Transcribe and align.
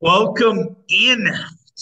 Welcome 0.00 0.76
in 0.88 1.28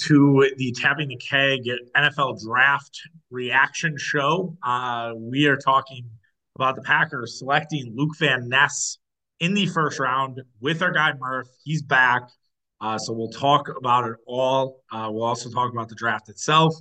to 0.04 0.50
the 0.56 0.72
Tapping 0.72 1.08
the 1.08 1.18
Keg 1.18 1.60
NFL 1.94 2.42
Draft 2.42 2.98
Reaction 3.30 3.98
Show. 3.98 4.56
Uh, 4.62 5.12
we 5.18 5.46
are 5.48 5.58
talking 5.58 6.08
about 6.54 6.76
the 6.76 6.80
Packers 6.80 7.38
selecting 7.38 7.92
Luke 7.94 8.16
Van 8.18 8.48
Ness 8.48 8.96
in 9.40 9.52
the 9.52 9.66
first 9.66 10.00
round 10.00 10.40
with 10.62 10.80
our 10.80 10.92
guy 10.92 11.12
Murph. 11.20 11.48
He's 11.62 11.82
back. 11.82 12.22
Uh, 12.80 12.96
so 12.96 13.12
we'll 13.12 13.28
talk 13.28 13.68
about 13.76 14.08
it 14.08 14.16
all. 14.26 14.80
Uh, 14.90 15.10
we'll 15.12 15.24
also 15.24 15.50
talk 15.50 15.70
about 15.70 15.90
the 15.90 15.94
draft 15.94 16.30
itself, 16.30 16.74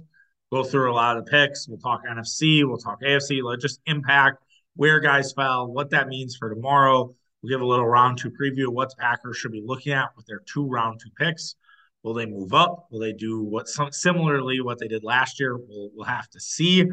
go 0.54 0.64
through 0.64 0.90
a 0.90 0.96
lot 0.96 1.18
of 1.18 1.26
the 1.26 1.32
picks. 1.32 1.68
We'll 1.68 1.80
talk 1.80 2.06
NFC, 2.10 2.66
we'll 2.66 2.78
talk 2.78 3.02
AFC, 3.02 3.44
let 3.44 3.60
just 3.60 3.82
impact 3.88 4.42
where 4.78 5.02
guys 5.02 5.34
fell, 5.34 5.68
what 5.68 5.90
that 5.90 6.08
means 6.08 6.38
for 6.38 6.50
tomorrow. 6.50 7.14
We'll 7.46 7.60
give 7.60 7.62
a 7.62 7.66
little 7.70 7.86
round 7.86 8.18
two 8.18 8.32
preview 8.32 8.70
of 8.70 8.74
what 8.74 8.98
Packers 8.98 9.38
should 9.38 9.52
be 9.52 9.62
looking 9.64 9.94
at 9.94 10.10
with 10.18 10.26
their 10.26 10.42
two 10.52 10.68
round 10.68 11.00
two 11.00 11.12
picks. 11.16 11.54
Will 12.02 12.16
they 12.16 12.26
move 12.26 12.56
up? 12.56 12.88
Will 12.90 13.00
they 13.00 13.14
do 13.14 13.44
what 13.44 13.68
some 13.68 13.92
similarly 13.92 14.62
what 14.62 14.80
they 14.80 14.88
did 14.88 15.04
last 15.04 15.40
year? 15.40 15.56
We'll, 15.56 15.92
we'll 15.94 16.08
have 16.08 16.28
to 16.32 16.40
see, 16.40 16.90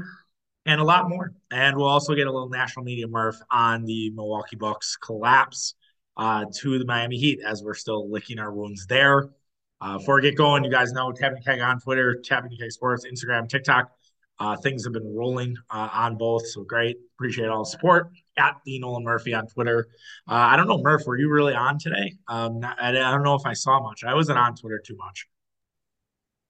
and 0.66 0.80
a 0.80 0.84
lot 0.84 1.08
more. 1.08 1.32
And 1.50 1.74
we'll 1.74 1.86
also 1.86 2.14
get 2.14 2.26
a 2.26 2.30
little 2.30 2.50
national 2.50 2.84
media 2.84 3.08
Murph 3.08 3.38
on 3.50 3.86
the 3.86 4.10
Milwaukee 4.10 4.56
Bucks 4.56 4.98
collapse 4.98 5.74
uh, 6.18 6.44
to 6.56 6.78
the 6.78 6.84
Miami 6.84 7.16
Heat 7.16 7.40
as 7.42 7.62
we're 7.62 7.72
still 7.72 8.10
licking 8.10 8.38
our 8.38 8.52
wounds 8.52 8.86
there. 8.86 9.30
Uh, 9.80 9.96
before 9.96 10.16
we 10.16 10.20
get 10.22 10.36
going, 10.36 10.64
you 10.64 10.70
guys 10.70 10.92
know 10.92 11.12
Tapping 11.12 11.42
Keg 11.42 11.60
on 11.60 11.80
Twitter, 11.80 12.20
Tapping 12.22 12.54
Keg 12.58 12.70
Sports, 12.72 13.06
Instagram, 13.10 13.48
TikTok. 13.48 13.90
Uh, 14.38 14.54
things 14.58 14.84
have 14.84 14.92
been 14.92 15.14
rolling 15.16 15.56
uh, 15.70 15.88
on 15.94 16.18
both, 16.18 16.46
so 16.46 16.62
great. 16.62 16.98
Appreciate 17.16 17.48
all 17.48 17.64
the 17.64 17.70
support. 17.70 18.10
At 18.38 18.56
the 18.64 18.78
Nolan 18.78 19.04
Murphy 19.04 19.34
on 19.34 19.46
Twitter. 19.46 19.88
Uh, 20.28 20.34
I 20.34 20.56
don't 20.56 20.68
know, 20.68 20.80
Murph, 20.82 21.06
were 21.06 21.18
you 21.18 21.30
really 21.30 21.54
on 21.54 21.78
today? 21.78 22.14
Um, 22.28 22.60
I, 22.62 22.88
I 22.88 22.92
don't 22.92 23.22
know 23.22 23.34
if 23.34 23.44
I 23.44 23.52
saw 23.52 23.82
much. 23.82 24.04
I 24.04 24.14
wasn't 24.14 24.38
on 24.38 24.54
Twitter 24.54 24.82
too 24.84 24.96
much. 24.96 25.26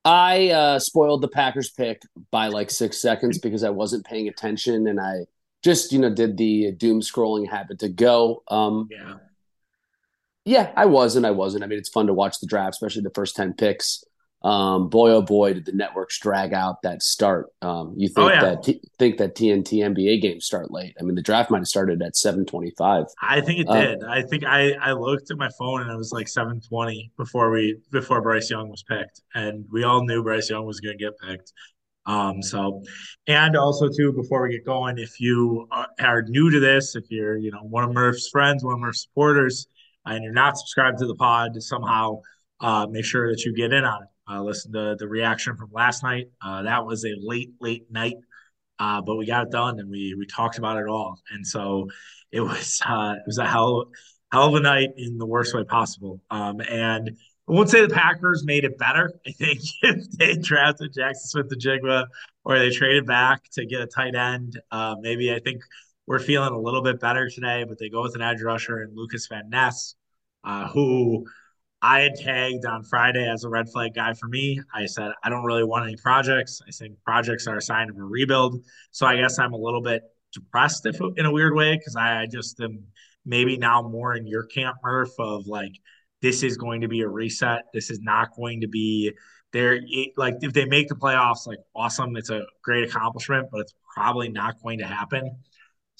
I 0.04 0.50
uh, 0.50 0.78
spoiled 0.78 1.22
the 1.22 1.28
Packers 1.28 1.70
pick 1.70 2.02
by 2.30 2.48
like 2.48 2.70
six 2.70 3.00
seconds 3.00 3.38
because 3.38 3.62
I 3.62 3.70
wasn't 3.70 4.04
paying 4.04 4.28
attention 4.28 4.86
and 4.88 5.00
I 5.00 5.26
just 5.62 5.92
you 5.92 5.98
know 5.98 6.12
did 6.12 6.36
the 6.36 6.72
doom 6.72 7.00
scrolling 7.00 7.48
habit 7.48 7.78
to 7.80 7.88
go. 7.88 8.42
Um, 8.48 8.88
yeah, 8.90 9.14
yeah, 10.44 10.72
I 10.76 10.86
was 10.86 11.16
and 11.16 11.26
I 11.26 11.30
wasn't. 11.30 11.62
I 11.62 11.68
mean, 11.68 11.78
it's 11.78 11.88
fun 11.88 12.08
to 12.08 12.14
watch 12.14 12.40
the 12.40 12.46
draft, 12.46 12.74
especially 12.74 13.02
the 13.02 13.10
first 13.10 13.36
ten 13.36 13.52
picks. 13.54 14.04
Um, 14.44 14.88
boy, 14.88 15.10
oh 15.12 15.22
boy, 15.22 15.54
did 15.54 15.66
the 15.66 15.72
networks 15.72 16.18
drag 16.18 16.52
out 16.52 16.82
that 16.82 17.02
start. 17.02 17.46
Um, 17.62 17.94
you 17.96 18.08
think 18.08 18.26
oh, 18.26 18.32
yeah. 18.32 18.40
that 18.42 18.62
t- 18.64 18.80
think 18.98 19.18
that 19.18 19.36
TNT 19.36 19.78
NBA 19.78 20.20
games 20.20 20.46
start 20.46 20.72
late? 20.72 20.96
I 20.98 21.04
mean, 21.04 21.14
the 21.14 21.22
draft 21.22 21.50
might 21.50 21.58
have 21.58 21.68
started 21.68 22.02
at 22.02 22.16
seven 22.16 22.44
twenty 22.44 22.72
five. 22.76 23.04
I 23.22 23.40
think 23.40 23.60
it 23.60 23.68
um, 23.68 23.78
did. 23.78 24.04
I 24.04 24.22
think 24.22 24.44
I 24.44 24.72
I 24.72 24.92
looked 24.92 25.30
at 25.30 25.36
my 25.36 25.50
phone 25.56 25.82
and 25.82 25.90
it 25.90 25.96
was 25.96 26.10
like 26.12 26.26
seven 26.26 26.60
twenty 26.60 27.12
before 27.16 27.50
we 27.50 27.78
before 27.92 28.20
Bryce 28.20 28.50
Young 28.50 28.68
was 28.68 28.82
picked, 28.82 29.22
and 29.34 29.64
we 29.70 29.84
all 29.84 30.04
knew 30.04 30.24
Bryce 30.24 30.50
Young 30.50 30.66
was 30.66 30.80
going 30.80 30.98
to 30.98 31.04
get 31.04 31.18
picked. 31.18 31.52
Um, 32.04 32.42
so, 32.42 32.82
and 33.28 33.56
also 33.56 33.88
too, 33.88 34.12
before 34.12 34.42
we 34.42 34.50
get 34.50 34.66
going, 34.66 34.98
if 34.98 35.20
you 35.20 35.68
are 36.00 36.22
new 36.22 36.50
to 36.50 36.58
this, 36.58 36.96
if 36.96 37.04
you're 37.10 37.36
you 37.36 37.52
know 37.52 37.62
one 37.62 37.84
of 37.84 37.92
Murph's 37.92 38.28
friends, 38.28 38.64
one 38.64 38.74
of 38.74 38.80
Murph's 38.80 39.02
supporters, 39.02 39.68
and 40.04 40.24
you're 40.24 40.32
not 40.32 40.58
subscribed 40.58 40.98
to 40.98 41.06
the 41.06 41.14
pod 41.14 41.62
somehow, 41.62 42.22
uh, 42.58 42.88
make 42.90 43.04
sure 43.04 43.30
that 43.30 43.44
you 43.44 43.54
get 43.54 43.72
in 43.72 43.84
on 43.84 44.02
it 44.02 44.08
uh, 44.32 44.42
listen 44.42 44.72
to 44.72 44.96
the 44.98 45.08
reaction 45.08 45.56
from 45.56 45.70
last 45.72 46.02
night. 46.02 46.30
Uh, 46.40 46.62
that 46.62 46.86
was 46.86 47.04
a 47.04 47.14
late, 47.20 47.52
late 47.60 47.90
night, 47.90 48.16
uh, 48.78 49.00
but 49.00 49.16
we 49.16 49.26
got 49.26 49.44
it 49.44 49.50
done 49.50 49.78
and 49.78 49.90
we 49.90 50.14
we 50.18 50.26
talked 50.26 50.58
about 50.58 50.78
it 50.78 50.88
all. 50.88 51.20
And 51.30 51.46
so 51.46 51.88
it 52.30 52.40
was 52.40 52.80
uh, 52.86 53.14
it 53.16 53.22
was 53.26 53.38
a 53.38 53.46
hell 53.46 53.86
hell 54.30 54.48
of 54.48 54.54
a 54.54 54.60
night 54.60 54.90
in 54.96 55.18
the 55.18 55.26
worst 55.26 55.54
way 55.54 55.64
possible. 55.64 56.22
Um, 56.30 56.60
and 56.60 57.10
I 57.48 57.52
won't 57.52 57.68
say 57.68 57.82
the 57.82 57.92
Packers 57.92 58.44
made 58.46 58.64
it 58.64 58.78
better. 58.78 59.12
I 59.26 59.32
think 59.32 59.60
if 59.82 60.10
they 60.12 60.36
drafted 60.36 60.94
Jaxon 60.94 61.16
Smith-Njigba 61.16 62.06
or 62.44 62.58
they 62.58 62.70
traded 62.70 63.06
back 63.06 63.42
to 63.52 63.66
get 63.66 63.82
a 63.82 63.86
tight 63.86 64.14
end, 64.14 64.58
uh, 64.70 64.96
maybe 65.00 65.34
I 65.34 65.38
think 65.40 65.62
we're 66.06 66.18
feeling 66.18 66.52
a 66.52 66.58
little 66.58 66.82
bit 66.82 66.98
better 66.98 67.28
today. 67.28 67.64
But 67.68 67.78
they 67.78 67.90
go 67.90 68.02
with 68.02 68.14
an 68.14 68.22
edge 68.22 68.40
rusher 68.40 68.78
and 68.78 68.96
Lukas 68.96 69.26
Van 69.26 69.50
Ness, 69.50 69.96
uh, 70.44 70.68
who 70.68 71.26
I 71.84 72.00
had 72.00 72.14
tagged 72.14 72.64
on 72.64 72.84
Friday 72.84 73.28
as 73.28 73.42
a 73.42 73.48
red 73.48 73.68
flag 73.68 73.94
guy 73.94 74.14
for 74.14 74.28
me. 74.28 74.60
I 74.72 74.86
said, 74.86 75.10
I 75.24 75.28
don't 75.28 75.44
really 75.44 75.64
want 75.64 75.84
any 75.84 75.96
projects. 75.96 76.60
I 76.66 76.70
think 76.70 76.94
projects 77.04 77.48
are 77.48 77.56
a 77.56 77.62
sign 77.62 77.90
of 77.90 77.96
a 77.96 78.02
rebuild. 78.02 78.64
So 78.92 79.04
I 79.04 79.16
guess 79.16 79.38
I'm 79.38 79.52
a 79.52 79.58
little 79.58 79.82
bit 79.82 80.02
depressed 80.32 80.86
if 80.86 81.00
in 81.16 81.26
a 81.26 81.32
weird 81.32 81.54
way 81.54 81.76
because 81.76 81.96
I, 81.96 82.22
I 82.22 82.26
just 82.26 82.60
am 82.60 82.84
maybe 83.26 83.56
now 83.56 83.82
more 83.82 84.14
in 84.14 84.26
your 84.26 84.44
camp, 84.44 84.76
Murph, 84.84 85.18
of 85.18 85.46
like, 85.48 85.72
this 86.20 86.44
is 86.44 86.56
going 86.56 86.82
to 86.82 86.88
be 86.88 87.00
a 87.00 87.08
reset. 87.08 87.64
This 87.74 87.90
is 87.90 88.00
not 88.00 88.28
going 88.36 88.60
to 88.60 88.68
be 88.68 89.12
there. 89.52 89.80
Like, 90.16 90.36
if 90.40 90.52
they 90.52 90.64
make 90.64 90.86
the 90.88 90.94
playoffs, 90.94 91.48
like, 91.48 91.58
awesome. 91.74 92.16
It's 92.16 92.30
a 92.30 92.42
great 92.62 92.84
accomplishment, 92.84 93.48
but 93.50 93.62
it's 93.62 93.74
probably 93.92 94.28
not 94.28 94.62
going 94.62 94.78
to 94.78 94.86
happen. 94.86 95.36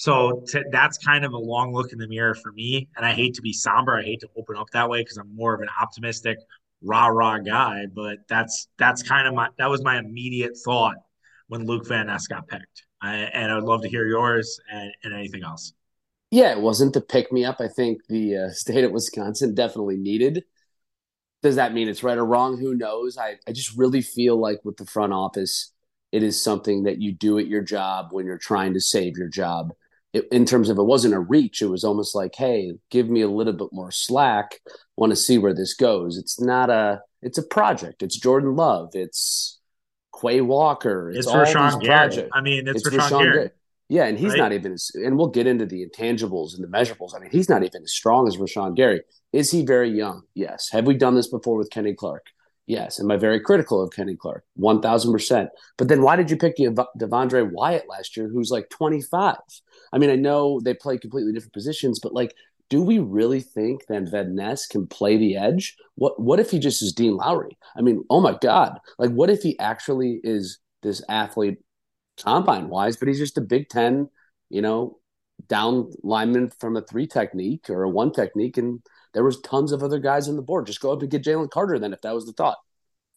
So 0.02 0.42
to, 0.48 0.64
that's 0.72 0.98
kind 0.98 1.24
of 1.24 1.32
a 1.32 1.38
long 1.38 1.72
look 1.72 1.92
in 1.92 1.98
the 1.98 2.08
mirror 2.08 2.34
for 2.34 2.50
me. 2.50 2.88
And 2.96 3.06
I 3.06 3.12
hate 3.12 3.34
to 3.34 3.40
be 3.40 3.52
somber. 3.52 3.96
I 3.96 4.02
hate 4.02 4.18
to 4.22 4.28
open 4.36 4.56
up 4.56 4.66
that 4.72 4.90
way 4.90 5.00
because 5.00 5.16
I'm 5.16 5.32
more 5.32 5.54
of 5.54 5.60
an 5.60 5.68
optimistic, 5.80 6.38
rah 6.82 7.06
rah 7.06 7.38
guy. 7.38 7.84
But 7.94 8.18
that's 8.28 8.66
that's 8.78 9.04
kind 9.04 9.28
of 9.28 9.34
my 9.34 9.50
that 9.58 9.70
was 9.70 9.84
my 9.84 10.00
immediate 10.00 10.56
thought 10.64 10.96
when 11.46 11.66
Luke 11.66 11.86
Van 11.86 12.08
Ness 12.08 12.26
got 12.26 12.48
picked. 12.48 12.84
I, 13.00 13.14
and 13.14 13.52
I 13.52 13.54
would 13.54 13.62
love 13.62 13.82
to 13.82 13.88
hear 13.88 14.04
yours 14.04 14.58
and, 14.68 14.92
and 15.04 15.14
anything 15.14 15.44
else. 15.44 15.72
Yeah, 16.32 16.50
it 16.50 16.60
wasn't 16.60 16.94
to 16.94 17.00
pick 17.00 17.30
me 17.30 17.44
up. 17.44 17.60
I 17.60 17.68
think 17.68 18.00
the 18.08 18.38
uh, 18.38 18.50
state 18.50 18.82
of 18.82 18.90
Wisconsin 18.90 19.54
definitely 19.54 19.98
needed. 19.98 20.42
Does 21.44 21.54
that 21.54 21.74
mean 21.74 21.88
it's 21.88 22.02
right 22.02 22.18
or 22.18 22.26
wrong? 22.26 22.58
Who 22.58 22.74
knows? 22.74 23.18
I, 23.18 23.36
I 23.46 23.52
just 23.52 23.78
really 23.78 24.02
feel 24.02 24.36
like 24.36 24.64
with 24.64 24.78
the 24.78 24.86
front 24.86 25.12
office, 25.12 25.72
it 26.10 26.24
is 26.24 26.42
something 26.42 26.82
that 26.82 27.00
you 27.00 27.12
do 27.12 27.38
at 27.38 27.46
your 27.46 27.62
job 27.62 28.08
when 28.10 28.26
you're 28.26 28.36
trying 28.36 28.74
to 28.74 28.80
save 28.80 29.16
your 29.16 29.28
job 29.28 29.72
it, 30.12 30.28
in 30.30 30.44
terms 30.44 30.68
of 30.68 30.78
it 30.78 30.82
wasn't 30.82 31.14
a 31.14 31.20
reach. 31.20 31.62
It 31.62 31.66
was 31.66 31.84
almost 31.84 32.14
like, 32.14 32.34
hey, 32.34 32.74
give 32.90 33.08
me 33.08 33.22
a 33.22 33.28
little 33.28 33.52
bit 33.52 33.68
more 33.72 33.90
slack. 33.90 34.60
Want 34.96 35.10
to 35.10 35.16
see 35.16 35.38
where 35.38 35.54
this 35.54 35.74
goes. 35.74 36.18
It's 36.18 36.40
not 36.40 36.70
a. 36.70 37.02
It's 37.22 37.38
a 37.38 37.42
project. 37.42 38.02
It's 38.02 38.18
Jordan 38.18 38.56
Love. 38.56 38.90
It's 38.94 39.60
Quay 40.20 40.40
Walker. 40.40 41.10
It's, 41.10 41.20
it's 41.20 41.26
all 41.26 41.36
Rashan 41.36 41.78
these 41.78 41.88
projects. 41.88 42.30
I 42.32 42.40
mean, 42.40 42.66
it's, 42.66 42.86
it's 42.86 43.08
Gary. 43.08 43.32
Gary. 43.32 43.50
Yeah, 43.88 44.04
and 44.04 44.18
he's 44.18 44.30
right? 44.30 44.38
not 44.38 44.52
even. 44.52 44.72
As, 44.72 44.90
and 44.94 45.16
we'll 45.16 45.28
get 45.28 45.46
into 45.46 45.66
the 45.66 45.86
intangibles 45.86 46.54
and 46.54 46.64
the 46.64 46.68
measurables. 46.68 47.14
I 47.14 47.18
mean, 47.18 47.30
he's 47.30 47.48
not 47.48 47.62
even 47.62 47.82
as 47.82 47.92
strong 47.92 48.26
as 48.26 48.36
Rashan 48.36 48.74
Gary. 48.74 49.02
Is 49.32 49.50
he 49.50 49.64
very 49.64 49.90
young? 49.90 50.22
Yes. 50.34 50.70
Have 50.72 50.86
we 50.86 50.94
done 50.94 51.14
this 51.14 51.28
before 51.28 51.56
with 51.56 51.70
Kenny 51.70 51.94
Clark? 51.94 52.26
Yes. 52.66 53.00
Am 53.00 53.10
I 53.10 53.16
very 53.16 53.40
critical 53.40 53.82
of 53.82 53.90
Kenny 53.90 54.14
Clark? 54.16 54.44
1000%. 54.56 55.48
But 55.76 55.88
then 55.88 56.02
why 56.02 56.16
did 56.16 56.30
you 56.30 56.36
pick 56.36 56.56
Devonte 56.56 57.50
Wyatt 57.50 57.88
last 57.88 58.16
year, 58.16 58.28
who's 58.28 58.50
like 58.50 58.68
25? 58.70 59.36
I 59.92 59.98
mean, 59.98 60.10
I 60.10 60.16
know 60.16 60.60
they 60.60 60.74
play 60.74 60.96
completely 60.98 61.32
different 61.32 61.52
positions, 61.52 61.98
but 61.98 62.14
like, 62.14 62.34
do 62.70 62.80
we 62.80 62.98
really 63.00 63.40
think 63.40 63.86
that 63.88 64.08
Van 64.10 64.34
Ness 64.34 64.66
can 64.66 64.86
play 64.86 65.18
the 65.18 65.36
edge? 65.36 65.76
What 65.96 66.18
What 66.18 66.40
if 66.40 66.50
he 66.50 66.58
just 66.58 66.82
is 66.82 66.94
Dean 66.94 67.16
Lowry? 67.16 67.58
I 67.76 67.82
mean, 67.82 68.02
oh 68.08 68.20
my 68.20 68.38
God! 68.40 68.78
Like, 68.98 69.10
what 69.10 69.28
if 69.28 69.42
he 69.42 69.58
actually 69.58 70.20
is 70.24 70.58
this 70.82 71.02
athlete, 71.06 71.58
combine 72.18 72.68
wise, 72.70 72.96
but 72.96 73.08
he's 73.08 73.18
just 73.18 73.36
a 73.36 73.42
Big 73.42 73.68
Ten, 73.68 74.08
you 74.48 74.62
know, 74.62 74.98
down 75.48 75.90
lineman 76.02 76.50
from 76.60 76.76
a 76.76 76.82
three 76.82 77.06
technique 77.06 77.68
or 77.68 77.82
a 77.82 77.90
one 77.90 78.10
technique, 78.10 78.56
and 78.56 78.80
there 79.14 79.24
was 79.24 79.40
tons 79.40 79.72
of 79.72 79.82
other 79.82 79.98
guys 79.98 80.28
on 80.28 80.36
the 80.36 80.42
board. 80.42 80.66
Just 80.66 80.80
go 80.80 80.92
up 80.92 81.02
and 81.02 81.10
get 81.10 81.22
Jalen 81.22 81.50
Carter 81.50 81.78
then, 81.78 81.92
if 81.92 82.00
that 82.02 82.14
was 82.14 82.26
the 82.26 82.32
thought. 82.32 82.58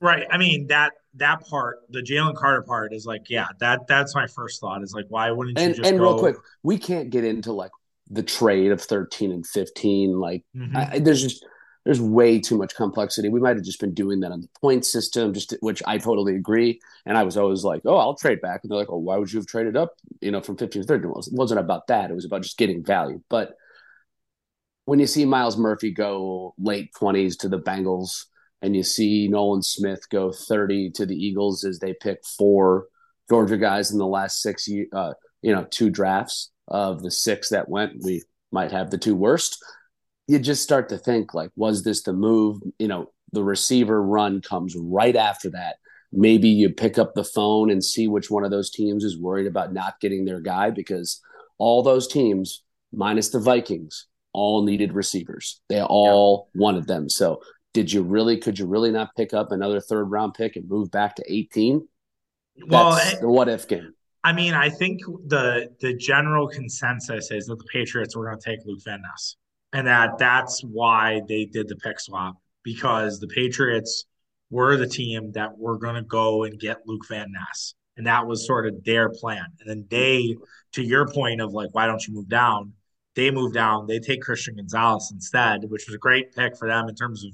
Right. 0.01 0.27
I 0.29 0.37
mean 0.37 0.67
that 0.67 0.91
that 1.15 1.47
part, 1.47 1.79
the 1.89 2.01
Jalen 2.01 2.35
Carter 2.35 2.61
part, 2.63 2.93
is 2.93 3.05
like, 3.05 3.29
yeah, 3.29 3.47
that 3.59 3.87
that's 3.87 4.13
my 4.13 4.27
first 4.27 4.59
thought. 4.59 4.83
Is 4.83 4.93
like, 4.93 5.05
why 5.07 5.31
wouldn't 5.31 5.57
you 5.57 5.65
and, 5.65 5.75
just 5.75 5.89
and 5.89 5.97
go... 5.97 6.03
real 6.03 6.19
quick, 6.19 6.35
we 6.63 6.77
can't 6.77 7.09
get 7.09 7.23
into 7.23 7.53
like 7.53 7.71
the 8.09 8.21
trade 8.21 8.71
of 8.71 8.81
thirteen 8.81 9.31
and 9.31 9.47
fifteen. 9.47 10.19
Like, 10.19 10.43
mm-hmm. 10.55 10.75
I, 10.75 10.99
there's 10.99 11.23
just 11.23 11.45
there's 11.85 12.01
way 12.01 12.39
too 12.39 12.57
much 12.57 12.75
complexity. 12.75 13.29
We 13.29 13.39
might 13.39 13.55
have 13.55 13.65
just 13.65 13.79
been 13.79 13.93
doing 13.93 14.19
that 14.19 14.31
on 14.31 14.41
the 14.41 14.49
point 14.59 14.85
system, 14.85 15.33
just 15.33 15.55
which 15.61 15.81
I 15.87 15.97
totally 15.97 16.35
agree. 16.35 16.81
And 17.05 17.17
I 17.17 17.23
was 17.23 17.37
always 17.37 17.63
like, 17.63 17.83
oh, 17.85 17.97
I'll 17.97 18.15
trade 18.15 18.41
back, 18.41 18.61
and 18.61 18.71
they're 18.71 18.77
like, 18.77 18.91
oh, 18.91 18.97
why 18.97 19.17
would 19.17 19.31
you 19.31 19.39
have 19.39 19.47
traded 19.47 19.77
up? 19.77 19.95
You 20.19 20.31
know, 20.31 20.41
from 20.41 20.57
fifteen 20.57 20.81
to 20.81 20.87
thirteen. 20.87 21.09
Well, 21.09 21.21
it 21.21 21.29
wasn't 21.31 21.61
about 21.61 21.87
that. 21.87 22.11
It 22.11 22.15
was 22.15 22.25
about 22.25 22.41
just 22.41 22.57
getting 22.57 22.83
value, 22.83 23.21
but 23.29 23.55
when 24.85 24.99
you 24.99 25.07
see 25.07 25.25
Myles 25.25 25.57
Murphy 25.57 25.91
go 25.91 26.53
late 26.57 26.91
20s 26.99 27.37
to 27.39 27.49
the 27.49 27.59
Bengals 27.59 28.25
and 28.61 28.75
you 28.75 28.83
see 28.83 29.27
Nolan 29.27 29.63
Smith 29.63 30.07
go 30.09 30.31
30 30.31 30.91
to 30.91 31.05
the 31.05 31.15
Eagles 31.15 31.63
as 31.63 31.79
they 31.79 31.93
pick 31.93 32.19
four 32.37 32.85
Georgia 33.29 33.57
guys 33.57 33.91
in 33.91 33.97
the 33.97 34.05
last 34.05 34.41
six, 34.41 34.69
uh, 34.93 35.13
you 35.41 35.53
know, 35.53 35.65
two 35.69 35.89
drafts 35.89 36.51
of 36.67 37.01
the 37.01 37.11
six 37.11 37.49
that 37.49 37.69
went, 37.69 38.03
we 38.03 38.23
might 38.51 38.71
have 38.71 38.91
the 38.91 38.97
two 38.97 39.15
worst. 39.15 39.63
You 40.27 40.39
just 40.39 40.63
start 40.63 40.89
to 40.89 40.97
think 40.97 41.33
like, 41.33 41.49
was 41.55 41.83
this 41.83 42.03
the 42.03 42.13
move? 42.13 42.61
You 42.79 42.87
know, 42.87 43.11
the 43.31 43.43
receiver 43.43 44.01
run 44.01 44.41
comes 44.41 44.75
right 44.75 45.15
after 45.15 45.49
that. 45.51 45.75
Maybe 46.11 46.47
you 46.47 46.69
pick 46.69 46.97
up 46.97 47.13
the 47.13 47.23
phone 47.23 47.69
and 47.69 47.83
see 47.83 48.07
which 48.07 48.29
one 48.29 48.43
of 48.43 48.51
those 48.51 48.69
teams 48.69 49.03
is 49.03 49.19
worried 49.19 49.47
about 49.47 49.73
not 49.73 49.99
getting 49.99 50.25
their 50.25 50.39
guy 50.39 50.69
because 50.69 51.21
all 51.57 51.83
those 51.83 52.07
teams, 52.07 52.63
minus 52.93 53.29
the 53.29 53.39
Vikings, 53.39 54.07
all 54.35 54.63
needed 54.63 54.93
receivers. 54.93 55.61
They 55.69 55.81
all 55.81 56.49
yeah. 56.53 56.61
wanted 56.61 56.87
them. 56.87 57.09
So 57.09 57.41
did 57.73 57.91
you 57.91 58.03
really 58.03 58.37
could 58.37 58.59
you 58.59 58.65
really 58.65 58.91
not 58.91 59.15
pick 59.15 59.33
up 59.33 59.51
another 59.51 59.79
third 59.79 60.05
round 60.05 60.33
pick 60.33 60.55
and 60.55 60.69
move 60.69 60.91
back 60.91 61.15
to 61.15 61.23
18? 61.27 61.87
Well, 62.67 62.91
That's 62.91 63.15
eh, 63.15 63.19
the 63.21 63.29
what 63.29 63.49
if 63.49 63.67
game. 63.67 63.93
I 64.23 64.33
mean, 64.33 64.53
I 64.53 64.69
think 64.69 65.01
the 65.27 65.69
the 65.81 65.93
general 65.93 66.47
consensus 66.47 67.31
is 67.31 67.45
that 67.45 67.57
the 67.57 67.67
Patriots 67.71 68.15
were 68.15 68.25
going 68.25 68.39
to 68.39 68.49
take 68.49 68.59
Luke 68.65 68.79
Van 68.83 69.01
Ness, 69.01 69.35
and 69.73 69.87
that 69.87 70.17
that's 70.17 70.61
why 70.61 71.21
they 71.27 71.45
did 71.45 71.67
the 71.67 71.75
pick 71.75 71.99
swap 71.99 72.35
because 72.63 73.19
the 73.19 73.27
Patriots 73.27 74.05
were 74.49 74.77
the 74.77 74.87
team 74.87 75.31
that 75.33 75.57
were 75.57 75.77
going 75.77 75.95
to 75.95 76.01
go 76.01 76.43
and 76.43 76.59
get 76.59 76.77
Luke 76.85 77.07
Van 77.07 77.31
Ness, 77.31 77.75
and 77.97 78.07
that 78.07 78.25
was 78.25 78.47
sort 78.47 78.65
of 78.65 78.83
their 78.83 79.09
plan. 79.09 79.45
And 79.59 79.69
then 79.69 79.85
they, 79.89 80.35
to 80.73 80.81
your 80.81 81.07
point 81.07 81.41
of 81.41 81.53
like, 81.53 81.69
why 81.73 81.85
don't 81.87 82.05
you 82.07 82.13
move 82.13 82.29
down? 82.29 82.73
They 83.15 83.31
move 83.31 83.53
down. 83.53 83.87
They 83.87 83.99
take 83.99 84.21
Christian 84.21 84.55
Gonzalez 84.55 85.09
instead, 85.13 85.69
which 85.69 85.85
was 85.87 85.95
a 85.95 85.99
great 85.99 86.35
pick 86.35 86.57
for 86.57 86.67
them 86.67 86.89
in 86.89 86.95
terms 86.95 87.25
of 87.25 87.31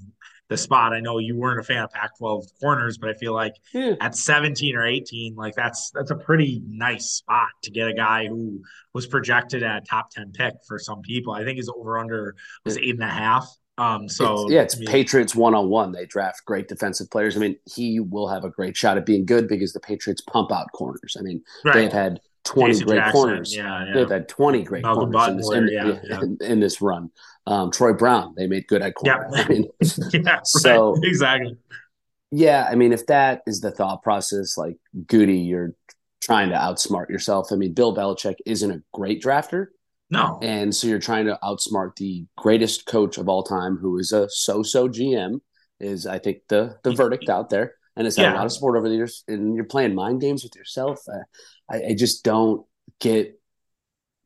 the 0.52 0.58
spot. 0.58 0.94
I 0.94 1.00
know 1.00 1.18
you 1.18 1.38
weren't 1.38 1.60
a 1.60 1.64
fan 1.64 1.84
of 1.84 1.92
Pac-12 1.92 2.60
corners, 2.60 2.98
but 2.98 3.10
I 3.10 3.14
feel 3.14 3.34
like 3.34 3.56
yeah. 3.74 3.96
at 4.02 4.16
17 4.16 4.76
or 4.76 4.86
18, 4.86 5.36
like 5.36 5.56
that's 5.56 5.92
that's 5.92 6.12
a 6.12 6.16
pretty 6.16 6.62
nice 6.68 7.06
spot 7.06 7.48
to 7.64 7.72
get 7.72 7.88
a 7.88 7.94
guy 7.94 8.28
who 8.28 8.62
was 8.94 9.08
projected 9.08 9.64
at 9.64 9.88
top 9.88 10.12
10 10.12 10.34
pick 10.34 10.54
for 10.68 10.78
some 10.78 11.02
people. 11.02 11.34
I 11.34 11.46
think 11.46 11.58
his 11.58 11.70
over 11.70 11.98
under 11.98 12.36
was 12.66 12.78
eight 12.78 12.96
and 12.96 13.04
a 13.04 13.08
half. 13.08 13.50
Um, 13.78 14.10
so 14.10 14.44
it's, 14.44 14.52
yeah, 14.52 14.62
it's 14.62 14.76
Patriots 14.76 15.34
one 15.34 15.56
on 15.56 15.70
one. 15.70 15.94
They 15.94 16.06
draft 16.06 16.46
great 16.46 16.68
defensive 16.68 17.10
players. 17.10 17.38
I 17.38 17.40
mean, 17.40 17.56
he 17.74 18.02
will 18.02 18.28
have 18.28 18.44
a 18.44 18.50
great 18.50 18.76
shot 18.76 18.98
at 18.98 19.06
being 19.06 19.26
good 19.26 19.48
because 19.48 19.72
the 19.72 19.80
Patriots 19.80 20.22
pump 20.22 20.52
out 20.52 20.68
corners. 20.74 21.16
I 21.18 21.24
mean, 21.24 21.42
right. 21.64 21.74
they've 21.74 21.92
had 21.92 22.20
20 22.44 22.74
Casey 22.74 22.86
great 22.86 22.96
Jackson, 22.98 23.22
corners. 23.22 23.56
Yeah, 23.56 23.86
yeah, 23.86 23.94
They've 23.94 24.10
had 24.10 24.28
20 24.28 24.64
great 24.64 24.84
Malcolm 24.84 25.12
corners 25.12 25.50
in 25.52 25.66
this, 25.66 25.76
in, 25.76 26.02
yeah. 26.10 26.22
In, 26.22 26.38
in, 26.42 26.60
this 26.60 26.82
run. 26.82 27.10
Um, 27.46 27.72
Troy 27.72 27.94
Brown, 27.94 28.34
they 28.36 28.48
made 28.48 28.68
good 28.68 28.82
at 28.82 28.96
corner. 28.96 29.30
Yeah. 29.34 29.42
I 29.44 29.48
mean, 29.48 29.68
yeah 30.14 30.40
so 30.44 30.94
right. 30.94 31.04
exactly. 31.04 31.58
Yeah, 32.32 32.68
I 32.70 32.76
mean, 32.76 32.94
if 32.94 33.06
that 33.08 33.42
is 33.46 33.60
the 33.60 33.72
thought 33.72 34.04
process, 34.04 34.58
like 34.58 34.78
Gutey, 35.06 35.48
you're 35.48 35.76
trying 36.22 36.50
to 36.50 36.56
outsmart 36.56 37.10
yourself. 37.10 37.52
I 37.52 37.56
mean, 37.56 37.74
Bill 37.74 37.96
Belichick 37.96 38.36
isn't 38.46 38.72
a 38.72 38.82
great 38.94 39.22
drafter. 39.22 39.68
No. 40.10 40.40
And 40.42 40.76
so 40.76 40.88
you're 40.88 41.00
trying 41.00 41.26
to 41.26 41.40
outsmart 41.44 41.96
the 41.96 42.26
greatest 42.38 42.86
coach 42.86 43.18
of 43.18 43.28
all 43.28 43.44
time, 43.44 43.78
who 43.78 43.98
is 43.98 44.12
a 44.12 44.30
so-so 44.30 44.88
GM, 44.88 45.40
is 45.80 46.06
I 46.06 46.20
think 46.20 46.40
the 46.48 46.78
the 46.84 46.92
verdict 46.92 47.30
out 47.30 47.50
there, 47.50 47.74
and 47.96 48.06
it's 48.06 48.18
had 48.18 48.24
yeah. 48.24 48.34
a 48.34 48.36
lot 48.36 48.46
of 48.46 48.52
support 48.52 48.78
over 48.78 48.88
the 48.88 48.96
years. 48.96 49.24
And 49.28 49.56
you're 49.56 49.66
playing 49.66 49.96
mind 49.96 50.22
games 50.22 50.44
with 50.44 50.56
yourself. 50.56 51.00
Uh, 51.12 51.24
I, 51.72 51.84
I 51.90 51.94
just 51.96 52.24
don't 52.24 52.66
get 53.00 53.40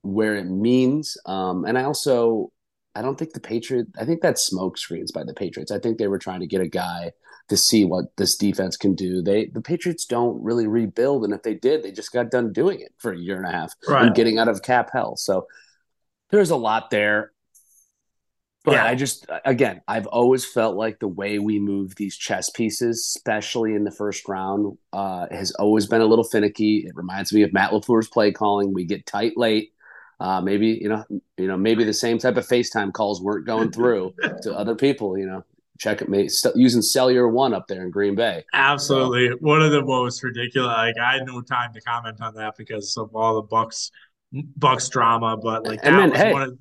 where 0.02 0.36
it 0.36 0.46
means. 0.46 1.18
Um, 1.26 1.66
and 1.66 1.78
I 1.78 1.84
also 1.84 2.52
I 2.96 3.02
don't 3.02 3.18
think 3.18 3.34
the 3.34 3.42
Patriots. 3.42 3.92
I 4.00 4.06
think 4.06 4.22
that's 4.22 4.46
smoke 4.46 4.78
screens 4.78 5.12
by 5.12 5.24
the 5.24 5.34
Patriots. 5.34 5.72
I 5.72 5.80
think 5.80 5.98
they 5.98 6.08
were 6.08 6.18
trying 6.20 6.40
to 6.40 6.48
get 6.48 6.62
a 6.62 6.68
guy 6.68 7.12
to 7.50 7.58
see 7.58 7.86
what 7.86 8.06
this 8.18 8.38
defense 8.38 8.78
can 8.78 8.96
do. 8.96 9.22
They 9.22 9.48
the 9.48 9.62
Patriots 9.62 10.06
don't 10.06 10.42
really 10.42 10.66
rebuild, 10.66 11.26
and 11.26 11.34
if 11.34 11.44
they 11.44 11.56
did, 11.56 11.84
they 11.84 11.92
just 11.92 12.14
got 12.14 12.32
done 12.32 12.54
doing 12.54 12.80
it 12.80 12.94
for 12.98 13.12
a 13.12 13.18
year 13.18 13.38
and 13.38 13.46
a 13.46 13.52
half 13.52 13.74
right. 13.88 14.06
and 14.06 14.16
getting 14.16 14.40
out 14.40 14.48
of 14.48 14.62
cap 14.62 14.90
hell. 14.94 15.18
So 15.18 15.46
there's 16.30 16.52
a 16.52 16.56
lot 16.56 16.90
there. 16.90 17.34
But 18.66 18.74
yeah. 18.74 18.86
I 18.86 18.96
just 18.96 19.28
again, 19.46 19.82
I've 19.88 20.08
always 20.08 20.44
felt 20.44 20.76
like 20.76 21.00
the 21.00 21.08
way 21.08 21.38
we 21.38 21.60
move 21.60 21.96
these 21.96 22.18
chess 22.18 22.50
pieces, 22.50 23.14
especially 23.16 23.76
in 23.76 23.84
the 23.84 23.92
first 23.92 24.28
round, 24.28 24.78
uh, 24.92 25.28
has 25.30 25.52
always 25.52 25.86
been 25.86 26.02
a 26.02 26.06
little 26.06 26.24
finicky. 26.24 26.80
It 26.80 26.96
reminds 26.96 27.32
me 27.32 27.44
of 27.44 27.54
Matt 27.54 27.72
LaFleur's 27.72 28.08
play 28.08 28.32
calling. 28.32 28.74
We 28.74 28.84
get 28.84 29.06
tight 29.06 29.38
late. 29.38 29.72
Uh, 30.20 30.42
maybe 30.42 30.80
you 30.82 30.90
know, 30.90 31.04
you 31.38 31.48
know, 31.48 31.58
maybe 31.58 31.84
the 31.84 31.94
same 31.94 32.18
type 32.18 32.38
of 32.38 32.48
FaceTime 32.48 32.92
calls 32.92 33.22
weren't 33.22 33.46
going 33.46 33.72
through 33.72 34.16
to 34.42 34.54
other 34.58 34.74
people. 34.74 35.16
You 35.16 35.28
know, 35.28 35.46
check 35.78 36.02
it, 36.02 36.10
mate. 36.10 36.32
St- 36.32 36.56
using 36.56 36.82
cellular 36.82 37.28
one 37.28 37.54
up 37.54 37.68
there 37.68 37.84
in 37.84 37.92
Green 37.92 38.16
Bay. 38.16 38.46
Absolutely, 38.54 39.30
so, 39.30 39.38
one 39.42 39.62
of 39.62 39.72
the 39.72 39.84
most 39.84 40.24
ridiculous. 40.24 40.74
Like 40.76 40.98
I 40.98 41.14
had 41.14 41.28
no 41.28 41.42
time 41.42 41.72
to 41.74 41.82
comment 41.82 42.20
on 42.20 42.34
that 42.36 42.58
because 42.58 42.98
of 42.98 43.16
all 43.16 43.36
the 43.36 43.44
Bucks 43.44 43.92
Bucks 44.58 44.90
drama, 44.90 45.38
but 45.38 45.66
like 45.66 45.80
and 45.84 45.98
then 45.98 46.12
hey, 46.14 46.34
of, 46.34 46.58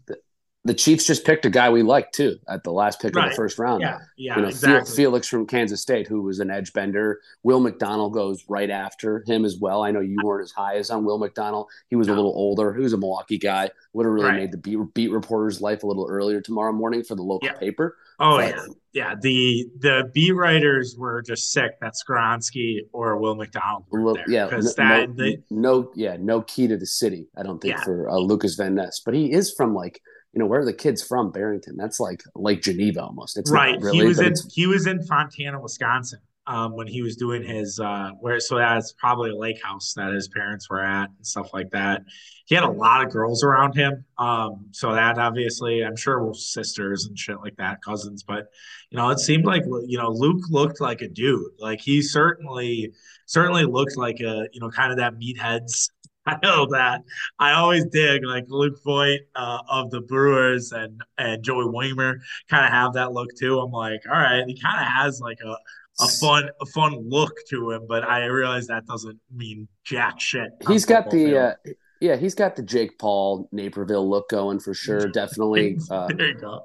the 0.66 0.74
Chiefs 0.74 1.06
just 1.06 1.26
picked 1.26 1.44
a 1.44 1.50
guy 1.50 1.68
we 1.68 1.82
like 1.82 2.10
too 2.12 2.38
at 2.48 2.64
the 2.64 2.72
last 2.72 3.00
pick 3.00 3.14
right. 3.14 3.26
of 3.26 3.30
the 3.30 3.36
first 3.36 3.58
round. 3.58 3.82
Yeah, 3.82 3.98
yeah, 4.16 4.36
you 4.36 4.42
know, 4.42 4.48
exactly. 4.48 4.96
Felix 4.96 5.28
from 5.28 5.46
Kansas 5.46 5.82
State, 5.82 6.06
who 6.06 6.22
was 6.22 6.40
an 6.40 6.50
edge 6.50 6.72
bender. 6.72 7.20
Will 7.42 7.60
McDonald 7.60 8.14
goes 8.14 8.44
right 8.48 8.70
after 8.70 9.22
him 9.26 9.44
as 9.44 9.58
well. 9.58 9.82
I 9.82 9.90
know 9.90 10.00
you 10.00 10.16
weren't 10.24 10.44
as 10.44 10.52
high 10.52 10.76
as 10.76 10.90
on 10.90 11.04
Will 11.04 11.18
McDonald. 11.18 11.68
He 11.90 11.96
was 11.96 12.08
no. 12.08 12.14
a 12.14 12.16
little 12.16 12.32
older. 12.32 12.72
He 12.72 12.82
was 12.82 12.94
a 12.94 12.96
Milwaukee 12.96 13.38
guy. 13.38 13.70
Would 13.92 14.06
have 14.06 14.12
really 14.12 14.26
right. 14.26 14.40
made 14.40 14.52
the 14.52 14.58
beat, 14.58 14.78
beat 14.94 15.12
reporter's 15.12 15.60
life 15.60 15.82
a 15.82 15.86
little 15.86 16.06
earlier 16.08 16.40
tomorrow 16.40 16.72
morning 16.72 17.04
for 17.04 17.14
the 17.14 17.22
local 17.22 17.46
yeah. 17.46 17.58
paper. 17.58 17.96
Oh 18.18 18.38
but, 18.38 18.54
yeah, 18.54 18.64
yeah. 18.92 19.14
The 19.20 19.66
the 19.80 20.10
beat 20.14 20.32
writers 20.32 20.96
were 20.96 21.20
just 21.20 21.52
sick 21.52 21.78
that 21.80 21.92
Skoronski 21.94 22.78
or 22.92 23.18
Will 23.18 23.34
McDonald 23.34 23.84
were 23.90 24.14
there. 24.14 24.24
Yeah, 24.28 24.46
because 24.46 24.76
no, 24.78 24.84
that 24.84 25.14
no, 25.14 25.34
no, 25.50 25.92
yeah, 25.94 26.16
no 26.18 26.40
key 26.40 26.68
to 26.68 26.76
the 26.78 26.86
city. 26.86 27.26
I 27.36 27.42
don't 27.42 27.60
think 27.60 27.76
yeah. 27.76 27.84
for 27.84 28.08
uh, 28.08 28.16
Lukas 28.16 28.54
Van 28.54 28.74
Ness, 28.74 29.00
but 29.04 29.12
he 29.14 29.30
is 29.30 29.52
from 29.52 29.74
like 29.74 30.00
you 30.34 30.40
know, 30.40 30.46
where 30.46 30.60
are 30.60 30.64
the 30.64 30.72
kids 30.72 31.02
from? 31.02 31.30
Barrington. 31.30 31.76
That's 31.76 32.00
like 32.00 32.22
Lake 32.34 32.60
Geneva 32.60 33.02
almost. 33.02 33.38
It's 33.38 33.50
right. 33.52 33.80
Really, 33.80 33.98
he 33.98 34.04
was 34.04 34.20
in 34.20 34.34
he 34.52 34.66
was 34.66 34.86
in 34.86 35.00
Fontana, 35.04 35.60
Wisconsin, 35.60 36.18
um, 36.48 36.74
when 36.74 36.88
he 36.88 37.02
was 37.02 37.14
doing 37.14 37.42
his 37.44 37.78
uh, 37.78 38.10
where. 38.18 38.40
So 38.40 38.56
that's 38.56 38.92
probably 38.92 39.30
a 39.30 39.36
lake 39.36 39.62
house 39.62 39.94
that 39.94 40.12
his 40.12 40.26
parents 40.26 40.68
were 40.68 40.84
at 40.84 41.08
and 41.16 41.26
stuff 41.26 41.54
like 41.54 41.70
that. 41.70 42.02
He 42.46 42.56
had 42.56 42.64
a 42.64 42.70
lot 42.70 43.04
of 43.04 43.12
girls 43.12 43.44
around 43.44 43.74
him, 43.76 44.04
um, 44.18 44.66
so 44.72 44.92
that 44.92 45.18
obviously, 45.18 45.84
I'm 45.84 45.96
sure 45.96 46.22
were 46.22 46.34
sisters 46.34 47.06
and 47.06 47.16
shit 47.16 47.40
like 47.40 47.56
that, 47.56 47.80
cousins. 47.80 48.24
But 48.24 48.48
you 48.90 48.98
know, 48.98 49.10
it 49.10 49.20
seemed 49.20 49.44
like 49.44 49.62
you 49.86 49.98
know 49.98 50.08
Luke 50.08 50.42
looked 50.50 50.80
like 50.80 51.00
a 51.00 51.08
dude. 51.08 51.52
Like 51.60 51.80
he 51.80 52.02
certainly 52.02 52.92
certainly 53.26 53.64
looked 53.66 53.96
like 53.96 54.18
a 54.18 54.48
you 54.52 54.60
know 54.60 54.68
kind 54.68 54.90
of 54.90 54.98
that 54.98 55.14
meatheads 55.14 55.90
I 56.26 56.38
know 56.42 56.66
that. 56.66 57.02
I 57.38 57.52
always 57.52 57.84
dig 57.86 58.24
like 58.24 58.44
Luke 58.48 58.82
Voit 58.82 59.20
uh, 59.34 59.58
of 59.68 59.90
the 59.90 60.00
Brewers 60.00 60.72
and 60.72 61.00
and 61.18 61.42
Joey 61.42 61.66
Wiemer 61.66 62.16
kind 62.48 62.64
of 62.64 62.72
have 62.72 62.94
that 62.94 63.12
look 63.12 63.28
too. 63.38 63.60
I'm 63.60 63.70
like, 63.70 64.00
all 64.10 64.18
right, 64.18 64.44
he 64.46 64.58
kind 64.58 64.80
of 64.80 64.86
has 64.86 65.20
like 65.20 65.38
a 65.44 65.56
a 66.00 66.08
fun 66.08 66.48
a 66.60 66.66
fun 66.66 67.08
look 67.08 67.34
to 67.50 67.70
him, 67.70 67.86
but 67.88 68.04
I 68.04 68.24
realize 68.26 68.66
that 68.68 68.86
doesn't 68.86 69.18
mean 69.34 69.68
jack 69.84 70.20
shit. 70.20 70.50
He's 70.66 70.84
got 70.84 71.10
the 71.10 71.38
uh, 71.38 71.54
yeah, 72.00 72.16
he's 72.16 72.34
got 72.34 72.56
the 72.56 72.62
Jake 72.62 72.98
Paul 72.98 73.48
Naperville 73.52 74.08
look 74.08 74.28
going 74.28 74.60
for 74.60 74.74
sure. 74.74 75.08
Definitely. 75.12 75.78
Uh, 75.90 76.08
there 76.08 76.28
you 76.28 76.34
go. 76.34 76.62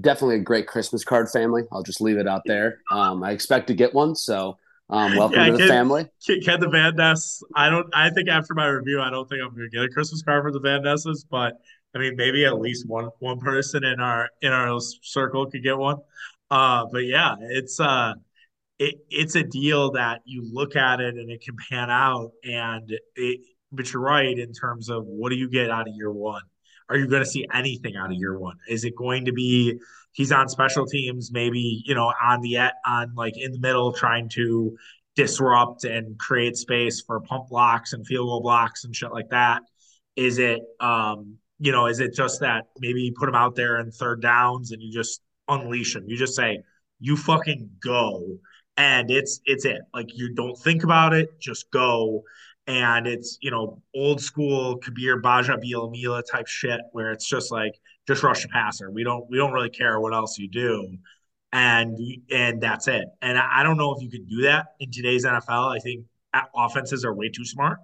Definitely 0.00 0.36
a 0.36 0.40
great 0.40 0.68
Christmas 0.68 1.02
card 1.02 1.28
family. 1.28 1.62
I'll 1.72 1.82
just 1.82 2.00
leave 2.00 2.18
it 2.18 2.28
out 2.28 2.42
there. 2.46 2.78
Um, 2.92 3.24
I 3.24 3.32
expect 3.32 3.66
to 3.68 3.74
get 3.74 3.94
one, 3.94 4.14
so 4.14 4.56
um, 4.90 5.16
welcome 5.16 5.38
yeah, 5.38 5.50
to 5.50 5.56
the 5.56 5.66
family. 5.66 6.06
Can 6.26 6.60
the 6.60 6.68
Van 6.68 6.96
Ness? 6.96 7.42
I 7.54 7.68
don't. 7.68 7.86
I 7.92 8.10
think 8.10 8.28
after 8.28 8.54
my 8.54 8.66
review, 8.66 9.00
I 9.00 9.10
don't 9.10 9.28
think 9.28 9.42
I'm 9.42 9.54
going 9.54 9.68
to 9.70 9.76
get 9.76 9.84
a 9.84 9.88
Christmas 9.88 10.22
card 10.22 10.42
for 10.42 10.52
the 10.52 10.60
Van 10.60 10.82
Nesses, 10.82 11.24
but 11.30 11.54
I 11.94 11.98
mean, 11.98 12.16
maybe 12.16 12.44
at 12.46 12.58
least 12.58 12.88
one 12.88 13.08
one 13.18 13.38
person 13.38 13.84
in 13.84 14.00
our 14.00 14.30
in 14.40 14.52
our 14.52 14.78
circle 15.02 15.46
could 15.50 15.62
get 15.62 15.76
one. 15.76 15.98
Uh, 16.50 16.86
but 16.90 17.04
yeah, 17.04 17.36
it's 17.40 17.80
uh, 17.80 18.14
it 18.78 18.96
it's 19.10 19.34
a 19.34 19.42
deal 19.42 19.92
that 19.92 20.22
you 20.24 20.48
look 20.50 20.74
at 20.74 21.00
it 21.00 21.16
and 21.16 21.30
it 21.30 21.42
can 21.42 21.56
pan 21.70 21.90
out, 21.90 22.32
and 22.44 22.90
it. 23.14 23.40
But 23.70 23.92
you're 23.92 24.00
right 24.00 24.38
in 24.38 24.54
terms 24.54 24.88
of 24.88 25.04
what 25.04 25.28
do 25.28 25.36
you 25.36 25.50
get 25.50 25.70
out 25.70 25.86
of 25.86 25.94
year 25.94 26.10
one? 26.10 26.40
Are 26.88 26.96
you 26.96 27.06
going 27.06 27.22
to 27.22 27.28
see 27.28 27.46
anything 27.52 27.96
out 27.96 28.10
of 28.10 28.16
year 28.16 28.38
one? 28.38 28.56
Is 28.66 28.84
it 28.84 28.96
going 28.96 29.26
to 29.26 29.32
be 29.32 29.78
he's 30.12 30.32
on 30.32 30.48
special 30.48 30.86
teams, 30.86 31.30
maybe 31.32 31.82
you 31.84 31.94
know 31.94 32.12
on 32.22 32.40
the 32.40 32.58
on 32.86 33.14
like 33.14 33.34
in 33.36 33.52
the 33.52 33.60
middle 33.60 33.92
trying 33.92 34.28
to 34.30 34.76
disrupt 35.16 35.84
and 35.84 36.18
create 36.18 36.56
space 36.56 37.00
for 37.00 37.20
pump 37.20 37.48
blocks 37.48 37.92
and 37.92 38.06
field 38.06 38.28
goal 38.28 38.40
blocks 38.40 38.84
and 38.84 38.94
shit 38.94 39.12
like 39.12 39.30
that? 39.30 39.62
Is 40.16 40.38
it 40.38 40.60
um 40.80 41.36
you 41.58 41.72
know 41.72 41.86
is 41.86 42.00
it 42.00 42.14
just 42.14 42.40
that 42.40 42.66
maybe 42.78 43.02
you 43.02 43.14
put 43.18 43.28
him 43.28 43.34
out 43.34 43.54
there 43.56 43.78
in 43.80 43.90
third 43.90 44.22
downs 44.22 44.72
and 44.72 44.82
you 44.82 44.92
just 44.92 45.20
unleash 45.48 45.96
him? 45.96 46.04
You 46.06 46.16
just 46.16 46.34
say 46.36 46.62
you 47.00 47.16
fucking 47.16 47.70
go 47.82 48.38
and 48.76 49.10
it's 49.10 49.40
it's 49.44 49.64
it 49.64 49.80
like 49.92 50.16
you 50.16 50.34
don't 50.34 50.56
think 50.56 50.84
about 50.84 51.12
it 51.12 51.38
just 51.40 51.70
go 51.70 52.22
and 52.66 53.06
it's 53.06 53.38
you 53.40 53.50
know 53.50 53.82
old 53.94 54.20
school 54.20 54.78
Kabeer 54.78 55.20
Gbaja-Biamila 55.20 56.22
type 56.30 56.46
shit 56.46 56.80
where 56.92 57.10
it's 57.10 57.28
just 57.28 57.50
like 57.50 57.74
just 58.08 58.22
rush 58.22 58.42
the 58.42 58.48
passer. 58.48 58.90
We 58.90 59.04
don't 59.04 59.28
we 59.30 59.36
don't 59.36 59.52
really 59.52 59.70
care 59.70 60.00
what 60.00 60.14
else 60.14 60.38
you 60.38 60.48
do, 60.48 60.96
and 61.52 61.96
and 62.30 62.60
that's 62.60 62.88
it. 62.88 63.04
And 63.22 63.38
I 63.38 63.62
don't 63.62 63.76
know 63.76 63.94
if 63.94 64.02
you 64.02 64.10
can 64.10 64.24
do 64.24 64.42
that 64.42 64.68
in 64.80 64.90
today's 64.90 65.24
NFL. 65.24 65.76
I 65.76 65.78
think 65.78 66.06
offenses 66.56 67.04
are 67.04 67.14
way 67.14 67.28
too 67.28 67.44
smart, 67.44 67.78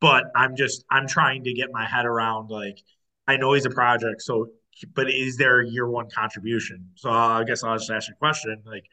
but 0.00 0.24
I'm 0.36 0.56
just 0.56 0.84
I'm 0.90 1.08
trying 1.08 1.44
to 1.44 1.52
get 1.52 1.68
my 1.72 1.84
head 1.84 2.06
around 2.06 2.50
like 2.50 2.78
I 3.26 3.36
know 3.36 3.52
he's 3.52 3.66
a 3.66 3.70
project, 3.70 4.22
so 4.22 4.46
but 4.94 5.10
is 5.10 5.36
there 5.36 5.60
a 5.60 5.68
year 5.68 5.88
one 5.88 6.08
contribution? 6.08 6.88
So 6.94 7.10
I 7.10 7.42
guess 7.44 7.64
I'll 7.64 7.76
just 7.76 7.90
ask 7.90 8.08
you 8.08 8.14
a 8.14 8.18
question 8.18 8.62
like. 8.64 8.84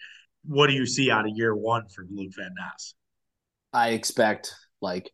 What 0.43 0.65
do 0.65 0.73
you 0.73 0.87
see 0.87 1.11
out 1.11 1.29
of 1.29 1.37
year 1.37 1.55
one 1.55 1.87
for 1.89 2.03
Luke 2.09 2.31
Van 2.35 2.55
Ness? 2.59 2.95
I 3.71 3.89
expect 3.89 4.55
like 4.81 5.11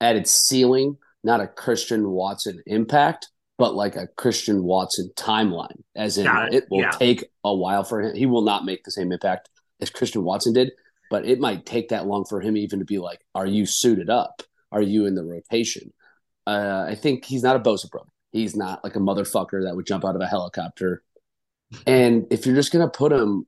at 0.00 0.16
its 0.16 0.32
ceiling, 0.32 0.96
not 1.22 1.40
a 1.40 1.46
Christian 1.46 2.10
Watson 2.10 2.60
impact, 2.66 3.28
but 3.58 3.74
like 3.74 3.96
a 3.96 4.06
Christian 4.06 4.62
Watson 4.62 5.10
timeline, 5.16 5.82
as 5.94 6.18
in 6.18 6.26
it. 6.26 6.54
it. 6.54 6.64
will 6.70 6.82
yeah. 6.82 6.90
take 6.90 7.24
a 7.44 7.54
while 7.54 7.84
for 7.84 8.02
him. 8.02 8.14
He 8.14 8.26
will 8.26 8.42
not 8.42 8.64
make 8.64 8.84
the 8.84 8.90
same 8.90 9.12
impact 9.12 9.48
as 9.80 9.90
Christian 9.90 10.24
Watson 10.24 10.52
did, 10.52 10.72
but 11.10 11.24
it 11.24 11.40
might 11.40 11.64
take 11.64 11.88
that 11.88 12.06
long 12.06 12.24
for 12.24 12.40
him 12.40 12.56
even 12.56 12.78
to 12.80 12.84
be 12.84 12.98
like, 12.98 13.20
are 13.34 13.46
you 13.46 13.66
suited 13.66 14.10
up? 14.10 14.42
Are 14.72 14.82
you 14.82 15.06
in 15.06 15.14
the 15.14 15.24
rotation? 15.24 15.92
Uh, 16.46 16.86
I 16.88 16.94
think 16.94 17.24
he's 17.24 17.42
not 17.42 17.56
a 17.56 17.60
Bosa 17.60 17.90
brother. 17.90 18.10
He's 18.32 18.56
not 18.56 18.84
like 18.84 18.96
a 18.96 19.00
motherfucker 19.00 19.64
that 19.64 19.74
would 19.74 19.86
jump 19.86 20.04
out 20.04 20.16
of 20.16 20.20
a 20.20 20.26
helicopter. 20.26 21.02
And 21.86 22.26
if 22.30 22.46
you're 22.46 22.54
just 22.54 22.72
going 22.72 22.86
to 22.86 22.96
put 22.96 23.12
him 23.12 23.46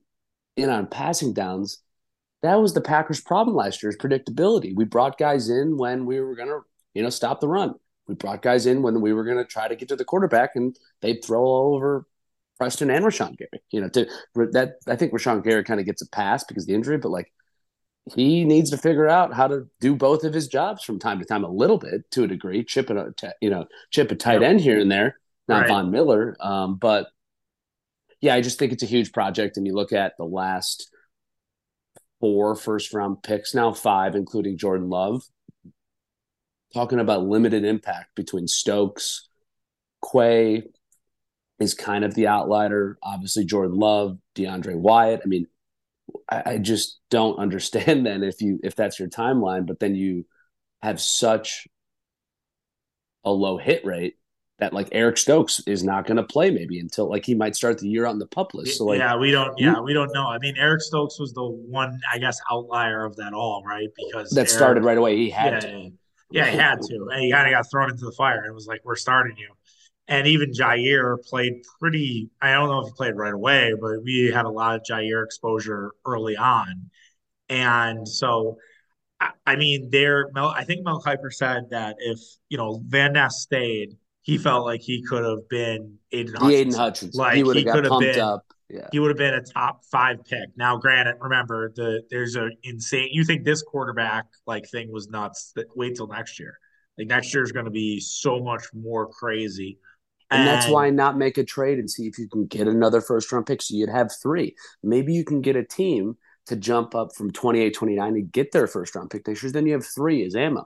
in 0.57 0.69
on 0.69 0.87
passing 0.87 1.33
downs, 1.33 1.81
that 2.41 2.55
was 2.55 2.73
the 2.73 2.81
Packers' 2.81 3.21
problem 3.21 3.55
last 3.55 3.83
year 3.83 3.89
is 3.89 3.97
predictability. 3.97 4.75
We 4.75 4.85
brought 4.85 5.17
guys 5.17 5.49
in 5.49 5.77
when 5.77 6.05
we 6.05 6.19
were 6.19 6.35
going 6.35 6.49
to, 6.49 6.61
you 6.93 7.03
know, 7.03 7.09
stop 7.09 7.39
the 7.39 7.47
run. 7.47 7.75
We 8.09 8.15
brought 8.15 8.41
guys 8.41 8.65
in 8.65 8.81
when 8.81 9.01
we 9.01 9.13
were 9.13 9.23
going 9.23 9.37
to 9.37 9.45
try 9.45 9.67
to 9.67 9.75
get 9.75 9.87
to 9.89 9.95
the 9.95 10.03
quarterback, 10.03 10.55
and 10.55 10.75
they'd 11.01 11.23
throw 11.23 11.43
all 11.43 11.75
over 11.75 12.07
Preston 12.57 12.89
and 12.89 13.05
Rashan 13.05 13.37
Gary. 13.37 13.61
You 13.69 13.81
know, 13.81 13.89
to 13.89 14.07
that 14.51 14.77
I 14.87 14.95
think 14.95 15.13
Rashan 15.13 15.43
Gary 15.43 15.63
kind 15.63 15.79
of 15.79 15.85
gets 15.85 16.01
a 16.01 16.09
pass 16.09 16.43
because 16.43 16.63
of 16.63 16.67
the 16.67 16.73
injury, 16.73 16.97
but 16.97 17.11
like 17.11 17.31
he 18.15 18.45
needs 18.45 18.71
to 18.71 18.77
figure 18.77 19.07
out 19.07 19.31
how 19.31 19.47
to 19.47 19.67
do 19.79 19.95
both 19.95 20.23
of 20.23 20.33
his 20.33 20.47
jobs 20.47 20.83
from 20.83 20.97
time 20.97 21.19
to 21.19 21.25
time 21.25 21.43
a 21.43 21.51
little 21.51 21.77
bit 21.77 22.09
to 22.11 22.23
a 22.23 22.27
degree, 22.27 22.63
chip 22.63 22.89
a 22.89 23.13
you 23.41 23.51
know 23.51 23.67
chip 23.91 24.11
a 24.11 24.15
tight 24.15 24.41
end 24.41 24.59
here 24.59 24.79
and 24.79 24.91
there, 24.91 25.19
not 25.47 25.61
right. 25.61 25.67
Von 25.67 25.91
Miller, 25.91 26.35
um, 26.39 26.77
but 26.77 27.09
yeah, 28.21 28.33
I 28.33 28.41
just 28.41 28.57
think 28.57 28.73
it's 28.73 28.83
a 28.83 28.87
huge 28.87 29.13
project. 29.13 29.55
And 29.55 29.67
you 29.67 29.75
look 29.75 29.93
at 29.93 30.17
the 30.17 30.25
last 30.25 30.89
four 32.19 32.55
first 32.55 32.91
round 32.91 33.21
picks, 33.21 33.53
now 33.53 33.71
five, 33.71 34.15
including 34.15 34.57
Jordan 34.57 34.89
Love. 34.89 35.21
Talking 36.73 36.99
about 36.99 37.23
limited 37.23 37.65
impact 37.65 38.15
between 38.15 38.47
Stokes, 38.47 39.27
Quay 40.11 40.63
is 41.59 41.73
kind 41.73 42.05
of 42.05 42.13
the 42.13 42.27
outlier. 42.27 42.97
Obviously, 43.01 43.45
Jordan 43.45 43.77
Love, 43.77 44.17
DeAndre 44.35 44.75
Wyatt. 44.75 45.21
I 45.23 45.27
mean, 45.27 45.47
I, 46.29 46.43
I 46.45 46.57
just 46.57 46.99
don't 47.09 47.39
understand 47.39 48.05
then 48.05 48.23
if 48.23 48.41
you 48.41 48.59
if 48.63 48.75
that's 48.75 48.99
your 48.99 49.09
timeline, 49.09 49.65
but 49.65 49.79
then 49.79 49.95
you 49.95 50.25
have 50.81 51.01
such 51.01 51.67
a 53.25 53.31
low 53.31 53.57
hit 53.57 53.85
rate 53.85 54.15
that 54.59 54.73
like 54.73 54.89
Eric 54.91 55.17
Stokes 55.17 55.61
is 55.61 55.83
not 55.83 56.05
going 56.05 56.17
to 56.17 56.23
play 56.23 56.51
maybe 56.51 56.79
until 56.79 57.09
like 57.09 57.25
he 57.25 57.33
might 57.33 57.55
start 57.55 57.79
the 57.79 57.87
year 57.87 58.05
on 58.05 58.19
the 58.19 58.27
pup 58.27 58.53
list. 58.53 58.77
So 58.77 58.85
like, 58.85 58.99
yeah, 58.99 59.17
we 59.17 59.31
don't, 59.31 59.57
yeah, 59.57 59.79
we 59.79 59.93
don't 59.93 60.13
know. 60.13 60.27
I 60.27 60.37
mean, 60.39 60.55
Eric 60.57 60.81
Stokes 60.81 61.19
was 61.19 61.33
the 61.33 61.45
one, 61.45 61.99
I 62.11 62.17
guess, 62.17 62.39
outlier 62.51 63.05
of 63.05 63.15
that 63.17 63.33
all, 63.33 63.63
right? 63.65 63.87
Because 63.95 64.31
that 64.31 64.41
Eric, 64.41 64.49
started 64.49 64.83
right 64.83 64.97
away. 64.97 65.15
He 65.15 65.29
had 65.29 65.53
yeah, 65.53 65.59
to. 65.59 65.91
Yeah, 66.31 66.49
he 66.49 66.57
had 66.57 66.81
to, 66.81 67.09
and 67.11 67.23
he 67.23 67.31
kind 67.31 67.47
of 67.47 67.53
got 67.53 67.69
thrown 67.69 67.89
into 67.89 68.05
the 68.05 68.11
fire. 68.11 68.43
and 68.43 68.53
was 68.53 68.67
like, 68.67 68.81
"We're 68.83 68.95
starting 68.95 69.37
you." 69.37 69.49
And 70.07 70.27
even 70.27 70.51
Jaire 70.51 71.17
played 71.23 71.63
pretty. 71.79 72.29
I 72.41 72.53
don't 72.53 72.69
know 72.69 72.81
if 72.81 72.87
he 72.87 72.93
played 72.93 73.15
right 73.15 73.33
away, 73.33 73.73
but 73.79 74.03
we 74.03 74.31
had 74.33 74.45
a 74.45 74.49
lot 74.49 74.75
of 74.75 74.83
Jaire 74.83 75.23
exposure 75.23 75.91
early 76.05 76.37
on, 76.37 76.89
and 77.49 78.07
so 78.07 78.57
I 79.45 79.55
mean, 79.55 79.89
there. 79.91 80.29
Mel, 80.33 80.47
I 80.47 80.63
think 80.63 80.85
Mel 80.85 81.01
Kiper 81.01 81.31
said 81.31 81.71
that 81.71 81.95
if 81.99 82.19
you 82.49 82.57
know 82.57 82.81
Van 82.87 83.13
Ness 83.13 83.41
stayed 83.41 83.97
he 84.29 84.37
felt 84.37 84.63
like 84.63 84.81
he 84.81 85.01
could 85.01 85.23
have 85.23 85.47
been 85.49 85.97
Aidan 86.11 86.35
Hutchinson. 86.35 86.51
Aidan 86.51 86.73
Hutchinson. 86.73 87.19
Like 87.19 87.35
he, 87.35 87.41
he 87.41 87.63
could 87.63 87.85
have 87.85 87.99
been 87.99 88.19
up. 88.19 88.45
Yeah. 88.69 88.87
He 88.91 88.99
would 88.99 89.09
have 89.09 89.17
been 89.17 89.33
a 89.33 89.41
top 89.41 89.83
five 89.85 90.23
pick. 90.25 90.49
Now, 90.55 90.77
granted, 90.77 91.15
remember 91.19 91.71
the 91.75 92.03
there's 92.11 92.35
a 92.35 92.49
insane. 92.63 93.09
You 93.11 93.23
think 93.23 93.43
this 93.43 93.63
quarterback 93.63 94.25
like 94.45 94.69
thing 94.69 94.91
was 94.91 95.09
nuts? 95.09 95.53
That 95.55 95.65
wait 95.75 95.95
till 95.95 96.07
next 96.07 96.39
year. 96.39 96.59
Like 96.97 97.07
next 97.07 97.33
year 97.33 97.43
is 97.43 97.51
going 97.51 97.65
to 97.65 97.71
be 97.71 97.99
so 97.99 98.39
much 98.39 98.63
more 98.73 99.07
crazy. 99.07 99.79
And, 100.29 100.41
and, 100.41 100.47
that's 100.47 100.69
why 100.69 100.91
not 100.91 101.17
make 101.17 101.39
a 101.39 101.43
trade 101.43 101.79
and 101.79 101.89
see 101.89 102.05
if 102.05 102.19
you 102.19 102.27
can 102.27 102.45
get 102.45 102.67
another 102.67 103.01
first 103.01 103.31
round 103.31 103.47
pick. 103.47 103.63
So 103.63 103.75
you'd 103.75 103.89
have 103.89 104.11
three. 104.21 104.55
Maybe 104.83 105.13
you 105.13 105.25
can 105.25 105.41
get 105.41 105.55
a 105.55 105.63
team 105.63 106.17
to 106.45 106.55
jump 106.55 106.93
up 106.93 107.15
from 107.15 107.31
28, 107.31 107.73
29 107.73 108.15
and 108.15 108.31
get 108.31 108.51
their 108.51 108.67
first 108.67 108.93
round 108.95 109.09
pick 109.09 109.27
next 109.27 109.41
year. 109.41 109.51
Then 109.51 109.65
you 109.65 109.73
have 109.73 109.85
three 109.85 110.23
as 110.25 110.35
ammo. 110.35 110.65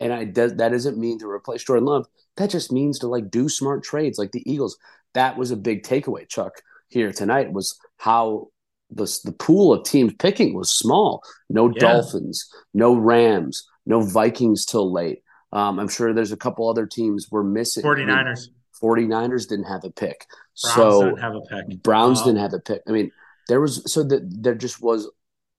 And 0.00 0.12
I 0.12 0.24
does 0.24 0.54
that 0.56 0.72
doesn't 0.72 0.98
mean 0.98 1.18
to 1.20 1.28
replace 1.28 1.64
Jordan 1.64 1.86
Love. 1.86 2.06
That 2.36 2.50
just 2.50 2.70
means 2.70 2.98
to 3.00 3.08
like 3.08 3.30
do 3.30 3.48
smart 3.48 3.82
trades 3.82 4.18
like 4.18 4.32
the 4.32 4.48
Eagles. 4.50 4.78
That 5.14 5.38
was 5.38 5.50
a 5.50 5.56
big 5.56 5.82
takeaway, 5.82 6.28
Chuck, 6.28 6.52
here 6.88 7.12
tonight 7.12 7.52
was 7.52 7.78
how 7.96 8.48
the 8.90 9.04
the 9.24 9.32
pool 9.32 9.72
of 9.72 9.84
teams 9.84 10.14
picking 10.18 10.54
was 10.54 10.70
small. 10.70 11.22
No 11.48 11.70
yeah. 11.70 11.80
Dolphins, 11.80 12.48
no 12.74 12.94
Rams, 12.94 13.66
no 13.86 14.00
Vikings 14.00 14.64
till 14.64 14.92
late. 14.92 15.22
Um, 15.52 15.78
I'm 15.78 15.88
sure 15.88 16.12
there's 16.12 16.32
a 16.32 16.36
couple 16.36 16.68
other 16.68 16.86
teams 16.86 17.28
we're 17.30 17.42
missing. 17.42 17.82
49ers. 17.82 18.48
49ers 18.82 19.48
didn't 19.48 19.64
have 19.64 19.84
a 19.84 19.90
pick. 19.90 20.26
Browns 20.62 20.74
so 20.74 21.04
didn't 21.04 21.20
have 21.20 21.34
a 21.34 21.40
pick. 21.40 21.82
Browns 21.82 22.22
didn't 22.22 22.40
have 22.40 22.52
a 22.52 22.60
pick. 22.60 22.82
I 22.86 22.92
mean, 22.92 23.10
there 23.48 23.60
was 23.60 23.90
so 23.92 24.02
that 24.04 24.22
there 24.42 24.54
just 24.54 24.80
was 24.80 25.10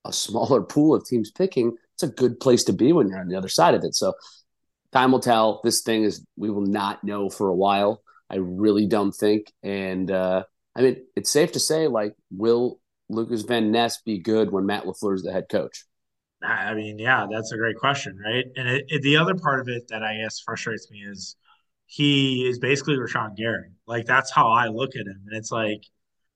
a 0.05 0.13
smaller 0.13 0.61
pool 0.61 0.95
of 0.95 1.05
teams 1.05 1.31
picking 1.31 1.75
it's 1.99 2.09
a 2.09 2.15
good 2.15 2.39
place 2.39 2.63
to 2.63 2.73
be 2.73 2.93
when 2.93 3.09
you're 3.09 3.19
on 3.19 3.27
the 3.27 3.35
other 3.35 3.49
side 3.49 3.73
of 3.73 3.83
it. 3.83 3.93
So 3.93 4.13
time 4.93 5.11
will 5.11 5.19
tell. 5.19 5.59
This 5.65 5.81
thing 5.81 6.03
is 6.03 6.25
we 6.37 6.49
will 6.49 6.65
not 6.65 7.03
know 7.03 7.29
for 7.29 7.49
a 7.49 7.55
while. 7.55 8.01
I 8.29 8.37
really 8.37 8.87
don't 8.87 9.11
think. 9.11 9.51
And 9.63 10.09
uh, 10.09 10.43
I 10.75 10.81
mean, 10.81 11.05
it's 11.15 11.31
safe 11.31 11.51
to 11.53 11.59
say, 11.59 11.87
like, 11.87 12.13
will 12.31 12.79
Lukas 13.09 13.41
Van 13.41 13.71
Ness 13.71 14.01
be 14.01 14.19
good 14.19 14.51
when 14.51 14.65
Matt 14.65 14.85
LaFleur 14.85 15.15
is 15.15 15.23
the 15.23 15.31
head 15.31 15.47
coach? 15.49 15.85
I 16.41 16.73
mean, 16.73 16.99
yeah, 16.99 17.27
that's 17.29 17.51
a 17.51 17.57
great 17.57 17.75
question, 17.75 18.17
right? 18.23 18.45
And 18.55 18.69
it, 18.69 18.85
it, 18.87 19.01
the 19.01 19.17
other 19.17 19.35
part 19.35 19.59
of 19.59 19.67
it 19.67 19.89
that 19.89 20.03
I 20.03 20.17
guess 20.17 20.39
frustrates 20.39 20.89
me 20.89 20.99
is 20.99 21.35
he 21.85 22.47
is 22.47 22.59
basically 22.59 22.95
Rashan 22.95 23.35
Gary. 23.35 23.71
Like 23.87 24.05
that's 24.05 24.31
how 24.31 24.49
I 24.51 24.67
look 24.67 24.91
at 24.95 25.05
him, 25.05 25.21
and 25.27 25.37
it's 25.37 25.51
like 25.51 25.83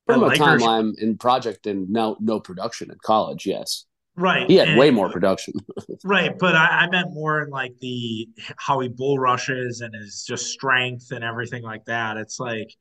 from 0.05 0.23
a 0.23 0.27
like 0.27 0.39
timeline 0.39 0.91
in 0.97 1.17
project 1.17 1.67
and 1.67 1.89
no 1.89 2.17
no 2.19 2.41
production 2.41 2.91
in 2.91 2.97
college. 3.01 3.45
Yes, 3.45 3.85
Right. 4.15 4.47
He 4.47 4.57
had 4.57 4.69
and, 4.69 4.77
way 4.77 4.91
more 4.91 5.09
production. 5.09 5.55
right. 6.03 6.37
But 6.37 6.55
I, 6.55 6.81
I, 6.81 6.89
meant 6.89 7.13
more 7.13 7.41
in 7.41 7.49
like 7.49 7.73
the 7.79 8.29
how 8.57 8.79
he 8.79 8.87
bull 8.87 9.17
rushes 9.17 9.81
and 9.81 9.93
his 9.95 10.23
just 10.23 10.47
strength 10.47 11.11
and 11.11 11.23
everything 11.23 11.63
like 11.63 11.85
that. 11.85 12.17
It's 12.17 12.39
like 12.39 12.75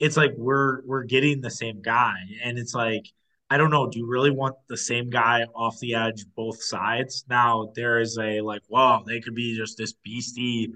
it's 0.00 0.16
like 0.16 0.32
we're 0.36 0.82
we're 0.84 1.04
getting 1.04 1.40
the 1.40 1.50
same 1.50 1.80
guy. 1.82 2.14
And 2.42 2.58
it's 2.58 2.74
like, 2.74 3.06
I 3.50 3.56
don't 3.56 3.70
know, 3.70 3.88
do 3.88 3.98
you 3.98 4.06
really 4.06 4.30
want 4.30 4.56
the 4.68 4.76
same 4.76 5.10
guy 5.10 5.44
off 5.54 5.78
the 5.80 5.94
edge 5.94 6.24
both 6.36 6.62
sides? 6.62 7.24
Now 7.28 7.72
there 7.74 8.00
is 8.00 8.18
a 8.18 8.40
like, 8.40 8.62
well, 8.68 9.04
they 9.06 9.20
could 9.20 9.34
be 9.34 9.56
just 9.56 9.78
this 9.78 9.92
beastie 9.92 10.72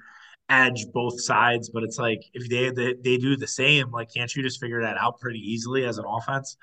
edge 0.49 0.87
both 0.93 1.21
sides, 1.21 1.71
but 1.71 1.83
it's 1.83 1.99
like 1.99 2.23
if 2.33 2.49
they, 2.49 2.71
they 2.71 2.95
they 3.03 3.17
do 3.19 3.37
the 3.37 3.47
same, 3.47 3.91
like 3.91 4.13
can't 4.15 4.35
you 4.35 4.43
just 4.43 4.61
figure 4.61 4.83
that 4.83 4.97
out 4.99 5.21
pretty 5.21 5.41
easily 5.41 5.85
as 5.85 5.99
an 5.99 6.05
offense? 6.07 6.57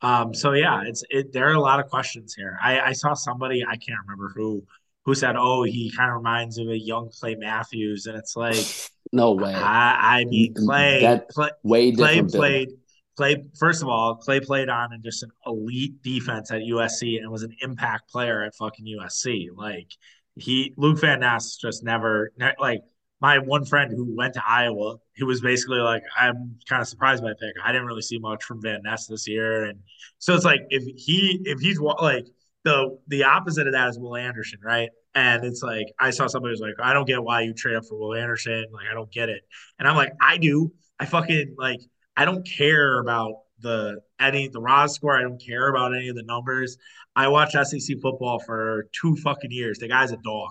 Um, 0.00 0.32
so 0.34 0.52
yeah, 0.52 0.82
it's 0.86 1.02
it. 1.10 1.32
There 1.32 1.48
are 1.48 1.54
a 1.54 1.60
lot 1.60 1.80
of 1.80 1.86
questions 1.86 2.34
here. 2.34 2.56
I, 2.62 2.80
I 2.80 2.92
saw 2.92 3.14
somebody 3.14 3.64
I 3.64 3.76
can't 3.76 3.98
remember 4.06 4.32
who 4.34 4.64
who 5.08 5.14
said, 5.14 5.36
"Oh, 5.38 5.62
he 5.62 5.90
kind 5.96 6.10
of 6.10 6.18
reminds 6.18 6.58
of 6.58 6.68
a 6.68 6.78
young 6.78 7.10
Clay 7.18 7.34
Matthews," 7.34 8.04
and 8.04 8.14
it's 8.18 8.36
like, 8.36 8.62
no 9.12 9.32
way. 9.32 9.54
I, 9.54 10.20
I 10.20 10.24
mean, 10.26 10.52
Clay, 10.52 11.00
that 11.00 11.28
Clay, 11.28 11.48
way 11.62 11.92
Clay 11.92 12.22
played. 12.22 12.68
Clay, 13.16 13.42
first 13.58 13.80
of 13.82 13.88
all, 13.88 14.16
Clay 14.16 14.38
played 14.38 14.68
on 14.68 14.92
in 14.92 15.02
just 15.02 15.22
an 15.22 15.30
elite 15.46 16.02
defense 16.02 16.50
at 16.50 16.60
USC 16.60 17.18
and 17.18 17.30
was 17.30 17.42
an 17.42 17.56
impact 17.62 18.10
player 18.10 18.42
at 18.42 18.54
fucking 18.54 18.84
USC. 18.84 19.46
Like 19.56 19.88
he, 20.36 20.74
Luke 20.76 21.00
Van 21.00 21.20
Ness, 21.20 21.56
just 21.56 21.82
never 21.82 22.30
like 22.60 22.82
my 23.22 23.38
one 23.38 23.64
friend 23.64 23.90
who 23.90 24.14
went 24.14 24.34
to 24.34 24.42
Iowa, 24.46 24.98
who 25.16 25.24
was 25.24 25.40
basically 25.40 25.78
like, 25.78 26.02
I'm 26.20 26.58
kind 26.68 26.82
of 26.82 26.86
surprised 26.86 27.22
by 27.22 27.30
pick. 27.30 27.54
I 27.64 27.72
didn't 27.72 27.86
really 27.86 28.02
see 28.02 28.18
much 28.18 28.44
from 28.44 28.60
Van 28.60 28.82
Ness 28.82 29.06
this 29.06 29.26
year, 29.26 29.64
and 29.64 29.80
so 30.18 30.34
it's 30.34 30.44
like 30.44 30.60
if 30.68 30.84
he 30.96 31.40
if 31.46 31.60
he's 31.60 31.80
like 31.80 32.26
the 32.68 32.98
the 33.08 33.24
opposite 33.24 33.66
of 33.66 33.72
that 33.72 33.88
is 33.88 33.98
Will 33.98 34.16
Anderson, 34.16 34.60
right? 34.62 34.90
And 35.14 35.44
it's 35.44 35.62
like 35.62 35.86
I 35.98 36.10
saw 36.10 36.26
somebody 36.26 36.52
who's 36.52 36.60
like, 36.60 36.74
I 36.82 36.92
don't 36.92 37.06
get 37.06 37.22
why 37.22 37.42
you 37.42 37.54
trade 37.54 37.76
up 37.76 37.84
for 37.88 37.98
Will 37.98 38.14
Anderson. 38.14 38.66
Like 38.72 38.86
I 38.90 38.94
don't 38.94 39.10
get 39.10 39.28
it, 39.28 39.42
and 39.78 39.88
I'm 39.88 39.96
like, 39.96 40.12
I 40.20 40.36
do. 40.36 40.72
I 41.00 41.06
fucking 41.06 41.54
like 41.58 41.80
I 42.16 42.24
don't 42.24 42.46
care 42.46 43.00
about 43.00 43.32
the 43.60 44.00
any 44.20 44.48
the 44.48 44.60
raw 44.60 44.86
score. 44.86 45.16
I 45.16 45.22
don't 45.22 45.42
care 45.44 45.68
about 45.68 45.94
any 45.94 46.08
of 46.08 46.16
the 46.16 46.24
numbers. 46.24 46.76
I 47.16 47.28
watched 47.28 47.52
SEC 47.52 47.96
football 48.00 48.38
for 48.38 48.88
two 48.92 49.16
fucking 49.16 49.50
years. 49.50 49.78
The 49.78 49.88
guy's 49.88 50.12
a 50.12 50.18
dog, 50.18 50.50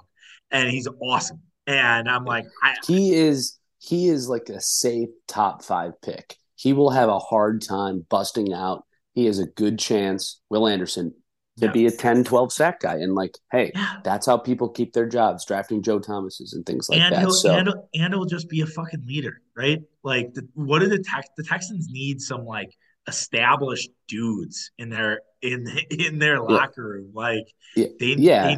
and 0.52 0.70
he's 0.70 0.88
awesome 1.02 1.42
and 1.68 2.10
I'm 2.10 2.26
like, 2.26 2.46
I, 2.64 2.76
he 2.86 3.14
is 3.14 3.60
he 3.80 4.08
is 4.08 4.28
like 4.28 4.50
a 4.50 4.62
safe 4.62 5.10
top 5.28 5.64
five 5.64 6.02
pick. 6.02 6.36
He 6.56 6.74
will 6.74 6.90
have 6.90 7.10
a 7.10 7.20
hard 7.20 7.62
time 7.62 8.06
busting 8.10 8.54
out. 8.54 8.86
He 9.14 9.26
has 9.26 9.40
a 9.40 9.46
good 9.46 9.78
chance, 9.78 10.42
Will 10.50 10.68
Anderson, 10.68 11.14
to 11.58 11.66
yeah. 11.66 11.72
be 11.72 11.86
a 11.88 11.92
10, 11.92 12.24
12 12.24 12.54
sack 12.54 12.82
guy. 12.82 12.96
And 12.96 13.16
like, 13.16 13.38
hey, 13.52 13.72
yeah. 13.74 13.98
that's 14.04 14.26
how 14.26 14.38
people 14.38 14.70
keep 14.70 14.94
their 14.94 15.08
jobs, 15.08 15.46
drafting 15.46 15.82
Joe 15.82 16.00
Thomases 16.00 16.54
and 16.54 16.66
things 16.66 16.90
like 16.90 17.00
and 17.00 17.16
that. 17.16 17.32
So 17.32 17.56
and, 17.56 17.70
and 17.94 18.14
it'll 18.14 18.26
just 18.26 18.50
be 18.50 18.62
a 18.62 18.66
fucking 18.66 19.06
leader, 19.06 19.42
right? 19.56 19.82
Like, 20.04 20.34
the, 20.34 20.48
what 20.54 20.80
do 20.80 20.88
the 20.88 21.00
Tex- 21.00 21.30
the 21.36 21.44
Texans 21.44 21.88
need? 21.90 22.22
Some 22.22 22.46
like 22.46 22.76
established 23.08 23.90
dudes 24.08 24.72
in 24.78 24.90
their 24.90 25.22
in 25.42 25.66
in 25.90 26.20
their 26.20 26.42
locker 26.42 26.84
room. 26.84 27.12
Like 27.14 27.52
yeah. 27.76 27.88
they 28.00 28.16
yeah. 28.18 28.58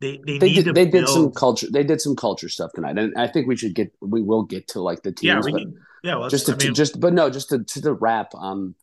they 0.00 0.18
they, 0.18 0.20
they, 0.26 0.38
they 0.38 0.52
did, 0.54 0.74
they 0.74 0.86
build... 0.86 1.06
did 1.06 1.08
some 1.08 1.32
culture 1.32 1.66
they 1.70 1.84
did 1.84 2.00
some 2.00 2.16
culture 2.16 2.48
stuff 2.48 2.72
tonight. 2.74 2.98
And 2.98 3.14
I 3.16 3.28
think 3.28 3.46
we 3.46 3.56
should 3.56 3.74
get 3.74 3.92
we 4.00 4.22
will 4.22 4.42
get 4.42 4.68
to 4.68 4.80
like 4.80 5.02
the 5.02 5.12
teams, 5.12 5.46
yeah, 5.46 5.52
but 5.52 5.58
can... 5.58 5.74
Yeah, 6.02 6.16
well, 6.16 6.28
just 6.28 6.46
to, 6.46 6.52
I 6.52 6.56
mean, 6.56 6.74
just 6.74 7.00
but 7.00 7.14
no, 7.14 7.30
just 7.30 7.48
to 7.50 7.64
to 7.64 7.80
the 7.80 7.94
wrap 7.94 8.34
on, 8.34 8.52
um, 8.52 8.74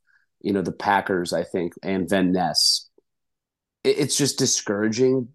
you 0.42 0.54
know, 0.54 0.62
the 0.62 0.72
Packers, 0.72 1.34
I 1.34 1.44
think, 1.44 1.74
and 1.84 2.10
Van 2.10 2.32
Ness. 2.32 2.90
It, 3.84 4.00
it's 4.00 4.18
just 4.18 4.38
discouraging, 4.38 5.30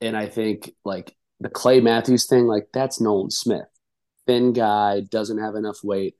and 0.00 0.16
I 0.16 0.26
think 0.26 0.72
like 0.84 1.14
the 1.40 1.48
Clay 1.48 1.80
Matthews 1.80 2.26
thing, 2.26 2.46
like 2.46 2.68
that's 2.72 3.00
Nolan 3.00 3.30
Smith, 3.30 3.68
thin 4.26 4.52
guy, 4.52 5.00
doesn't 5.00 5.38
have 5.38 5.54
enough 5.54 5.78
weight. 5.82 6.14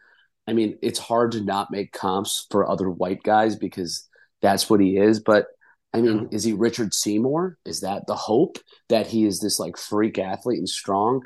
I 0.46 0.52
mean, 0.52 0.78
it's 0.82 0.98
hard 0.98 1.32
to 1.32 1.40
not 1.40 1.70
make 1.70 1.92
comps 1.92 2.46
for 2.50 2.68
other 2.68 2.88
white 2.88 3.22
guys 3.22 3.56
because 3.56 4.08
that's 4.42 4.70
what 4.70 4.80
he 4.80 4.96
is. 4.96 5.20
But 5.20 5.46
I 5.92 6.00
mean, 6.00 6.28
yeah. 6.30 6.36
is 6.36 6.44
he 6.44 6.52
Richard 6.52 6.94
Seymour? 6.94 7.58
Is 7.64 7.80
that 7.80 8.06
the 8.06 8.14
hope 8.14 8.58
that 8.88 9.06
he 9.06 9.24
is 9.24 9.40
this 9.40 9.58
like 9.58 9.76
freak 9.76 10.18
athlete 10.18 10.58
and 10.58 10.68
strong? 10.68 11.22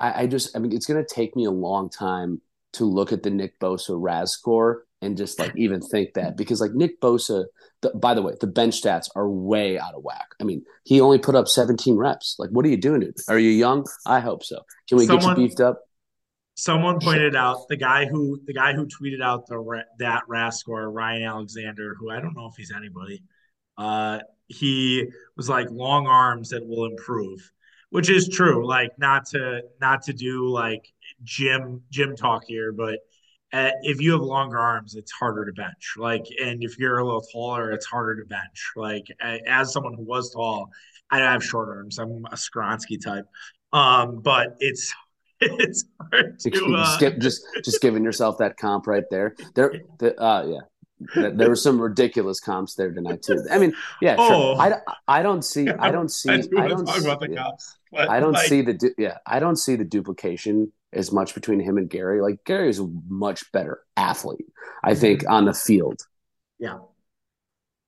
I, 0.00 0.22
I 0.22 0.26
just, 0.26 0.56
I 0.56 0.60
mean, 0.60 0.72
it's 0.72 0.86
going 0.86 1.04
to 1.04 1.14
take 1.14 1.36
me 1.36 1.44
a 1.44 1.50
long 1.50 1.90
time 1.90 2.40
to 2.74 2.84
look 2.84 3.12
at 3.12 3.22
the 3.22 3.30
Nick 3.30 3.58
Bosa 3.60 3.96
RAS 3.98 4.32
score 4.32 4.84
and 5.00 5.16
just 5.16 5.38
like 5.38 5.52
even 5.56 5.80
think 5.80 6.14
that 6.14 6.36
because 6.36 6.60
like 6.60 6.72
Nick 6.72 7.00
Bosa, 7.00 7.44
the, 7.82 7.90
by 7.90 8.14
the 8.14 8.22
way, 8.22 8.34
the 8.40 8.46
bench 8.46 8.82
stats 8.82 9.08
are 9.14 9.28
way 9.28 9.78
out 9.78 9.94
of 9.94 10.02
whack. 10.02 10.28
I 10.40 10.44
mean, 10.44 10.64
he 10.84 11.00
only 11.00 11.18
put 11.18 11.34
up 11.34 11.48
17 11.48 11.96
reps. 11.96 12.36
Like, 12.38 12.50
what 12.50 12.64
are 12.64 12.68
you 12.68 12.76
doing? 12.76 13.00
Dude? 13.00 13.16
Are 13.28 13.38
you 13.38 13.50
young? 13.50 13.86
I 14.06 14.20
hope 14.20 14.44
so. 14.44 14.60
Can 14.88 14.98
we 14.98 15.06
Someone, 15.06 15.34
get 15.34 15.38
you 15.38 15.48
beefed 15.48 15.60
up? 15.60 15.80
Someone 16.56 16.98
pointed 16.98 17.36
out 17.36 17.68
the 17.68 17.76
guy 17.76 18.06
who 18.06 18.40
the 18.44 18.52
guy 18.52 18.72
who 18.72 18.86
tweeted 18.86 19.22
out 19.22 19.46
the 19.46 19.84
that 20.00 20.22
RAS 20.26 20.58
score, 20.58 20.90
Ryan 20.90 21.22
Alexander, 21.22 21.94
who 21.98 22.10
I 22.10 22.20
don't 22.20 22.34
know 22.34 22.46
if 22.46 22.54
he's 22.56 22.72
anybody. 22.76 23.22
Uh, 23.76 24.18
he 24.48 25.06
was 25.36 25.48
like 25.48 25.70
long 25.70 26.08
arms 26.08 26.48
that 26.48 26.66
will 26.66 26.86
improve, 26.86 27.52
which 27.90 28.10
is 28.10 28.28
true. 28.28 28.66
Like 28.66 28.98
not 28.98 29.26
to 29.26 29.62
not 29.80 30.02
to 30.02 30.12
do 30.12 30.48
like 30.48 30.92
gym 31.22 31.82
gym 31.90 32.16
talk 32.16 32.42
here, 32.46 32.72
but 32.72 32.98
uh, 33.52 33.70
if 33.82 34.00
you 34.00 34.12
have 34.12 34.20
longer 34.20 34.58
arms, 34.58 34.94
it's 34.94 35.12
harder 35.12 35.46
to 35.46 35.52
bench. 35.52 35.94
Like, 35.96 36.26
and 36.42 36.62
if 36.62 36.78
you're 36.78 36.98
a 36.98 37.04
little 37.04 37.24
taller, 37.32 37.72
it's 37.72 37.86
harder 37.86 38.20
to 38.20 38.26
bench. 38.26 38.72
Like, 38.76 39.06
as 39.46 39.72
someone 39.72 39.94
who 39.94 40.04
was 40.04 40.32
tall, 40.32 40.70
I 41.10 41.18
have 41.18 41.42
short 41.42 41.68
arms. 41.68 41.98
I'm 41.98 42.26
a 42.26 42.36
Skoronski 42.36 43.02
type. 43.02 43.26
Um, 43.72 44.20
but 44.20 44.56
it's 44.60 44.92
it's 45.40 45.84
hard 46.12 46.38
to 46.40 46.74
uh... 46.76 46.98
just, 46.98 47.20
just 47.20 47.42
just 47.64 47.80
giving 47.80 48.04
yourself 48.04 48.38
that 48.38 48.56
comp 48.56 48.86
right 48.86 49.04
there. 49.10 49.34
There, 49.54 49.72
the, 49.98 50.20
uh, 50.20 50.46
yeah. 50.46 50.60
There 51.14 51.48
were 51.48 51.54
some 51.54 51.80
ridiculous 51.80 52.40
comps 52.40 52.74
there 52.74 52.90
tonight 52.90 53.22
too. 53.22 53.46
I 53.52 53.58
mean, 53.58 53.72
yeah, 54.02 54.16
oh. 54.18 54.56
sure. 54.56 54.60
I, 54.60 54.80
I 55.06 55.22
don't 55.22 55.44
see 55.44 55.68
I 55.68 55.92
don't 55.92 56.08
see 56.10 56.30
I, 56.30 56.40
do 56.40 56.58
I 56.58 56.66
don't 56.66 56.88
see, 56.88 57.08
yeah. 57.30 57.50
I 57.92 58.18
don't 58.18 58.32
like... 58.32 58.48
see 58.48 58.62
the 58.62 58.94
yeah 58.98 59.18
I 59.24 59.38
don't 59.38 59.56
see 59.56 59.76
the 59.76 59.84
duplication 59.84 60.72
as 60.92 61.12
much 61.12 61.34
between 61.34 61.60
him 61.60 61.78
and 61.78 61.88
Gary. 61.88 62.20
Like 62.20 62.44
Gary 62.44 62.68
is 62.68 62.78
a 62.78 62.88
much 63.08 63.50
better 63.52 63.80
athlete, 63.96 64.46
I 64.82 64.94
think, 64.94 65.22
mm-hmm. 65.22 65.32
on 65.32 65.44
the 65.44 65.54
field. 65.54 66.00
Yeah. 66.58 66.78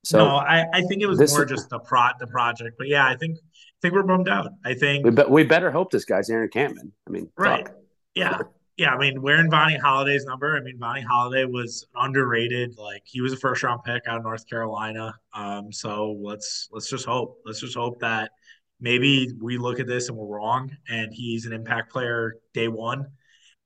So 0.03 0.17
no, 0.17 0.35
I, 0.37 0.65
I 0.73 0.81
think 0.81 1.01
it 1.01 1.05
was 1.05 1.19
more 1.31 1.45
just 1.45 1.69
the 1.69 1.79
pro 1.79 2.07
the 2.19 2.25
project, 2.25 2.75
but 2.77 2.87
yeah, 2.87 3.05
I 3.05 3.15
think 3.15 3.37
I 3.37 3.77
think 3.81 3.93
we're 3.93 4.03
bummed 4.03 4.29
out. 4.29 4.51
I 4.65 4.73
think 4.73 5.05
we, 5.05 5.11
be, 5.11 5.23
we 5.29 5.43
better 5.43 5.69
hope 5.69 5.91
this 5.91 6.05
guy's 6.05 6.29
Aaron 6.29 6.49
Kampman. 6.49 6.91
I 7.07 7.11
mean, 7.11 7.29
right? 7.37 7.67
Fuck. 7.67 7.75
Yeah, 8.15 8.39
yeah. 8.77 8.95
I 8.95 8.97
mean, 8.97 9.21
we're 9.21 9.39
in 9.39 9.51
Vonnie 9.51 9.77
Holliday's 9.77 10.25
number. 10.25 10.57
I 10.57 10.61
mean, 10.61 10.79
Vonnie 10.79 11.05
Holliday 11.07 11.45
was 11.45 11.85
underrated. 11.95 12.77
Like 12.79 13.03
he 13.05 13.21
was 13.21 13.31
a 13.33 13.37
first 13.37 13.61
round 13.61 13.83
pick 13.83 14.01
out 14.07 14.17
of 14.17 14.23
North 14.23 14.47
Carolina. 14.49 15.13
Um, 15.35 15.71
so 15.71 16.17
let's 16.19 16.67
let's 16.71 16.89
just 16.89 17.05
hope. 17.05 17.37
Let's 17.45 17.59
just 17.59 17.75
hope 17.75 17.99
that 17.99 18.31
maybe 18.81 19.31
we 19.39 19.57
look 19.57 19.79
at 19.79 19.87
this 19.87 20.09
and 20.09 20.17
we're 20.17 20.37
wrong, 20.37 20.75
and 20.89 21.13
he's 21.13 21.45
an 21.45 21.53
impact 21.53 21.91
player 21.91 22.35
day 22.53 22.67
one, 22.67 23.07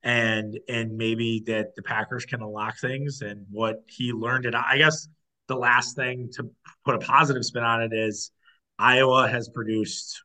and 0.03 0.59
and 0.69 0.95
maybe 0.95 1.43
that 1.47 1.75
the 1.75 1.81
Packers 1.81 2.25
can 2.25 2.41
unlock 2.41 2.77
things 2.79 3.21
and 3.21 3.45
what 3.49 3.77
he 3.87 4.11
learned. 4.11 4.45
And 4.45 4.55
I 4.55 4.77
guess 4.77 5.07
the 5.47 5.55
last 5.55 5.95
thing 5.95 6.29
to 6.33 6.49
put 6.83 6.95
a 6.95 6.99
positive 6.99 7.45
spin 7.45 7.63
on 7.63 7.81
it 7.81 7.93
is 7.93 8.31
Iowa 8.77 9.27
has 9.27 9.49
produced 9.49 10.23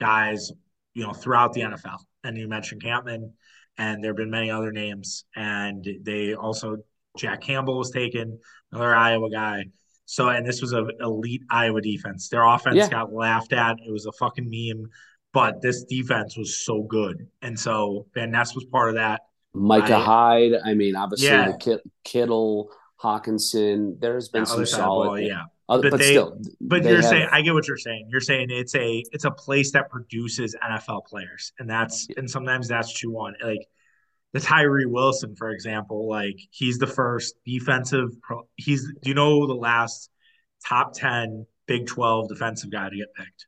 guys, 0.00 0.50
you 0.94 1.04
know, 1.04 1.12
throughout 1.12 1.52
the 1.52 1.62
NFL. 1.62 1.98
And 2.24 2.36
you 2.36 2.48
mentioned 2.48 2.82
Kampman, 2.82 3.32
and 3.78 4.02
there 4.02 4.10
have 4.10 4.16
been 4.16 4.30
many 4.30 4.50
other 4.50 4.72
names. 4.72 5.24
And 5.36 5.86
they 6.02 6.34
also 6.34 6.78
Jack 7.16 7.40
Campbell 7.40 7.78
was 7.78 7.90
taken, 7.90 8.38
another 8.72 8.94
Iowa 8.94 9.30
guy. 9.30 9.64
So, 10.06 10.28
and 10.28 10.46
this 10.46 10.62
was 10.62 10.72
an 10.72 10.88
elite 11.00 11.42
Iowa 11.50 11.80
defense. 11.80 12.28
Their 12.28 12.44
offense 12.44 12.76
yeah. 12.76 12.88
got 12.88 13.12
laughed 13.12 13.52
at. 13.52 13.76
It 13.86 13.90
was 13.90 14.06
a 14.06 14.12
fucking 14.12 14.48
meme, 14.48 14.88
but 15.32 15.60
this 15.60 15.84
defense 15.84 16.36
was 16.36 16.58
so 16.58 16.82
good. 16.82 17.26
And 17.42 17.58
so 17.58 18.06
Van 18.14 18.30
Ness 18.30 18.54
was 18.54 18.64
part 18.64 18.88
of 18.88 18.94
that. 18.94 19.22
Micah 19.52 19.96
I, 19.96 20.00
Hyde. 20.00 20.52
I 20.64 20.74
mean, 20.74 20.96
obviously 20.96 21.28
yeah. 21.28 21.52
Kittle, 22.04 22.70
Hockenson. 23.02 24.00
There's 24.00 24.28
been 24.28 24.42
yeah, 24.42 24.44
some 24.44 24.66
solid. 24.66 25.06
Ball, 25.06 25.20
yeah. 25.20 25.42
Other, 25.68 25.82
but, 25.82 25.90
but 25.92 25.98
they, 25.98 26.12
still, 26.12 26.40
but 26.60 26.84
you're 26.84 26.96
have, 26.96 27.04
saying 27.04 27.28
I 27.32 27.42
get 27.42 27.52
what 27.52 27.66
you're 27.66 27.76
saying. 27.76 28.06
You're 28.08 28.20
saying 28.20 28.48
it's 28.50 28.76
a 28.76 29.02
it's 29.10 29.24
a 29.24 29.32
place 29.32 29.72
that 29.72 29.90
produces 29.90 30.54
NFL 30.64 31.06
players, 31.06 31.52
and 31.58 31.68
that's 31.68 32.06
and 32.16 32.30
sometimes 32.30 32.68
that's 32.68 32.92
true 32.92 33.10
one. 33.10 33.34
Like 33.42 33.66
the 34.32 34.40
Tyree 34.40 34.86
Wilson, 34.86 35.34
for 35.36 35.50
example, 35.50 36.08
like 36.08 36.36
he's 36.50 36.78
the 36.78 36.86
first 36.86 37.34
defensive. 37.44 38.10
Pro, 38.22 38.42
he's 38.56 38.84
do 39.02 39.08
you 39.08 39.14
know 39.14 39.46
the 39.46 39.54
last 39.54 40.10
top 40.66 40.92
ten 40.92 41.46
Big 41.66 41.86
Twelve 41.86 42.28
defensive 42.28 42.70
guy 42.70 42.88
to 42.88 42.96
get 42.96 43.14
picked? 43.14 43.46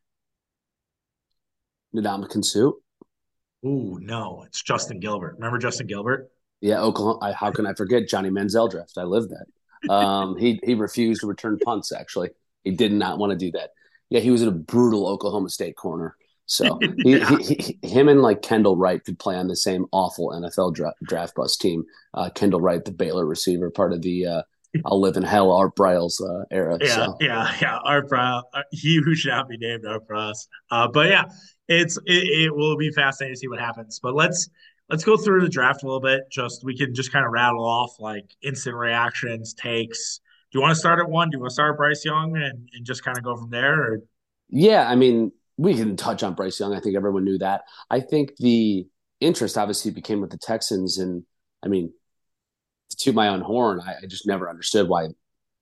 Ndamukong 1.95 2.45
Suh. 2.45 2.73
Ooh, 3.67 3.99
no, 4.01 4.45
it's 4.47 4.62
Justin 4.62 5.01
Gilbert. 5.01 5.35
Remember 5.35 5.59
Justin 5.59 5.87
Gilbert? 5.87 6.31
Yeah, 6.61 6.81
Oklahoma. 6.81 7.19
I, 7.23 7.33
how 7.33 7.51
can 7.51 7.67
I 7.67 7.75
forget 7.75 8.09
Johnny 8.09 8.31
Manziel 8.31 8.71
draft? 8.71 8.99
I 8.99 9.05
lived 9.05 9.31
that. 9.31 9.93
Um, 9.93 10.37
he 10.37 10.61
he 10.62 10.75
refused 10.75 11.21
to 11.21 11.27
return 11.27 11.59
punts. 11.59 11.93
Actually, 11.93 12.31
he 12.64 12.73
did 12.73 12.93
not 12.93 13.19
want 13.19 13.31
to 13.33 13.37
do 13.38 13.53
that. 13.53 13.71
Yeah, 14.11 14.21
he 14.21 14.31
was 14.31 14.43
in 14.43 14.49
a 14.49 14.53
brutal 14.53 15.07
Oklahoma 15.07 15.51
State 15.51 15.77
corner. 15.77 16.17
So 16.49 16.79
he, 17.03 17.19
yeah. 17.19 17.37
he, 17.39 17.77
he, 17.81 17.89
him 17.89 18.09
and 18.09 18.23
like 18.23 18.43
Kendall 18.43 18.77
Wright 18.77 19.05
could 19.05 19.19
play 19.19 19.37
on 19.37 19.49
the 19.49 19.57
same 19.57 19.85
awful 19.93 20.31
NFL 20.31 20.75
dra- 20.75 20.95
draft 21.05 21.35
bus 21.37 21.57
team. 21.57 21.85
Uh, 22.15 22.31
Kendall 22.31 22.61
Wright, 22.61 22.85
the 22.85 22.91
Baylor 22.91 23.27
receiver, 23.27 23.71
part 23.71 23.93
of 23.93 24.01
the 24.01 24.27
uh, 24.27 24.43
"I'll 24.87 25.01
live 25.01 25.19
in 25.19 25.23
hell" 25.23 25.53
Art 25.53 25.77
Briles 25.77 26.21
uh, 26.23 26.47
era. 26.51 26.79
Yeah, 26.81 26.95
so. 26.95 27.17
yeah, 27.21 27.55
yeah. 27.61 27.79
Art 27.85 28.09
Briles, 28.09 28.45
uh, 28.55 28.63
he 28.73 28.97
who 28.97 29.15
should 29.15 29.29
not 29.29 29.49
be 29.49 29.59
named 29.59 29.85
Art 29.87 30.09
Briles. 30.09 30.49
Uh, 30.71 30.89
but 30.89 31.11
yeah, 31.11 31.25
it's 31.69 31.99
it, 32.07 32.47
it, 32.47 32.57
will 32.57 32.79
be 32.79 32.91
fascinating 32.91 33.35
to 33.35 33.39
see 33.39 33.49
what 33.49 33.61
happens. 33.61 34.01
But 34.03 34.15
let's 34.15 34.49
let's 34.89 35.05
go 35.05 35.19
through 35.19 35.43
the 35.43 35.51
draft 35.51 35.83
a 35.83 35.87
little 35.87 36.01
bit. 36.01 36.23
Just 36.31 36.65
we 36.65 36.75
can 36.77 36.95
just 36.95 37.13
kind 37.13 37.27
of 37.27 37.31
rattle 37.31 37.65
off 37.65 38.01
like 38.01 38.25
instant 38.43 38.75
reactions, 38.75 39.53
takes. 39.53 40.21
Do 40.51 40.59
you 40.59 40.63
want 40.63 40.73
to 40.73 40.81
start 40.81 40.99
at 40.99 41.11
one? 41.11 41.29
Do 41.29 41.37
you 41.37 41.41
want 41.41 41.51
to 41.51 41.55
start 41.55 41.75
at 41.75 41.77
Bryce 41.77 42.07
Young 42.07 42.35
and, 42.39 42.71
and 42.73 42.87
just 42.87 43.05
kind 43.05 43.19
of 43.19 43.23
go 43.23 43.37
from 43.37 43.51
there? 43.51 43.83
Or? 43.83 44.03
Yeah, 44.49 44.89
I 44.89 44.95
mean, 44.95 45.31
we 45.59 45.75
can 45.75 45.97
touch 45.97 46.23
on 46.23 46.35
Bryce 46.35 46.59
Young. 46.59 46.75
I 46.75 46.81
think 46.81 46.97
everyone 46.97 47.25
knew 47.25 47.37
that. 47.38 47.64
I 47.90 48.01
think 48.01 48.37
the 48.37 48.87
interest 49.21 49.59
obviously 49.59 49.90
became 49.90 50.21
with 50.21 50.31
the 50.31 50.38
Texans, 50.38 50.99
and 50.99 51.25
I 51.62 51.68
mean, 51.68 51.92
to 52.99 53.12
my 53.12 53.29
own 53.29 53.40
horn, 53.42 53.81
I, 53.81 53.97
I 54.03 54.07
just 54.07 54.27
never 54.27 54.49
understood 54.49 54.88
why 54.88 55.09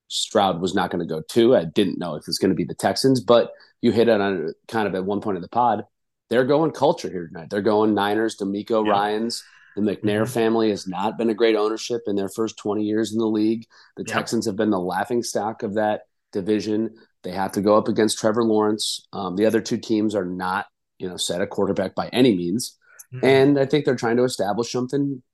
Stroud 0.09 0.61
was 0.61 0.75
not 0.75 0.91
going 0.91 1.07
to 1.07 1.13
go 1.13 1.23
two. 1.29 1.57
I 1.57 1.65
didn't 1.65 1.99
know 1.99 2.15
if 2.15 2.21
it 2.21 2.29
was 2.29 2.39
going 2.39 2.51
to 2.51 2.55
be 2.55 2.65
the 2.65 2.75
Texans, 2.75 3.21
but 3.21 3.51
you 3.81 3.91
hit 3.91 4.09
it 4.09 4.21
on 4.21 4.53
kind 4.69 4.87
of 4.87 4.95
at 4.95 5.05
one 5.05 5.21
point 5.21 5.37
of 5.37 5.43
the 5.43 5.49
pod. 5.49 5.85
They're 6.29 6.45
going 6.45 6.73
culture 6.73 7.11
here 7.11 7.27
tonight. 7.27 7.51
They're 7.51 7.63
going 7.63 7.95
Niners, 7.95 8.37
DeMeco 8.37 8.85
yeah. 8.85 8.93
Ryans. 8.93 9.43
The 9.77 9.83
McNair 9.83 10.23
mm-hmm. 10.23 10.33
family 10.33 10.71
has 10.71 10.87
not 10.87 11.19
been 11.19 11.31
a 11.31 11.35
great 11.35 11.55
ownership 11.55 12.03
in 12.07 12.17
their 12.17 12.29
first 12.29 12.57
20 12.59 12.83
years 12.83 13.13
in 13.13 13.19
the 13.19 13.27
league. 13.27 13.67
The 13.97 14.05
yeah. 14.07 14.15
Texans 14.15 14.47
have 14.47 14.57
been 14.57 14.71
the 14.71 14.81
laughing 14.81 15.23
stock 15.23 15.63
of 15.63 15.75
that 15.75 16.03
division. 16.33 16.95
They 17.27 17.33
have 17.33 17.51
to 17.53 17.61
go 17.61 17.77
up 17.77 17.89
against 17.89 18.21
Trevor 18.21 18.45
Lawrence. 18.45 19.05
Um, 19.13 19.35
the 19.35 19.47
other 19.47 19.61
two 19.61 19.79
teams 19.79 20.15
are 20.15 20.25
not, 20.25 20.67
you 20.97 21.09
know, 21.09 21.17
set 21.17 21.41
a 21.41 21.47
quarterback 21.47 21.97
by 21.97 22.07
any 22.13 22.37
means. 22.37 22.79
Mm-hmm. 23.13 23.27
And 23.27 23.59
I 23.59 23.67
think 23.67 23.85
they're 23.85 23.97
trying 23.97 24.19
to 24.19 24.23
establish 24.23 24.71
something. 24.71 25.25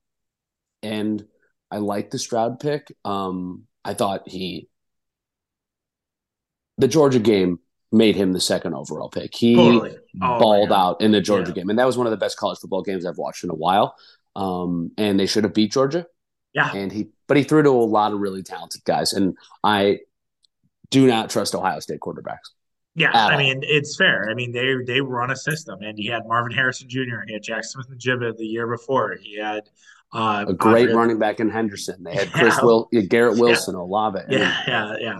And 0.81 1.23
I 1.69 1.77
like 1.77 2.09
the 2.09 2.17
Stroud 2.17 2.59
pick. 2.59 2.91
Um, 3.05 3.65
I 3.85 3.93
thought 3.93 4.27
he, 4.27 4.69
the 6.79 6.87
Georgia 6.87 7.19
game 7.19 7.59
made 7.91 8.15
him 8.15 8.33
the 8.33 8.41
second 8.41 8.73
overall 8.73 9.09
pick. 9.09 9.35
He 9.35 9.55
totally. 9.55 9.95
oh, 10.19 10.39
balled 10.39 10.71
out 10.71 10.99
in 10.99 11.11
the 11.11 11.21
Georgia 11.21 11.51
yeah. 11.51 11.61
game. 11.61 11.69
And 11.69 11.77
that 11.77 11.85
was 11.85 11.95
one 11.95 12.07
of 12.07 12.11
the 12.11 12.17
best 12.17 12.37
college 12.37 12.57
football 12.57 12.81
games 12.81 13.05
I've 13.05 13.19
watched 13.19 13.43
in 13.43 13.51
a 13.51 13.55
while. 13.55 13.95
Um, 14.35 14.89
and 14.97 15.19
they 15.19 15.27
should 15.27 15.43
have 15.43 15.53
beat 15.53 15.71
Georgia. 15.71 16.07
Yeah. 16.55 16.73
And 16.73 16.91
he, 16.91 17.09
but 17.27 17.37
he 17.37 17.43
threw 17.43 17.61
to 17.61 17.69
a 17.69 17.71
lot 17.71 18.13
of 18.13 18.19
really 18.19 18.41
talented 18.41 18.83
guys. 18.83 19.13
And 19.13 19.37
I, 19.63 19.99
do 20.89 21.07
not 21.07 21.29
trust 21.29 21.55
Ohio 21.55 21.79
State 21.79 21.99
quarterbacks. 21.99 22.51
Yeah, 22.95 23.11
I 23.11 23.37
mean 23.37 23.61
it's 23.63 23.95
fair. 23.95 24.29
I 24.29 24.35
mean 24.35 24.51
they 24.51 24.75
they 24.85 25.01
run 25.01 25.31
a 25.31 25.35
system, 25.35 25.81
and 25.81 25.97
he 25.97 26.07
had 26.07 26.27
Marvin 26.27 26.51
Harrison 26.51 26.87
Jr. 26.87 27.21
He 27.25 27.33
had 27.33 27.41
Jack 27.41 27.63
Smith-Njigba 27.63 28.37
the 28.37 28.45
year 28.45 28.67
before. 28.67 29.17
He 29.19 29.39
had 29.39 29.63
uh, 30.13 30.45
a 30.47 30.53
great 30.53 30.81
Andre, 30.81 30.93
running 30.93 31.19
back 31.19 31.39
in 31.39 31.49
Henderson. 31.49 32.03
They 32.03 32.13
had 32.13 32.31
Chris 32.33 32.55
yeah, 32.57 32.65
Will, 32.65 32.89
Garrett 33.07 33.39
Wilson, 33.39 33.73
yeah, 33.75 33.81
Olave. 33.81 34.19
Yeah, 34.29 34.63
yeah, 34.67 34.95
yeah. 34.99 35.19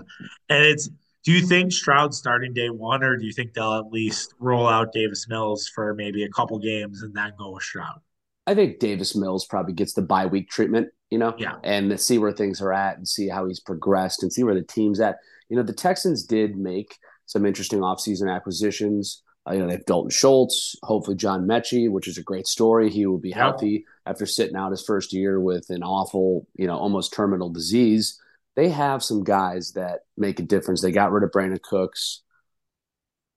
And 0.49 0.65
it's. 0.65 0.89
Do 1.25 1.31
you 1.31 1.47
think 1.47 1.71
Stroud 1.71 2.13
starting 2.13 2.53
day 2.53 2.69
one, 2.69 3.01
or 3.01 3.15
do 3.15 3.25
you 3.25 3.31
think 3.31 3.53
they'll 3.53 3.75
at 3.75 3.87
least 3.87 4.33
roll 4.39 4.67
out 4.67 4.91
Davis 4.91 5.25
Mills 5.29 5.69
for 5.73 5.93
maybe 5.93 6.25
a 6.25 6.29
couple 6.29 6.59
games 6.59 7.01
and 7.01 7.15
then 7.15 7.31
go 7.39 7.51
with 7.53 7.63
Stroud? 7.63 8.01
I 8.45 8.53
think 8.55 8.79
Davis 8.79 9.15
Mills 9.15 9.45
probably 9.45 9.71
gets 9.71 9.93
the 9.93 10.01
bye 10.01 10.25
week 10.25 10.49
treatment, 10.49 10.89
you 11.09 11.17
know, 11.17 11.33
yeah, 11.37 11.55
and 11.63 11.97
see 11.97 12.17
where 12.17 12.33
things 12.33 12.61
are 12.61 12.73
at 12.73 12.97
and 12.97 13.07
see 13.07 13.29
how 13.29 13.47
he's 13.47 13.61
progressed 13.61 14.21
and 14.21 14.33
see 14.33 14.43
where 14.43 14.53
the 14.53 14.63
team's 14.63 14.99
at. 14.99 15.15
You 15.49 15.57
know, 15.57 15.63
the 15.63 15.73
Texans 15.73 16.23
did 16.23 16.57
make 16.57 16.97
some 17.25 17.45
interesting 17.45 17.79
offseason 17.79 18.33
acquisitions. 18.33 19.21
Uh, 19.47 19.53
you 19.53 19.59
know, 19.59 19.67
they 19.67 19.73
have 19.73 19.85
Dalton 19.85 20.09
Schultz, 20.09 20.75
hopefully 20.83 21.17
John 21.17 21.45
Metchie, 21.45 21.89
which 21.89 22.07
is 22.07 22.17
a 22.17 22.23
great 22.23 22.47
story. 22.47 22.89
He 22.89 23.05
will 23.05 23.17
be 23.17 23.31
healthy 23.31 23.85
after 24.05 24.25
sitting 24.25 24.55
out 24.55 24.71
his 24.71 24.83
first 24.83 25.11
year 25.11 25.39
with 25.39 25.69
an 25.69 25.83
awful, 25.83 26.47
you 26.55 26.67
know, 26.67 26.77
almost 26.77 27.13
terminal 27.13 27.49
disease. 27.49 28.19
They 28.55 28.69
have 28.69 29.03
some 29.03 29.23
guys 29.23 29.73
that 29.73 30.01
make 30.15 30.39
a 30.39 30.43
difference. 30.43 30.81
They 30.81 30.91
got 30.91 31.11
rid 31.11 31.23
of 31.23 31.31
Brandin 31.31 31.61
Cooks, 31.61 32.21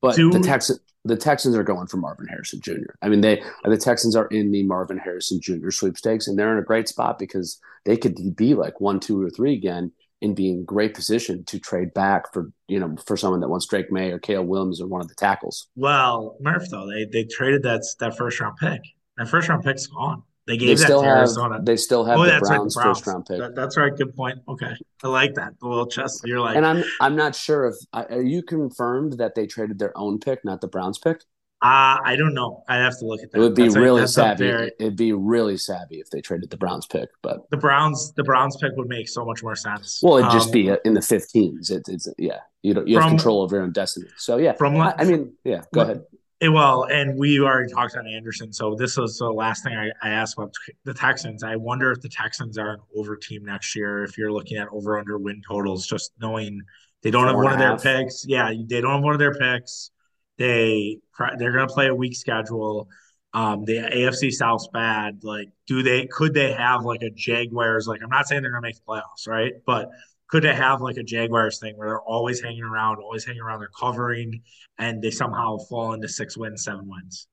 but 0.01 0.15
the 0.15 0.41
Texans 0.45 0.81
the 1.07 1.17
Texans 1.17 1.57
are 1.57 1.63
going 1.63 1.87
for 1.87 1.99
Marvin 1.99 2.27
Harrison 2.27 2.61
Jr. 2.61 2.95
I 3.01 3.09
mean, 3.09 3.21
they 3.21 3.43
the 3.65 3.77
Texans 3.77 4.17
are 4.17 4.27
in 4.27 4.51
the 4.51 4.65
Marvin 4.65 4.99
Harrison 4.99 5.41
Jr. 5.41 5.71
sweepstakes, 5.71 6.27
and 6.27 6.39
they're 6.39 6.53
in 6.53 6.59
a 6.59 6.67
great 6.67 6.89
spot 6.89 7.19
because 7.19 7.61
they 7.85 7.97
could 7.97 8.37
be 8.37 8.55
like 8.55 8.81
one, 8.81 9.01
two, 9.01 9.23
or 9.23 9.31
three 9.31 9.55
again 9.55 9.93
and 10.23 10.35
being 10.35 10.65
great 10.65 10.95
position 10.95 11.45
to 11.45 11.59
trade 11.59 11.93
back 11.95 12.33
for 12.33 12.51
you 12.69 12.81
know 12.81 12.97
for 13.07 13.17
someone 13.17 13.41
that 13.41 13.49
wants 13.49 13.67
Drake 13.67 13.93
Maye 13.93 14.11
or 14.11 14.19
Caleb 14.19 14.49
Williams 14.49 14.81
or 14.81 14.87
one 14.87 15.01
of 15.01 15.09
the 15.09 15.15
tackles. 15.15 15.69
Well, 15.77 16.37
Murph 16.41 16.69
though 16.71 16.87
they 16.87 17.05
they 17.05 17.25
traded 17.25 17.63
that 17.65 17.83
that 18.01 18.17
first 18.17 18.41
round 18.41 18.57
pick. 18.59 18.81
That 19.19 19.29
first 19.29 19.49
round 19.49 19.65
pick's 19.65 19.87
gone. 19.87 20.23
They 20.47 20.57
gave 20.57 20.79
they 20.79 20.85
that 20.85 20.89
to 20.89 21.03
have, 21.03 21.17
Arizona. 21.19 21.61
They 21.61 21.77
still 21.77 22.05
have 22.05 22.19
oh, 22.19 22.25
the, 22.25 22.39
Browns 22.39 22.49
right, 22.49 22.57
the 22.57 22.59
Browns 22.59 22.75
first 22.75 23.07
round 23.07 23.27
pick. 23.27 23.39
That, 23.39 23.57
that's 23.57 23.77
right. 23.77 23.95
Good 23.95 24.15
point. 24.15 24.39
Okay, 24.49 24.73
I 25.03 25.09
like 25.09 25.35
that. 25.35 25.59
The 25.61 25.67
little 25.67 25.87
chest. 25.87 26.23
You're 26.25 26.41
like, 26.41 26.57
and 26.57 26.65
I'm 26.65 26.85
I'm 27.01 27.17
not 27.17 27.35
sure 27.35 27.67
if 27.67 27.75
are 27.93 28.23
you 28.23 28.43
confirmed 28.43 29.15
that 29.15 29.35
they 29.35 29.47
traded 29.47 29.79
their 29.79 29.97
own 29.99 30.21
pick, 30.21 30.45
not 30.45 30.61
the 30.61 30.69
Browns 30.69 30.99
pick. 30.99 31.23
Uh, 31.63 31.97
I 32.05 32.17
don't 32.17 32.35
know. 32.35 32.63
I'd 32.69 32.83
have 32.83 32.99
to 32.99 33.07
look 33.07 33.23
at 33.23 33.33
that. 33.33 33.39
It 33.39 33.41
would 33.41 33.55
be 33.55 33.63
that's 33.63 33.77
really 33.77 34.03
like, 34.03 34.11
savvy. 34.11 34.71
It'd 34.79 34.95
be 34.95 35.15
really 35.15 35.57
savvy 35.57 36.01
if 36.01 36.11
they 36.11 36.21
traded 36.21 36.51
the 36.51 36.59
Browns 36.59 36.87
pick, 36.87 37.09
but 37.23 37.49
the 37.51 37.57
Browns, 37.57 38.13
the 38.13 38.25
Browns 38.25 38.59
pick 38.59 38.73
would 38.77 38.89
make 38.89 39.09
so 39.09 39.25
much 39.25 39.43
more 39.43 39.57
sense. 39.57 40.01
Well, 40.03 40.19
it'd 40.19 40.31
um, 40.31 40.37
just 40.37 40.53
be 40.53 40.69
in 40.69 40.93
the 40.93 41.01
15s. 41.01 41.71
It, 41.71 41.89
it's 41.89 42.09
yeah, 42.19 42.41
you 42.63 42.75
don't, 42.75 42.87
you 42.87 42.97
from, 42.97 43.05
have 43.05 43.11
control 43.11 43.41
over 43.41 43.57
your 43.57 43.65
own 43.65 43.73
destiny. 43.73 44.09
So 44.19 44.37
yeah, 44.37 44.53
from 44.53 44.77
I, 44.77 44.95
I 44.99 45.05
mean, 45.05 45.33
yeah, 45.45 45.63
go 45.73 45.81
ahead. 45.81 46.03
It, 46.41 46.51
well, 46.51 46.85
and 46.85 47.19
we 47.19 47.41
already 47.41 47.73
talked 47.73 47.97
on 47.97 48.07
Anderson. 48.07 48.53
So 48.53 48.75
this 48.75 48.99
was 48.99 49.17
the 49.17 49.31
last 49.31 49.65
thing 49.65 49.75
I, 49.75 49.91
I 50.03 50.11
asked 50.11 50.37
about 50.37 50.53
the 50.85 50.93
Texans. 50.93 51.43
I 51.43 51.57
wonder 51.57 51.91
if 51.91 52.03
the 52.03 52.11
Texans 52.11 52.59
are 52.59 52.73
an 52.73 52.81
over 52.95 53.17
team 53.17 53.47
next 53.47 53.75
year. 53.75 54.05
If 54.05 54.19
you're 54.19 54.31
looking 54.31 54.59
at 54.59 54.69
over 54.71 54.99
under 54.99 55.17
win 55.17 55.41
totals, 55.49 55.87
just 55.87 56.13
knowing 56.21 56.61
they 57.01 57.11
don't 57.11 57.27
have 57.27 57.37
one 57.37 57.53
of 57.53 57.59
their 57.59 57.79
picks. 57.79 58.27
Yeah, 58.27 58.53
they 58.69 58.83
don't 58.83 58.97
have 58.97 59.03
one 59.03 59.15
of 59.15 59.19
their 59.19 59.35
picks. 59.35 59.91
They 60.39 60.99
they're 61.39 61.53
going 61.53 61.69
to 61.69 61.75
play 61.75 61.89
a 61.89 61.95
weak 61.95 62.17
schedule. 62.17 62.89
Um, 63.33 63.65
the 63.65 63.79
AFC 63.79 64.33
South's 64.33 64.69
bad. 64.73 65.21
Like, 65.23 65.51
do 65.67 65.83
they 65.83 66.07
could 66.07 66.35
they 66.35 66.53
have 66.53 66.85
like 66.85 67.03
a 67.03 67.11
Jaguars? 67.11 67.87
Like, 67.87 68.01
I'm 68.03 68.11
not 68.11 68.27
saying 68.27 68.43
they're 68.43 68.51
going 68.51 68.63
to 68.63 68.69
make 68.69 68.77
the 68.77 68.83
playoffs, 68.89 69.29
right? 69.29 69.53
But 69.67 69.91
could 70.29 70.43
they 70.43 70.55
have 70.55 70.81
like 70.81 70.97
a 70.97 71.03
Jaguars 71.03 71.59
thing 71.59 71.77
where 71.77 71.89
they're 71.89 72.01
always 72.01 72.41
hanging 72.41 72.65
around, 72.65 72.99
always 72.99 73.25
hanging 73.25 73.43
around, 73.43 73.61
they're 73.61 73.69
covering, 73.79 74.43
and 74.79 75.03
they 75.03 75.11
somehow 75.11 75.59
fall 75.59 75.93
into 75.93 76.09
six 76.09 76.37
wins, 76.37 76.65
seven 76.65 76.89
wins? 76.89 77.29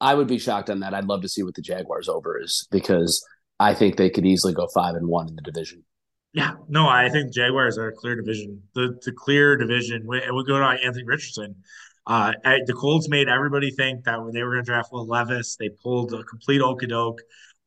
I 0.00 0.14
would 0.14 0.26
be 0.26 0.38
shocked 0.38 0.70
on 0.70 0.80
that. 0.80 0.94
I'd 0.94 1.06
love 1.06 1.22
to 1.22 1.28
see 1.28 1.42
what 1.42 1.54
the 1.54 1.62
Jaguars 1.62 2.08
over 2.08 2.40
is 2.40 2.66
because 2.70 3.24
I 3.60 3.74
think 3.74 3.96
they 3.96 4.10
could 4.10 4.26
easily 4.26 4.52
go 4.52 4.66
five 4.74 4.94
and 4.96 5.08
one 5.08 5.28
in 5.28 5.36
the 5.36 5.42
division. 5.42 5.84
Yeah, 6.32 6.54
no, 6.68 6.88
I 6.88 7.08
think 7.10 7.32
Jaguars 7.32 7.78
are 7.78 7.88
a 7.88 7.92
clear 7.92 8.16
division. 8.16 8.60
The 8.74 8.98
the 9.04 9.12
clear 9.12 9.56
division. 9.56 10.04
We, 10.04 10.20
we 10.32 10.44
go 10.44 10.58
to 10.58 10.64
Anthony 10.64 11.04
Richardson. 11.04 11.54
Uh, 12.06 12.32
the 12.66 12.74
Colts 12.74 13.08
made 13.08 13.28
everybody 13.28 13.70
think 13.70 14.04
that 14.04 14.22
when 14.22 14.32
they 14.32 14.42
were 14.42 14.50
going 14.52 14.64
to 14.64 14.66
draft 14.70 14.92
Will 14.92 15.06
Levis. 15.06 15.56
They 15.56 15.70
pulled 15.70 16.12
a 16.12 16.22
complete 16.24 16.60
okadoke. 16.60 17.18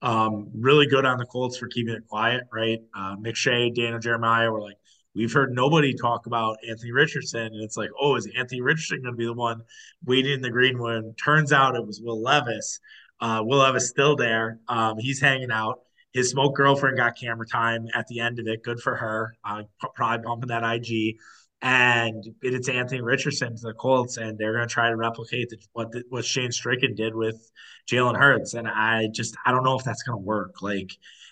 Um, 0.01 0.49
really 0.53 0.85
good 0.85 1.05
on 1.05 1.17
the 1.17 1.25
Colts 1.25 1.57
for 1.57 1.67
keeping 1.67 1.93
it 1.95 2.07
quiet, 2.07 2.43
right? 2.53 2.79
Uh, 2.95 3.15
McShay, 3.15 3.73
Daniel 3.73 3.99
Jeremiah 3.99 4.51
were 4.51 4.61
like, 4.61 4.77
we've 5.15 5.33
heard 5.33 5.51
nobody 5.51 5.95
talk 5.95 6.27
about 6.27 6.57
Anthony 6.67 6.91
Richardson. 6.91 7.47
And 7.47 7.63
it's 7.63 7.77
like, 7.77 7.89
oh, 7.99 8.15
is 8.15 8.29
Anthony 8.37 8.61
Richardson 8.61 9.01
going 9.01 9.13
to 9.13 9.17
be 9.17 9.25
the 9.25 9.33
one 9.33 9.61
waiting 10.05 10.33
in 10.33 10.41
the 10.41 10.51
green 10.51 10.77
room? 10.77 11.15
Turns 11.15 11.51
out 11.51 11.75
it 11.75 11.85
was 11.85 11.99
Will 11.99 12.21
Levis. 12.21 12.79
Uh, 13.19 13.41
Will 13.43 13.57
Levis 13.57 13.89
still 13.89 14.15
there. 14.15 14.59
Um, 14.67 14.99
he's 14.99 15.19
hanging 15.19 15.51
out. 15.51 15.79
His 16.13 16.29
smoke 16.29 16.55
girlfriend 16.55 16.97
got 16.97 17.17
camera 17.17 17.47
time 17.47 17.87
at 17.95 18.05
the 18.07 18.19
end 18.19 18.39
of 18.39 18.47
it. 18.47 18.63
Good 18.63 18.79
for 18.79 18.95
her. 18.95 19.35
Uh, 19.43 19.63
probably 19.95 20.23
bumping 20.23 20.49
that 20.49 20.63
IG 20.63 21.17
and 21.61 22.23
it's 22.41 22.69
Anthony 22.69 23.01
Richardson 23.01 23.55
to 23.55 23.61
the 23.61 23.73
Colts, 23.73 24.17
and 24.17 24.37
they're 24.37 24.53
going 24.53 24.67
to 24.67 24.73
try 24.73 24.89
to 24.89 24.95
replicate 24.95 25.49
the, 25.49 25.57
what 25.73 25.91
the, 25.91 26.03
what 26.09 26.23
Shane 26.23 26.49
Steichen 26.49 26.95
did 26.95 27.15
with 27.15 27.51
Jalen 27.89 28.17
Hurts, 28.17 28.53
and 28.53 28.67
I 28.67 29.07
just 29.11 29.35
I 29.45 29.51
don't 29.51 29.63
know 29.63 29.77
if 29.77 29.83
that's 29.83 30.03
going 30.03 30.19
to 30.19 30.25
work. 30.25 30.61
Like 30.61 30.91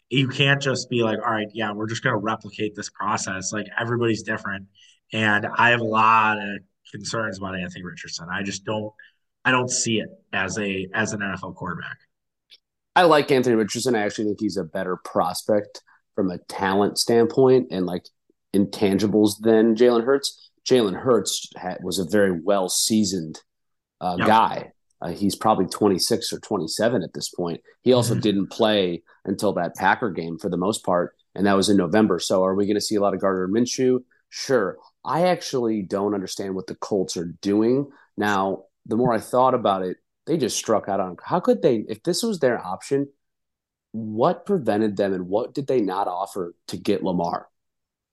you 0.09 0.27
can't 0.27 0.61
just 0.61 0.89
be 0.89 1.03
like, 1.03 1.19
all 1.19 1.31
right, 1.31 1.49
yeah, 1.53 1.71
we're 1.73 1.87
just 1.87 2.03
going 2.03 2.13
to 2.13 2.19
replicate 2.19 2.75
this 2.75 2.89
process. 2.89 3.53
Like 3.53 3.67
everybody's 3.79 4.23
different, 4.23 4.65
and 5.13 5.47
I 5.57 5.69
have 5.69 5.81
a 5.81 5.85
lot 5.85 6.37
of 6.37 6.59
concerns 6.91 7.37
about 7.37 7.59
Anthony 7.59 7.83
Richardson. 7.83 8.27
I 8.31 8.41
just 8.43 8.65
don't 8.65 8.93
I 9.43 9.51
don't 9.51 9.69
see 9.69 9.99
it 9.99 10.09
as 10.33 10.57
a 10.57 10.87
as 10.93 11.13
an 11.13 11.19
NFL 11.19 11.55
quarterback. 11.55 11.97
I 12.95 13.03
like 13.03 13.29
Anthony 13.29 13.55
Richardson. 13.55 13.95
I 13.95 14.03
actually 14.03 14.25
think 14.25 14.39
he's 14.39 14.57
a 14.57 14.63
better 14.63 14.97
prospect 14.97 15.83
from 16.15 16.31
a 16.31 16.39
talent 16.39 16.97
standpoint, 16.97 17.67
and 17.69 17.85
like 17.85 18.05
intangibles 18.55 19.39
than 19.41 19.75
Jalen 19.75 20.05
Hurts. 20.05 20.49
Jalen 20.67 20.95
Hurts 20.95 21.49
had, 21.55 21.77
was 21.83 21.99
a 21.99 22.05
very 22.05 22.31
well 22.31 22.69
seasoned 22.69 23.41
uh, 24.01 24.15
yep. 24.17 24.27
guy. 24.27 24.71
Uh, 25.01 25.09
he's 25.09 25.35
probably 25.35 25.65
26 25.65 26.33
or 26.33 26.39
27 26.39 27.03
at 27.03 27.13
this 27.13 27.29
point. 27.29 27.61
He 27.81 27.93
also 27.93 28.13
mm-hmm. 28.13 28.21
didn't 28.21 28.47
play 28.47 29.03
until 29.25 29.53
that 29.53 29.75
Packer 29.75 30.09
game 30.09 30.39
for 30.39 30.49
the 30.49 30.57
most 30.57 30.83
part, 30.85 31.15
and 31.35 31.45
that 31.45 31.57
was 31.57 31.69
in 31.69 31.77
November. 31.77 32.19
So, 32.19 32.43
are 32.43 32.55
we 32.55 32.65
going 32.65 32.75
to 32.75 32.81
see 32.81 32.95
a 32.95 33.01
lot 33.01 33.13
of 33.13 33.21
Gardner 33.21 33.47
Minshew? 33.47 33.99
Sure. 34.29 34.77
I 35.03 35.27
actually 35.27 35.83
don't 35.83 36.15
understand 36.15 36.55
what 36.55 36.67
the 36.67 36.75
Colts 36.75 37.17
are 37.17 37.35
doing 37.41 37.89
now. 38.17 38.63
The 38.87 38.95
more 38.95 39.13
I 39.13 39.19
thought 39.19 39.53
about 39.53 39.83
it, 39.83 39.97
they 40.25 40.37
just 40.37 40.57
struck 40.57 40.87
out 40.89 40.99
on 40.99 41.17
how 41.23 41.39
could 41.39 41.61
they, 41.61 41.85
if 41.87 42.03
this 42.03 42.23
was 42.23 42.39
their 42.39 42.63
option, 42.63 43.07
what 43.91 44.45
prevented 44.45 44.97
them 44.97 45.13
and 45.13 45.27
what 45.27 45.53
did 45.53 45.67
they 45.67 45.81
not 45.81 46.07
offer 46.07 46.53
to 46.67 46.77
get 46.77 47.03
Lamar? 47.03 47.47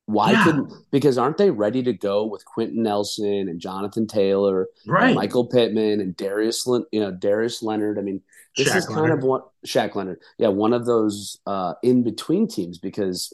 Why 0.06 0.32
yeah. 0.32 0.44
couldn't 0.44 0.72
because 0.90 1.16
aren't 1.16 1.38
they 1.38 1.50
ready 1.50 1.82
to 1.84 1.92
go 1.92 2.26
with 2.26 2.44
Quenton 2.44 2.82
Nelson 2.82 3.48
and 3.48 3.60
Jonathan 3.60 4.06
Taylor, 4.06 4.68
right? 4.86 5.06
And 5.06 5.14
Michael 5.14 5.46
Pittman 5.46 6.00
and 6.00 6.16
Darius, 6.16 6.66
you 6.66 7.00
know 7.00 7.12
Darius 7.12 7.62
Leonard. 7.62 7.98
I 7.98 8.02
mean, 8.02 8.20
this 8.56 8.68
Shaq 8.68 8.76
is 8.76 8.86
kind 8.86 9.12
of 9.12 9.22
what 9.22 9.48
Shaq 9.66 9.94
Leonard, 9.94 10.20
yeah, 10.38 10.48
one 10.48 10.72
of 10.72 10.86
those 10.86 11.38
uh, 11.46 11.74
in 11.82 12.02
between 12.02 12.48
teams 12.48 12.78
because, 12.78 13.32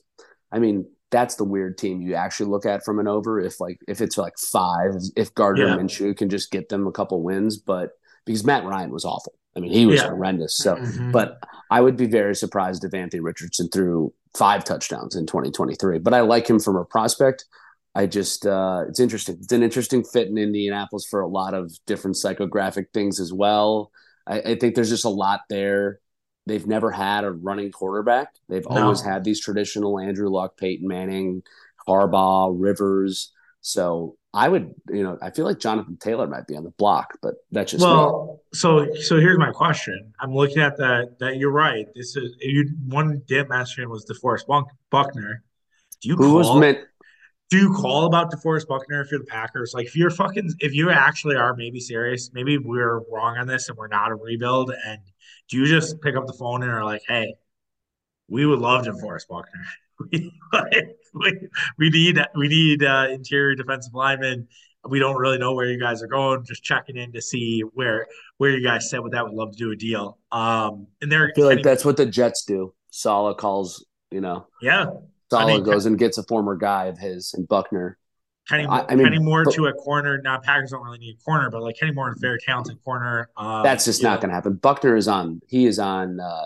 I 0.52 0.59
mean, 0.59 0.87
that's 1.11 1.37
the 1.37 1.44
weird 1.44 1.78
team 1.78 2.02
you 2.02 2.14
actually 2.14 2.50
look 2.50 2.66
at 2.66 2.85
from 2.85 2.98
an 2.98 3.09
over. 3.09 3.40
If 3.40 3.61
like 3.61 3.81
if 3.88 4.00
it's 4.00 4.18
like 4.18 4.38
five, 4.38 4.94
if 5.16 5.35
Gardner 5.35 5.68
yeah. 5.68 5.76
Minshew 5.76 6.16
can 6.16 6.28
just 6.28 6.50
get 6.50 6.68
them 6.68 6.87
a 6.87 6.92
couple 6.92 7.22
wins, 7.22 7.57
but 7.57 7.92
because 8.26 8.44
Matt 8.44 8.64
Ryan 8.64 8.90
was 8.90 9.04
awful. 9.04 9.33
I 9.57 9.61
mean, 9.61 9.72
he 9.72 9.87
was 9.87 10.00
yeah. 10.00 10.09
horrendous. 10.09 10.57
So, 10.57 10.76
mm-hmm. 10.76 11.11
but 11.11 11.42
I 11.70 11.81
would 11.81 11.96
be 11.96 12.07
very 12.07 12.37
surprised 12.37 12.85
if 12.85 12.94
Anthony 12.94 13.20
Richardson 13.20 13.68
threw 13.70 14.12
five 14.38 14.64
touchdowns 14.64 15.16
in 15.16 15.27
2023. 15.27 15.98
But 15.98 16.14
I 16.14 16.20
like 16.20 16.48
him 16.48 16.61
from 16.61 16.77
a 16.77 16.85
prospect. 16.85 17.44
I 17.94 18.07
just 18.07 18.46
uh, 18.46 18.85
it's 18.88 19.01
interesting. 19.01 19.38
It's 19.40 19.53
an 19.53 19.62
interesting 19.62 20.05
fit 20.05 20.29
in 20.29 20.38
Indianapolis 20.38 21.07
for 21.11 21.20
a 21.20 21.27
lot 21.27 21.55
of 21.55 21.72
different 21.87 22.16
psychographic 22.16 22.87
things 22.94 23.18
as 23.18 23.33
well. 23.33 23.90
I, 24.27 24.40
I 24.40 24.55
think 24.57 24.74
there's 24.74 24.90
just 24.90 25.05
a 25.05 25.11
lot 25.11 25.40
there. 25.48 26.01
They've 26.46 26.66
never 26.66 26.90
had 26.90 27.24
a 27.24 27.31
running 27.31 27.72
quarterback. 27.72 28.35
They've 28.48 28.64
no. 28.68 28.85
always 28.85 29.03
had 29.03 29.24
these 29.24 29.40
traditional 29.40 29.98
Andrew 29.98 30.29
Luck, 30.29 30.57
Peyton 30.57 30.87
Manning, 30.87 31.42
Harbaugh, 31.87 32.55
Rivers. 32.57 33.33
So 33.61 34.16
I 34.38 34.48
would, 34.48 34.72
you 34.88 35.03
know, 35.03 35.18
I 35.20 35.31
feel 35.31 35.44
like 35.44 35.59
Jonathan 35.59 35.96
Taylor 35.96 36.29
might 36.29 36.46
be 36.46 36.55
on 36.55 36.62
the 36.62 36.70
block, 36.70 37.18
but 37.20 37.35
that's 37.51 37.72
just 37.72 37.83
well. 37.83 38.38
Me. 38.53 38.59
So, 38.59 38.94
so 38.94 39.16
here's 39.16 39.37
my 39.37 39.51
question. 39.51 40.12
I'm 40.20 40.33
looking 40.33 40.62
at 40.62 40.77
that. 40.77 41.16
That 41.18 41.38
you're 41.38 41.51
right. 41.51 41.87
This 41.96 42.14
is 42.14 42.37
you. 42.40 42.70
One 42.87 43.20
dip 43.27 43.48
master 43.48 43.88
was 43.88 44.07
DeForest 44.07 44.46
Buckner. 44.90 45.42
Do 46.01 46.09
you 46.09 46.14
Who 46.14 46.22
call, 46.22 46.35
was 46.35 46.61
meant? 46.61 46.79
Do 47.51 47.59
you 47.59 47.72
call 47.72 48.07
about 48.07 48.31
DeForest 48.31 48.68
Buckner 48.68 49.01
if 49.01 49.11
you're 49.11 49.18
the 49.18 49.27
Packers? 49.27 49.72
Like, 49.74 49.87
if 49.87 49.96
you're 49.96 50.11
fucking, 50.11 50.53
if 50.61 50.72
you 50.72 50.90
actually 50.90 51.35
are 51.35 51.57
maybe 51.57 51.81
serious, 51.81 52.31
maybe 52.33 52.59
we're 52.59 53.01
wrong 53.11 53.38
on 53.38 53.48
this 53.48 53.68
and 53.68 53.77
we're 53.77 53.88
not 53.88 54.12
a 54.12 54.14
rebuild. 54.14 54.70
And 54.87 55.01
do 55.48 55.57
you 55.57 55.66
just 55.66 56.01
pick 56.01 56.14
up 56.14 56.29
the 56.29 56.33
phone 56.33 56.62
and 56.62 56.70
are 56.70 56.85
like, 56.85 57.03
hey, 57.09 57.35
we 58.29 58.46
would 58.46 58.61
love 58.61 58.85
DeForest 58.85 59.27
Buckner. 59.29 59.64
we, 61.14 61.48
we 61.78 61.90
need 61.90 62.20
we 62.34 62.48
need 62.48 62.84
uh, 62.84 63.08
interior 63.11 63.54
defensive 63.54 63.94
linemen. 63.94 64.48
We 64.88 64.98
don't 64.98 65.16
really 65.16 65.38
know 65.38 65.54
where 65.54 65.66
you 65.66 65.78
guys 65.78 66.02
are 66.02 66.06
going. 66.06 66.44
Just 66.44 66.62
checking 66.62 66.96
in 66.96 67.12
to 67.12 67.20
see 67.20 67.61
where 67.74 68.06
where 68.38 68.50
you 68.50 68.62
guys 68.62 68.88
sit 68.88 69.02
with 69.02 69.12
that. 69.12 69.24
Would 69.24 69.34
love 69.34 69.52
to 69.52 69.58
do 69.58 69.72
a 69.72 69.76
deal. 69.76 70.18
Um, 70.30 70.87
and 71.02 71.11
they're 71.11 71.28
I 71.28 71.34
feel 71.34 71.46
like 71.46 71.62
that's 71.62 71.84
what 71.84 71.96
the 71.96 72.06
Jets 72.06 72.44
do. 72.44 72.74
Saleh 72.90 73.37
calls, 73.37 73.84
you 74.11 74.20
know. 74.20 74.46
Yeah. 74.62 74.87
Saleh 75.30 75.44
I 75.44 75.46
mean, 75.46 75.62
goes 75.64 75.87
and 75.87 75.98
gets 75.98 76.16
a 76.16 76.22
former 76.22 76.56
guy 76.56 76.87
of 76.87 76.98
his 76.98 77.34
and 77.34 77.46
Buckner. 77.46 77.98
Kenny, 78.48 78.64
I, 78.64 78.87
I 78.88 78.94
mean, 78.94 79.04
Kenny 79.04 79.18
Moore 79.18 79.44
but, 79.44 79.54
to 79.54 79.66
a 79.66 79.72
corner. 79.74 80.22
Now 80.22 80.38
Packers 80.38 80.70
don't 80.70 80.82
really 80.82 80.98
need 80.98 81.18
a 81.20 81.22
corner, 81.22 81.50
but 81.50 81.62
like 81.62 81.76
Kenny 81.78 81.92
Moore 81.92 82.11
is 82.11 82.16
a 82.16 82.20
very 82.20 82.38
talented 82.38 82.82
corner. 82.82 83.28
Um, 83.37 83.62
that's 83.62 83.84
just 83.84 84.02
not 84.02 84.20
going 84.20 84.30
to 84.30 84.34
happen. 84.34 84.54
Buckner 84.54 84.96
is 84.96 85.06
on. 85.06 85.42
He 85.48 85.66
is 85.66 85.78
on. 85.78 86.18
Uh, 86.18 86.44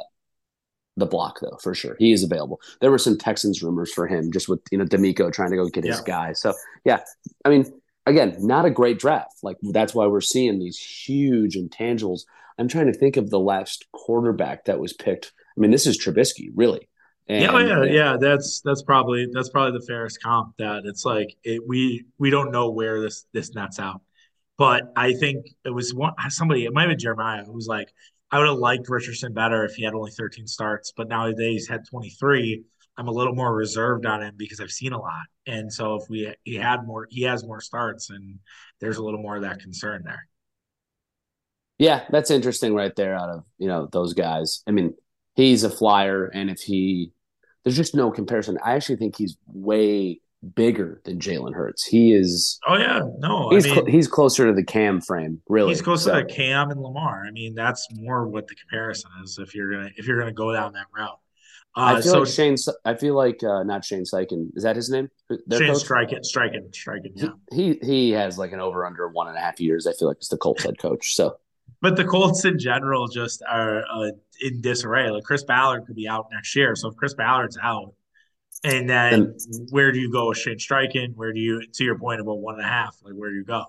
the 0.96 1.07
block 1.07 1.40
though, 1.40 1.59
for 1.62 1.74
sure. 1.74 1.96
He 1.98 2.12
is 2.12 2.22
available. 2.22 2.61
There 2.81 2.90
were 2.90 2.98
some 2.98 3.18
Texans 3.18 3.62
rumors 3.62 3.92
for 3.92 4.07
him, 4.07 4.33
just 4.33 4.48
with 4.48 4.61
you 4.70 4.78
know 4.78 4.85
DeMeco 4.85 5.33
trying 5.33 5.50
to 5.50 5.57
go 5.57 5.68
get 5.68 5.85
his 5.85 5.98
yeah. 5.98 6.05
guy. 6.05 6.33
So 6.33 6.52
yeah, 6.85 7.00
I 7.44 7.48
mean, 7.48 7.72
again, 8.07 8.37
not 8.40 8.64
a 8.64 8.70
great 8.70 8.98
draft. 8.98 9.38
Like 9.42 9.57
that's 9.62 9.94
why 9.94 10.07
we're 10.07 10.20
seeing 10.20 10.59
these 10.59 10.78
huge 10.78 11.57
intangibles. 11.57 12.22
I'm 12.59 12.68
trying 12.68 12.87
to 12.87 12.98
think 12.98 13.16
of 13.16 13.31
the 13.31 13.40
last 13.40 13.87
quarterback 13.92 14.66
that 14.66 14.78
was 14.78 14.92
picked. 14.92 15.33
I 15.57 15.61
mean, 15.61 15.70
this 15.70 15.87
is 15.87 15.98
Trubisky, 15.98 16.50
really. 16.55 16.88
Oh, 17.31 17.35
and, 17.35 17.68
yeah, 17.68 17.85
yeah, 17.85 17.85
yeah. 17.85 18.16
That's 18.20 18.61
that's 18.64 18.83
probably 18.83 19.28
that's 19.33 19.48
probably 19.48 19.78
the 19.78 19.87
fairest 19.87 20.22
comp. 20.22 20.57
That 20.59 20.83
it's 20.85 21.05
like 21.05 21.37
it, 21.44 21.62
we 21.66 22.05
we 22.18 22.31
don't 22.31 22.50
know 22.50 22.70
where 22.70 23.00
this 23.00 23.26
this 23.33 23.55
nets 23.55 23.78
out, 23.78 24.02
but 24.59 24.92
I 24.96 25.14
think 25.14 25.46
it 25.64 25.70
was 25.70 25.94
one 25.94 26.12
somebody. 26.28 26.64
It 26.64 26.74
might 26.74 26.83
have 26.83 26.90
been 26.90 26.98
Jeremiah 26.98 27.44
who 27.44 27.52
was 27.52 27.66
like, 27.68 27.92
I 28.33 28.38
would 28.38 28.49
have 28.49 28.59
liked 28.59 28.88
Richardson 28.88 29.35
better 29.35 29.64
if 29.64 29.75
he 29.75 29.85
had 29.85 29.92
only 29.92 30.11
13 30.11 30.47
starts, 30.47 30.90
but 30.97 31.07
nowadays 31.07 31.62
he's 31.62 31.68
had 31.68 31.87
23. 31.87 32.64
I'm 32.97 33.09
a 33.09 33.12
little 33.12 33.35
more 33.35 33.55
reserved 33.55 34.07
on 34.07 34.23
him 34.23 34.35
because 34.38 34.59
I've 34.59 34.71
seen 34.71 34.95
a 34.95 34.99
lot, 34.99 35.25
and 35.47 35.73
so 35.73 35.97
if 35.97 36.09
we 36.09 36.35
he 36.45 36.55
had 36.55 36.87
more, 36.87 37.07
he 37.11 37.23
has 37.23 37.45
more 37.45 37.61
starts, 37.61 38.11
and 38.11 38.38
there's 38.81 38.97
a 38.97 39.05
little 39.05 39.21
more 39.21 39.37
of 39.37 39.42
that 39.42 39.61
concern 39.61 40.03
there. 40.05 40.27
Yeah, 41.79 42.05
that's 42.11 42.31
interesting 42.31 42.75
right 42.75 42.95
there. 42.97 43.14
Out 43.14 43.31
of 43.31 43.45
you 43.59 43.68
know 43.68 43.88
those 43.90 44.14
guys, 44.14 44.62
I 44.66 44.73
mean, 44.73 44.95
he's 45.37 45.64
a 45.64 45.71
flyer, 45.71 46.27
and 46.27 46.51
if 46.51 46.61
he, 46.61 47.12
there's 47.64 47.77
just 47.77 47.95
no 47.95 48.11
comparison. 48.11 48.59
I 48.64 48.75
actually 48.75 48.97
think 48.97 49.16
he's 49.16 49.37
way 49.47 50.21
bigger 50.55 51.00
than 51.05 51.18
Jalen 51.18 51.55
Hurts. 51.55 51.85
He 51.85 52.12
is. 52.12 52.59
Oh 52.66 52.76
yeah, 52.76 53.00
no, 53.18 53.50
he's 53.50 53.64
I 53.64 53.68
mean, 53.68 53.74
cl- 53.74 53.87
he's 53.87 54.09
closer 54.09 54.46
to 54.46 54.52
the 54.52 54.64
Cam 54.64 55.00
frame. 55.00 55.40
Really, 55.48 55.70
he's 55.70 55.83
closer 55.83 56.11
so. 56.11 56.22
to 56.22 56.24
Cam 56.24 56.70
and 56.70 56.81
Lamar. 56.81 57.24
I 57.26 57.31
mean, 57.31 57.55
that's 57.55 57.87
more 57.92 58.28
what 58.28 58.48
the 58.48 58.55
comparison 58.55 59.11
is. 59.22 59.38
If 59.40 59.55
you're 59.55 59.70
gonna 59.70 59.90
if 59.96 60.07
you're 60.07 60.18
gonna 60.18 60.33
go 60.33 60.52
down 60.52 60.72
that 60.74 60.87
route. 60.96 61.18
Uh, 61.74 61.96
I 61.96 62.02
feel 62.02 62.12
so, 62.12 62.18
like 62.20 62.28
Shane. 62.28 62.57
I 62.85 62.94
feel 62.94 63.14
like 63.14 63.42
uh, 63.42 63.62
not 63.62 63.83
Shane 63.83 64.05
Steichen. 64.05 64.50
Is 64.55 64.62
that 64.64 64.76
his 64.76 64.90
name? 64.90 65.09
Their 65.46 65.59
Shane 65.59 65.72
Steichen. 65.72 66.22
Striking, 66.22 66.68
Striking. 66.72 67.12
Yeah. 67.14 67.28
He, 67.50 67.78
he 67.81 67.87
he 67.87 68.11
has 68.11 68.37
like 68.37 68.52
an 68.52 68.61
over 68.61 68.85
under 68.85 69.09
one 69.09 69.28
and 69.28 69.38
a 69.38 69.40
half 69.40 69.59
years. 69.59 69.87
I 69.87 69.94
feel 69.94 70.09
like 70.09 70.18
it's 70.18 70.28
the 70.28 70.37
Colts 70.37 70.64
head 70.64 70.78
coach. 70.78 71.14
So 71.14 71.38
but 71.83 71.96
the 71.96 72.05
Colts 72.05 72.44
in 72.44 72.59
general 72.59 73.09
just 73.09 73.42
are 73.46 73.83
uh, 73.92 74.11
in 74.40 74.61
disarray. 74.61 75.11
Like 75.11 75.24
Chris 75.24 75.42
Ballard 75.42 75.85
could 75.85 75.96
be 75.96 76.07
out 76.07 76.28
next 76.33 76.55
year. 76.55 76.76
So 76.76 76.88
if 76.88 76.96
Chris 76.96 77.12
Ballard's 77.12 77.59
out, 77.61 77.92
and 78.64 78.88
then 78.88 79.37
where 79.70 79.92
do 79.92 79.98
you 79.98 80.11
go 80.11 80.29
with 80.29 80.38
Shane 80.38 80.59
Steichen? 80.59 81.14
Where 81.14 81.33
do 81.33 81.40
you, 81.40 81.66
to 81.66 81.85
your 81.85 81.98
point 81.98 82.20
about 82.20 82.38
one 82.38 82.55
and 82.55 82.64
a 82.64 82.68
half, 82.68 82.96
like 83.03 83.14
where 83.14 83.31
do 83.31 83.37
you 83.37 83.44
go? 83.44 83.64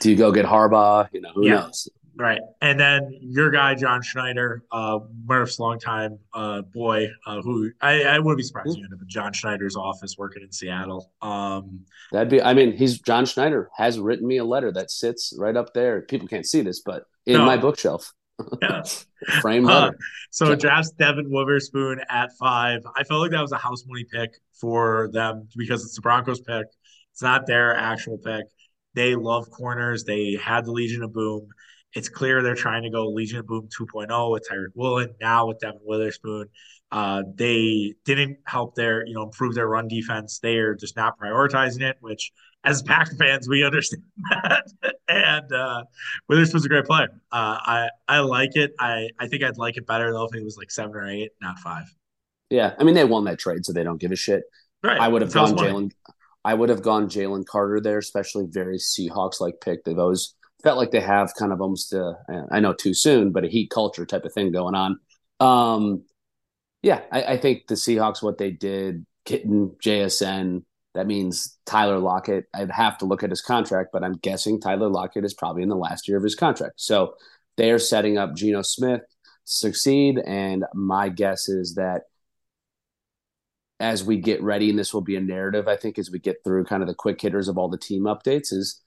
Do 0.00 0.10
you 0.10 0.16
go 0.16 0.32
get 0.32 0.46
Harbaugh? 0.46 1.08
You 1.12 1.20
know, 1.20 1.30
who 1.34 1.46
yeah. 1.46 1.54
knows? 1.54 1.88
Right. 2.16 2.40
And 2.60 2.80
then 2.80 3.16
your 3.20 3.50
guy, 3.50 3.76
John 3.76 4.02
Schneider, 4.02 4.64
uh, 4.72 4.98
Murph's 5.24 5.60
longtime 5.60 6.18
uh, 6.34 6.62
boy, 6.62 7.06
uh, 7.26 7.40
who 7.42 7.70
I, 7.80 8.02
I 8.02 8.18
wouldn't 8.18 8.38
be 8.38 8.42
surprised 8.42 8.76
you 8.76 8.82
end 8.84 8.92
up 8.92 9.00
in 9.00 9.08
John 9.08 9.32
Schneider's 9.32 9.76
office 9.76 10.16
working 10.18 10.42
in 10.42 10.50
Seattle. 10.50 11.12
Um, 11.22 11.82
That'd 12.10 12.28
be, 12.28 12.42
I 12.42 12.54
mean, 12.54 12.76
he's 12.76 12.98
John 13.00 13.24
Schneider 13.24 13.70
has 13.76 14.00
written 14.00 14.26
me 14.26 14.38
a 14.38 14.44
letter 14.44 14.72
that 14.72 14.90
sits 14.90 15.32
right 15.38 15.56
up 15.56 15.74
there. 15.74 16.00
People 16.00 16.26
can't 16.26 16.44
see 16.44 16.60
this, 16.60 16.80
but 16.80 17.04
in 17.24 17.34
no. 17.34 17.46
my 17.46 17.56
bookshelf. 17.56 18.12
Yeah. 18.62 18.82
Frame 19.40 19.66
uh, 19.66 19.90
so 20.30 20.54
drafts 20.54 20.92
Devin 20.92 21.26
Witherspoon 21.28 22.00
at 22.08 22.30
five. 22.38 22.80
I 22.96 23.04
felt 23.04 23.20
like 23.20 23.32
that 23.32 23.42
was 23.42 23.52
a 23.52 23.58
house 23.58 23.84
money 23.86 24.04
pick 24.04 24.30
for 24.60 25.08
them 25.12 25.48
because 25.56 25.84
it's 25.84 25.96
the 25.96 26.02
Broncos 26.02 26.40
pick. 26.40 26.66
It's 27.12 27.22
not 27.22 27.46
their 27.46 27.74
actual 27.74 28.18
pick. 28.18 28.44
They 28.94 29.16
love 29.16 29.50
corners. 29.50 30.04
They 30.04 30.38
had 30.40 30.64
the 30.64 30.72
Legion 30.72 31.02
of 31.02 31.12
Boom. 31.12 31.48
It's 31.94 32.08
clear 32.08 32.42
they're 32.42 32.54
trying 32.54 32.82
to 32.84 32.90
go 32.90 33.08
Legion 33.08 33.38
of 33.38 33.46
Boom 33.46 33.68
2.0 33.76 34.32
with 34.32 34.46
Tariq 34.48 34.68
Woolen, 34.74 35.14
now 35.20 35.46
with 35.46 35.58
Devin 35.58 35.80
Witherspoon. 35.82 36.48
Uh, 36.90 37.22
they 37.34 37.94
didn't 38.04 38.38
help 38.46 38.74
their, 38.74 39.06
you 39.06 39.14
know, 39.14 39.22
improve 39.22 39.54
their 39.54 39.68
run 39.68 39.88
defense. 39.88 40.38
They 40.38 40.56
are 40.56 40.74
just 40.74 40.96
not 40.96 41.18
prioritizing 41.18 41.82
it, 41.82 41.96
which 42.00 42.32
as 42.64 42.82
Packer 42.82 43.14
fans, 43.16 43.48
we 43.48 43.64
understand 43.64 44.02
that. 44.30 44.64
and 45.08 45.52
uh, 45.52 45.84
Witherspoon's 46.28 46.64
a 46.64 46.68
great 46.68 46.84
player. 46.84 47.08
Uh, 47.32 47.58
I 47.60 47.88
I 48.06 48.20
like 48.20 48.56
it. 48.56 48.72
I 48.78 49.08
I 49.18 49.28
think 49.28 49.42
I'd 49.42 49.58
like 49.58 49.76
it 49.76 49.86
better 49.86 50.12
though 50.12 50.24
if 50.24 50.34
it 50.34 50.44
was 50.44 50.56
like 50.56 50.70
seven 50.70 50.94
or 50.94 51.08
eight, 51.08 51.30
not 51.40 51.58
five. 51.58 51.84
Yeah, 52.50 52.74
I 52.78 52.84
mean 52.84 52.94
they 52.94 53.04
won 53.04 53.24
that 53.24 53.38
trade, 53.38 53.64
so 53.64 53.72
they 53.72 53.84
don't 53.84 54.00
give 54.00 54.12
a 54.12 54.16
shit. 54.16 54.42
Right. 54.82 55.00
I 55.00 55.08
would 55.08 55.22
have 55.22 55.32
gone 55.32 55.56
Jalen. 55.56 55.92
I 56.44 56.54
would 56.54 56.68
have 56.68 56.82
gone 56.82 57.08
Jalen 57.08 57.46
Carter 57.46 57.80
there, 57.80 57.98
especially 57.98 58.46
very 58.48 58.78
Seahawks 58.78 59.40
like 59.40 59.60
pick. 59.60 59.84
They've 59.84 59.98
always 59.98 60.34
felt 60.62 60.78
like 60.78 60.90
they 60.90 61.00
have 61.00 61.32
kind 61.38 61.52
of 61.52 61.60
almost 61.60 61.92
a, 61.92 62.14
I 62.50 62.60
know 62.60 62.72
too 62.72 62.94
soon, 62.94 63.32
but 63.32 63.44
a 63.44 63.48
heat 63.48 63.70
culture 63.70 64.06
type 64.06 64.24
of 64.24 64.32
thing 64.32 64.50
going 64.52 64.74
on. 64.74 64.98
Um, 65.40 66.04
yeah, 66.82 67.02
I, 67.10 67.22
I 67.22 67.36
think 67.36 67.66
the 67.66 67.74
Seahawks, 67.74 68.22
what 68.22 68.38
they 68.38 68.50
did, 68.50 69.04
getting 69.24 69.76
JSN, 69.84 70.62
that 70.98 71.06
means 71.06 71.56
Tyler 71.64 72.00
Lockett. 72.00 72.46
I'd 72.52 72.72
have 72.72 72.98
to 72.98 73.04
look 73.04 73.22
at 73.22 73.30
his 73.30 73.40
contract, 73.40 73.90
but 73.92 74.02
I'm 74.02 74.14
guessing 74.14 74.60
Tyler 74.60 74.88
Lockett 74.88 75.24
is 75.24 75.32
probably 75.32 75.62
in 75.62 75.68
the 75.68 75.76
last 75.76 76.08
year 76.08 76.16
of 76.16 76.24
his 76.24 76.34
contract. 76.34 76.80
So 76.80 77.14
they 77.56 77.70
are 77.70 77.78
setting 77.78 78.18
up 78.18 78.34
Geno 78.34 78.62
Smith 78.62 79.02
to 79.02 79.26
succeed. 79.44 80.18
And 80.18 80.64
my 80.74 81.08
guess 81.08 81.48
is 81.48 81.76
that 81.76 82.02
as 83.78 84.02
we 84.02 84.16
get 84.16 84.42
ready, 84.42 84.70
and 84.70 84.76
this 84.76 84.92
will 84.92 85.00
be 85.00 85.14
a 85.14 85.20
narrative, 85.20 85.68
I 85.68 85.76
think, 85.76 86.00
as 86.00 86.10
we 86.10 86.18
get 86.18 86.38
through 86.42 86.64
kind 86.64 86.82
of 86.82 86.88
the 86.88 86.96
quick 86.96 87.20
hitters 87.20 87.46
of 87.46 87.58
all 87.58 87.68
the 87.68 87.78
team 87.78 88.02
updates, 88.02 88.52
is 88.52 88.82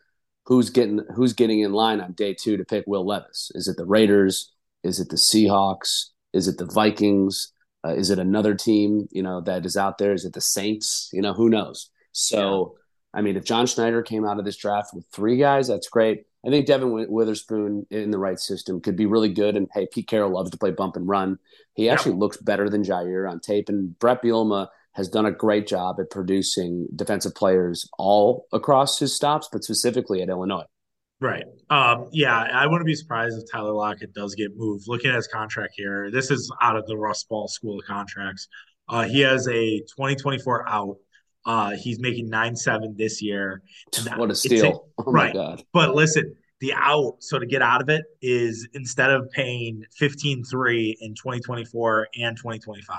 who's 0.48 0.70
getting 0.70 1.00
who's 1.16 1.32
getting 1.32 1.62
in 1.62 1.72
line 1.72 2.02
on 2.02 2.12
day 2.12 2.34
two 2.38 2.58
to 2.58 2.66
pick 2.66 2.84
Will 2.88 3.08
Levis? 3.08 3.54
Is 3.56 3.70
it 3.70 3.78
the 3.78 3.86
Raiders? 3.86 4.52
Is 4.84 5.00
it 5.00 5.08
the 5.08 5.16
Seahawks? 5.16 6.08
Is 6.34 6.50
it 6.50 6.58
the 6.58 6.66
Vikings? 6.66 7.54
Uh, 7.86 7.94
is 7.96 8.10
it 8.10 8.20
another 8.20 8.54
team, 8.54 9.08
you 9.12 9.24
know, 9.24 9.40
that 9.40 9.66
is 9.66 9.78
out 9.78 9.98
there? 9.98 10.12
Is 10.12 10.26
it 10.26 10.34
the 10.34 10.42
Saints? 10.42 11.10
You 11.14 11.22
know, 11.22 11.34
who 11.34 11.50
knows? 11.50 11.90
So, 12.12 12.76
yeah. 12.76 13.20
I 13.20 13.22
mean, 13.22 13.36
if 13.36 13.44
John 13.44 13.68
Schneider 13.68 14.02
came 14.02 14.26
out 14.26 14.40
of 14.40 14.46
this 14.46 14.58
draft 14.58 14.94
with 14.94 15.06
three 15.12 15.38
guys, 15.38 15.68
that's 15.68 15.90
great. 15.90 16.26
I 16.46 16.50
think 16.50 16.66
Devin 16.66 17.08
Witherspoon 17.10 17.86
in 17.92 18.10
the 18.10 18.18
right 18.18 18.40
system 18.40 18.82
could 18.82 18.96
be 18.96 19.06
really 19.06 19.30
good. 19.30 19.56
And 19.56 19.68
hey, 19.74 19.88
Pete 19.92 20.08
Carroll 20.08 20.32
loves 20.32 20.50
to 20.52 20.58
play 20.58 20.72
bump 20.72 20.96
and 20.96 21.08
run. 21.08 21.38
He 21.76 21.88
actually 21.90 22.14
yeah. 22.14 22.20
looks 22.20 22.38
better 22.38 22.70
than 22.70 22.84
Jaire 22.84 23.30
on 23.30 23.40
tape. 23.40 23.70
And 23.70 23.98
Bret 24.00 24.24
Bielema 24.24 24.68
has 24.94 25.08
done 25.08 25.26
a 25.26 25.32
great 25.32 25.68
job 25.68 25.98
at 26.00 26.10
producing 26.10 26.88
defensive 26.96 27.36
players 27.36 27.88
all 27.98 28.48
across 28.52 28.98
his 28.98 29.16
stops, 29.16 29.50
but 29.52 29.64
specifically 29.64 30.22
at 30.22 30.30
Illinois. 30.30 30.66
Right. 31.22 31.46
Um, 31.70 32.10
yeah, 32.12 32.36
I 32.36 32.66
wouldn't 32.66 32.88
be 32.88 32.96
surprised 32.96 33.38
if 33.38 33.50
Tyler 33.52 33.74
Lockett 33.74 34.14
does 34.14 34.34
get 34.34 34.58
moved. 34.58 34.86
Looking 34.88 35.12
at 35.12 35.18
his 35.18 35.28
contract 35.28 35.74
here, 35.76 36.10
this 36.10 36.32
is 36.32 36.52
out 36.62 36.76
of 36.76 36.88
the 36.88 36.98
Russ 36.98 37.24
Ball 37.24 37.48
School 37.48 37.80
of 37.80 37.86
Contracts. 37.86 38.48
Uh, 38.90 39.04
he 39.04 39.20
has 39.22 39.48
a 39.48 39.80
2024 39.82 40.68
out. 40.68 40.98
Uh, 41.46 41.72
he's 41.72 42.00
making 42.00 42.30
nine 42.30 42.56
seven 42.56 42.96
this 42.98 43.22
year. 43.22 43.62
What 44.16 44.32
a 44.32 44.36
steal! 44.36 44.92
A, 44.98 45.04
oh 45.04 45.12
right. 45.12 45.34
God. 45.34 45.64
But 45.74 45.96
listen, 45.96 46.36
the 46.60 46.74
out. 46.74 47.18
So 47.20 47.40
to 47.40 47.46
get 47.46 47.62
out 47.62 47.82
of 47.82 47.90
it 47.90 48.06
is 48.22 48.68
instead 48.74 49.10
of 49.10 49.30
paying 49.32 49.84
15-3 50.00 50.96
in 51.02 51.16
2024 51.16 52.08
and 52.20 52.38
2025. 52.38 52.98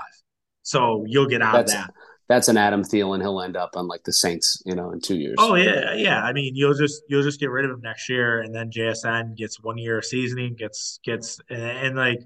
So 0.63 1.03
you'll 1.07 1.27
get 1.27 1.41
out 1.41 1.53
That's, 1.53 1.73
of 1.73 1.79
that 1.79 1.93
that's 2.29 2.47
an 2.47 2.57
Adam 2.57 2.83
Thielen. 2.83 3.21
He'll 3.21 3.41
end 3.41 3.57
up 3.57 3.71
on 3.75 3.87
like 3.87 4.03
the 4.03 4.13
Saints, 4.13 4.61
you 4.65 4.75
know, 4.75 4.91
in 4.91 5.01
two 5.01 5.15
years. 5.15 5.35
Oh 5.37 5.55
yeah, 5.55 5.93
yeah. 5.93 6.23
I 6.23 6.33
mean, 6.33 6.55
you'll 6.55 6.73
just 6.73 7.03
you'll 7.07 7.23
just 7.23 7.39
get 7.39 7.49
rid 7.49 7.65
of 7.65 7.71
him 7.71 7.81
next 7.81 8.09
year, 8.09 8.41
and 8.41 8.55
then 8.55 8.71
JSN 8.71 9.35
gets 9.35 9.61
one 9.61 9.77
year 9.77 9.97
of 9.97 10.05
seasoning, 10.05 10.55
gets 10.55 10.99
gets 11.03 11.39
and, 11.49 11.61
and, 11.61 11.95
like 11.95 12.21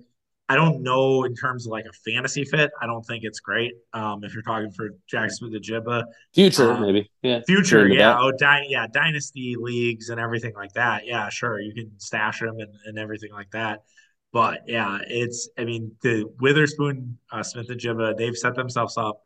I 0.49 0.55
don't 0.55 0.81
know 0.81 1.25
in 1.25 1.35
terms 1.35 1.65
of 1.65 1.71
like 1.71 1.85
a 1.85 1.93
fantasy 2.09 2.45
fit. 2.45 2.71
I 2.81 2.87
don't 2.87 3.03
think 3.03 3.23
it's 3.25 3.41
great. 3.41 3.73
Um, 3.93 4.23
if 4.23 4.33
you're 4.33 4.43
talking 4.43 4.71
for 4.71 4.91
Jackson 5.07 5.51
the 5.51 5.59
Jibba, 5.59 6.05
future 6.33 6.71
um, 6.71 6.81
maybe, 6.81 7.09
yeah, 7.21 7.41
future, 7.45 7.87
yeah, 7.87 8.17
oh, 8.17 8.31
di- 8.31 8.67
yeah, 8.69 8.87
dynasty 8.87 9.55
leagues 9.59 10.09
and 10.09 10.19
everything 10.19 10.53
like 10.55 10.71
that. 10.73 11.05
Yeah, 11.05 11.29
sure, 11.29 11.59
you 11.59 11.73
can 11.73 11.91
stash 11.99 12.41
him 12.41 12.59
and, 12.59 12.73
and 12.85 12.97
everything 12.97 13.31
like 13.33 13.51
that. 13.51 13.83
But 14.31 14.61
yeah, 14.67 14.99
it's 15.07 15.49
I 15.57 15.65
mean 15.65 15.91
the 16.01 16.25
Witherspoon, 16.39 17.17
uh, 17.31 17.43
Smith-Njigba, 17.43 18.17
they've 18.17 18.37
set 18.37 18.55
themselves 18.55 18.97
up 18.97 19.21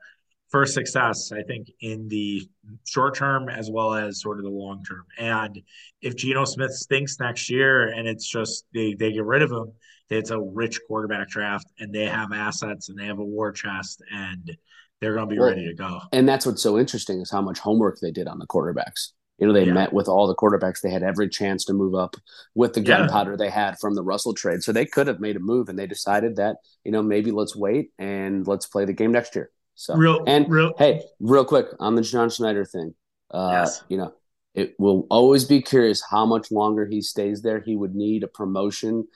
for 0.50 0.66
success, 0.66 1.32
I 1.32 1.44
think, 1.44 1.72
in 1.80 2.08
the 2.10 2.42
short 2.86 3.16
term 3.16 3.48
as 3.48 3.72
well 3.72 3.94
as 3.94 4.22
sort 4.22 4.38
of 4.38 4.44
the 4.44 4.50
long 4.52 4.84
term. 4.84 5.06
And 5.18 5.62
if 6.02 6.16
Geno 6.16 6.46
Smith 6.46 6.72
stinks 6.72 7.20
next 7.20 7.50
year 7.50 7.88
and 7.88 8.08
it's 8.08 8.28
just 8.28 8.66
they, 8.74 8.94
they 8.94 9.14
get 9.14 9.24
rid 9.24 9.44
of 9.44 9.52
him, 9.52 9.72
it's 10.12 10.30
a 10.30 10.40
rich 10.40 10.80
quarterback 10.88 11.30
draft 11.30 11.68
and 11.80 11.94
they 11.94 12.06
have 12.06 12.32
assets 12.34 12.90
and 12.90 13.00
they 13.00 13.06
have 13.06 13.20
a 13.20 13.26
war 13.26 13.52
chest 13.52 14.04
and 14.12 14.58
they're 15.00 15.16
going 15.16 15.30
to 15.30 15.34
be 15.34 15.40
well, 15.40 15.50
ready 15.50 15.66
to 15.66 15.74
go. 15.74 16.02
And 16.12 16.28
that's 16.28 16.46
what's 16.46 16.62
so 16.62 16.78
interesting 16.78 17.22
is 17.22 17.32
how 17.32 17.42
much 17.42 17.60
homework 17.60 18.00
they 18.00 18.12
did 18.12 18.28
on 18.28 18.38
the 18.38 18.46
quarterbacks. 18.46 19.14
You 19.40 19.48
know, 19.48 19.54
they 19.54 19.66
yeah. 19.66 19.74
met 19.74 19.94
with 19.94 20.08
all 20.08 20.28
the 20.28 20.36
quarterbacks. 20.36 20.82
They 20.82 20.92
had 20.92 21.02
every 21.02 21.28
chance 21.28 21.66
to 21.66 21.74
move 21.74 21.96
up 21.96 22.16
with 22.54 22.74
the 22.74 22.82
gunpowder 22.82 23.32
yeah. 23.32 23.38
they 23.38 23.50
had 23.50 23.80
from 23.80 23.96
the 23.96 24.04
Russell 24.04 24.36
trade. 24.36 24.62
So 24.62 24.72
they 24.72 24.86
could 24.86 25.08
have 25.08 25.20
made 25.20 25.36
a 25.36 25.40
move 25.40 25.70
and 25.70 25.80
they 25.80 25.88
decided 25.88 26.36
that, 26.36 26.58
you 26.84 26.92
know, 26.92 27.02
maybe 27.02 27.32
let's 27.32 27.56
wait 27.56 27.92
and 27.98 28.46
let's 28.46 28.68
play 28.68 28.86
the 28.86 28.94
game 28.94 29.12
next 29.12 29.36
year. 29.36 29.50
So 29.74 29.96
real 29.96 30.24
and 30.28 30.48
real 30.48 30.74
hey, 30.78 31.02
real 31.20 31.46
quick 31.46 31.68
on 31.80 31.96
the 31.96 32.04
John 32.04 32.30
Schneider 32.30 32.66
thing. 32.66 32.94
Uh, 33.32 33.50
yes. 33.54 33.84
you 33.88 33.98
know, 33.98 34.14
it 34.54 34.76
will 34.78 35.08
always 35.10 35.46
be 35.46 35.62
curious 35.62 36.04
how 36.08 36.26
much 36.26 36.52
longer 36.52 36.86
he 36.86 37.02
stays 37.02 37.42
there. 37.42 37.62
He 37.62 37.76
would 37.76 37.96
need 37.96 38.24
a 38.24 38.28
promotion, 38.28 39.08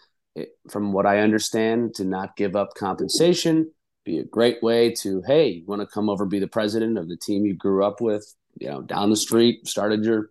from 0.70 0.92
what 0.94 1.06
I 1.06 1.20
understand, 1.20 1.96
to 1.96 2.04
not 2.04 2.36
give 2.36 2.56
up 2.56 2.74
compensation. 2.76 3.72
be 4.04 4.20
a 4.20 4.24
great 4.24 4.62
way 4.62 4.92
to, 4.92 5.24
hey, 5.26 5.48
you 5.48 5.66
want 5.66 5.82
to 5.82 5.88
come 5.88 6.10
over 6.10 6.26
be 6.26 6.40
the 6.40 6.48
president 6.48 6.98
of 6.98 7.08
the 7.08 7.18
team 7.18 7.46
you 7.46 7.56
grew 7.56 7.84
up 7.84 8.02
with, 8.02 8.26
you 8.60 8.68
know, 8.70 8.82
down 8.82 9.10
the 9.10 9.16
street, 9.16 9.68
started 9.68 10.04
your 10.04 10.30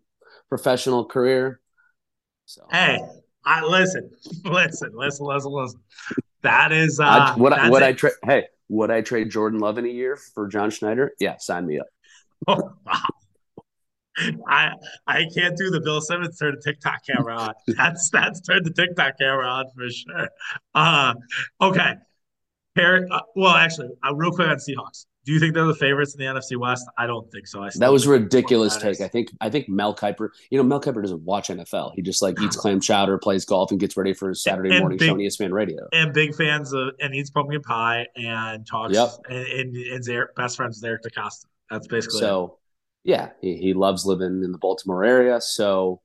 professional 0.48 1.04
career. 1.04 1.60
So 2.46 2.62
hey, 2.70 2.98
I 3.44 3.64
listen, 3.64 4.10
listen, 4.44 4.90
listen, 4.94 5.26
listen, 5.26 5.52
listen. 5.52 5.80
That 6.42 6.72
is 6.72 7.00
uh 7.00 7.04
I, 7.04 7.34
what 7.38 7.52
I, 7.52 7.70
what 7.70 7.82
it. 7.82 7.86
I 7.86 7.92
trade 7.92 8.12
hey, 8.24 8.44
would 8.68 8.90
I 8.90 9.00
trade 9.00 9.30
Jordan 9.30 9.60
Love 9.60 9.78
in 9.78 9.86
a 9.86 9.88
year 9.88 10.18
for 10.34 10.46
John 10.46 10.70
Schneider? 10.70 11.12
Yeah, 11.18 11.36
sign 11.38 11.66
me 11.66 11.80
up. 11.80 11.86
Oh, 12.46 12.74
wow. 12.84 13.00
I 14.46 14.72
I 15.06 15.24
can't 15.34 15.56
do 15.56 15.70
the 15.70 15.80
Bill 15.80 16.00
Simmons 16.00 16.38
turn 16.38 16.54
the 16.54 16.62
TikTok 16.62 17.04
camera 17.06 17.36
on. 17.36 17.54
That's 17.76 18.10
that's 18.10 18.40
turn 18.40 18.62
the 18.62 18.72
TikTok 18.72 19.18
camera 19.18 19.46
on 19.46 19.66
for 19.74 19.88
sure. 19.90 20.28
Uh, 20.74 21.14
okay. 21.60 21.94
Pair, 22.74 23.06
uh, 23.10 23.20
well, 23.36 23.54
actually, 23.54 23.90
uh, 24.04 24.14
real 24.14 24.32
quick 24.32 24.48
on 24.48 24.56
Seahawks. 24.56 25.06
Do 25.24 25.32
you 25.32 25.40
think 25.40 25.54
they're 25.54 25.64
the 25.64 25.74
favorites 25.74 26.14
in 26.14 26.18
the 26.18 26.26
NFC 26.26 26.56
West? 26.58 26.86
I 26.98 27.06
don't 27.06 27.30
think 27.32 27.46
so. 27.46 27.62
I 27.62 27.70
that 27.76 27.90
was 27.90 28.06
a 28.06 28.10
ridiculous 28.10 28.76
take. 28.76 29.00
I 29.00 29.08
think 29.08 29.30
I 29.40 29.48
think 29.48 29.68
Mel 29.70 29.94
Kiper. 29.94 30.28
You 30.50 30.58
know, 30.58 30.64
Mel 30.64 30.80
Kiper 30.80 31.00
doesn't 31.00 31.22
watch 31.22 31.48
NFL. 31.48 31.92
He 31.94 32.02
just 32.02 32.20
like 32.20 32.38
eats 32.42 32.56
clam 32.60 32.78
chowder, 32.80 33.16
plays 33.16 33.44
golf, 33.46 33.70
and 33.70 33.80
gets 33.80 33.96
ready 33.96 34.12
for 34.12 34.28
his 34.28 34.42
Saturday 34.42 34.70
and 34.70 34.80
morning 34.80 34.98
big, 34.98 35.06
show 35.06 35.14
on 35.14 35.20
ESPN 35.20 35.52
Radio. 35.52 35.88
And 35.92 36.12
big 36.12 36.34
fans 36.34 36.74
of 36.74 36.90
and 37.00 37.14
eats 37.14 37.30
pumpkin 37.30 37.62
pie 37.62 38.06
and 38.16 38.66
talks. 38.66 38.92
Yep. 38.92 39.08
And, 39.30 39.76
and, 39.76 39.76
and 40.08 40.26
best 40.36 40.56
friends 40.56 40.80
with 40.82 40.88
Eric 40.88 41.02
DeCosta. 41.02 41.46
That's 41.70 41.86
basically 41.86 42.20
so. 42.20 42.44
It 42.44 42.63
yeah, 43.04 43.30
he, 43.40 43.56
he 43.56 43.74
loves 43.74 44.06
living 44.06 44.42
in 44.42 44.50
the 44.50 44.58
Baltimore 44.58 45.04
area. 45.04 45.40
So 45.40 46.00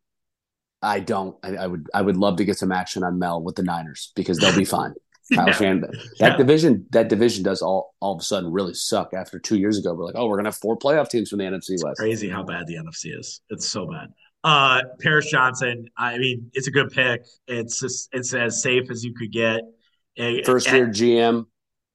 I 0.81 0.99
don't. 0.99 1.35
I, 1.43 1.55
I, 1.55 1.67
would. 1.67 1.89
I 1.93 2.01
would 2.01 2.17
love 2.17 2.37
to 2.37 2.45
get 2.45 2.57
some 2.57 2.71
action 2.71 3.03
on 3.03 3.17
Mel 3.17 3.41
with 3.41 3.55
the 3.55 3.63
Niners 3.63 4.11
because 4.15 4.37
they'll 4.37 4.55
be 4.55 4.65
fine. 4.65 4.93
Kyle. 5.33 5.45
That 6.19 6.37
division. 6.37 6.87
That 6.89 7.07
division 7.07 7.43
does 7.43 7.61
all 7.61 7.95
all 7.99 8.15
of 8.15 8.19
a 8.19 8.23
sudden 8.23 8.51
really 8.51 8.73
suck. 8.73 9.13
After 9.13 9.39
two 9.39 9.57
years 9.57 9.77
ago, 9.77 9.93
we're 9.93 10.05
like, 10.05 10.15
oh, 10.17 10.27
we're 10.27 10.37
gonna 10.37 10.49
have 10.49 10.55
four 10.55 10.77
playoff 10.77 11.09
teams 11.09 11.29
from 11.29 11.39
the 11.39 11.45
NFC 11.45 11.71
West. 11.71 11.85
It's 11.85 11.99
crazy 11.99 12.29
how 12.29 12.43
bad 12.43 12.65
the 12.67 12.75
NFC 12.75 13.17
is. 13.17 13.41
It's 13.49 13.69
so 13.69 13.85
bad. 13.85 14.09
Uh, 14.43 14.81
Paris 15.01 15.29
Johnson. 15.29 15.85
I 15.97 16.17
mean, 16.17 16.49
it's 16.53 16.67
a 16.67 16.71
good 16.71 16.89
pick. 16.89 17.25
It's 17.47 17.79
just, 17.79 18.09
it's 18.11 18.33
as 18.33 18.61
safe 18.61 18.89
as 18.89 19.03
you 19.03 19.13
could 19.13 19.31
get. 19.31 19.61
First 20.45 20.71
year 20.71 20.87
GM. 20.87 21.45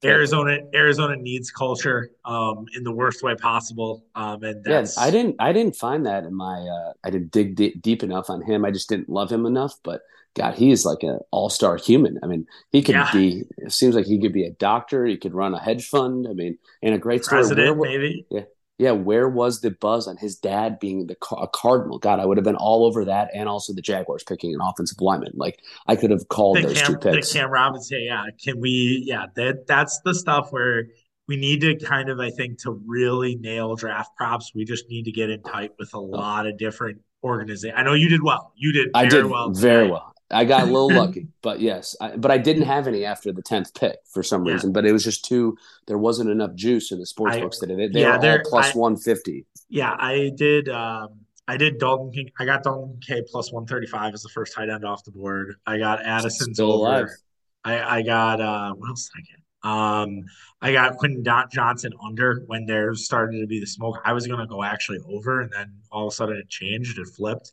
Arizona 0.04 0.58
Arizona 0.74 1.16
needs 1.16 1.50
culture 1.50 2.10
um, 2.24 2.66
in 2.76 2.84
the 2.84 2.92
worst 2.92 3.22
way 3.22 3.34
possible. 3.34 4.04
Um, 4.14 4.42
and 4.42 4.64
yeah, 4.66 4.86
I 4.98 5.10
didn't 5.10 5.36
I 5.38 5.52
didn't 5.52 5.76
find 5.76 6.06
that 6.06 6.24
in 6.24 6.34
my 6.34 6.60
uh, 6.60 6.92
I 7.04 7.10
didn't 7.10 7.30
dig 7.30 7.56
d- 7.56 7.74
deep 7.80 8.02
enough 8.02 8.30
on 8.30 8.42
him. 8.42 8.64
I 8.64 8.70
just 8.70 8.88
didn't 8.88 9.08
love 9.08 9.30
him 9.30 9.46
enough. 9.46 9.74
But 9.82 10.02
God, 10.34 10.54
he 10.54 10.70
is 10.70 10.84
like 10.84 11.02
an 11.02 11.20
all 11.30 11.48
star 11.48 11.76
human. 11.76 12.18
I 12.22 12.26
mean, 12.26 12.46
he 12.70 12.82
could 12.82 12.94
yeah. 12.96 13.12
be. 13.12 13.44
It 13.58 13.72
seems 13.72 13.94
like 13.94 14.06
he 14.06 14.20
could 14.20 14.32
be 14.32 14.44
a 14.44 14.50
doctor. 14.52 15.06
He 15.06 15.16
could 15.16 15.34
run 15.34 15.54
a 15.54 15.60
hedge 15.60 15.86
fund. 15.86 16.26
I 16.28 16.32
mean, 16.32 16.58
and 16.82 16.94
a 16.94 16.98
great 16.98 17.22
President, 17.22 17.66
story. 17.66 17.78
Where, 17.78 17.90
maybe. 17.90 18.26
Yeah, 18.30 18.42
yeah, 18.78 18.90
where 18.90 19.28
was 19.28 19.60
the 19.60 19.70
buzz 19.70 20.08
on 20.08 20.16
his 20.16 20.36
dad 20.36 20.80
being 20.80 21.06
the 21.06 21.16
a 21.36 21.46
Cardinal? 21.46 21.98
God, 21.98 22.18
I 22.18 22.26
would 22.26 22.36
have 22.36 22.44
been 22.44 22.56
all 22.56 22.84
over 22.84 23.04
that, 23.04 23.30
and 23.32 23.48
also 23.48 23.72
the 23.72 23.82
Jaguars 23.82 24.24
picking 24.24 24.52
an 24.52 24.60
offensive 24.60 25.00
lineman. 25.00 25.32
Like 25.34 25.60
I 25.86 25.94
could 25.94 26.10
have 26.10 26.26
called 26.28 26.56
the 26.56 26.62
those 26.62 26.80
Cam, 26.80 26.92
two 26.92 26.98
picks. 26.98 27.32
The 27.32 27.38
Cam 27.38 27.50
Robinson, 27.50 28.02
yeah. 28.02 28.24
Can 28.42 28.60
we? 28.60 29.04
Yeah, 29.06 29.26
that 29.36 29.66
that's 29.68 30.00
the 30.04 30.14
stuff 30.14 30.48
where 30.50 30.86
we 31.28 31.36
need 31.36 31.60
to 31.60 31.76
kind 31.76 32.10
of, 32.10 32.18
I 32.18 32.30
think, 32.30 32.60
to 32.62 32.72
really 32.84 33.36
nail 33.36 33.76
draft 33.76 34.16
props. 34.16 34.52
We 34.54 34.64
just 34.64 34.88
need 34.88 35.04
to 35.04 35.12
get 35.12 35.30
in 35.30 35.42
tight 35.42 35.70
with 35.78 35.94
a 35.94 35.98
oh. 35.98 36.02
lot 36.02 36.46
of 36.46 36.58
different 36.58 37.00
organizations. 37.22 37.78
I 37.78 37.84
know 37.84 37.94
you 37.94 38.08
did 38.08 38.24
well. 38.24 38.52
You 38.56 38.72
did. 38.72 38.88
I 38.92 39.06
did 39.06 39.26
well. 39.26 39.50
Very 39.50 39.88
well. 39.88 40.13
I 40.30 40.44
got 40.44 40.62
a 40.62 40.66
little 40.66 40.88
lucky, 40.94 41.28
but 41.42 41.60
yes, 41.60 41.96
I, 42.00 42.16
but 42.16 42.30
I 42.30 42.38
didn't 42.38 42.64
have 42.64 42.86
any 42.86 43.04
after 43.04 43.32
the 43.32 43.42
tenth 43.42 43.74
pick 43.74 43.98
for 44.10 44.22
some 44.22 44.44
reason. 44.44 44.72
But 44.72 44.86
it 44.86 44.92
was 44.92 45.04
just 45.04 45.24
too. 45.24 45.56
There 45.86 45.98
wasn't 45.98 46.30
enough 46.30 46.54
juice 46.54 46.92
in 46.92 46.98
the 46.98 47.06
sports 47.06 47.36
I, 47.36 47.40
books 47.40 47.58
today. 47.58 47.74
They, 47.74 47.88
they 47.88 48.00
yeah, 48.00 48.18
were 48.18 48.38
all 48.38 48.38
plus 48.44 48.74
one 48.74 48.96
fifty. 48.96 49.46
Yeah, 49.68 49.94
I 49.98 50.30
did. 50.34 50.68
Um, 50.68 51.20
I 51.46 51.56
did 51.56 51.78
Dalton 51.78 52.10
King. 52.12 52.30
I 52.38 52.44
got 52.44 52.62
Dalton 52.62 52.98
K 53.06 53.22
plus 53.30 53.52
one 53.52 53.66
thirty 53.66 53.86
five 53.86 54.14
as 54.14 54.22
the 54.22 54.30
first 54.30 54.54
tight 54.54 54.70
end 54.70 54.84
off 54.84 55.04
the 55.04 55.10
board. 55.10 55.56
I 55.66 55.78
got 55.78 56.04
Addison's 56.04 56.56
Still 56.56 56.72
over. 56.72 56.98
Alive. 56.98 57.08
I, 57.64 57.98
I 57.98 58.02
got 58.02 58.40
uh, 58.40 58.72
what 58.74 58.88
else 58.88 59.10
did 59.14 59.20
I 59.20 59.24
get? 59.30 59.40
Um, 59.64 60.24
I 60.60 60.72
got 60.72 60.98
Quentin 60.98 61.24
Johnston 61.24 61.92
under 62.06 62.42
when 62.46 62.66
there 62.66 62.94
started 62.94 63.40
to 63.40 63.46
be 63.46 63.60
the 63.60 63.66
smoke. 63.66 63.98
I 64.04 64.12
was 64.12 64.26
gonna 64.26 64.46
go 64.46 64.62
actually 64.62 65.00
over, 65.08 65.40
and 65.40 65.50
then 65.52 65.72
all 65.90 66.06
of 66.06 66.12
a 66.12 66.14
sudden 66.14 66.36
it 66.36 66.48
changed. 66.48 66.98
It 66.98 67.06
flipped. 67.08 67.52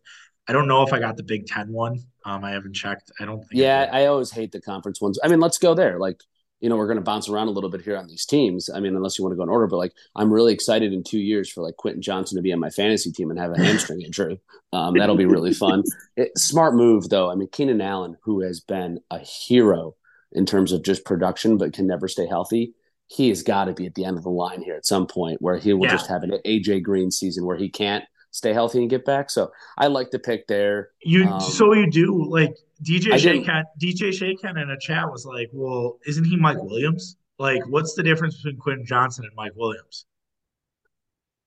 I 0.52 0.54
don't 0.54 0.68
know 0.68 0.84
if 0.84 0.92
I 0.92 1.00
got 1.00 1.16
the 1.16 1.24
Big 1.24 1.48
Ten 1.48 1.72
one. 1.72 1.98
Um, 2.26 2.44
I 2.44 2.52
haven't 2.52 2.74
checked. 2.74 3.10
I 3.22 3.26
don't 3.26 3.40
think. 3.40 3.54
Yeah, 3.54 3.90
I, 3.90 4.02
I 4.02 4.06
always 4.08 4.32
hate 4.32 4.52
the 4.52 4.60
conference 4.60 5.00
ones. 5.00 5.18
I 5.24 5.30
mean, 5.30 5.40
let's 5.40 5.58
go 5.58 5.74
there. 5.74 5.98
Like, 5.98 6.22
you 6.60 6.68
know, 6.68 6.76
we're 6.76 6.88
going 6.88 6.98
to 6.98 7.04
bounce 7.04 7.30
around 7.30 7.48
a 7.48 7.52
little 7.52 7.70
bit 7.70 7.80
here 7.80 7.96
on 7.96 8.06
these 8.06 8.26
teams. 8.26 8.70
I 8.70 8.82
mean, 8.82 8.94
unless 8.94 9.18
you 9.18 9.24
want 9.24 9.32
to 9.32 9.38
go 9.38 9.44
in 9.44 9.50
order, 9.50 9.66
but 9.68 9.78
like, 9.78 9.94
I'm 10.14 10.30
really 10.30 10.52
excited 10.52 10.92
in 10.92 11.06
two 11.06 11.22
years 11.22 11.50
for 11.50 11.64
like 11.64 11.78
Quentin 11.78 12.02
Johnston 12.02 12.36
to 12.36 12.42
be 12.42 12.52
on 12.52 12.60
my 12.60 12.70
fantasy 12.70 13.14
team 13.14 13.30
and 13.30 13.40
have 13.40 13.54
a 13.54 13.64
hamstring 13.64 14.02
injury. 14.06 14.42
Um, 14.74 14.98
that'll 14.98 15.16
be 15.16 15.26
really 15.26 15.54
fun. 15.54 15.84
It, 16.18 16.38
smart 16.38 16.76
move 16.76 17.08
though. 17.08 17.32
I 17.32 17.36
mean, 17.36 17.48
Keenan 17.50 17.80
Allen, 17.80 18.18
who 18.24 18.42
has 18.42 18.60
been 18.60 19.00
a 19.10 19.20
hero 19.20 19.96
in 20.34 20.46
terms 20.46 20.74
of 20.74 20.84
just 20.84 21.06
production, 21.06 21.58
but 21.58 21.72
can 21.72 21.88
never 21.88 22.10
stay 22.10 22.28
healthy. 22.28 22.74
He 23.08 23.30
has 23.30 23.42
got 23.42 23.66
to 23.66 23.74
be 23.74 23.86
at 23.86 23.96
the 23.96 24.04
end 24.04 24.18
of 24.18 24.24
the 24.24 24.30
line 24.30 24.62
here 24.62 24.76
at 24.76 24.86
some 24.86 25.08
point 25.08 25.42
where 25.42 25.58
he 25.58 25.72
will 25.72 25.86
yeah. 25.86 25.92
just 25.92 26.10
have 26.10 26.24
an 26.24 26.38
AJ 26.46 26.84
Green 26.84 27.10
season 27.10 27.46
where 27.46 27.56
he 27.56 27.70
can't 27.70 28.04
stay 28.32 28.54
healthy 28.54 28.80
and 28.80 28.90
get 28.90 29.06
back. 29.06 29.30
So 29.30 29.52
I 29.78 29.88
like 29.88 30.10
to 30.12 30.20
pick 30.20 30.48
there. 30.48 30.90
You 31.02 31.28
um, 31.28 31.40
so 31.40 31.74
you 31.74 31.90
do 31.90 32.26
like 32.30 32.58
DJ 32.84 33.18
Shaken. 33.18 33.64
DJ 33.80 34.12
Shaken 34.12 34.58
in 34.58 34.72
a 34.72 34.80
chat 34.80 35.10
was 35.12 35.26
like, 35.26 35.50
"Well, 35.54 36.00
isn't 36.08 36.26
he 36.26 36.36
Mike 36.36 36.62
Williams? 36.62 37.18
Like, 37.38 37.62
what's 37.68 37.94
the 37.94 38.04
difference 38.04 38.38
between 38.38 38.58
Quentin 38.58 38.86
Johnston 38.86 39.26
and 39.26 39.36
Mike 39.36 39.54
Williams?" 39.56 40.06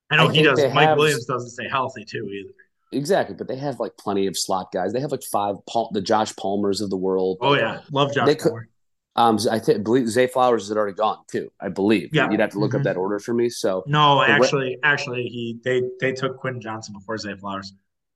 I 0.09 0.17
know 0.17 0.29
I 0.29 0.33
he 0.33 0.43
does. 0.43 0.59
Mike 0.73 0.89
have, 0.89 0.97
Williams 0.97 1.25
doesn't 1.25 1.49
stay 1.49 1.67
healthy 1.67 2.05
too 2.05 2.29
either. 2.31 2.53
Exactly, 2.91 3.35
but 3.35 3.47
they 3.47 3.57
have 3.57 3.79
like 3.79 3.97
plenty 3.97 4.27
of 4.27 4.37
slot 4.37 4.71
guys. 4.71 4.93
They 4.93 5.01
have 5.01 5.11
like 5.11 5.23
five 5.23 5.55
Paul, 5.67 5.89
the 5.93 6.01
Josh 6.01 6.35
Palmers 6.35 6.81
of 6.81 6.89
the 6.89 6.97
world. 6.97 7.39
Oh 7.41 7.55
yeah, 7.55 7.81
love 7.91 8.13
Josh 8.13 8.27
they 8.27 8.35
Palmer. 8.35 8.69
Um, 9.17 9.39
I 9.49 9.59
think 9.59 9.83
believe 9.83 10.09
Zay 10.09 10.27
Flowers 10.27 10.65
is 10.65 10.75
already 10.75 10.95
gone 10.95 11.19
too. 11.29 11.49
I 11.59 11.69
believe. 11.69 12.09
Yeah, 12.11 12.29
you'd 12.29 12.39
have 12.41 12.51
to 12.51 12.59
look 12.59 12.71
mm-hmm. 12.71 12.79
up 12.79 12.83
that 12.83 12.97
order 12.97 13.19
for 13.19 13.33
me. 13.33 13.49
So 13.49 13.83
no, 13.87 14.21
actually, 14.21 14.77
actually, 14.83 15.23
he 15.23 15.59
they 15.63 15.81
they 16.01 16.11
took 16.11 16.37
Quinn 16.37 16.59
Johnson 16.59 16.93
before 16.93 17.17
Zay 17.17 17.35
Flowers. 17.35 17.73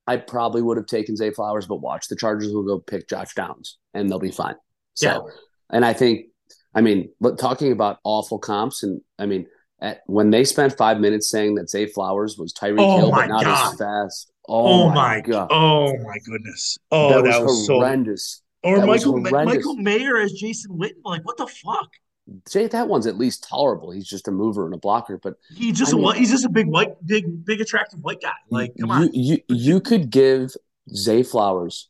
I 0.09 0.17
probably 0.17 0.63
would 0.63 0.77
have 0.77 0.87
taken 0.87 1.15
Zay 1.15 1.29
Flowers, 1.29 1.67
but 1.67 1.77
watch 1.77 2.07
the 2.07 2.15
Chargers 2.15 2.51
will 2.51 2.63
go 2.63 2.79
pick 2.79 3.07
Josh 3.07 3.35
Downs 3.35 3.77
and 3.93 4.09
they'll 4.09 4.17
be 4.17 4.31
fine. 4.31 4.55
So, 4.95 5.07
yeah. 5.07 5.19
and 5.69 5.85
I 5.85 5.93
think, 5.93 6.29
I 6.73 6.81
mean, 6.81 7.11
but 7.21 7.37
talking 7.37 7.71
about 7.71 7.99
awful 8.03 8.39
comps, 8.39 8.81
and 8.81 9.01
I 9.19 9.27
mean, 9.27 9.45
at, 9.79 10.01
when 10.07 10.31
they 10.31 10.45
spent 10.45 10.75
five 10.75 10.99
minutes 10.99 11.29
saying 11.29 11.55
that 11.55 11.69
Zay 11.69 11.85
Flowers 11.85 12.39
was 12.39 12.53
Tyreek 12.53 12.79
oh 12.79 12.97
Hill, 12.97 13.11
but 13.11 13.27
not 13.27 13.43
God. 13.43 13.73
as 13.73 13.77
fast. 13.77 14.31
Oh, 14.47 14.85
oh 14.85 14.89
my 14.89 15.21
god! 15.21 15.49
Oh 15.51 15.95
my 15.99 16.17
goodness! 16.25 16.79
Oh, 16.91 17.09
that, 17.09 17.29
that 17.29 17.43
was, 17.43 17.51
was 17.51 17.67
horrendous. 17.67 18.41
So, 18.41 18.43
or 18.63 18.79
that 18.79 18.87
Michael 18.87 19.17
Michael 19.19 19.75
Mayer 19.75 20.17
as 20.17 20.33
Jason 20.33 20.77
Witten. 20.77 21.01
Like, 21.03 21.25
what 21.25 21.37
the 21.37 21.47
fuck? 21.47 21.89
Jay, 22.49 22.67
that 22.67 22.87
one's 22.87 23.07
at 23.07 23.17
least 23.17 23.47
tolerable. 23.47 23.91
He's 23.91 24.07
just 24.07 24.27
a 24.27 24.31
mover 24.31 24.65
and 24.65 24.73
a 24.73 24.77
blocker, 24.77 25.17
but 25.17 25.35
he's 25.55 25.77
just 25.77 25.93
I 25.93 25.97
mean, 25.97 26.05
a 26.05 26.13
he's 26.13 26.29
just 26.29 26.45
a 26.45 26.49
big 26.49 26.67
white, 26.67 26.93
big, 27.05 27.45
big 27.45 27.61
attractive 27.61 28.01
white 28.01 28.21
guy. 28.21 28.33
Like, 28.49 28.73
come 28.79 28.89
you, 28.89 28.95
on. 28.95 29.09
You 29.13 29.37
you 29.47 29.81
could 29.81 30.09
give 30.09 30.53
Zay 30.93 31.23
Flowers 31.23 31.89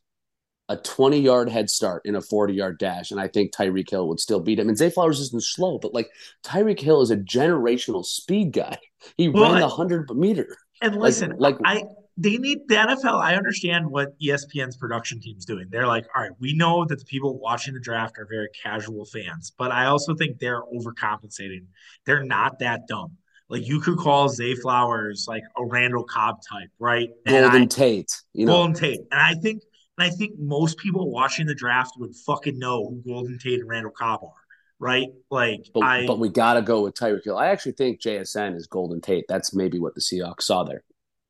a 0.68 0.76
20 0.76 1.18
yard 1.18 1.48
head 1.48 1.68
start 1.68 2.02
in 2.04 2.14
a 2.14 2.20
40 2.20 2.54
yard 2.54 2.78
dash, 2.78 3.10
and 3.10 3.20
I 3.20 3.28
think 3.28 3.52
Tyreek 3.52 3.90
Hill 3.90 4.08
would 4.08 4.20
still 4.20 4.40
beat 4.40 4.58
him. 4.58 4.68
And 4.68 4.78
Zay 4.78 4.88
Flowers 4.88 5.20
isn't 5.20 5.42
slow, 5.42 5.78
but 5.78 5.92
like 5.92 6.08
Tyreek 6.44 6.80
Hill 6.80 7.02
is 7.02 7.10
a 7.10 7.16
generational 7.16 8.04
speed 8.04 8.52
guy. 8.52 8.78
He 9.16 9.28
well, 9.28 9.52
ran 9.52 9.60
the 9.60 9.66
100 9.66 10.10
meter. 10.16 10.56
And 10.80 10.96
listen, 10.96 11.34
like, 11.38 11.60
like 11.60 11.82
I 11.82 11.84
they 12.20 12.36
need 12.36 12.58
the 12.68 12.74
NFL. 12.74 13.18
I 13.18 13.34
understand 13.34 13.90
what 13.90 14.18
ESPN's 14.20 14.76
production 14.76 15.20
team's 15.20 15.46
doing. 15.46 15.68
They're 15.70 15.86
like, 15.86 16.06
all 16.14 16.22
right, 16.22 16.32
we 16.38 16.54
know 16.54 16.84
that 16.84 16.98
the 16.98 17.04
people 17.06 17.38
watching 17.38 17.72
the 17.72 17.80
draft 17.80 18.18
are 18.18 18.26
very 18.30 18.48
casual 18.62 19.06
fans, 19.06 19.52
but 19.56 19.72
I 19.72 19.86
also 19.86 20.14
think 20.14 20.38
they're 20.38 20.62
overcompensating. 20.62 21.64
They're 22.04 22.22
not 22.22 22.58
that 22.58 22.86
dumb. 22.86 23.16
Like 23.48 23.66
you 23.66 23.80
could 23.80 23.96
call 23.96 24.28
Zay 24.28 24.54
Flowers 24.54 25.24
like 25.26 25.42
a 25.56 25.64
Randall 25.64 26.04
Cobb 26.04 26.36
type, 26.48 26.68
right? 26.78 27.08
Golden 27.26 27.62
I, 27.62 27.66
Tate, 27.66 28.12
you 28.34 28.44
know, 28.44 28.52
Golden 28.52 28.74
Tate, 28.74 29.00
and 29.10 29.20
I 29.20 29.34
think, 29.34 29.62
and 29.96 30.06
I 30.06 30.10
think 30.10 30.38
most 30.38 30.76
people 30.76 31.10
watching 31.10 31.46
the 31.46 31.54
draft 31.54 31.92
would 31.96 32.14
fucking 32.26 32.58
know 32.58 32.86
who 32.86 33.02
Golden 33.04 33.38
Tate 33.38 33.60
and 33.60 33.68
Randall 33.68 33.92
Cobb 33.92 34.20
are 34.22 34.34
right? 34.82 35.08
Like, 35.30 35.68
but, 35.74 35.80
I, 35.80 36.06
but 36.06 36.18
we 36.18 36.30
got 36.30 36.54
to 36.54 36.62
go 36.62 36.80
with 36.80 36.94
Tyreek 36.94 37.24
Hill. 37.24 37.36
I 37.36 37.48
actually 37.48 37.72
think 37.72 38.00
JSN 38.00 38.56
is 38.56 38.66
Golden 38.66 39.02
Tate. 39.02 39.26
That's 39.28 39.54
maybe 39.54 39.78
what 39.78 39.94
the 39.94 40.00
Seahawks 40.00 40.44
saw 40.44 40.64
there. 40.64 40.82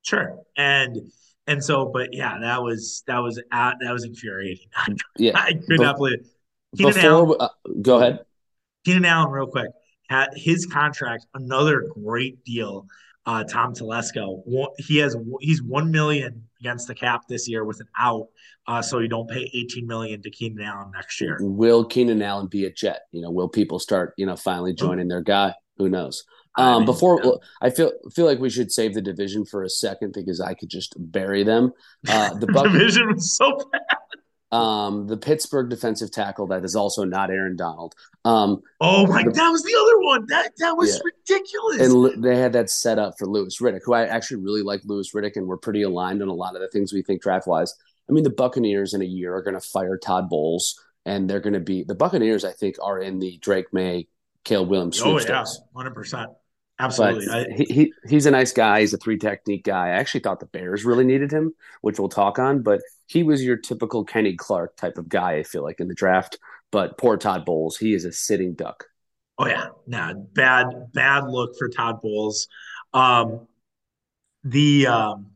Sure. 0.03 0.39
And 0.57 0.97
and 1.47 1.63
so, 1.65 1.87
but 1.93 2.11
yeah, 2.13 2.39
that 2.41 2.63
was 2.63 3.03
that 3.07 3.19
was 3.19 3.43
at, 3.53 3.75
that 3.81 3.93
was 3.93 4.05
infuriating. 4.05 4.69
yeah, 5.17 5.33
I 5.35 5.53
could 5.53 5.65
but, 5.69 5.81
not 5.81 5.97
believe 5.97 6.21
it. 6.21 6.27
Keenan 6.77 6.95
before, 6.95 7.11
Allen, 7.11 7.37
uh, 7.41 7.49
go 7.83 7.97
ahead. 7.97 8.21
Keenan 8.85 9.05
Allen, 9.05 9.31
real 9.31 9.47
quick, 9.47 9.71
had 10.09 10.29
his 10.35 10.67
contract, 10.67 11.27
another 11.35 11.87
great 11.95 12.45
deal. 12.45 12.87
uh, 13.27 13.45
Tom 13.45 13.75
Telesco. 13.75 14.43
He 14.79 14.99
has 14.99 15.17
he's 15.41 15.63
one 15.63 15.91
million 15.91 16.45
against 16.61 16.89
the 16.89 16.95
cap 16.95 17.23
this 17.29 17.49
year 17.49 17.65
with 17.65 17.81
an 17.81 17.89
out, 17.99 18.29
uh, 18.67 18.83
so 18.83 18.99
you 18.99 19.09
don't 19.09 19.29
pay 19.29 19.51
eighteen 19.55 19.87
million 19.87 20.23
to 20.23 20.31
Keenan 20.31 20.65
Allen 20.65 20.91
next 20.95 21.21
year. 21.21 21.39
Will 21.41 21.85
Keenan 21.85 22.23
Allen 22.23 22.47
be 22.47 22.65
a 22.65 22.73
Jet? 22.73 23.03
You 23.13 23.23
know, 23.23 23.31
will 23.31 23.49
people 23.49 23.79
start 23.79 24.15
you 24.17 24.27
know 24.27 24.37
finally 24.37 24.75
joining 24.75 25.09
their 25.09 25.23
guy? 25.23 25.55
Who 25.77 25.89
knows? 25.89 26.25
Um, 26.57 26.85
before 26.85 27.41
I 27.63 27.71
feel 27.71 27.93
feel 28.13 28.27
like 28.27 28.41
we 28.41 28.51
should 28.51 28.73
save 28.73 28.95
the 28.95 29.01
division 29.01 29.45
for 29.45 29.63
a 29.63 29.71
second 29.71 30.13
because 30.13 30.41
I 30.41 30.55
could 30.55 30.69
just 30.69 30.95
bury 30.99 31.45
them. 31.45 31.73
Uh, 32.09 32.35
the 32.35 32.47
Buck- 32.53 32.73
division 32.73 33.13
was 33.13 33.37
so 33.37 33.57
bad. 33.73 33.97
Um, 34.53 35.07
the 35.07 35.17
Pittsburgh 35.17 35.71
defensive 35.71 36.11
tackle 36.11 36.49
that 36.49 36.65
is 36.65 36.75
also 36.75 37.05
not 37.05 37.31
Aaron 37.31 37.55
Donald. 37.55 37.95
Um, 38.25 38.63
oh 38.81 39.07
my, 39.07 39.23
the, 39.23 39.31
that 39.31 39.49
was 39.49 39.63
the 39.63 39.77
other 39.81 40.01
one. 40.01 40.27
That 40.27 40.53
that 40.59 40.77
was 40.77 40.97
yeah. 40.97 41.03
ridiculous. 41.05 42.15
And 42.17 42.25
they 42.25 42.37
had 42.37 42.53
that 42.55 42.69
set 42.69 42.99
up 42.99 43.15
for 43.17 43.27
Louis 43.27 43.57
Riddick, 43.61 43.83
who 43.85 43.95
I 43.95 44.07
actually 44.07 44.43
really 44.43 44.63
like 44.63 44.81
Louis 44.85 45.09
Riddick, 45.15 45.37
and 45.37 45.47
we're 45.47 45.57
pretty 45.57 45.83
aligned 45.83 46.21
on 46.21 46.29
a 46.29 46.35
lot 46.35 46.57
of 46.57 46.63
the 46.63 46.69
things 46.69 46.93
we 46.93 47.03
think 47.03 47.23
draft 47.23 47.47
wise. 47.47 47.75
I 48.09 48.13
mean, 48.13 48.25
the 48.25 48.31
Buccaneers 48.31 48.93
in 48.93 49.03
a 49.03 49.07
year 49.07 49.35
are 49.37 49.43
going 49.43 49.55
to 49.55 49.61
fire 49.61 49.97
Todd 49.97 50.29
Bowles, 50.29 50.81
and 51.07 51.31
they're 51.31 51.41
going 51.41 51.55
to 51.55 51.61
be 51.61 51.85
the 51.85 51.95
Buccaneers. 51.95 52.45
I 52.45 52.51
think 52.51 52.75
are 52.83 52.99
in 52.99 53.21
the 53.21 53.39
Drake 53.39 53.73
Maye, 53.73 54.09
Caleb 54.45 54.71
Williams. 54.71 55.01
Oh 55.01 55.21
yeah, 55.21 55.45
hundred 55.77 55.95
percent. 55.95 56.31
Absolutely. 56.81 57.29
I, 57.29 57.45
he, 57.55 57.65
he, 57.65 57.93
he's 58.09 58.27
a 58.27 58.31
nice 58.31 58.53
guy. 58.53 58.81
He's 58.81 58.95
a 58.95 58.99
three 58.99 59.19
technique 59.19 59.65
guy. 59.65 59.89
I 59.89 59.91
actually 59.91 60.21
thought 60.21 60.41
the 60.41 60.47
Bears 60.47 60.85
really 60.85 61.05
needed 61.05 61.31
him, 61.31 61.55
which 61.83 61.99
we'll 61.99 62.09
talk 62.09 62.39
on, 62.39 62.63
but 62.63 62.81
he 63.07 63.23
was 63.23 63.45
your 63.45 63.57
typical 63.57 64.05
Kenny 64.05 64.35
Clark 64.35 64.77
type 64.77 64.97
of 64.97 65.09
guy, 65.09 65.35
I 65.35 65.43
feel 65.43 65.63
like, 65.63 65.81
in 65.81 65.89
the 65.89 65.95
draft. 65.95 66.39
But 66.73 66.97
poor 66.97 67.17
Todd 67.17 67.45
Bowles, 67.45 67.77
he 67.77 67.93
is 67.93 68.05
a 68.05 68.13
sitting 68.13 68.55
duck. 68.55 68.87
Oh 69.39 69.47
yeah. 69.47 69.69
Nah, 69.87 70.15
bad, 70.15 70.93
bad 70.93 71.29
look 71.29 71.57
for 71.59 71.69
Todd 71.69 72.01
Bowles. 72.03 72.49
Um 72.93 73.47
the 74.45 74.87
um 74.87 75.27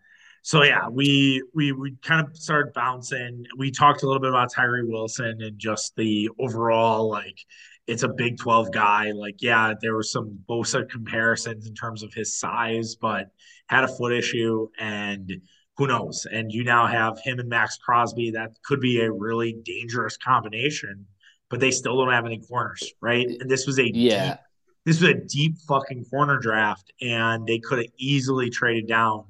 so 0.42 0.62
yeah, 0.62 0.88
we 0.88 1.42
we 1.55 1.72
we 1.72 1.97
kind 2.03 2.26
of 2.26 2.36
started 2.36 2.74
bouncing. 2.74 3.47
We 3.57 3.70
talked 3.70 4.03
a 4.03 4.07
little 4.07 4.20
bit 4.20 4.28
about 4.28 4.53
Tyree 4.53 4.84
Wilson 4.84 5.40
and 5.40 5.59
just 5.59 5.97
the 5.97 6.28
overall 6.38 7.09
like 7.09 7.38
it's 7.87 8.03
a 8.03 8.09
Big 8.09 8.39
12 8.39 8.72
guy. 8.72 9.12
Like, 9.12 9.37
yeah, 9.41 9.74
there 9.80 9.95
were 9.95 10.03
some 10.03 10.39
Bosa 10.49 10.89
comparisons 10.89 11.66
in 11.66 11.74
terms 11.74 12.03
of 12.03 12.12
his 12.14 12.39
size, 12.39 12.95
but 12.95 13.28
had 13.68 13.85
a 13.85 13.89
foot 13.89 14.12
issue 14.12 14.68
and 14.78 15.32
who 15.76 15.87
knows? 15.87 16.26
And 16.30 16.53
you 16.53 16.64
now 16.64 16.87
have 16.87 17.18
him 17.20 17.39
and 17.39 17.49
Maxx 17.49 17.78
Crosby. 17.78 18.30
That 18.30 18.53
could 18.64 18.80
be 18.80 19.01
a 19.01 19.11
really 19.11 19.57
dangerous 19.64 20.16
combination, 20.16 21.07
but 21.51 21.61
they 21.61 21.70
still 21.70 21.97
don't 21.97 22.12
have 22.12 22.26
any 22.26 22.39
corners, 22.39 22.93
right? 23.01 23.26
And 23.26 23.51
this 23.51 23.66
was 23.66 23.78
a 23.78 23.91
yeah. 23.93 24.28
Deep, 24.28 24.39
this 24.85 25.01
was 25.01 25.11
a 25.11 25.14
deep 25.14 25.57
fucking 25.66 26.05
corner 26.05 26.39
draft, 26.39 26.93
and 27.01 27.47
they 27.47 27.59
could 27.59 27.78
have 27.78 27.89
easily 27.97 28.51
traded 28.51 28.87
down 28.87 29.24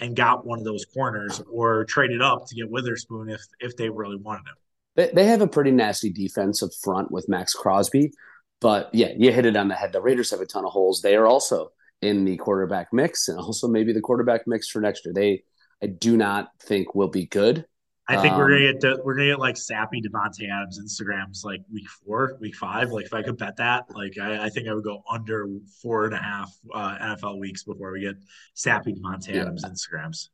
and 0.00 0.16
got 0.16 0.46
one 0.46 0.58
of 0.58 0.64
those 0.64 0.84
corners 0.86 1.42
or 1.50 1.84
traded 1.84 2.22
up 2.22 2.46
to 2.48 2.54
get 2.54 2.70
Witherspoon 2.70 3.28
if 3.28 3.42
if 3.60 3.76
they 3.76 3.88
really 3.88 4.16
wanted 4.16 4.48
him. 4.48 4.56
They, 4.96 5.10
they 5.12 5.24
have 5.26 5.40
a 5.40 5.48
pretty 5.48 5.70
nasty 5.70 6.10
defensive 6.10 6.70
front 6.82 7.10
with 7.10 7.28
Maxx 7.28 7.52
Crosby, 7.54 8.12
but 8.60 8.90
yeah, 8.92 9.08
you 9.16 9.32
hit 9.32 9.46
it 9.46 9.56
on 9.56 9.68
the 9.68 9.74
head. 9.74 9.92
The 9.92 10.00
Raiders 10.00 10.30
have 10.30 10.40
a 10.40 10.46
ton 10.46 10.64
of 10.64 10.72
holes. 10.72 11.02
They 11.02 11.16
are 11.16 11.26
also 11.26 11.72
in 12.00 12.24
the 12.24 12.36
quarterback 12.36 12.92
mix, 12.92 13.28
and 13.28 13.38
also 13.38 13.68
maybe 13.68 13.92
the 13.92 14.00
quarterback 14.00 14.46
mix 14.46 14.68
for 14.68 14.80
next 14.80 15.04
year. 15.04 15.14
They, 15.14 15.42
I 15.82 15.86
do 15.86 16.16
not 16.16 16.48
think 16.62 16.94
will 16.94 17.08
be 17.08 17.26
good. 17.26 17.66
I 18.06 18.20
think 18.20 18.34
um, 18.34 18.38
we're 18.38 18.50
gonna 18.50 18.78
get 18.78 19.04
we're 19.04 19.14
gonna 19.14 19.30
get 19.30 19.38
like 19.38 19.56
sappy 19.56 20.02
Davante 20.02 20.50
Adams 20.50 20.78
Instagrams 20.78 21.42
like 21.42 21.60
week 21.72 21.88
four, 21.88 22.36
week 22.38 22.54
five. 22.54 22.90
Like 22.90 23.06
if 23.06 23.14
I 23.14 23.22
could 23.22 23.38
bet 23.38 23.56
that, 23.56 23.86
like 23.94 24.18
I, 24.20 24.44
I 24.44 24.48
think 24.50 24.68
I 24.68 24.74
would 24.74 24.84
go 24.84 25.02
under 25.10 25.46
four 25.80 26.04
and 26.04 26.14
a 26.14 26.18
half 26.18 26.52
uh, 26.74 26.98
NFL 27.00 27.38
weeks 27.38 27.64
before 27.64 27.92
we 27.92 28.02
get 28.02 28.16
sappy 28.52 28.92
Davante 28.92 29.34
yeah. 29.34 29.42
Adams 29.42 29.64
Instagrams. 29.64 30.28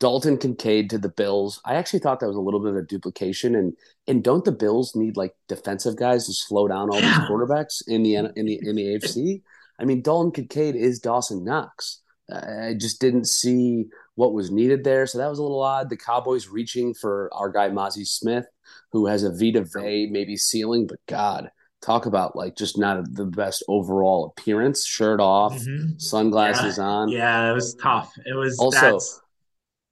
Dalton 0.00 0.38
Kincaid 0.38 0.90
to 0.90 0.98
the 0.98 1.08
Bills. 1.08 1.60
I 1.64 1.74
actually 1.76 2.00
thought 2.00 2.20
that 2.20 2.26
was 2.26 2.36
a 2.36 2.40
little 2.40 2.60
bit 2.60 2.70
of 2.70 2.76
a 2.76 2.82
duplication, 2.82 3.54
and 3.54 3.74
and 4.06 4.22
don't 4.22 4.44
the 4.44 4.52
Bills 4.52 4.94
need 4.94 5.16
like 5.16 5.34
defensive 5.48 5.96
guys 5.96 6.26
to 6.26 6.32
slow 6.32 6.68
down 6.68 6.90
all 6.90 7.00
these 7.00 7.18
quarterbacks 7.28 7.82
in 7.86 8.02
the 8.02 8.16
in 8.16 8.46
the 8.46 8.60
in 8.62 8.76
the 8.76 8.82
AFC? 8.82 9.42
I 9.78 9.84
mean, 9.84 10.02
Dalton 10.02 10.32
Kincaid 10.32 10.76
is 10.76 11.00
Dawson 11.00 11.44
Knox. 11.44 12.00
I 12.30 12.74
just 12.78 13.00
didn't 13.00 13.26
see 13.26 13.86
what 14.14 14.32
was 14.32 14.50
needed 14.50 14.84
there, 14.84 15.06
so 15.06 15.18
that 15.18 15.28
was 15.28 15.38
a 15.38 15.42
little 15.42 15.62
odd. 15.62 15.90
The 15.90 15.96
Cowboys 15.96 16.48
reaching 16.48 16.94
for 16.94 17.30
our 17.32 17.50
guy 17.50 17.68
Mazi 17.68 18.06
Smith, 18.06 18.46
who 18.92 19.06
has 19.06 19.24
a 19.24 19.30
Vita 19.30 19.64
Vea 19.74 20.08
maybe 20.10 20.36
ceiling, 20.36 20.86
but 20.86 20.98
God, 21.06 21.50
talk 21.82 22.06
about 22.06 22.34
like 22.34 22.56
just 22.56 22.78
not 22.78 23.04
the 23.12 23.26
best 23.26 23.62
overall 23.68 24.34
appearance. 24.36 24.86
Shirt 24.86 25.20
off, 25.20 25.54
mm-hmm. 25.54 25.98
sunglasses 25.98 26.78
yeah. 26.78 26.84
on. 26.84 27.08
Yeah, 27.10 27.50
it 27.50 27.54
was 27.54 27.74
tough. 27.74 28.12
It 28.24 28.34
was 28.34 28.58
also 28.58 28.98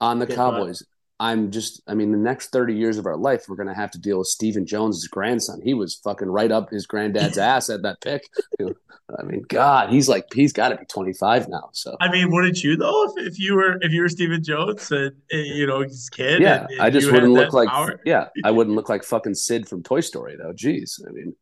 on 0.03 0.19
the 0.19 0.27
Cowboys. 0.27 0.83
I'm 1.21 1.53
just, 1.53 1.81
I 1.87 1.95
mean, 1.95 2.11
the 2.11 2.19
next 2.19 2.49
30 2.49 2.75
years 2.75 2.99
of 2.99 3.07
our 3.07 3.17
life, 3.17 3.45
we're 3.49 3.55
going 3.55 3.69
to 3.69 3.75
have 3.75 3.93
to 3.93 3.99
deal 4.01 4.19
with 4.19 4.27
Stephen 4.27 4.67
Jones' 4.67 5.07
grandson. 5.07 5.61
He 5.63 5.73
was 5.73 5.95
fucking 6.03 6.29
right 6.29 6.51
up 6.51 6.71
his 6.71 6.85
granddad's 6.85 7.39
ass 7.53 7.71
at 7.71 7.83
that 7.83 8.01
pick. 8.01 8.29
I 8.61 9.23
mean, 9.23 9.45
God, 9.49 9.91
he's 9.91 10.09
like, 10.09 10.25
he's 10.35 10.53
got 10.53 10.71
to 10.71 10.77
be 10.77 10.85
25 10.87 11.49
now. 11.49 11.69
So, 11.73 11.97
I 12.01 12.11
mean, 12.11 12.33
wouldn't 12.33 12.65
you 12.65 12.77
though, 12.77 13.05
if, 13.05 13.27
if 13.33 13.39
you 13.39 13.55
were, 13.55 13.79
if 13.83 13.93
you 13.93 14.03
were 14.03 14.09
Stephen 14.09 14.43
Jones 14.43 14.91
and, 14.91 15.13
you 15.31 15.67
know, 15.67 15.83
his 15.83 16.09
kid? 16.11 16.43
Yeah. 16.43 16.63
And, 16.63 16.71
and 16.73 16.81
I 16.81 16.91
just 16.91 17.13
wouldn't 17.13 17.33
look 17.33 17.53
like, 17.53 17.69
power. 17.69 18.01
yeah, 18.05 18.29
I 18.43 18.51
wouldn't 18.53 18.75
look 18.75 18.89
like 18.89 19.05
fucking 19.05 19.35
Sid 19.35 19.69
from 19.69 19.85
Toy 19.85 20.01
Story 20.01 20.37
though. 20.37 20.53
Jeez. 20.53 21.01
I 21.07 21.13
mean, 21.13 21.37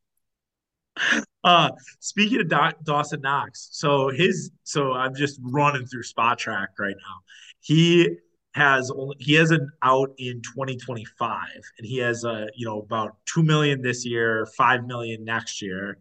uh 1.45 1.71
speaking 2.01 2.41
of 2.41 2.85
Dawson 2.85 3.23
Knox, 3.23 3.69
so 3.73 4.11
his 4.11 4.51
so 4.65 4.93
I'm 4.93 5.15
just 5.15 5.41
running 5.43 5.87
through 5.87 6.03
Spotrac 6.03 6.67
right 6.79 6.97
now. 6.97 7.17
He 7.61 8.19
has 8.55 8.91
only 8.91 9.17
he 9.21 9.35
has 9.35 9.51
an 9.51 9.71
out 9.83 10.11
in 10.19 10.43
2025 10.43 11.47
and 11.79 11.87
he 11.87 11.99
has 11.99 12.25
a 12.25 12.49
you 12.55 12.67
know 12.67 12.81
about 12.81 13.17
2 13.27 13.43
million 13.43 13.81
this 13.81 14.05
year 14.05 14.47
5 14.57 14.85
million 14.87 15.25
next 15.25 15.63
year. 15.63 15.99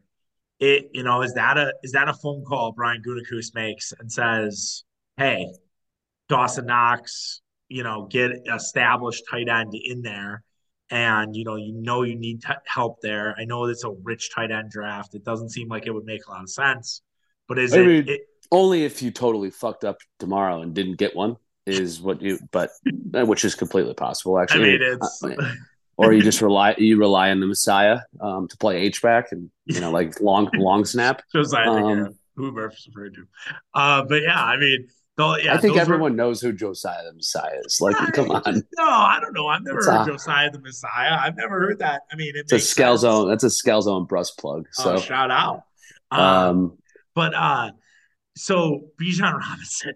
It 0.59 0.89
you 0.93 1.03
know 1.03 1.21
is 1.21 1.33
that 1.35 1.57
a 1.57 1.73
is 1.83 1.91
that 1.93 2.09
a 2.09 2.13
phone 2.13 2.43
call 2.43 2.73
brian 2.73 3.01
gutekunst 3.01 3.55
makes 3.55 3.93
and 3.97 4.11
says 4.11 4.83
hey 5.15 5.47
dawson 6.27 6.65
knox 6.65 7.41
you 7.69 7.83
know 7.83 8.07
get 8.07 8.31
established 8.53 9.23
tight 9.31 9.47
end 9.47 9.73
in 9.73 10.01
there 10.01 10.43
and 10.89 11.35
you 11.35 11.45
know 11.45 11.55
you 11.55 11.71
know 11.73 12.03
you 12.03 12.15
need 12.15 12.41
t- 12.41 12.53
help 12.65 12.99
there. 13.01 13.35
I 13.39 13.45
know 13.45 13.65
it's 13.65 13.83
a 13.85 13.91
rich 13.91 14.33
tight 14.33 14.51
end 14.51 14.71
draft. 14.71 15.15
It 15.15 15.23
doesn't 15.23 15.51
seem 15.51 15.69
like 15.69 15.85
it 15.85 15.91
would 15.91 16.05
make 16.05 16.25
a 16.27 16.31
lot 16.31 16.41
of 16.41 16.49
sense 16.49 17.03
but 17.49 17.59
is 17.59 17.73
I 17.73 17.79
it, 17.79 17.85
mean, 17.85 18.07
it 18.07 18.21
only 18.51 18.85
if 18.85 19.01
you 19.01 19.11
totally 19.11 19.49
fucked 19.49 19.83
up 19.83 19.97
tomorrow 20.19 20.61
and 20.61 20.73
didn't 20.73 20.97
get 20.97 21.15
one 21.15 21.35
is 21.69 22.01
what 22.01 22.21
you, 22.21 22.39
but 22.51 22.71
uh, 23.13 23.25
which 23.25 23.45
is 23.45 23.55
completely 23.55 23.93
possible 23.93 24.39
actually. 24.39 24.75
I 24.75 24.77
mean, 24.77 24.81
it's. 24.81 25.23
Uh, 25.23 25.53
or 25.97 26.13
you 26.13 26.21
just 26.21 26.41
rely 26.41 26.75
you 26.77 26.97
rely 26.97 27.29
on 27.29 27.41
the 27.41 27.45
Messiah 27.45 27.99
um, 28.21 28.47
to 28.47 28.55
play 28.55 28.77
H 28.77 29.01
back 29.01 29.33
and 29.33 29.51
you 29.65 29.81
know 29.81 29.91
like 29.91 30.21
long 30.21 30.49
long 30.53 30.85
snap. 30.85 31.21
Josiah, 31.35 31.69
um, 31.69 32.15
who 32.37 32.53
Murph's 32.53 32.87
referred 32.87 33.15
to. 33.15 33.27
Uh, 33.73 34.03
but 34.05 34.21
yeah, 34.21 34.41
I 34.41 34.57
mean, 34.57 34.87
yeah, 35.19 35.53
I 35.53 35.57
think 35.57 35.77
everyone 35.77 36.11
were... 36.11 36.17
knows 36.17 36.41
who 36.41 36.53
Josiah 36.53 37.03
the 37.03 37.13
Messiah 37.13 37.59
is. 37.65 37.79
Like, 37.81 37.95
I, 37.99 38.11
come 38.11 38.31
on. 38.31 38.43
No, 38.77 38.83
I 38.83 39.19
don't 39.21 39.33
know. 39.33 39.47
I've 39.47 39.63
never 39.63 39.79
it's 39.79 39.87
heard 39.87 40.03
a, 40.03 40.11
Josiah 40.11 40.49
the 40.49 40.59
Messiah. 40.59 41.17
I've 41.19 41.35
never 41.35 41.59
heard 41.59 41.79
that. 41.79 42.03
I 42.11 42.15
mean, 42.15 42.35
it 42.35 42.45
it's 42.49 42.53
a 42.53 42.55
Scalzone. 42.55 43.29
That's 43.29 43.43
a 43.43 43.47
Scalzone 43.47 44.07
Brust 44.07 44.37
plug. 44.37 44.67
Oh, 44.79 44.83
so 44.83 44.93
oh, 44.93 44.97
shout 44.99 45.31
out. 45.31 45.63
Um, 46.11 46.21
um, 46.21 46.77
but 47.13 47.33
uh, 47.35 47.71
so 48.35 48.85
Bijan 48.99 49.33
Robinson 49.33 49.93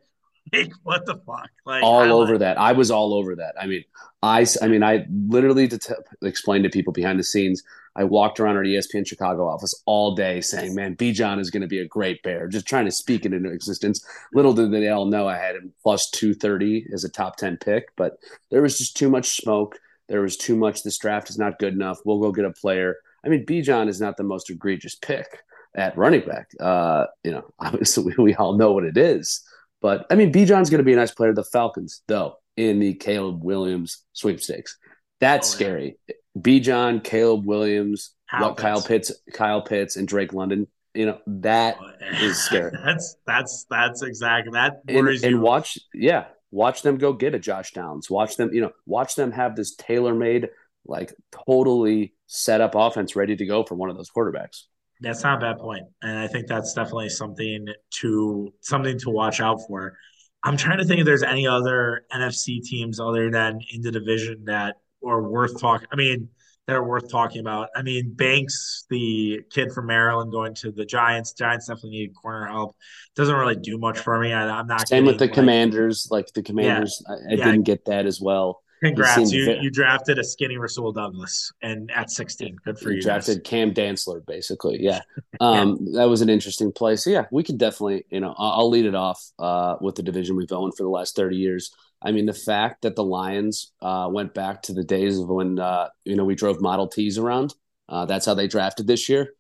like 0.54 0.72
what 0.84 1.06
the 1.06 1.16
fuck? 1.26 1.50
Like 1.66 1.84
all 1.84 2.12
over 2.14 2.34
like- 2.34 2.40
that. 2.40 2.60
I 2.60 2.72
was 2.74 2.92
all 2.92 3.14
over 3.14 3.36
that. 3.36 3.56
I 3.60 3.66
mean 3.68 3.84
i 4.24 4.46
i 4.62 4.68
mean 4.70 4.84
i 4.84 5.06
literally 5.28 5.68
to 5.68 5.78
t- 5.78 5.94
explain 6.22 6.64
to 6.64 6.70
people 6.70 6.94
behind 6.94 7.20
the 7.20 7.24
scenes. 7.24 7.62
I 7.96 8.06
walked 8.06 8.40
around 8.40 8.56
our 8.56 8.64
espn 8.64 9.06
chicago 9.06 9.48
office 9.48 9.76
all 9.86 10.16
day 10.16 10.40
saying 10.42 10.74
man 10.76 10.96
Bijan 10.96 11.40
is 11.40 11.52
going 11.52 11.62
to 11.62 11.68
be 11.68 11.80
a 11.80 11.86
great 11.88 12.24
bear 12.24 12.48
just 12.48 12.66
trying 12.66 12.86
to 12.86 12.92
speak 12.92 13.26
it 13.26 13.34
into 13.34 13.52
existence. 13.52 14.04
Little 14.34 14.54
did 14.54 14.72
they 14.72 14.88
all 14.90 15.06
know 15.06 15.28
i 15.28 15.38
had 15.38 15.56
him 15.56 15.74
plus 15.84 16.10
230 16.10 16.88
as 16.94 17.04
a 17.04 17.10
top 17.10 17.36
10 17.36 17.58
pick 17.58 17.94
but 17.98 18.18
there 18.50 18.62
was 18.62 18.78
just 18.78 18.96
too 18.96 19.10
much 19.10 19.36
smoke. 19.36 19.78
There 20.08 20.22
was 20.22 20.38
too 20.38 20.56
much 20.56 20.84
this 20.84 20.98
draft 20.98 21.30
is 21.30 21.38
not 21.38 21.60
good 21.60 21.74
enough. 21.74 22.00
We'll 22.06 22.20
go 22.20 22.32
get 22.32 22.46
a 22.46 22.52
player. 22.52 22.96
I 23.26 23.30
mean 23.30 23.46
Bijan 23.46 23.90
is 23.90 24.00
not 24.00 24.16
the 24.16 24.24
most 24.24 24.50
egregious 24.50 24.96
pick 24.96 25.44
at 25.76 25.98
running 25.98 26.26
back. 26.26 26.50
Uh 26.62 27.08
you 27.26 27.32
know 27.32 27.54
obviously 27.60 28.16
we 28.18 28.34
all 28.36 28.54
know 28.58 28.72
what 28.72 28.86
it 28.86 28.98
is 28.98 29.44
but 29.84 30.08
I 30.10 30.16
mean, 30.16 30.32
Bijan's 30.32 30.70
going 30.70 30.80
to 30.80 30.86
be 30.86 30.94
a 30.94 30.96
nice 30.96 31.12
player. 31.12 31.34
The 31.34 31.44
Falcons, 31.44 32.02
though, 32.08 32.38
in 32.56 32.80
the 32.80 32.94
Caleb 32.94 33.44
Williams 33.44 34.04
sweepstakes, 34.14 34.78
that's 35.20 35.54
oh, 35.54 35.56
scary. 35.56 35.98
Yeah. 36.08 36.16
Bijan, 36.40 37.04
Caleb 37.04 37.46
Williams, 37.46 38.16
what 38.40 38.58
Kyle 38.58 38.82
Pitts, 38.82 39.12
Kyle 39.34 39.62
Pitts, 39.62 39.98
and 39.98 40.08
Drake 40.08 40.34
London. 40.34 40.68
You 40.96 41.08
know 41.08 41.20
that 41.28 41.78
oh, 41.82 42.24
is 42.24 42.38
scary. 42.38 42.72
that's 42.86 43.18
that's 43.28 43.66
that's 43.70 44.02
exactly 44.02 44.54
that. 44.54 44.82
And, 44.88 45.08
and 45.08 45.42
watch, 45.42 45.78
yeah, 45.94 46.26
watch 46.50 46.82
them 46.82 46.98
go 46.98 47.12
get 47.12 47.36
a 47.36 47.40
Josh 47.40 47.74
Downs. 47.74 48.10
Watch 48.10 48.38
them, 48.38 48.54
you 48.54 48.62
know, 48.62 48.72
watch 48.86 49.16
them 49.16 49.32
have 49.34 49.56
this 49.58 49.76
tailor 49.76 50.16
made, 50.16 50.50
like 50.86 51.14
totally 51.46 52.14
set 52.28 52.62
up 52.62 52.74
offense 52.76 53.18
ready 53.18 53.36
to 53.36 53.46
go 53.46 53.64
for 53.64 53.76
one 53.76 53.90
of 53.90 53.98
those 53.98 54.10
quarterbacks. 54.10 54.64
That's 55.04 55.24
not 55.24 55.38
a 55.38 55.42
bad 55.42 55.60
point, 55.60 55.84
and 56.02 56.18
I 56.18 56.28
think 56.28 56.48
that's 56.48 56.74
definitely 56.74 57.10
something 57.10 57.68
to 58.02 58.54
something 58.62 58.98
to 59.00 59.10
watch 59.10 59.42
out 59.42 59.60
for. 59.68 59.98
I'm 60.44 60.58
trying 60.58 60.80
to 60.80 60.86
think 60.86 61.00
if 61.02 61.06
there's 61.06 61.24
any 61.24 61.46
other 61.48 62.06
NFC 62.12 62.62
teams 62.62 63.00
other 63.00 63.30
than 63.30 63.60
in 63.72 63.82
the 63.82 63.92
division 63.92 64.46
that 64.46 64.78
are 65.06 65.22
worth 65.22 65.60
talking. 65.60 65.88
I 65.92 65.96
mean, 65.96 66.30
that 66.68 66.76
are 66.76 66.84
worth 66.84 67.12
talking 67.12 67.42
about. 67.42 67.70
I 67.76 67.82
mean, 67.82 68.14
Banks, 68.14 68.86
the 68.90 69.42
kid 69.52 69.72
from 69.74 69.88
Maryland, 69.88 70.32
going 70.32 70.56
to 70.56 70.72
the 70.72 70.86
Giants. 70.86 71.34
Giants 71.34 71.68
definitely 71.68 71.92
need 71.92 72.14
corner 72.16 72.46
help. 72.48 72.76
Doesn't 73.16 73.36
really 73.36 73.56
do 73.56 73.78
much 73.78 74.00
for 74.00 74.20
me. 74.20 74.32
I, 74.32 74.60
am 74.60 74.68
not. 74.68 74.88
Same 74.88 75.06
with 75.06 75.18
the 75.18 75.26
like, 75.26 75.34
Commanders. 75.34 76.08
Like 76.10 76.28
the 76.34 76.42
Commanders, 76.42 77.04
yeah, 77.08 77.16
I, 77.16 77.18
I 77.18 77.36
yeah. 77.36 77.46
didn't 77.46 77.64
get 77.64 77.86
that 77.86 78.06
as 78.06 78.22
well. 78.22 78.63
Congrats! 78.84 79.32
You 79.32 79.46
very, 79.46 79.60
you 79.60 79.72
drafted 79.72 80.20
a 80.20 80.24
skinny 80.24 80.58
Rasul 80.58 80.92
Douglas, 80.92 81.52
and 81.62 81.90
at 81.92 82.12
16, 82.12 82.58
good 82.66 82.78
for 82.78 82.92
you. 82.92 83.02
Drafted 83.02 83.38
guys. 83.38 83.50
Cam 83.50 83.74
Dantzler, 83.74 84.26
basically. 84.26 84.82
Yeah, 84.82 85.02
um, 85.40 85.78
yeah. 85.80 86.02
that 86.02 86.10
was 86.10 86.22
an 86.22 86.30
interesting 86.30 86.72
play. 86.72 86.98
So 86.98 87.10
yeah, 87.10 87.26
we 87.32 87.44
could 87.44 87.58
definitely, 87.58 88.06
you 88.10 88.20
know, 88.20 88.36
I'll 88.38 88.70
lead 88.70 88.86
it 88.86 88.96
off 88.96 89.24
uh, 89.40 89.78
with 89.80 89.96
the 89.96 90.04
division 90.04 90.36
we've 90.36 90.52
owned 90.52 90.76
for 90.76 90.84
the 90.84 90.90
last 90.90 91.16
30 91.16 91.38
years. 91.38 91.74
I 92.02 92.12
mean, 92.12 92.26
the 92.26 92.34
fact 92.34 92.82
that 92.82 92.98
the 92.98 93.04
Lions 93.04 93.72
uh, 93.82 94.10
went 94.12 94.34
back 94.34 94.64
to 94.64 94.74
the 94.74 94.84
days 94.84 95.18
of 95.18 95.30
when 95.30 95.60
uh, 95.60 95.88
you 96.04 96.16
know 96.18 96.26
we 96.26 96.36
drove 96.36 96.62
Model 96.62 96.88
Ts 96.88 97.18
around. 97.18 97.54
Uh, 97.88 98.06
that's 98.06 98.26
how 98.26 98.34
they 98.34 98.48
drafted 98.48 98.88
this 98.88 99.08
year. 99.08 99.34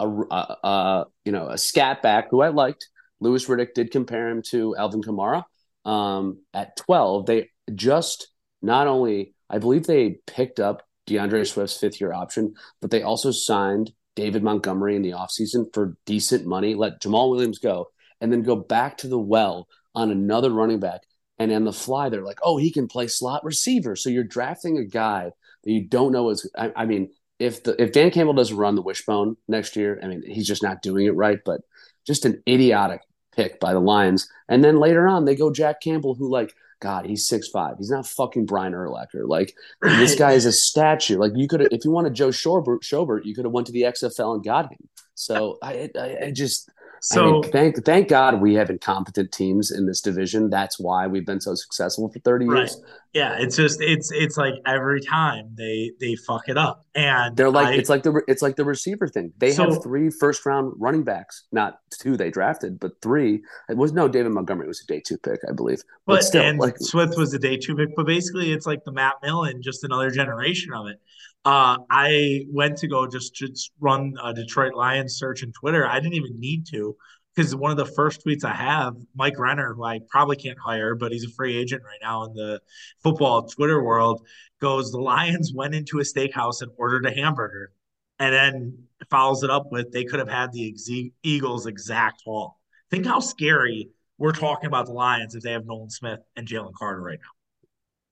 A, 0.00 0.04
uh, 0.04 0.54
uh, 0.64 1.04
you 1.24 1.32
know, 1.32 1.48
a 1.48 1.56
scat 1.56 2.02
back 2.02 2.28
who 2.30 2.42
I 2.42 2.48
liked. 2.48 2.88
Louis 3.20 3.46
Riddick 3.46 3.74
did 3.74 3.90
compare 3.90 4.28
him 4.28 4.42
to 4.50 4.76
Alvin 4.76 5.02
Kamara. 5.02 5.44
Um, 5.84 6.40
at 6.52 6.76
12, 6.76 7.26
they 7.26 7.50
just 7.74 8.31
not 8.62 8.86
only 8.86 9.34
I 9.50 9.58
believe 9.58 9.86
they 9.86 10.18
picked 10.26 10.60
up 10.60 10.82
D'Andre 11.06 11.44
Swift's 11.44 11.78
fifth 11.78 12.00
year 12.00 12.12
option, 12.12 12.54
but 12.80 12.90
they 12.90 13.02
also 13.02 13.30
signed 13.30 13.92
David 14.16 14.42
Montgomery 14.42 14.96
in 14.96 15.02
the 15.02 15.10
offseason 15.10 15.66
for 15.74 15.96
decent 16.06 16.46
money, 16.46 16.74
let 16.74 17.00
Jamaal 17.00 17.30
Williams 17.30 17.58
go, 17.58 17.88
and 18.20 18.32
then 18.32 18.42
go 18.42 18.56
back 18.56 18.98
to 18.98 19.08
the 19.08 19.18
well 19.18 19.68
on 19.94 20.10
another 20.10 20.50
running 20.50 20.80
back 20.80 21.02
and 21.42 21.52
on 21.52 21.64
the 21.64 21.72
fly, 21.72 22.08
they're 22.08 22.22
like, 22.22 22.38
oh, 22.42 22.56
he 22.56 22.70
can 22.70 22.86
play 22.86 23.08
slot 23.08 23.44
receiver. 23.44 23.96
So 23.96 24.10
you're 24.10 24.24
drafting 24.24 24.78
a 24.78 24.84
guy 24.84 25.32
that 25.64 25.70
you 25.70 25.84
don't 25.84 26.12
know 26.12 26.30
is. 26.30 26.48
I, 26.56 26.72
I 26.76 26.86
mean, 26.86 27.10
if 27.38 27.64
the 27.64 27.80
if 27.82 27.92
Dan 27.92 28.10
Campbell 28.10 28.34
doesn't 28.34 28.56
run 28.56 28.76
the 28.76 28.82
wishbone 28.82 29.36
next 29.48 29.74
year, 29.74 29.98
I 30.02 30.06
mean, 30.06 30.22
he's 30.24 30.46
just 30.46 30.62
not 30.62 30.82
doing 30.82 31.06
it 31.06 31.16
right. 31.16 31.38
But 31.44 31.62
just 32.06 32.24
an 32.24 32.42
idiotic 32.48 33.00
pick 33.34 33.58
by 33.58 33.72
the 33.72 33.80
Lions. 33.80 34.28
And 34.48 34.62
then 34.62 34.76
later 34.76 35.08
on, 35.08 35.24
they 35.24 35.34
go 35.34 35.52
Jack 35.52 35.80
Campbell, 35.80 36.14
who 36.14 36.30
like 36.30 36.54
God, 36.82 37.06
he's 37.06 37.28
six 37.28 37.48
five. 37.48 37.76
He's 37.78 37.90
not 37.90 38.06
fucking 38.08 38.44
Brian 38.44 38.72
Urlacher. 38.72 39.24
Like 39.24 39.54
right. 39.80 39.96
this 39.98 40.16
guy 40.16 40.32
is 40.32 40.46
a 40.46 40.52
statue. 40.52 41.16
Like 41.16 41.30
you 41.36 41.46
could, 41.46 41.62
if 41.72 41.84
you 41.84 41.92
wanted 41.92 42.12
Joe 42.12 42.30
Schobert, 42.30 42.80
Schobert, 42.80 43.24
you 43.24 43.36
could 43.36 43.44
have 43.44 43.52
went 43.52 43.68
to 43.68 43.72
the 43.72 43.82
XFL 43.82 44.34
and 44.34 44.44
got 44.44 44.72
him. 44.72 44.88
So 45.14 45.58
I, 45.62 45.90
I, 45.96 46.16
I 46.24 46.30
just 46.32 46.68
so 47.04 47.28
I 47.28 47.32
mean, 47.32 47.42
thank 47.50 47.84
thank 47.84 48.08
God 48.08 48.40
we 48.40 48.54
have 48.54 48.70
incompetent 48.70 49.32
teams 49.32 49.72
in 49.72 49.86
this 49.86 50.00
division. 50.00 50.50
That's 50.50 50.78
why 50.78 51.08
we've 51.08 51.26
been 51.26 51.40
so 51.40 51.56
successful 51.56 52.08
for 52.08 52.20
30 52.20 52.46
right. 52.46 52.58
years. 52.58 52.80
Yeah, 53.12 53.36
it's 53.40 53.56
just 53.56 53.80
it's 53.80 54.12
it's 54.12 54.36
like 54.36 54.54
every 54.66 55.00
time 55.00 55.48
they 55.54 55.90
they 55.98 56.14
fuck 56.14 56.48
it 56.48 56.56
up. 56.56 56.86
And 56.94 57.36
they're 57.36 57.50
like 57.50 57.66
I, 57.66 57.74
it's 57.74 57.90
like 57.90 58.04
the 58.04 58.22
it's 58.28 58.40
like 58.40 58.54
the 58.54 58.64
receiver 58.64 59.08
thing. 59.08 59.32
They 59.38 59.50
so, 59.50 59.68
have 59.68 59.82
three 59.82 60.10
first 60.10 60.46
round 60.46 60.74
running 60.78 61.02
backs, 61.02 61.42
not 61.50 61.80
two 61.90 62.16
they 62.16 62.30
drafted, 62.30 62.78
but 62.78 62.92
three. 63.02 63.42
It 63.68 63.76
was 63.76 63.92
no 63.92 64.06
David 64.06 64.30
Montgomery 64.30 64.68
was 64.68 64.80
a 64.80 64.86
day 64.86 65.00
two 65.04 65.18
pick, 65.18 65.40
I 65.48 65.52
believe. 65.52 65.82
But, 66.06 66.14
but 66.14 66.24
still, 66.24 66.42
and 66.42 66.60
like 66.60 66.76
Swift 66.78 67.18
was 67.18 67.34
a 67.34 67.38
day 67.38 67.56
two 67.56 67.74
pick. 67.74 67.96
But 67.96 68.06
basically 68.06 68.52
it's 68.52 68.64
like 68.64 68.84
the 68.84 68.92
Matt 68.92 69.14
Millen, 69.24 69.60
just 69.60 69.82
another 69.82 70.10
generation 70.10 70.72
of 70.72 70.86
it. 70.86 71.00
Uh, 71.44 71.78
I 71.90 72.44
went 72.48 72.78
to 72.78 72.88
go 72.88 73.06
just, 73.06 73.34
just 73.34 73.72
run 73.80 74.14
a 74.22 74.32
Detroit 74.32 74.74
Lions 74.74 75.16
search 75.16 75.42
in 75.42 75.52
Twitter. 75.52 75.86
I 75.86 75.98
didn't 75.98 76.14
even 76.14 76.38
need 76.38 76.66
to 76.68 76.96
because 77.34 77.54
one 77.56 77.70
of 77.70 77.76
the 77.76 77.86
first 77.86 78.24
tweets 78.24 78.44
I 78.44 78.54
have, 78.54 78.94
Mike 79.14 79.38
Renner, 79.38 79.74
who 79.74 79.84
I 79.84 80.00
probably 80.08 80.36
can't 80.36 80.58
hire, 80.58 80.94
but 80.94 81.12
he's 81.12 81.24
a 81.24 81.30
free 81.30 81.56
agent 81.56 81.82
right 81.84 81.98
now 82.02 82.24
in 82.24 82.34
the 82.34 82.60
football 83.02 83.42
Twitter 83.48 83.82
world, 83.82 84.26
goes, 84.60 84.92
The 84.92 85.00
Lions 85.00 85.52
went 85.54 85.74
into 85.74 85.98
a 85.98 86.02
steakhouse 86.02 86.62
and 86.62 86.70
ordered 86.76 87.06
a 87.06 87.14
hamburger. 87.14 87.72
And 88.18 88.32
then 88.32 88.78
follows 89.10 89.42
it 89.42 89.50
up 89.50 89.72
with, 89.72 89.90
They 89.90 90.04
could 90.04 90.20
have 90.20 90.28
had 90.28 90.52
the 90.52 90.68
ex- 90.68 90.88
Eagles' 91.22 91.66
exact 91.66 92.22
haul. 92.24 92.60
Think 92.90 93.06
how 93.06 93.20
scary 93.20 93.88
we're 94.18 94.32
talking 94.32 94.66
about 94.66 94.86
the 94.86 94.92
Lions 94.92 95.34
if 95.34 95.42
they 95.42 95.52
have 95.52 95.64
Nolan 95.66 95.90
Smith 95.90 96.20
and 96.36 96.46
Jalen 96.46 96.74
Carter 96.78 97.00
right 97.00 97.18
now. 97.18 97.30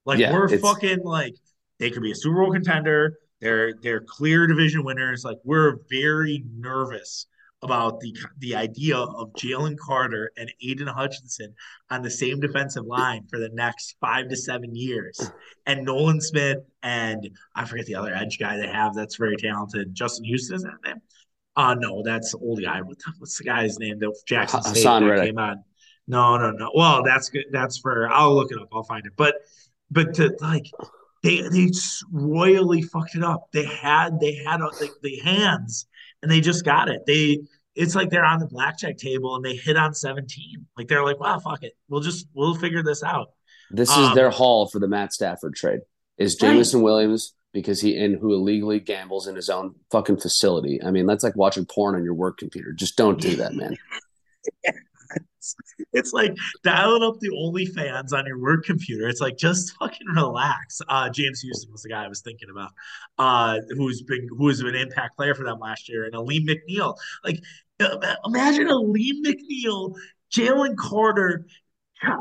Like, 0.07 0.19
yeah, 0.19 0.33
we're 0.33 0.49
fucking 0.59 1.05
like, 1.05 1.35
they 1.81 1.91
could 1.91 2.03
be 2.03 2.13
a 2.13 2.15
Super 2.15 2.37
Bowl 2.37 2.53
contender. 2.53 3.19
They're 3.41 3.73
they're 3.83 4.03
clear 4.03 4.47
division 4.47 4.85
winners. 4.85 5.25
Like 5.25 5.39
we're 5.43 5.79
very 5.91 6.45
nervous 6.55 7.27
about 7.63 8.01
the 8.01 8.15
the 8.39 8.55
idea 8.55 8.97
of 8.97 9.33
Jalen 9.33 9.77
Carter 9.79 10.31
and 10.37 10.53
Aidan 10.63 10.87
Hutchinson 10.87 11.55
on 11.91 12.03
the 12.03 12.11
same 12.11 12.39
defensive 12.39 12.87
line 12.87 13.27
for 13.29 13.39
the 13.39 13.49
next 13.53 13.97
five 14.01 14.29
to 14.29 14.37
seven 14.37 14.77
years, 14.77 15.33
and 15.67 15.85
Nolan 15.85 16.21
Smith 16.21 16.59
and 16.83 17.29
I 17.57 17.65
forget 17.65 17.87
the 17.87 17.97
other 17.97 18.15
edge 18.15 18.39
guy 18.39 18.59
they 18.59 18.69
have 18.69 18.95
that's 18.95 19.17
very 19.17 19.37
talented. 19.37 19.95
Justin 19.95 20.25
Houston 20.27 20.57
is 20.57 20.63
that 20.63 20.77
name? 20.85 21.01
Uh 21.57 21.75
no, 21.75 22.03
that's 22.05 22.35
old 22.35 22.63
guy. 22.63 22.83
What 22.83 22.99
the, 22.99 23.13
what's 23.19 23.39
the 23.39 23.45
guy's 23.45 23.79
name 23.79 23.99
that 24.01 24.15
Jackson 24.27 24.63
State 24.63 24.77
Hassan 24.77 25.09
that 25.09 25.25
came 25.25 25.39
on? 25.39 25.65
No, 26.07 26.37
no, 26.37 26.51
no. 26.51 26.71
Well, 26.75 27.03
that's 27.05 27.31
good. 27.31 27.45
That's 27.51 27.79
for 27.79 28.09
I'll 28.09 28.35
look 28.35 28.53
it 28.53 28.59
up. 28.61 28.69
I'll 28.73 28.83
find 28.83 29.07
it. 29.07 29.13
But 29.17 29.35
but 29.91 30.15
to 30.15 30.37
like 30.41 30.67
they 31.23 31.43
they 31.43 31.71
royally 32.11 32.83
fucked 32.83 33.15
it 33.15 33.23
up. 33.23 33.49
They 33.53 33.65
had 33.65 34.21
they 34.21 34.35
had 34.35 34.61
uh, 34.61 34.71
the, 34.79 34.91
the 35.03 35.19
hands 35.19 35.87
and 36.23 36.31
they 36.31 36.41
just 36.41 36.65
got 36.65 36.89
it. 36.89 37.03
They 37.07 37.41
it's 37.75 37.95
like 37.95 38.11
they're 38.11 38.25
on 38.25 38.41
the 38.41 38.47
blackjack 38.47 38.97
table 38.97 39.37
and 39.37 39.45
they 39.45 39.55
hit 39.55 39.77
on 39.77 39.95
17. 39.95 40.67
Like 40.77 40.89
they're 40.89 41.05
like, 41.05 41.21
wow, 41.21 41.39
fuck 41.39 41.63
it. 41.63 41.73
We'll 41.89 42.01
just 42.01 42.27
we'll 42.35 42.55
figure 42.55 42.83
this 42.83 43.03
out. 43.03 43.33
This 43.71 43.91
um, 43.91 44.05
is 44.05 44.15
their 44.15 44.31
haul 44.31 44.69
for 44.69 44.79
the 44.79 44.89
Matt 44.89 45.13
Stafford 45.13 45.55
trade. 45.55 45.81
Is 46.19 46.35
Jameson 46.35 46.81
right. 46.81 46.85
Williams 46.85 47.35
because 47.53 47.81
he 47.81 47.97
and 47.97 48.17
who 48.17 48.33
illegally 48.35 48.81
gambles 48.81 49.27
in 49.27 49.35
his 49.35 49.49
own 49.49 49.75
fucking 49.91 50.19
facility. 50.19 50.81
I 50.83 50.91
mean, 50.91 51.07
that's 51.07 51.25
like 51.25 51.37
watching 51.37 51.67
porn 51.67 51.95
on 51.95 52.05
your 52.05 52.15
work 52.15 52.39
computer. 52.39 52.73
Just 52.73 52.97
don't 52.97 53.21
do 53.21 53.37
that, 53.37 53.55
man. 53.55 53.77
it's, 55.93 56.13
like 56.13 56.37
dialing 56.63 57.03
up 57.03 57.19
the 57.21 57.31
OnlyFans 57.31 58.13
on 58.13 58.27
your 58.27 58.39
work 58.39 58.65
computer. 58.65 59.09
It's 59.09 59.21
like 59.21 59.37
just 59.37 59.75
fucking 59.79 60.07
relax. 60.15 60.81
Uh, 60.89 61.09
James 61.11 61.41
Houston 61.41 61.73
was 61.73 61.83
the 61.83 61.89
guy 61.89 62.05
I 62.05 62.09
was 62.09 62.21
thinking 62.21 62.49
about, 62.51 62.71
uh, 63.19 63.61
who's 63.71 64.03
been 64.03 64.29
who 64.29 64.45
was 64.45 64.61
an 64.61 64.75
impact 64.75 65.17
player 65.17 65.35
for 65.35 65.45
them 65.45 65.59
last 65.59 65.89
year, 65.89 66.05
and 66.05 66.15
Alim 66.15 66.47
McNeill. 66.47 66.97
Like, 67.25 67.41
imagine 68.25 68.69
Alim 68.69 69.23
McNeill, 69.25 69.95
Jalen 70.35 70.77
Carter. 70.77 71.47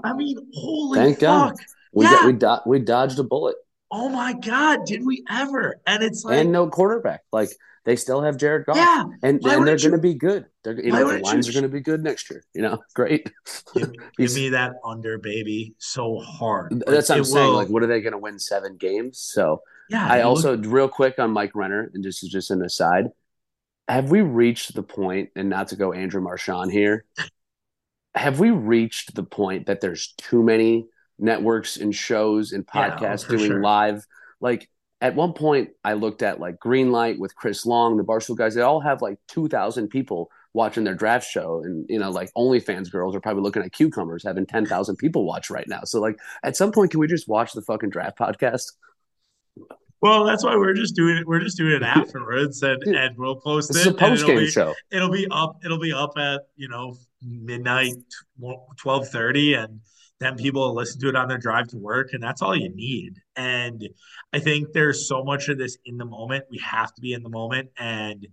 I 0.03 0.13
mean, 0.13 0.37
holy 0.53 0.99
Thank 0.99 1.19
fuck! 1.19 1.55
God. 1.55 1.55
We 1.93 2.05
yeah. 2.05 2.25
we 2.25 2.33
do, 2.33 2.57
we 2.65 2.79
dodged 2.79 3.19
a 3.19 3.23
bullet. 3.23 3.55
Oh 3.91 4.09
my 4.09 4.33
god, 4.33 4.85
did 4.85 5.05
we 5.05 5.23
ever? 5.29 5.81
And 5.87 6.03
it's 6.03 6.23
like 6.23 6.39
and 6.39 6.51
no 6.51 6.69
quarterback. 6.69 7.21
Like 7.31 7.49
they 7.89 7.95
still 7.95 8.21
have 8.21 8.37
Jared 8.37 8.67
Goff. 8.67 8.77
Yeah, 8.77 9.03
and, 9.23 9.43
and 9.43 9.67
they're 9.67 9.75
going 9.75 9.93
to 9.93 9.97
be 9.97 10.13
good. 10.13 10.45
They're, 10.63 10.79
you 10.79 10.91
know, 10.91 11.11
the 11.11 11.23
Lions 11.23 11.47
you, 11.47 11.51
are 11.51 11.53
going 11.53 11.63
to 11.63 11.75
be 11.75 11.81
good 11.81 12.03
next 12.03 12.29
year. 12.29 12.43
You 12.53 12.61
know, 12.61 12.77
great. 12.93 13.31
Give, 13.73 13.91
give 14.17 14.35
me 14.35 14.49
that 14.49 14.73
under, 14.85 15.17
baby, 15.17 15.73
so 15.79 16.19
hard. 16.19 16.71
Like, 16.71 16.85
that's 16.85 17.09
what 17.09 17.17
I'm 17.17 17.25
saying. 17.25 17.47
Will. 17.47 17.55
Like, 17.55 17.69
what 17.69 17.81
are 17.81 17.87
they 17.87 17.99
going 18.01 18.13
to 18.13 18.19
win 18.19 18.37
seven 18.37 18.77
games? 18.77 19.17
So, 19.17 19.63
yeah. 19.89 20.05
I 20.07 20.21
also 20.21 20.55
look- 20.55 20.71
real 20.71 20.87
quick 20.87 21.17
on 21.17 21.31
Mike 21.31 21.55
Renner, 21.55 21.89
and 21.91 22.03
this 22.03 22.21
is 22.21 22.29
just 22.29 22.51
an 22.51 22.61
aside. 22.61 23.05
Have 23.87 24.11
we 24.11 24.21
reached 24.21 24.75
the 24.75 24.83
point, 24.83 25.31
and 25.35 25.49
not 25.49 25.69
to 25.69 25.75
go 25.75 25.91
Andrew 25.91 26.21
Marchand 26.21 26.71
here, 26.71 27.05
have 28.13 28.39
we 28.39 28.51
reached 28.51 29.15
the 29.15 29.23
point 29.23 29.65
that 29.65 29.81
there's 29.81 30.13
too 30.15 30.43
many 30.43 30.85
networks 31.17 31.77
and 31.77 31.95
shows 31.95 32.51
and 32.51 32.67
podcasts 32.67 33.23
yeah, 33.23 33.29
oh, 33.29 33.37
doing 33.37 33.49
sure. 33.49 33.63
live? 33.63 34.05
Like 34.39 34.69
at 35.01 35.15
one 35.15 35.33
point 35.33 35.69
I 35.83 35.93
looked 35.93 36.21
at 36.21 36.39
like 36.39 36.59
Greenlight 36.59 37.19
with 37.19 37.35
Chris 37.35 37.65
Long, 37.65 37.97
the 37.97 38.03
Barstool 38.03 38.37
guys. 38.37 38.55
They 38.55 38.61
all 38.61 38.81
have 38.81 39.01
like 39.01 39.17
two 39.27 39.47
thousand 39.47 39.89
people 39.89 40.29
watching 40.53 40.83
their 40.83 40.95
draft 40.95 41.29
show, 41.29 41.61
and 41.63 41.85
you 41.89 41.99
know, 41.99 42.11
like 42.11 42.31
OnlyFans 42.33 42.91
girls 42.91 43.15
are 43.15 43.21
probably 43.21 43.43
looking 43.43 43.63
at 43.63 43.71
cucumbers 43.71 44.23
having 44.23 44.45
ten 44.45 44.65
thousand 44.65 44.97
people 44.97 45.25
watch 45.25 45.49
right 45.49 45.67
now. 45.67 45.81
So 45.85 46.01
like, 46.01 46.17
at 46.43 46.57
some 46.57 46.71
point, 46.71 46.91
can 46.91 46.99
we 46.99 47.07
just 47.07 47.27
watch 47.27 47.53
the 47.53 47.61
fucking 47.61 47.91
draft 47.91 48.17
podcast? 48.17 48.73
Well, 50.01 50.23
that's 50.23 50.45
why 50.45 50.55
we're 50.55 50.75
just 50.75 50.95
doing 50.95 51.17
it. 51.17 51.27
We're 51.27 51.41
just 51.41 51.57
doing 51.57 51.73
it 51.73 51.83
afterwards, 51.83 52.61
and 52.63 52.81
and 52.83 53.17
we'll 53.17 53.39
post 53.39 53.69
this 53.69 53.85
it. 53.85 53.89
It's 53.89 53.97
a 53.97 53.99
post 53.99 54.25
game 54.25 54.47
show. 54.47 54.73
It'll 54.91 55.11
be 55.11 55.27
up. 55.31 55.59
It'll 55.63 55.79
be 55.79 55.93
up 55.93 56.13
at 56.17 56.41
you 56.55 56.67
know 56.67 56.97
midnight, 57.21 57.95
twelve 58.77 59.07
thirty, 59.09 59.53
and 59.53 59.81
then 60.19 60.35
people 60.35 60.73
listen 60.73 60.99
to 61.01 61.09
it 61.09 61.15
on 61.15 61.27
their 61.27 61.37
drive 61.37 61.67
to 61.67 61.77
work 61.77 62.09
and 62.13 62.21
that's 62.21 62.41
all 62.41 62.55
you 62.55 62.69
need 62.75 63.17
and 63.35 63.87
i 64.33 64.39
think 64.39 64.71
there's 64.73 65.07
so 65.07 65.23
much 65.23 65.49
of 65.49 65.57
this 65.57 65.77
in 65.85 65.97
the 65.97 66.05
moment 66.05 66.43
we 66.49 66.57
have 66.59 66.93
to 66.93 67.01
be 67.01 67.13
in 67.13 67.23
the 67.23 67.29
moment 67.29 67.69
and 67.77 68.27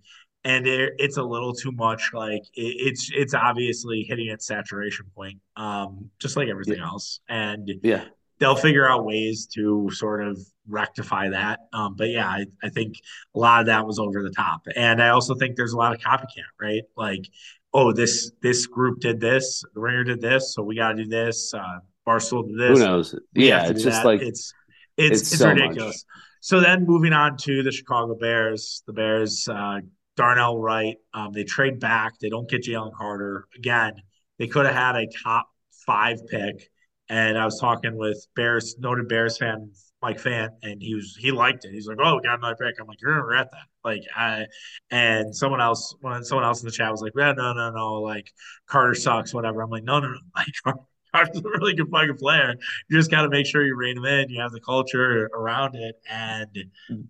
and 0.44 0.68
it, 0.68 0.92
it's 0.98 1.16
a 1.16 1.22
little 1.22 1.52
too 1.52 1.72
much 1.72 2.10
like 2.12 2.42
it, 2.54 2.74
it's 2.78 3.10
it's 3.14 3.34
obviously 3.34 4.02
hitting 4.02 4.28
its 4.28 4.46
saturation 4.46 5.06
point 5.14 5.38
um 5.56 6.10
just 6.18 6.36
like 6.36 6.48
everything 6.48 6.78
yeah. 6.78 6.86
else 6.86 7.20
and 7.28 7.70
yeah 7.82 8.04
they'll 8.38 8.56
figure 8.56 8.88
out 8.88 9.04
ways 9.04 9.46
to 9.46 9.88
sort 9.92 10.26
of 10.26 10.38
rectify 10.68 11.30
that. 11.30 11.60
Um, 11.72 11.94
but 11.96 12.10
yeah, 12.10 12.28
I, 12.28 12.46
I 12.62 12.68
think 12.68 12.96
a 13.34 13.38
lot 13.38 13.60
of 13.60 13.66
that 13.66 13.86
was 13.86 13.98
over 13.98 14.22
the 14.22 14.30
top. 14.30 14.62
And 14.74 15.02
I 15.02 15.08
also 15.10 15.34
think 15.34 15.56
there's 15.56 15.72
a 15.72 15.76
lot 15.76 15.94
of 15.94 16.00
copycat, 16.00 16.44
right? 16.60 16.82
Like, 16.96 17.28
oh, 17.76 17.92
this 17.92 18.32
this 18.42 18.66
group 18.66 19.00
did 19.00 19.20
this, 19.20 19.62
the 19.74 19.80
Ringer 19.80 20.04
did 20.04 20.20
this, 20.20 20.54
so 20.54 20.62
we 20.62 20.76
got 20.76 20.92
to 20.92 21.04
do 21.04 21.08
this. 21.08 21.52
Uh, 21.52 21.78
Barstool 22.08 22.48
did 22.48 22.58
this. 22.58 22.78
Who 22.78 22.84
knows? 22.84 23.14
Yeah, 23.34 23.68
it's 23.68 23.82
just 23.82 24.02
that. 24.02 24.06
like 24.06 24.22
it's 24.22 24.52
it's 24.96 25.20
it's, 25.20 25.32
it's 25.32 25.38
so 25.38 25.50
ridiculous. 25.50 26.04
Much. 26.08 26.22
So 26.40 26.60
then 26.60 26.86
moving 26.86 27.12
on 27.12 27.36
to 27.38 27.62
the 27.62 27.72
Chicago 27.72 28.14
Bears, 28.14 28.82
the 28.86 28.92
Bears, 28.92 29.48
uh, 29.48 29.80
Darnell 30.16 30.58
Wright, 30.58 30.96
um, 31.12 31.32
they 31.32 31.44
trade 31.44 31.78
back. 31.80 32.18
They 32.18 32.30
don't 32.30 32.48
get 32.48 32.62
Jalen 32.62 32.94
Carter 32.94 33.46
again. 33.56 33.92
They 34.38 34.46
could 34.46 34.64
have 34.64 34.74
had 34.74 34.96
a 34.96 35.06
top 35.22 35.48
five 35.86 36.26
pick. 36.28 36.70
And 37.08 37.38
I 37.38 37.44
was 37.44 37.60
talking 37.60 37.96
with 37.96 38.26
Bears, 38.34 38.76
noted 38.78 39.08
Bears 39.08 39.38
fan 39.38 39.70
Mike 40.02 40.18
Fant, 40.18 40.50
and 40.62 40.82
he 40.82 40.94
was 40.94 41.16
he 41.18 41.30
liked 41.30 41.64
it. 41.64 41.72
He's 41.72 41.86
like, 41.86 41.98
"Oh, 42.02 42.16
we 42.16 42.22
got 42.22 42.38
another 42.38 42.56
pick." 42.56 42.74
I'm 42.80 42.86
like, 42.86 43.00
"You're 43.00 43.12
gonna 43.12 43.24
regret 43.24 43.48
that." 43.50 43.66
Like, 43.84 44.02
I 44.14 44.46
and 44.90 45.34
someone 45.34 45.60
else, 45.60 45.94
when 46.00 46.22
someone 46.22 46.44
else 46.44 46.60
in 46.60 46.66
the 46.66 46.72
chat 46.72 46.90
was 46.90 47.00
like, 47.00 47.12
"Yeah, 47.16 47.32
no, 47.32 47.52
no, 47.54 47.70
no, 47.70 47.94
like 48.02 48.32
Carter 48.66 48.94
sucks, 48.94 49.32
whatever." 49.32 49.62
I'm 49.62 49.70
like, 49.70 49.84
"No, 49.84 50.00
no, 50.00 50.08
no, 50.08 50.18
like 50.36 50.76
Carter's 51.14 51.38
a 51.38 51.42
really 51.42 51.74
good 51.74 51.88
fucking 51.90 52.18
player. 52.18 52.54
You 52.88 52.98
just 52.98 53.10
got 53.10 53.22
to 53.22 53.30
make 53.30 53.46
sure 53.46 53.64
you 53.64 53.74
rein 53.74 53.96
him 53.96 54.04
in. 54.04 54.28
You 54.28 54.40
have 54.42 54.52
the 54.52 54.60
culture 54.60 55.30
around 55.32 55.76
it, 55.76 55.96
and 56.10 56.48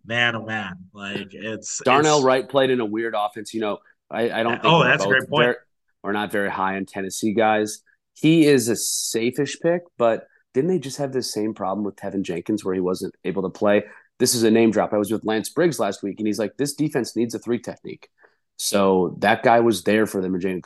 man, 0.04 0.36
oh 0.36 0.44
man, 0.44 0.76
like 0.92 1.28
it's 1.32 1.82
Darnell 1.84 2.18
it's, 2.18 2.24
Wright 2.24 2.48
played 2.48 2.70
in 2.70 2.80
a 2.80 2.86
weird 2.86 3.14
offense. 3.16 3.52
You 3.52 3.60
know, 3.62 3.78
I, 4.10 4.30
I 4.30 4.42
don't. 4.42 4.60
oh, 4.62 4.84
that's 4.84 5.04
a 5.04 5.08
great 5.08 5.28
point. 5.28 5.46
Very, 5.46 5.56
we're 6.04 6.12
not 6.12 6.30
very 6.30 6.50
high 6.50 6.76
on 6.76 6.86
Tennessee 6.86 7.32
guys. 7.32 7.82
He 8.14 8.46
is 8.46 8.68
a 8.68 8.72
safeish 8.72 9.60
pick, 9.60 9.82
but 9.98 10.26
didn't 10.56 10.70
they 10.70 10.78
just 10.78 10.96
have 10.96 11.12
the 11.12 11.22
same 11.22 11.52
problem 11.52 11.84
with 11.84 11.96
Teven 11.96 12.22
Jenkins 12.22 12.64
where 12.64 12.74
he 12.74 12.80
wasn't 12.80 13.14
able 13.24 13.42
to 13.42 13.50
play? 13.50 13.84
This 14.18 14.34
is 14.34 14.42
a 14.42 14.50
name 14.50 14.70
drop. 14.70 14.94
I 14.94 14.96
was 14.96 15.12
with 15.12 15.22
Lance 15.22 15.50
Briggs 15.50 15.78
last 15.78 16.02
week, 16.02 16.18
and 16.18 16.26
he's 16.26 16.38
like, 16.38 16.56
"This 16.56 16.72
defense 16.72 17.14
needs 17.14 17.34
a 17.34 17.38
three 17.38 17.58
technique." 17.58 18.08
So 18.56 19.16
that 19.18 19.42
guy 19.42 19.60
was 19.60 19.82
there 19.84 20.06
for 20.06 20.22
them, 20.22 20.32
and 20.32 20.42
Jane 20.42 20.62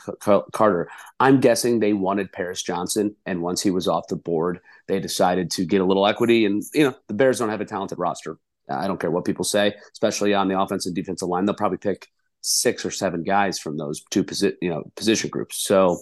Carter. 0.53 0.89
I'm 1.19 1.41
guessing 1.41 1.81
they 1.81 1.91
wanted 1.91 2.31
Paris 2.31 2.63
Johnson, 2.63 3.17
and 3.25 3.41
once 3.41 3.61
he 3.61 3.69
was 3.69 3.89
off 3.89 4.07
the 4.07 4.15
board, 4.15 4.61
they 4.87 5.01
decided 5.01 5.51
to 5.51 5.65
get 5.65 5.81
a 5.81 5.85
little 5.85 6.07
equity. 6.07 6.45
And 6.45 6.63
you 6.73 6.85
know, 6.85 6.95
the 7.09 7.13
Bears 7.13 7.39
don't 7.39 7.49
have 7.49 7.59
a 7.59 7.65
talented 7.65 7.99
roster. 7.99 8.37
I 8.69 8.87
don't 8.87 8.97
care 8.97 9.11
what 9.11 9.25
people 9.25 9.43
say, 9.43 9.75
especially 9.91 10.33
on 10.33 10.47
the 10.47 10.57
offensive 10.57 10.91
and 10.91 10.95
defensive 10.95 11.27
line. 11.27 11.43
They'll 11.43 11.53
probably 11.53 11.79
pick 11.79 12.07
six 12.41 12.83
or 12.85 12.91
seven 12.91 13.23
guys 13.23 13.59
from 13.59 13.77
those 13.77 14.03
two 14.09 14.23
posi- 14.23 14.55
you 14.61 14.69
know 14.69 14.83
position 14.95 15.29
groups. 15.29 15.63
So, 15.63 15.99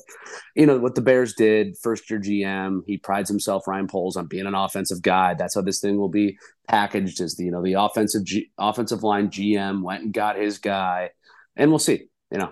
you 0.55 0.65
know 0.65 0.77
what 0.79 0.95
the 0.95 1.01
Bears 1.01 1.33
did, 1.33 1.77
first 1.77 2.09
year 2.09 2.19
GM, 2.19 2.81
he 2.87 2.97
prides 2.97 3.29
himself 3.29 3.67
Ryan 3.67 3.87
Poles 3.87 4.15
on 4.15 4.27
being 4.27 4.47
an 4.47 4.55
offensive 4.55 5.01
guy. 5.01 5.33
That's 5.33 5.55
how 5.55 5.61
this 5.61 5.79
thing 5.79 5.97
will 5.97 6.09
be 6.09 6.37
packaged 6.67 7.21
as 7.21 7.35
the 7.35 7.45
you 7.45 7.51
know 7.51 7.61
the 7.61 7.73
offensive 7.73 8.23
G- 8.23 8.51
offensive 8.57 9.03
line 9.03 9.29
GM 9.29 9.83
went 9.83 10.03
and 10.03 10.13
got 10.13 10.37
his 10.37 10.57
guy, 10.57 11.11
and 11.55 11.69
we'll 11.69 11.79
see. 11.79 12.05
You 12.31 12.37
know 12.37 12.51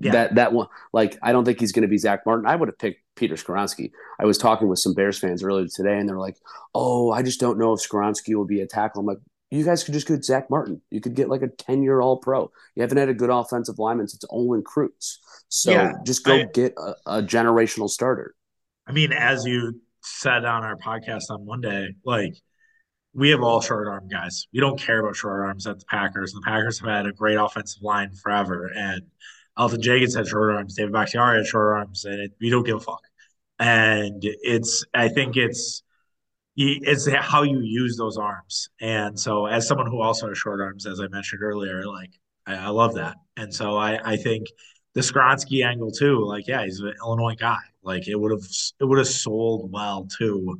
yeah. 0.00 0.12
that 0.12 0.34
that 0.36 0.52
one 0.52 0.68
like 0.92 1.18
I 1.22 1.32
don't 1.32 1.44
think 1.44 1.58
he's 1.58 1.72
going 1.72 1.82
to 1.82 1.88
be 1.88 1.98
Zack 1.98 2.24
Martin. 2.24 2.46
I 2.46 2.54
would 2.54 2.68
have 2.68 2.78
picked 2.78 3.02
Peter 3.16 3.34
Skoronski. 3.34 3.90
I 4.20 4.24
was 4.24 4.38
talking 4.38 4.68
with 4.68 4.78
some 4.78 4.94
Bears 4.94 5.18
fans 5.18 5.42
earlier 5.42 5.66
today, 5.66 5.98
and 5.98 6.08
they're 6.08 6.18
like, 6.18 6.36
"Oh, 6.74 7.10
I 7.10 7.22
just 7.22 7.40
don't 7.40 7.58
know 7.58 7.72
if 7.72 7.80
Skoronski 7.80 8.36
will 8.36 8.46
be 8.46 8.60
a 8.60 8.66
tackle." 8.66 9.00
I'm 9.00 9.06
like, 9.06 9.18
you 9.50 9.64
guys 9.64 9.82
could 9.82 9.94
just 9.94 10.06
get 10.06 10.24
Zack 10.24 10.50
Martin. 10.50 10.82
You 10.90 11.00
could 11.00 11.14
get 11.14 11.28
like 11.28 11.42
a 11.42 11.48
10 11.48 11.82
year 11.82 12.00
all 12.00 12.18
pro. 12.18 12.50
You 12.74 12.82
haven't 12.82 12.98
had 12.98 13.08
a 13.08 13.14
good 13.14 13.30
offensive 13.30 13.78
lineman 13.78 14.08
since 14.08 14.24
Olin 14.28 14.62
Kreutz. 14.62 15.16
So 15.48 15.70
yeah, 15.70 15.92
just 16.04 16.24
go 16.24 16.34
I, 16.34 16.44
get 16.44 16.74
a, 16.76 16.94
a, 17.06 17.22
generational 17.22 17.88
starter. 17.88 18.34
I 18.86 18.92
mean, 18.92 19.12
as 19.12 19.44
you 19.46 19.80
said 20.02 20.44
on 20.44 20.64
our 20.64 20.76
podcast 20.76 21.30
on 21.30 21.46
Monday, 21.46 21.94
like 22.04 22.34
we 23.14 23.30
have 23.30 23.42
all 23.42 23.60
short 23.60 23.88
arm 23.88 24.08
guys. 24.08 24.46
We 24.52 24.60
don't 24.60 24.78
care 24.78 25.00
about 25.00 25.16
short 25.16 25.40
arms 25.40 25.66
at 25.66 25.78
the 25.78 25.86
Packers. 25.86 26.32
The 26.32 26.42
Packers 26.42 26.78
have 26.80 26.88
had 26.88 27.06
a 27.06 27.12
great 27.12 27.36
offensive 27.36 27.82
line 27.82 28.12
forever. 28.12 28.70
And 28.74 29.02
Elgton 29.58 29.80
Jenkins 29.80 30.14
had 30.14 30.28
short 30.28 30.54
arms. 30.54 30.74
David 30.74 30.92
Bakhtiari 30.92 31.38
had 31.38 31.46
short 31.46 31.78
arms. 31.78 32.04
And 32.04 32.20
it, 32.20 32.32
we 32.40 32.50
don't 32.50 32.64
give 32.64 32.76
a 32.76 32.80
fuck. 32.80 33.02
And 33.58 34.20
it's, 34.22 34.84
I 34.94 35.08
think 35.08 35.36
it's, 35.36 35.82
it's 36.58 37.08
how 37.08 37.42
you 37.44 37.60
use 37.60 37.96
those 37.96 38.16
arms. 38.16 38.68
And 38.80 39.18
so, 39.18 39.46
as 39.46 39.68
someone 39.68 39.86
who 39.86 40.00
also 40.00 40.28
has 40.28 40.38
short 40.38 40.60
arms, 40.60 40.86
as 40.86 41.00
I 41.00 41.06
mentioned 41.08 41.42
earlier, 41.42 41.84
like 41.86 42.10
I, 42.46 42.56
I 42.56 42.68
love 42.68 42.94
that. 42.94 43.16
And 43.36 43.54
so, 43.54 43.76
I, 43.76 43.98
I 44.12 44.16
think 44.16 44.48
the 44.94 45.00
Skoronski 45.00 45.64
angle 45.64 45.92
too, 45.92 46.24
like 46.24 46.48
yeah, 46.48 46.64
he's 46.64 46.80
an 46.80 46.94
Illinois 47.00 47.36
guy. 47.36 47.58
Like 47.82 48.08
it 48.08 48.16
would 48.16 48.32
have 48.32 48.44
it 48.80 48.84
would 48.84 48.98
have 48.98 49.06
sold 49.06 49.70
well 49.72 50.08
too, 50.18 50.58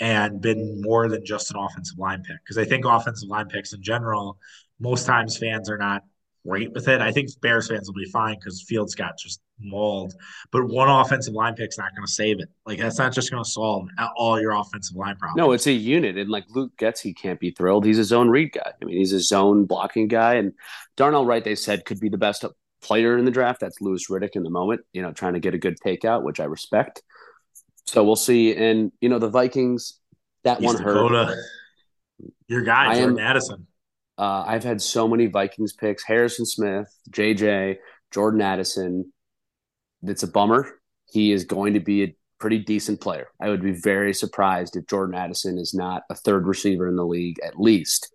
and 0.00 0.40
been 0.40 0.82
more 0.82 1.08
than 1.08 1.24
just 1.24 1.50
an 1.50 1.56
offensive 1.58 1.98
line 1.98 2.22
pick. 2.22 2.36
Because 2.44 2.58
I 2.58 2.64
think 2.64 2.84
offensive 2.84 3.28
line 3.30 3.48
picks 3.48 3.72
in 3.72 3.82
general, 3.82 4.38
most 4.78 5.06
times 5.06 5.38
fans 5.38 5.70
are 5.70 5.78
not 5.78 6.02
great 6.48 6.72
with 6.72 6.88
it. 6.88 7.00
I 7.00 7.12
think 7.12 7.28
Bears 7.40 7.68
fans 7.68 7.88
will 7.88 7.94
be 7.94 8.06
fine 8.06 8.36
because 8.36 8.62
Fields 8.62 8.94
got 8.94 9.18
just 9.18 9.40
mauled. 9.60 10.14
But 10.50 10.66
one 10.68 10.88
offensive 10.88 11.34
line 11.34 11.54
pick's 11.54 11.78
not 11.78 11.94
going 11.94 12.06
to 12.06 12.12
save 12.12 12.40
it. 12.40 12.48
Like 12.66 12.78
that's 12.78 12.98
not 12.98 13.12
just 13.12 13.30
going 13.30 13.42
to 13.42 13.48
solve 13.48 13.88
all 14.16 14.40
your 14.40 14.52
offensive 14.52 14.96
line 14.96 15.16
problems. 15.16 15.36
No, 15.36 15.52
it's 15.52 15.66
a 15.66 15.72
unit, 15.72 16.16
and 16.16 16.30
like 16.30 16.44
Luke 16.50 16.72
Getsy 16.78 17.14
can't 17.14 17.38
be 17.38 17.50
thrilled. 17.50 17.84
He's 17.84 17.98
a 17.98 18.04
zone 18.04 18.28
read 18.28 18.52
guy. 18.52 18.72
I 18.80 18.84
mean, 18.84 18.96
he's 18.96 19.12
a 19.12 19.20
zone 19.20 19.66
blocking 19.66 20.08
guy, 20.08 20.34
and 20.34 20.52
Darnell 20.96 21.26
Wright 21.26 21.44
they 21.44 21.54
said 21.54 21.84
could 21.84 22.00
be 22.00 22.08
the 22.08 22.18
best 22.18 22.44
player 22.80 23.18
in 23.18 23.24
the 23.24 23.30
draft. 23.30 23.60
That's 23.60 23.80
Louis 23.80 24.06
Riddick 24.08 24.34
in 24.36 24.42
the 24.42 24.50
moment. 24.50 24.82
You 24.92 25.02
know, 25.02 25.12
trying 25.12 25.34
to 25.34 25.40
get 25.40 25.54
a 25.54 25.58
good 25.58 25.78
takeout, 25.84 26.22
which 26.22 26.40
I 26.40 26.44
respect. 26.44 27.02
So 27.86 28.04
we'll 28.04 28.16
see. 28.16 28.54
And 28.54 28.92
you 29.00 29.08
know, 29.08 29.18
the 29.18 29.30
Vikings 29.30 29.98
that 30.44 30.62
East 30.62 30.66
one 30.66 30.76
Dakota. 30.76 31.24
hurt. 31.26 31.44
Your 32.48 32.62
guy, 32.62 32.94
Jordan 32.94 33.20
Addison. 33.20 33.66
Uh, 34.18 34.44
I've 34.46 34.64
had 34.64 34.82
so 34.82 35.06
many 35.06 35.26
Vikings 35.26 35.72
picks: 35.72 36.04
Harrison 36.04 36.44
Smith, 36.44 36.88
JJ, 37.10 37.76
Jordan 38.10 38.40
Addison. 38.40 39.12
It's 40.02 40.22
a 40.22 40.28
bummer. 40.28 40.80
He 41.10 41.32
is 41.32 41.44
going 41.44 41.74
to 41.74 41.80
be 41.80 42.02
a 42.02 42.14
pretty 42.38 42.58
decent 42.58 43.00
player. 43.00 43.28
I 43.40 43.48
would 43.48 43.62
be 43.62 43.72
very 43.72 44.14
surprised 44.14 44.76
if 44.76 44.86
Jordan 44.86 45.14
Addison 45.14 45.58
is 45.58 45.74
not 45.74 46.02
a 46.10 46.14
third 46.14 46.46
receiver 46.46 46.88
in 46.88 46.96
the 46.96 47.06
league 47.06 47.38
at 47.44 47.58
least 47.58 48.12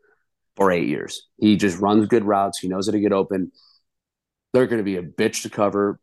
for 0.56 0.72
eight 0.72 0.88
years. 0.88 1.28
He 1.38 1.58
just 1.58 1.80
runs 1.80 2.08
good 2.08 2.24
routes. 2.24 2.60
He 2.60 2.68
knows 2.68 2.88
how 2.88 2.92
to 2.92 3.00
get 3.00 3.12
open. 3.12 3.52
They're 4.54 4.68
going 4.68 4.80
to 4.80 4.84
be 4.84 4.98
a 4.98 5.04
bitch 5.04 5.42
to 5.44 5.50
cover, 5.50 6.00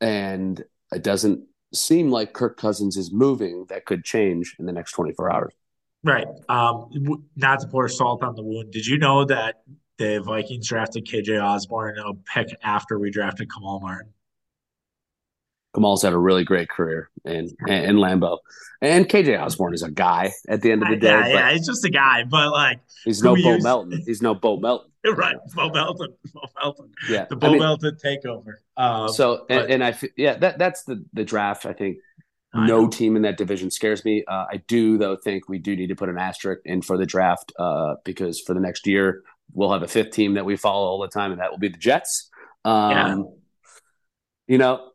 and 0.00 0.62
it 0.92 1.02
doesn't 1.02 1.46
seem 1.72 2.10
like 2.10 2.32
Kirk 2.32 2.56
Cousins 2.56 2.96
is 2.96 3.12
moving. 3.12 3.66
That 3.68 3.84
could 3.84 4.04
change 4.04 4.56
in 4.58 4.66
the 4.66 4.72
next 4.72 4.92
24 4.92 5.32
hours. 5.32 5.52
Right. 6.06 6.26
Um, 6.48 7.24
not 7.34 7.60
to 7.60 7.66
pour 7.66 7.88
salt 7.88 8.22
on 8.22 8.36
the 8.36 8.42
wound. 8.42 8.70
Did 8.70 8.86
you 8.86 8.96
know 8.96 9.24
that 9.24 9.62
the 9.98 10.22
Vikings 10.24 10.68
drafted 10.68 11.04
KJ 11.04 11.42
Osborn 11.42 11.98
a 11.98 12.14
pick 12.14 12.56
after 12.62 12.96
we 12.98 13.10
drafted 13.10 13.52
Kamal 13.52 13.80
Martin? 13.80 14.12
Kamal's 15.74 16.02
had 16.02 16.12
a 16.12 16.18
really 16.18 16.44
great 16.44 16.68
career 16.70 17.10
in 17.24 17.50
in 17.66 17.96
Lambeau, 17.96 18.38
and 18.80 19.06
KJ 19.06 19.38
Osborn 19.38 19.74
is 19.74 19.82
a 19.82 19.90
guy 19.90 20.32
at 20.48 20.62
the 20.62 20.70
end 20.70 20.84
of 20.84 20.88
the 20.88 20.96
day. 20.96 21.08
Yeah, 21.08 21.26
yeah, 21.26 21.52
he's 21.52 21.66
just 21.66 21.84
a 21.84 21.90
guy, 21.90 22.22
but 22.24 22.50
like 22.50 22.80
he's 23.04 23.22
no 23.22 23.34
Bo 23.34 23.58
Melton. 23.58 24.02
He's 24.06 24.22
no 24.22 24.34
Bo 24.34 24.58
Melton. 24.58 24.90
right, 25.14 25.36
Bo 25.54 25.68
Melton. 25.68 26.14
Bo 26.32 26.40
Melton. 26.62 26.92
Yeah, 27.10 27.26
the 27.28 27.36
Bo 27.36 27.48
I 27.48 27.50
mean, 27.50 27.58
Melton 27.58 27.98
takeover. 28.02 28.54
Um, 28.78 29.10
so, 29.10 29.44
and, 29.50 29.60
but, 29.60 29.70
and 29.70 29.84
I 29.84 29.98
yeah 30.16 30.38
that 30.38 30.56
that's 30.56 30.84
the 30.84 31.04
the 31.12 31.24
draft. 31.24 31.66
I 31.66 31.74
think 31.74 31.98
no 32.64 32.88
team 32.88 33.16
in 33.16 33.22
that 33.22 33.36
division 33.36 33.70
scares 33.70 34.04
me. 34.04 34.24
Uh, 34.26 34.44
I 34.50 34.62
do, 34.68 34.98
though, 34.98 35.16
think 35.16 35.48
we 35.48 35.58
do 35.58 35.76
need 35.76 35.88
to 35.88 35.96
put 35.96 36.08
an 36.08 36.18
asterisk 36.18 36.62
in 36.64 36.82
for 36.82 36.96
the 36.96 37.06
draft 37.06 37.52
uh, 37.58 37.96
because 38.04 38.40
for 38.40 38.54
the 38.54 38.60
next 38.60 38.86
year, 38.86 39.22
we'll 39.52 39.72
have 39.72 39.82
a 39.82 39.88
fifth 39.88 40.10
team 40.10 40.34
that 40.34 40.44
we 40.44 40.56
follow 40.56 40.86
all 40.86 41.00
the 41.00 41.08
time, 41.08 41.32
and 41.32 41.40
that 41.40 41.50
will 41.50 41.58
be 41.58 41.68
the 41.68 41.78
Jets. 41.78 42.30
Um, 42.64 42.90
yeah. 42.90 43.16
You 44.48 44.58
know, 44.58 44.90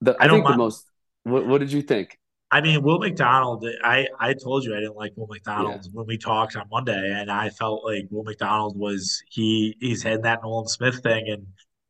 the, 0.00 0.16
I, 0.20 0.26
I 0.26 0.28
think 0.28 0.46
the 0.46 0.56
most. 0.56 0.84
What, 1.24 1.46
what, 1.46 1.58
did 1.58 1.72
you 1.72 1.82
think? 1.82 2.18
I 2.50 2.60
mean, 2.60 2.82
Will 2.82 2.98
McDonald. 2.98 3.66
I 3.82 4.06
I 4.20 4.34
told 4.34 4.64
you 4.64 4.76
I 4.76 4.80
didn't 4.80 4.96
like 4.96 5.12
Will 5.16 5.26
McDonald 5.26 5.80
yeah. 5.84 5.90
when 5.92 6.06
we 6.06 6.18
talked 6.18 6.54
on 6.56 6.66
Monday, 6.70 7.12
and 7.12 7.30
I 7.30 7.50
felt 7.50 7.84
like 7.84 8.06
Will 8.10 8.24
McDonald 8.24 8.78
was 8.78 9.22
he 9.28 9.76
he's 9.80 10.02
had 10.02 10.22
that 10.22 10.40
Nolan 10.42 10.68
Smith 10.68 11.00
thing, 11.02 11.28
and 11.28 11.46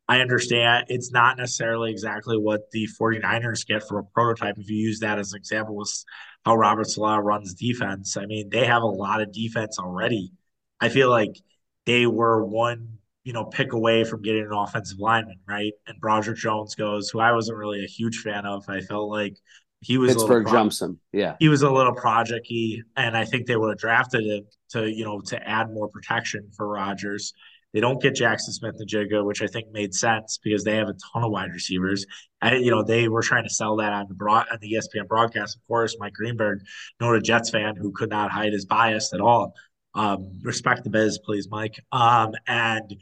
I 0.07 0.20
understand 0.20 0.86
it's 0.88 1.11
not 1.11 1.38
necessarily 1.38 1.90
exactly 1.90 2.36
what 2.36 2.70
the 2.72 2.88
49ers 3.00 3.66
get 3.66 3.82
from 3.86 3.98
a 3.98 4.02
prototype. 4.02 4.59
If 4.59 4.68
you 4.68 4.76
use 4.76 5.00
that 5.00 5.18
as 5.18 5.32
an 5.32 5.38
example, 5.38 5.74
was 5.74 6.05
how 6.44 6.57
Robert 6.57 6.90
Saleh 6.90 7.24
runs 7.24 7.55
defense. 7.55 8.16
I 8.16 8.26
mean, 8.26 8.50
they 8.50 8.66
have 8.66 8.82
a 8.82 8.86
lot 8.86 9.22
of 9.22 9.32
defense 9.32 9.78
already. 9.78 10.32
I 10.78 10.90
feel 10.90 11.09
like 11.09 11.40
they 11.86 12.07
were 12.07 12.44
one, 12.44 12.98
you 13.24 13.32
know, 13.32 13.44
pick 13.44 13.72
away 13.72 14.05
from 14.05 14.20
getting 14.20 14.44
an 14.44 14.52
offensive 14.52 14.98
lineman, 14.98 15.38
right? 15.48 15.72
And 15.86 15.98
Broderick 16.00 16.36
Jones 16.36 16.74
goes, 16.74 17.09
who 17.09 17.20
I 17.20 17.32
wasn't 17.32 17.57
really 17.57 17.82
a 17.82 17.88
huge 17.88 18.18
fan 18.18 18.44
of. 18.44 18.64
I 18.68 18.80
felt 18.80 19.09
like 19.09 19.38
he 19.80 19.96
was 19.96 20.12
Pittsburgh 20.12 20.44
pro- 20.44 20.52
jumps 20.52 20.82
him. 20.82 21.00
Yeah. 21.12 21.36
He 21.38 21.48
was 21.48 21.62
a 21.62 21.70
little 21.70 21.94
projecty, 21.94 22.80
and 22.96 23.16
I 23.16 23.24
think 23.24 23.46
they 23.46 23.57
would 23.57 23.70
have 23.70 23.78
drafted 23.78 24.24
him 24.24 24.44
to, 24.70 24.90
you 24.90 25.05
know, 25.05 25.20
to 25.26 25.48
add 25.48 25.70
more 25.70 25.88
protection 25.88 26.50
for 26.55 26.68
Rodgers 26.68 27.32
They 27.74 27.80
don't 27.80 28.00
get 28.00 28.14
Jackson 28.14 28.52
Smith-Njigba, 28.52 29.24
which 29.24 29.42
I 29.42 29.48
think 29.48 29.72
made 29.72 29.92
sense 29.94 30.38
because 30.42 30.62
they 30.62 30.76
have 30.76 30.88
a 30.88 30.94
ton 31.12 31.24
of 31.24 31.32
wide 31.32 31.50
receivers. 31.52 32.06
I, 32.40 32.54
you 32.54 32.70
know, 32.70 32.84
they 32.84 33.08
were 33.08 33.20
trying 33.20 33.42
to 33.42 33.50
sell 33.50 33.76
that 33.76 33.92
on 33.92 34.06
the 34.08 34.14
broad 34.14 34.46
on 34.50 34.58
the 34.60 34.74
ESPN 34.74 35.08
broadcast. 35.08 35.56
Of 35.56 35.66
course, 35.66 35.96
Mike 35.98 36.12
Greenberg, 36.14 36.60
noted 37.00 37.24
Jets 37.24 37.50
fan 37.50 37.74
who 37.74 37.90
could 37.90 38.10
not 38.10 38.30
hide 38.30 38.52
his 38.52 38.64
bias 38.64 39.12
at 39.12 39.20
all. 39.20 39.54
Um, 39.94 40.38
respect 40.42 40.84
the 40.84 40.90
biz, 40.90 41.18
please, 41.18 41.48
Mike. 41.50 41.80
Um, 41.90 42.32
and 42.46 42.94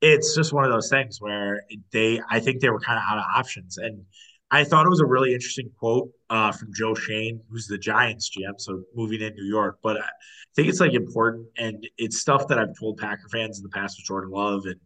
it's 0.00 0.34
just 0.34 0.52
one 0.52 0.64
of 0.64 0.70
those 0.70 0.88
things 0.88 1.20
where 1.20 1.62
they, 1.92 2.20
I 2.28 2.40
think 2.40 2.60
they 2.60 2.70
were 2.70 2.80
kind 2.80 2.98
of 2.98 3.04
out 3.06 3.18
of 3.18 3.24
options. 3.36 3.76
And 3.76 4.04
I 4.54 4.62
thought 4.62 4.86
it 4.86 4.88
was 4.88 5.00
a 5.00 5.06
really 5.06 5.34
interesting 5.34 5.68
quote 5.80 6.10
uh, 6.30 6.52
from 6.52 6.72
Joe 6.72 6.94
Schoen, 6.94 7.40
who's 7.50 7.66
the 7.66 7.76
Giants 7.76 8.30
GM, 8.30 8.54
so 8.58 8.84
moving 8.94 9.20
in 9.20 9.34
New 9.34 9.46
York. 9.46 9.78
But 9.82 9.96
I 9.96 10.08
think 10.54 10.68
it's 10.68 10.78
like 10.78 10.92
important, 10.92 11.48
and 11.58 11.84
it's 11.98 12.20
stuff 12.20 12.46
that 12.46 12.58
I've 12.60 12.78
told 12.78 12.98
Packer 12.98 13.28
fans 13.32 13.58
in 13.58 13.64
the 13.64 13.68
past 13.70 13.98
with 13.98 14.06
Jordan 14.06 14.30
Love, 14.30 14.62
and 14.66 14.76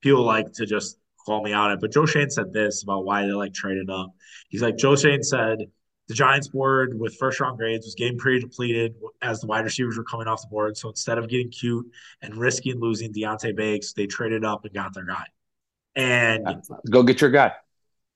people 0.00 0.22
like 0.22 0.52
to 0.52 0.64
just 0.64 1.00
call 1.24 1.42
me 1.42 1.52
out 1.52 1.72
it. 1.72 1.80
But 1.80 1.90
Joe 1.90 2.06
Schoen 2.06 2.30
said 2.30 2.52
this 2.52 2.84
about 2.84 3.04
why 3.04 3.26
they 3.26 3.32
like 3.32 3.52
traded 3.52 3.90
up. 3.90 4.12
He's 4.48 4.62
like 4.62 4.76
Joe 4.76 4.94
Schoen 4.94 5.24
said 5.24 5.58
the 6.06 6.14
Giants 6.14 6.46
board 6.46 6.96
with 6.96 7.16
first 7.16 7.40
round 7.40 7.58
grades 7.58 7.84
was 7.84 7.96
getting 7.96 8.18
pretty 8.18 8.38
depleted 8.38 8.94
as 9.22 9.40
the 9.40 9.48
wide 9.48 9.64
receivers 9.64 9.98
were 9.98 10.04
coming 10.04 10.28
off 10.28 10.42
the 10.42 10.48
board. 10.48 10.76
So 10.76 10.88
instead 10.88 11.18
of 11.18 11.28
getting 11.28 11.50
cute 11.50 11.84
and 12.22 12.36
risking 12.36 12.78
losing 12.78 13.12
Deonte 13.12 13.56
Banks, 13.56 13.92
they 13.92 14.06
traded 14.06 14.44
up 14.44 14.64
and 14.64 14.72
got 14.72 14.94
their 14.94 15.04
guy. 15.04 15.24
And 15.96 16.46
go 16.88 17.02
get 17.02 17.20
your 17.20 17.30
guy. 17.30 17.52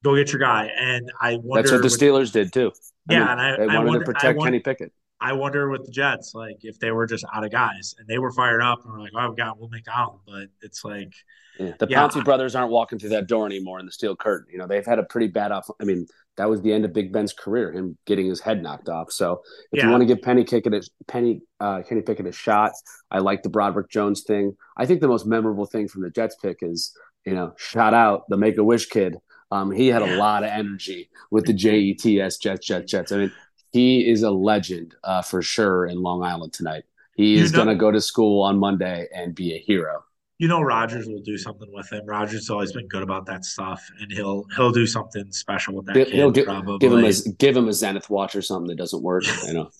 Go 0.02 0.16
get 0.16 0.32
your 0.32 0.40
guy. 0.40 0.70
And 0.78 1.10
I 1.20 1.36
wonder 1.36 1.62
That's 1.68 1.72
what 1.72 1.82
the 1.82 1.88
Steelers 1.88 2.32
did 2.32 2.52
too. 2.52 2.72
I 3.08 3.12
yeah, 3.12 3.18
mean, 3.20 3.28
and 3.28 3.40
I, 3.40 3.56
they 3.56 3.66
wanted 3.66 3.76
I 3.76 3.84
wonder, 3.84 3.98
to 3.98 4.04
protect 4.04 4.38
wonder, 4.38 4.50
Kenny 4.50 4.60
Pickett. 4.60 4.92
I 5.20 5.32
wonder 5.34 5.68
with 5.68 5.84
the 5.84 5.92
Jets, 5.92 6.34
like 6.34 6.58
if 6.62 6.78
they 6.78 6.90
were 6.90 7.06
just 7.06 7.24
out 7.32 7.44
of 7.44 7.50
guys 7.50 7.94
and 7.98 8.08
they 8.08 8.18
were 8.18 8.32
fired 8.32 8.62
up 8.62 8.84
and 8.84 8.92
were 8.92 9.00
like, 9.00 9.12
"Oh, 9.14 9.18
God, 9.18 9.30
we 9.30 9.36
got 9.36 9.60
Will 9.60 9.68
McDonald," 9.68 10.20
but 10.26 10.46
it's 10.62 10.82
like 10.84 11.12
yeah. 11.58 11.72
the 11.78 11.86
yeah. 11.90 12.08
Pouncey 12.08 12.24
brothers 12.24 12.54
aren't 12.54 12.70
walking 12.70 12.98
through 12.98 13.10
that 13.10 13.26
door 13.26 13.44
anymore 13.44 13.78
in 13.78 13.86
the 13.86 13.92
steel 13.92 14.16
curtain. 14.16 14.46
You 14.50 14.58
know, 14.58 14.66
they've 14.66 14.86
had 14.86 14.98
a 14.98 15.02
pretty 15.02 15.26
bad 15.26 15.52
off. 15.52 15.68
I 15.80 15.84
mean, 15.84 16.06
that 16.38 16.48
was 16.48 16.62
the 16.62 16.72
end 16.72 16.86
of 16.86 16.94
Big 16.94 17.12
Ben's 17.12 17.34
career, 17.34 17.70
him 17.70 17.98
getting 18.06 18.26
his 18.26 18.40
head 18.40 18.62
knocked 18.62 18.88
off. 18.88 19.12
So 19.12 19.42
if 19.72 19.78
yeah. 19.78 19.84
you 19.84 19.90
want 19.90 20.00
to 20.00 20.06
give 20.06 20.22
Penny 20.22 20.44
Pickett 20.44 20.72
a, 20.72 20.82
Penny 21.06 21.42
uh, 21.60 21.82
Kenny 21.86 22.00
Pickett 22.00 22.26
a 22.26 22.32
shot, 22.32 22.72
I 23.10 23.18
like 23.18 23.42
the 23.42 23.50
Broderick 23.50 23.90
Jones 23.90 24.22
thing. 24.22 24.56
I 24.78 24.86
think 24.86 25.02
the 25.02 25.08
most 25.08 25.26
memorable 25.26 25.66
thing 25.66 25.86
from 25.86 26.00
the 26.02 26.10
Jets 26.10 26.36
pick 26.40 26.58
is 26.62 26.96
you 27.24 27.34
know, 27.34 27.52
shout 27.58 27.94
out 27.94 28.28
the 28.28 28.36
Make 28.36 28.56
a 28.58 28.64
Wish 28.64 28.86
kid. 28.86 29.16
Um, 29.50 29.70
he 29.70 29.88
had 29.88 30.02
a 30.02 30.16
lot 30.16 30.44
of 30.44 30.50
energy 30.50 31.10
with 31.30 31.46
the 31.46 31.52
JETS 31.52 32.38
Jets 32.38 32.66
Jets 32.66 32.86
Jets. 32.90 33.12
I 33.12 33.16
mean, 33.16 33.32
he 33.72 34.08
is 34.08 34.22
a 34.22 34.30
legend 34.30 34.94
uh, 35.04 35.22
for 35.22 35.42
sure 35.42 35.86
in 35.86 36.02
Long 36.02 36.22
Island 36.22 36.52
tonight. 36.52 36.84
He 37.16 37.36
is 37.36 37.52
going 37.52 37.68
to 37.68 37.74
go 37.74 37.90
to 37.90 38.00
school 38.00 38.42
on 38.42 38.58
Monday 38.58 39.06
and 39.14 39.34
be 39.34 39.54
a 39.54 39.58
hero. 39.58 40.04
You 40.38 40.48
know, 40.48 40.62
Rodgers 40.62 41.06
will 41.06 41.20
do 41.20 41.36
something 41.36 41.70
with 41.70 41.92
him. 41.92 42.06
Rodgers 42.06 42.40
has 42.40 42.50
always 42.50 42.72
been 42.72 42.88
good 42.88 43.02
about 43.02 43.26
that 43.26 43.44
stuff, 43.44 43.86
and 44.00 44.10
he'll 44.10 44.46
he'll 44.56 44.72
do 44.72 44.86
something 44.86 45.30
special 45.30 45.74
with 45.74 45.86
that 45.86 45.96
he'll, 45.96 46.04
kid. 46.06 46.14
He'll 46.14 46.30
give, 46.30 46.46
probably. 46.46 46.78
give 46.78 46.92
him 46.92 47.04
a 47.04 47.12
give 47.36 47.56
him 47.56 47.68
a 47.68 47.74
Zenith 47.74 48.08
watch 48.08 48.34
or 48.34 48.40
something 48.40 48.68
that 48.68 48.78
doesn't 48.78 49.02
work. 49.02 49.24
You 49.46 49.52
know. 49.52 49.70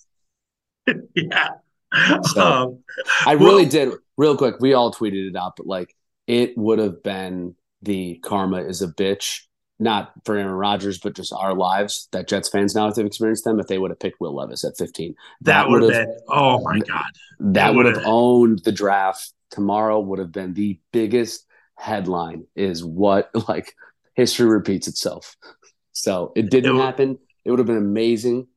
yeah. 1.15 1.49
So, 2.23 2.41
um, 2.41 2.79
I 3.25 3.33
really 3.33 3.63
well, 3.63 3.71
did. 3.71 3.93
Real 4.17 4.37
quick, 4.37 4.55
we 4.59 4.73
all 4.73 4.93
tweeted 4.93 5.29
it 5.29 5.35
out, 5.35 5.55
but 5.57 5.65
like 5.65 5.95
it 6.27 6.55
would 6.57 6.77
have 6.77 7.01
been 7.01 7.55
the 7.81 8.19
karma 8.23 8.57
is 8.57 8.83
a 8.83 8.87
bitch 8.87 9.41
not 9.81 10.13
for 10.25 10.37
Aaron 10.37 10.53
Rodgers, 10.53 10.99
but 10.99 11.15
just 11.15 11.33
our 11.33 11.55
lives 11.55 12.07
that 12.11 12.27
Jets 12.27 12.47
fans 12.47 12.75
now 12.75 12.85
have 12.85 12.97
experienced 12.99 13.43
them 13.43 13.59
if 13.59 13.65
they 13.65 13.79
would 13.79 13.89
have 13.89 13.99
picked 13.99 14.21
Will 14.21 14.35
Levis 14.35 14.63
at 14.63 14.77
15. 14.77 15.15
That, 15.41 15.63
that 15.63 15.69
would 15.69 15.81
have 15.81 16.07
been, 16.07 16.17
oh 16.29 16.61
my 16.61 16.79
God. 16.79 17.03
That, 17.39 17.53
that 17.53 17.75
would 17.75 17.87
have 17.87 18.03
owned 18.05 18.59
the 18.59 18.71
draft. 18.71 19.33
Tomorrow 19.49 19.99
would 20.01 20.19
have 20.19 20.31
been 20.31 20.53
the 20.53 20.79
biggest 20.93 21.45
headline 21.75 22.45
is 22.55 22.85
what 22.85 23.31
like 23.49 23.75
history 24.13 24.47
repeats 24.47 24.87
itself. 24.87 25.35
So 25.93 26.31
it 26.35 26.51
didn't 26.51 26.77
it 26.77 26.81
happen. 26.81 27.17
It 27.43 27.49
would 27.49 27.59
have 27.59 27.67
been 27.67 27.77
amazing 27.77 28.47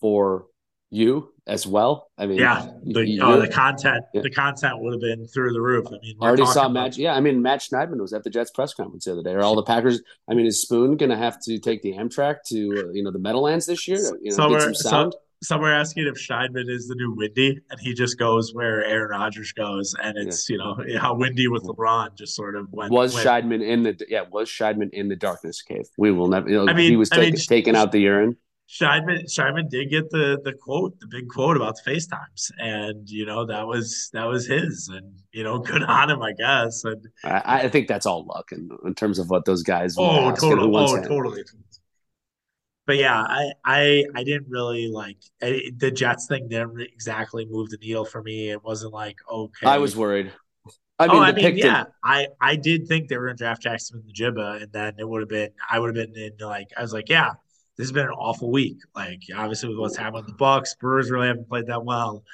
for 0.00 0.46
you 0.94 1.32
as 1.46 1.66
well. 1.66 2.10
I 2.16 2.26
mean, 2.26 2.38
yeah, 2.38 2.66
the, 2.84 3.20
oh, 3.20 3.40
the 3.40 3.48
content, 3.48 4.04
yeah. 4.14 4.22
the 4.22 4.30
content 4.30 4.80
would 4.80 4.92
have 4.94 5.00
been 5.00 5.26
through 5.26 5.52
the 5.52 5.60
roof. 5.60 5.86
I 5.88 5.98
mean, 6.02 6.16
I 6.20 6.26
already 6.26 6.46
saw 6.46 6.68
Matt. 6.68 6.96
Yeah, 6.96 7.14
I 7.14 7.20
mean, 7.20 7.42
Matt 7.42 7.60
Schneidman 7.60 8.00
was 8.00 8.12
at 8.12 8.22
the 8.24 8.30
Jets 8.30 8.50
press 8.50 8.72
conference 8.74 9.04
the 9.04 9.12
other 9.12 9.22
day. 9.22 9.32
Are 9.32 9.42
all 9.42 9.56
the 9.56 9.62
Packers? 9.62 10.00
I 10.28 10.34
mean, 10.34 10.46
is 10.46 10.62
Spoon 10.62 10.96
going 10.96 11.10
to 11.10 11.16
have 11.16 11.40
to 11.42 11.58
take 11.58 11.82
the 11.82 11.92
Amtrak 11.92 12.36
to 12.48 12.88
uh, 12.88 12.92
you 12.92 13.02
know 13.02 13.10
the 13.10 13.18
Meadowlands 13.18 13.66
this 13.66 13.86
year? 13.88 13.98
You 14.22 14.30
know, 14.30 14.36
somewhere, 14.36 14.60
some 14.60 14.74
sound. 14.74 15.14
somewhere 15.42 15.74
asking 15.74 16.06
if 16.06 16.14
Schneidman 16.14 16.70
is 16.70 16.86
the 16.88 16.94
new 16.94 17.12
Windy, 17.14 17.60
and 17.70 17.80
he 17.80 17.92
just 17.92 18.18
goes 18.18 18.54
where 18.54 18.84
Aaron 18.84 19.10
Rodgers 19.10 19.52
goes, 19.52 19.94
and 20.02 20.16
it's 20.16 20.48
yeah. 20.48 20.54
you 20.54 20.58
know 20.58 20.98
how 21.00 21.14
Windy 21.14 21.48
with 21.48 21.64
LeBron 21.64 22.16
just 22.16 22.34
sort 22.34 22.56
of 22.56 22.72
went. 22.72 22.92
Was 22.92 23.14
went. 23.14 23.26
Schneidman 23.26 23.66
in 23.66 23.82
the 23.82 24.06
yeah? 24.08 24.22
Was 24.30 24.48
Schneidman 24.48 24.90
in 24.92 25.08
the 25.08 25.16
darkness 25.16 25.60
cave? 25.60 25.86
We 25.98 26.12
will 26.12 26.28
never. 26.28 26.48
You 26.48 26.64
know, 26.64 26.70
I 26.70 26.74
mean, 26.74 26.90
he 26.90 26.96
was 26.96 27.10
I 27.12 27.18
mean, 27.18 27.36
taking 27.36 27.76
out 27.76 27.92
the 27.92 28.00
urine. 28.00 28.36
Schneidman 28.68 29.24
Schneidman 29.24 29.68
did 29.68 29.90
get 29.90 30.10
the 30.10 30.40
the 30.42 30.52
quote, 30.52 30.98
the 30.98 31.06
big 31.06 31.28
quote 31.28 31.56
about 31.56 31.76
the 31.76 31.90
FaceTimes, 31.90 32.50
and 32.58 33.08
you 33.08 33.26
know 33.26 33.44
that 33.44 33.66
was 33.66 34.10
that 34.12 34.24
was 34.24 34.46
his, 34.46 34.90
and 34.92 35.12
you 35.32 35.44
know 35.44 35.58
good 35.70 35.82
on 35.82 36.10
him, 36.10 36.22
I 36.22 36.32
guess. 36.32 36.82
And 36.84 37.06
I, 37.24 37.64
I 37.64 37.68
think 37.68 37.88
that's 37.88 38.06
all 38.06 38.24
luck 38.24 38.52
in, 38.52 38.70
in 38.84 38.94
terms 38.94 39.18
of 39.18 39.28
what 39.28 39.44
those 39.44 39.62
guys. 39.62 39.96
Oh, 39.98 40.34
totally. 40.34 40.72
Oh, 40.74 41.02
totally. 41.02 41.42
But 42.86 42.96
yeah, 42.96 43.20
I 43.20 43.52
I 43.64 44.04
I 44.14 44.24
didn't 44.24 44.48
really 44.48 44.88
like 44.88 45.18
I, 45.42 45.70
the 45.76 45.90
Jets 45.90 46.26
thing. 46.26 46.48
Didn't 46.48 46.80
exactly 46.80 47.46
move 47.46 47.70
the 47.70 47.78
needle 47.78 48.04
for 48.04 48.22
me. 48.22 48.50
It 48.50 48.64
wasn't 48.64 48.92
like 48.94 49.16
okay. 49.30 49.66
I 49.66 49.78
was 49.78 49.94
worried. 49.94 50.32
I 50.98 51.06
oh, 51.06 51.08
mean, 51.08 51.16
oh, 51.18 51.22
I 51.22 51.32
mean, 51.32 51.58
yeah, 51.58 51.84
I 52.02 52.28
I 52.40 52.56
did 52.56 52.86
think 52.86 53.08
they 53.08 53.16
were 53.18 53.26
going 53.26 53.36
to 53.36 53.42
draft 53.42 53.62
Jackson 53.62 54.00
in 54.00 54.06
the 54.06 54.12
Jibba, 54.12 54.62
and 54.62 54.72
then 54.72 54.94
it 54.98 55.08
would 55.08 55.20
have 55.22 55.28
been 55.28 55.50
I 55.68 55.78
would 55.78 55.94
have 55.94 56.12
been 56.12 56.16
in 56.16 56.32
like 56.46 56.68
I 56.76 56.82
was 56.82 56.92
like, 56.92 57.08
yeah, 57.08 57.32
this 57.76 57.86
has 57.86 57.92
been 57.92 58.06
an 58.06 58.12
awful 58.12 58.50
week. 58.50 58.78
Like 58.94 59.22
obviously 59.34 59.68
with 59.68 59.78
what's 59.78 59.96
happened 59.96 60.24
with 60.24 60.26
the 60.26 60.34
Bucks, 60.34 60.74
Brewers 60.74 61.10
really 61.10 61.28
haven't 61.28 61.48
played 61.48 61.66
that 61.66 61.84
well. 61.84 62.24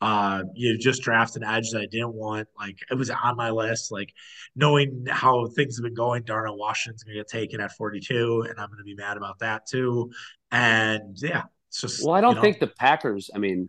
Uh, 0.00 0.44
you 0.54 0.78
just 0.78 1.02
drafted 1.02 1.42
an 1.42 1.48
edge 1.48 1.70
that 1.70 1.82
I 1.82 1.86
didn't 1.86 2.14
want. 2.14 2.48
Like 2.58 2.78
it 2.90 2.94
was 2.94 3.10
on 3.10 3.36
my 3.36 3.50
list. 3.50 3.92
Like 3.92 4.12
knowing 4.56 5.04
how 5.08 5.46
things 5.48 5.76
have 5.76 5.84
been 5.84 5.94
going, 5.94 6.22
Darnell 6.22 6.56
Washington's 6.56 7.02
gonna 7.02 7.18
get 7.18 7.28
taken 7.28 7.60
at 7.60 7.72
42, 7.72 8.46
and 8.48 8.58
I'm 8.58 8.70
gonna 8.70 8.84
be 8.84 8.94
mad 8.94 9.16
about 9.16 9.40
that 9.40 9.66
too. 9.66 10.10
And 10.50 11.16
yeah, 11.20 11.44
it's 11.68 11.82
just 11.82 12.04
well, 12.04 12.14
I 12.14 12.20
don't 12.20 12.30
you 12.30 12.36
know, 12.36 12.42
think 12.42 12.60
the 12.60 12.66
Packers. 12.66 13.30
I 13.34 13.38
mean, 13.38 13.68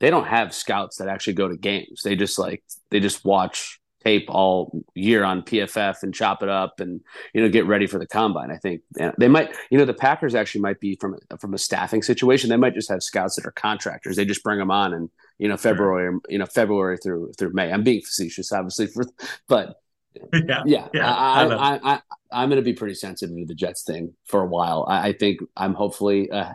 they 0.00 0.10
don't 0.10 0.26
have 0.26 0.52
scouts 0.52 0.96
that 0.96 1.08
actually 1.08 1.34
go 1.34 1.48
to 1.48 1.56
games. 1.56 2.02
They 2.02 2.16
just 2.16 2.38
like 2.38 2.64
they 2.90 2.98
just 2.98 3.24
watch 3.24 3.80
tape 4.08 4.26
all 4.28 4.84
year 4.94 5.22
on 5.22 5.42
PFF 5.42 6.02
and 6.02 6.14
chop 6.14 6.42
it 6.42 6.48
up 6.48 6.80
and 6.80 7.00
you 7.34 7.42
know 7.42 7.48
get 7.48 7.66
ready 7.66 7.86
for 7.86 7.98
the 7.98 8.06
combine. 8.06 8.50
I 8.50 8.56
think 8.56 8.82
they 9.18 9.28
might 9.28 9.54
you 9.70 9.78
know 9.78 9.84
the 9.84 9.94
Packers 9.94 10.34
actually 10.34 10.62
might 10.62 10.80
be 10.80 10.96
from 10.96 11.16
from 11.38 11.54
a 11.54 11.58
staffing 11.58 12.02
situation. 12.02 12.50
They 12.50 12.56
might 12.56 12.74
just 12.74 12.88
have 12.90 13.02
scouts 13.02 13.36
that 13.36 13.46
are 13.46 13.52
contractors. 13.52 14.16
They 14.16 14.24
just 14.24 14.42
bring 14.42 14.58
them 14.58 14.70
on 14.70 14.94
and 14.94 15.10
you 15.38 15.48
know 15.48 15.56
February 15.56 16.12
sure. 16.12 16.20
you 16.28 16.38
know 16.38 16.46
February 16.46 16.96
through 16.96 17.32
through 17.38 17.52
May. 17.52 17.72
I'm 17.72 17.84
being 17.84 18.00
facetious, 18.00 18.52
obviously, 18.52 18.86
for 18.86 19.04
but 19.46 19.76
yeah, 20.32 20.62
yeah, 20.64 20.88
yeah 20.92 21.14
I, 21.14 21.44
I, 21.44 21.80
I, 21.82 22.00
I 22.32 22.42
am 22.42 22.48
going 22.48 22.60
to 22.60 22.64
be 22.64 22.72
pretty 22.72 22.94
sensitive 22.94 23.36
to 23.36 23.44
the 23.44 23.54
Jets 23.54 23.82
thing 23.82 24.14
for 24.24 24.42
a 24.42 24.46
while. 24.46 24.86
I, 24.88 25.08
I 25.08 25.12
think 25.12 25.40
I'm 25.56 25.74
hopefully 25.74 26.30
uh, 26.30 26.52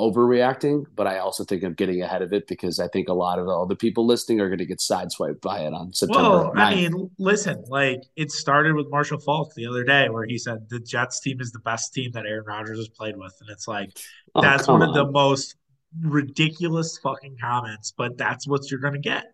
overreacting, 0.00 0.86
but 0.94 1.08
I 1.08 1.18
also 1.18 1.44
think 1.44 1.64
I'm 1.64 1.74
getting 1.74 2.02
ahead 2.02 2.22
of 2.22 2.32
it 2.32 2.46
because 2.46 2.78
I 2.78 2.86
think 2.88 3.08
a 3.08 3.12
lot 3.12 3.40
of 3.40 3.46
the 3.46 3.52
other 3.52 3.74
people 3.74 4.06
listening 4.06 4.40
are 4.40 4.48
going 4.48 4.58
to 4.58 4.66
get 4.66 4.78
sideswiped 4.78 5.40
by 5.40 5.60
it 5.60 5.72
on 5.72 5.92
September. 5.92 6.22
Well, 6.22 6.52
9th. 6.52 6.60
I 6.60 6.74
mean, 6.74 7.10
listen, 7.18 7.64
like 7.68 8.02
it 8.14 8.30
started 8.30 8.76
with 8.76 8.88
Marshall 8.90 9.18
Faulk 9.18 9.54
the 9.54 9.66
other 9.66 9.82
day 9.82 10.08
where 10.08 10.24
he 10.24 10.38
said 10.38 10.68
the 10.68 10.78
Jets 10.78 11.20
team 11.20 11.40
is 11.40 11.50
the 11.50 11.58
best 11.60 11.92
team 11.92 12.12
that 12.12 12.26
Aaron 12.26 12.44
Rodgers 12.46 12.78
has 12.78 12.88
played 12.88 13.16
with, 13.16 13.34
and 13.40 13.50
it's 13.50 13.66
like 13.66 13.90
oh, 14.36 14.40
that's 14.40 14.68
one 14.68 14.82
on. 14.82 14.90
of 14.90 14.94
the 14.94 15.10
most 15.10 15.56
ridiculous 16.00 16.98
fucking 16.98 17.36
comments, 17.40 17.92
but 17.96 18.16
that's 18.16 18.46
what 18.46 18.70
you're 18.70 18.80
going 18.80 18.94
to 18.94 19.00
get, 19.00 19.26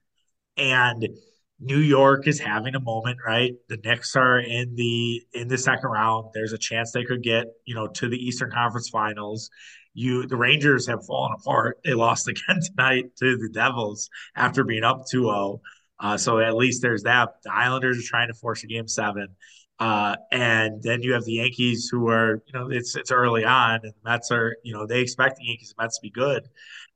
and. 0.56 1.06
New 1.60 1.78
York 1.78 2.26
is 2.26 2.40
having 2.40 2.74
a 2.74 2.80
moment, 2.80 3.16
right? 3.24 3.52
The 3.68 3.76
Knicks 3.76 4.16
are 4.16 4.40
in 4.40 4.74
the 4.74 5.22
in 5.34 5.46
the 5.46 5.56
second 5.56 5.88
round. 5.88 6.30
There's 6.34 6.52
a 6.52 6.58
chance 6.58 6.90
they 6.90 7.04
could 7.04 7.22
get, 7.22 7.46
you 7.64 7.76
know, 7.76 7.86
to 7.86 8.08
the 8.08 8.16
Eastern 8.18 8.50
Conference 8.50 8.88
Finals 8.88 9.50
you 9.94 10.26
the 10.26 10.36
Rangers 10.36 10.86
have 10.86 11.06
fallen 11.06 11.32
apart. 11.32 11.78
They 11.84 11.94
lost 11.94 12.28
again 12.28 12.60
tonight 12.76 13.16
to 13.16 13.36
the 13.36 13.48
Devils 13.48 14.10
after 14.36 14.64
being 14.64 14.84
up 14.84 15.04
2-0. 15.12 15.60
Uh, 16.00 16.16
so 16.16 16.40
at 16.40 16.56
least 16.56 16.82
there's 16.82 17.04
that. 17.04 17.36
The 17.44 17.54
Islanders 17.54 17.98
are 17.98 18.08
trying 18.08 18.28
to 18.28 18.34
force 18.34 18.64
a 18.64 18.66
game 18.66 18.88
seven. 18.88 19.28
Uh, 19.80 20.14
and 20.30 20.82
then 20.82 21.02
you 21.02 21.14
have 21.14 21.24
the 21.24 21.32
Yankees 21.32 21.88
who 21.90 22.08
are, 22.08 22.42
you 22.46 22.52
know, 22.52 22.70
it's 22.70 22.94
it's 22.94 23.10
early 23.10 23.44
on, 23.44 23.80
and 23.82 23.92
the 23.92 24.08
Mets 24.08 24.30
are, 24.30 24.56
you 24.62 24.72
know, 24.72 24.86
they 24.86 25.00
expect 25.00 25.38
the 25.38 25.46
Yankees 25.46 25.74
and 25.76 25.84
Mets 25.84 25.98
to 25.98 26.02
be 26.02 26.10
good. 26.10 26.48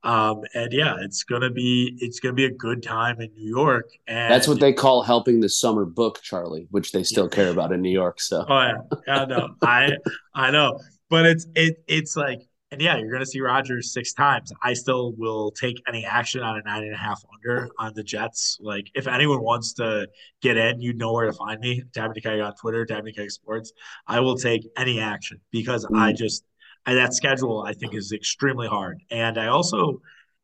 Um, 0.03 0.43
and 0.53 0.71
yeah, 0.71 0.95
it's 1.01 1.23
gonna 1.23 1.49
be 1.49 1.97
it's 1.99 2.21
gonna 2.21 2.35
be 2.35 2.45
a 2.45 2.51
good 2.51 2.81
time 2.81 3.19
in 3.19 3.33
New 3.33 3.49
York. 3.49 3.89
And 4.07 4.31
that's 4.31 4.47
what 4.47 4.61
they 4.61 4.71
call 4.71 5.03
helping 5.03 5.41
the 5.41 5.49
summer 5.49 5.83
book, 5.83 6.21
Charlie, 6.21 6.67
which 6.71 6.93
they 6.93 7.03
still 7.03 7.27
care 7.27 7.49
about 7.49 7.73
in 7.73 7.81
New 7.81 7.91
York. 7.91 8.21
So 8.21 8.45
oh 8.47 8.71
yeah, 9.05 9.13
I 9.13 9.25
know, 9.25 9.49
I 9.61 9.91
I 10.33 10.51
know, 10.51 10.79
but 11.09 11.25
it's 11.25 11.47
it 11.55 11.83
it's 11.85 12.15
like 12.15 12.47
and 12.71 12.81
yeah, 12.81 12.97
you're 12.97 13.09
going 13.09 13.21
to 13.21 13.25
see 13.25 13.41
Rodgers 13.41 13.91
six 13.93 14.13
times. 14.13 14.53
I 14.61 14.73
still 14.73 15.13
will 15.13 15.51
take 15.51 15.81
any 15.87 16.05
action 16.05 16.41
on 16.41 16.57
a 16.57 16.61
nine 16.61 16.83
and 16.83 16.93
a 16.93 16.97
half 16.97 17.23
under 17.33 17.69
on 17.79 17.93
the 17.95 18.03
Jets. 18.03 18.59
Like, 18.61 18.91
if 18.93 19.07
anyone 19.07 19.41
wants 19.41 19.73
to 19.73 20.07
get 20.41 20.55
in, 20.55 20.79
you 20.79 20.93
know 20.93 21.11
where 21.13 21.25
to 21.25 21.33
find 21.33 21.59
me. 21.59 21.83
Dabney 21.93 22.21
Keg 22.21 22.39
on 22.39 22.55
Twitter, 22.55 22.85
Dabney 22.85 23.11
Keg 23.11 23.31
Sports. 23.31 23.73
I 24.05 24.19
will 24.19 24.37
take 24.37 24.69
any 24.77 24.99
action 24.99 25.39
because 25.51 25.85
mm. 25.85 25.97
I 25.97 26.13
just 26.13 26.43
I, 26.85 26.93
that 26.93 27.13
schedule 27.13 27.63
I 27.65 27.73
think 27.73 27.95
is 27.95 28.11
extremely 28.11 28.67
hard. 28.67 29.01
And 29.09 29.39
I 29.39 29.47
also 29.47 30.01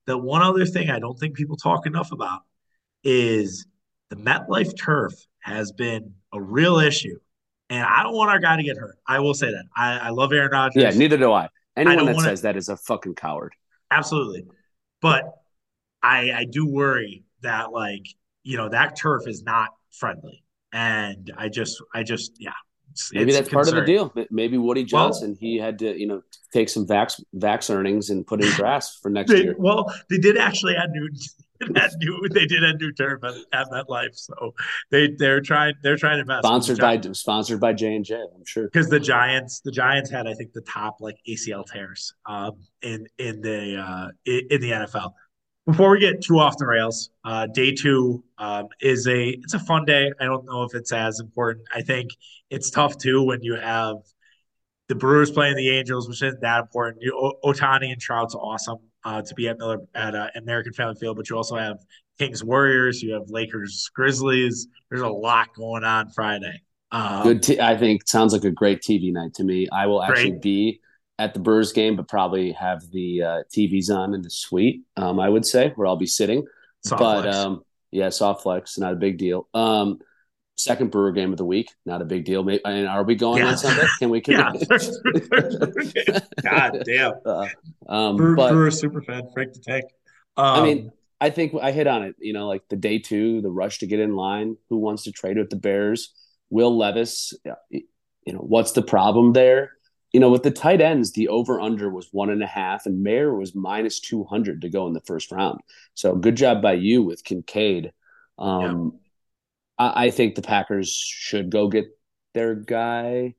the 0.07 0.17
one 0.17 0.41
other 0.41 0.65
thing 0.65 0.89
I 0.89 0.99
don't 0.99 1.19
think 1.19 1.35
people 1.35 1.57
talk 1.57 1.85
enough 1.85 2.11
about 2.11 2.41
is 3.03 3.67
the 4.09 4.15
MetLife 4.15 4.75
turf 4.77 5.13
has 5.39 5.71
been 5.71 6.13
a 6.33 6.41
real 6.41 6.79
issue. 6.79 7.19
And 7.69 7.83
I 7.83 8.03
don't 8.03 8.13
want 8.13 8.29
our 8.29 8.39
guy 8.39 8.57
to 8.57 8.63
get 8.63 8.77
hurt. 8.77 8.97
I 9.07 9.19
will 9.19 9.33
say 9.33 9.47
that. 9.47 9.65
I, 9.75 9.97
I 9.97 10.09
love 10.09 10.31
Aaron 10.31 10.51
Rodgers. 10.51 10.81
Yeah, 10.81 10.91
neither 10.91 11.17
do 11.17 11.31
I. 11.31 11.49
Anyone 11.75 12.05
that 12.05 12.15
wanna, 12.15 12.27
says 12.27 12.41
that 12.43 12.57
is 12.57 12.69
a 12.69 12.77
fucking 12.77 13.15
coward. 13.15 13.53
Absolutely. 13.91 14.45
But 15.01 15.23
I 16.01 16.31
I 16.31 16.45
do 16.45 16.65
worry 16.65 17.23
that 17.41 17.71
like, 17.71 18.05
you 18.43 18.57
know, 18.57 18.69
that 18.69 18.95
turf 18.95 19.27
is 19.27 19.43
not 19.43 19.69
friendly. 19.91 20.43
And 20.71 21.33
I 21.37 21.49
just 21.49 21.81
I 21.93 22.03
just 22.03 22.33
yeah. 22.39 22.51
It's, 22.91 23.11
Maybe 23.11 23.31
it's 23.31 23.39
that's 23.39 23.49
part 23.49 23.67
of 23.67 23.75
the 23.75 23.81
deal. 23.81 24.13
Maybe 24.31 24.57
Woody 24.57 24.85
Johnson, 24.85 25.31
well, 25.31 25.37
he 25.41 25.57
had 25.57 25.79
to, 25.79 25.99
you 25.99 26.07
know, 26.07 26.21
take 26.53 26.69
some 26.69 26.87
vax 26.87 27.21
vax 27.35 27.69
earnings 27.69 28.09
and 28.09 28.25
put 28.25 28.41
in 28.41 28.49
grass 28.55 28.95
for 28.95 29.09
next 29.09 29.31
they, 29.31 29.43
year. 29.43 29.55
Well, 29.57 29.93
they 30.09 30.17
did 30.17 30.37
actually 30.37 30.75
add 30.77 30.91
new 30.91 31.09
that 31.59 31.91
new 31.97 32.27
they 32.29 32.45
did 32.45 32.63
a 32.63 32.73
new 32.77 32.91
turf 32.91 33.23
at, 33.23 33.33
at 33.53 33.67
MetLife, 33.69 34.15
so 34.15 34.53
they 34.91 35.09
they're 35.17 35.41
trying 35.41 35.73
they're 35.81 35.97
trying 35.97 36.17
to 36.17 36.21
invest. 36.21 36.45
Sponsored 36.45 36.79
by 36.79 36.99
sponsored 37.13 37.59
by 37.59 37.73
J 37.73 37.95
and 37.95 38.05
J, 38.05 38.15
I'm 38.15 38.45
sure. 38.45 38.65
Because 38.65 38.89
the 38.89 38.99
Giants 38.99 39.61
the 39.61 39.71
Giants 39.71 40.09
had 40.09 40.27
I 40.27 40.33
think 40.33 40.53
the 40.53 40.61
top 40.61 40.97
like 40.99 41.17
ACL 41.27 41.65
tears 41.65 42.13
um, 42.25 42.53
in 42.81 43.07
in 43.17 43.41
the 43.41 43.77
uh, 43.77 44.07
in 44.25 44.61
the 44.61 44.71
NFL. 44.71 45.11
Before 45.65 45.89
we 45.89 45.99
get 45.99 46.21
too 46.21 46.37
off 46.39 46.57
the 46.59 46.67
rails, 46.67 47.09
uh, 47.23 47.47
day 47.47 47.73
two 47.73 48.23
um, 48.37 48.67
is 48.81 49.07
a 49.07 49.29
it's 49.29 49.53
a 49.53 49.59
fun 49.59 49.85
day. 49.85 50.11
I 50.19 50.25
don't 50.25 50.45
know 50.45 50.63
if 50.63 50.75
it's 50.75 50.91
as 50.91 51.19
important. 51.19 51.65
I 51.73 51.81
think 51.81 52.11
it's 52.49 52.69
tough 52.69 52.97
too 52.97 53.23
when 53.23 53.41
you 53.41 53.55
have 53.55 53.97
the 54.87 54.95
Brewers 54.95 55.31
playing 55.31 55.55
the 55.55 55.69
Angels, 55.69 56.07
which 56.07 56.21
isn't 56.21 56.41
that 56.41 56.61
important. 56.61 57.01
You, 57.01 57.17
o- 57.17 57.49
Ohtani 57.49 57.91
and 57.91 57.99
Trout's 57.99 58.35
awesome 58.35 58.77
uh, 59.05 59.21
to 59.21 59.35
be 59.35 59.47
at 59.47 59.57
Miller 59.57 59.79
at 59.93 60.15
uh, 60.15 60.29
American 60.35 60.73
Family 60.73 60.95
Field, 60.95 61.15
but 61.15 61.29
you 61.29 61.37
also 61.37 61.55
have 61.55 61.77
Kings 62.17 62.43
Warriors, 62.43 63.01
you 63.01 63.13
have 63.13 63.29
Lakers 63.29 63.89
Grizzlies. 63.93 64.67
There's 64.89 65.01
a 65.01 65.07
lot 65.07 65.53
going 65.55 65.83
on 65.83 66.09
Friday. 66.09 66.61
Um, 66.91 67.23
Good, 67.23 67.43
t- 67.43 67.59
I 67.59 67.77
think 67.77 68.07
sounds 68.07 68.33
like 68.33 68.43
a 68.43 68.51
great 68.51 68.81
TV 68.81 69.13
night 69.13 69.33
to 69.35 69.43
me. 69.43 69.67
I 69.71 69.85
will 69.85 70.03
actually 70.03 70.31
great. 70.31 70.41
be 70.41 70.81
at 71.19 71.33
the 71.33 71.39
Brewers 71.39 71.71
game, 71.71 71.95
but 71.95 72.07
probably 72.07 72.51
have 72.53 72.81
the 72.91 73.21
uh, 73.21 73.43
TVs 73.55 73.89
on 73.89 74.13
in 74.13 74.21
the 74.21 74.29
suite. 74.29 74.81
Um, 74.97 75.19
I 75.19 75.29
would 75.29 75.45
say 75.45 75.71
where 75.75 75.87
I'll 75.87 75.95
be 75.95 76.07
sitting. 76.07 76.45
Soft 76.83 76.99
but 76.99 77.27
um, 77.27 77.61
yeah, 77.91 78.09
soft 78.09 78.43
flex, 78.43 78.77
not 78.77 78.93
a 78.93 78.97
big 78.97 79.17
deal. 79.17 79.47
Um, 79.53 79.99
second 80.55 80.91
Brewer 80.91 81.11
game 81.11 81.31
of 81.31 81.37
the 81.37 81.45
week. 81.45 81.71
Not 81.85 82.01
a 82.01 82.05
big 82.05 82.25
deal. 82.25 82.43
Maybe, 82.43 82.63
and 82.65 82.87
are 82.87 83.03
we 83.03 83.15
going 83.15 83.43
yeah. 83.43 83.49
on 83.49 83.57
Sunday? 83.57 83.85
Can 83.99 84.09
we? 84.09 84.21
Can 84.25 84.33
yeah. 84.33 84.51
We... 84.53 84.59
God 86.41 86.83
damn. 86.85 87.13
Uh, 87.25 87.47
um, 87.87 88.15
Brewer, 88.15 88.35
but, 88.35 88.51
Brewer 88.51 88.71
super 88.71 89.01
fan, 89.01 89.27
Frank 89.33 89.53
the 89.53 89.59
Tank. 89.59 89.85
Um, 90.37 90.45
I 90.45 90.63
mean, 90.63 90.91
I 91.19 91.29
think 91.29 91.53
I 91.61 91.71
hit 91.71 91.87
on 91.87 92.03
it. 92.03 92.15
You 92.19 92.33
know, 92.33 92.47
like 92.47 92.63
the 92.69 92.75
day 92.75 92.99
two, 92.99 93.41
the 93.41 93.49
rush 93.49 93.79
to 93.79 93.87
get 93.87 93.99
in 93.99 94.15
line. 94.15 94.57
Who 94.69 94.77
wants 94.77 95.03
to 95.03 95.11
trade 95.11 95.37
with 95.37 95.49
the 95.49 95.55
Bears? 95.55 96.13
Will 96.49 96.75
Levis. 96.75 97.33
You 97.69 98.33
know, 98.33 98.39
what's 98.39 98.71
the 98.71 98.81
problem 98.81 99.33
there? 99.33 99.71
You 100.13 100.19
know, 100.19 100.29
with 100.29 100.43
the 100.43 100.51
tight 100.51 100.81
ends, 100.81 101.11
the 101.11 101.27
over 101.27 101.59
under 101.59 101.89
was 101.89 102.09
one 102.11 102.29
and 102.29 102.41
a 102.41 102.47
half, 102.47 102.85
and 102.85 103.03
Mayer 103.03 103.35
was 103.35 103.53
minus 103.53 103.99
200 103.99 104.61
to 104.61 104.69
go 104.69 104.87
in 104.87 104.93
the 104.93 105.01
first 105.01 105.31
round. 105.31 105.59
So 105.93 106.15
good 106.15 106.35
job 106.35 106.61
by 106.61 106.73
you 106.73 107.03
with 107.03 107.23
Kincaid. 107.23 107.91
Um, 108.37 108.91
yeah 108.93 108.99
I, 109.77 110.05
I 110.05 110.11
think 110.11 110.35
the 110.35 110.41
Packers 110.41 110.91
should 110.91 111.49
go 111.49 111.67
get 111.67 111.85
their 112.33 112.55
guy. 112.55 113.35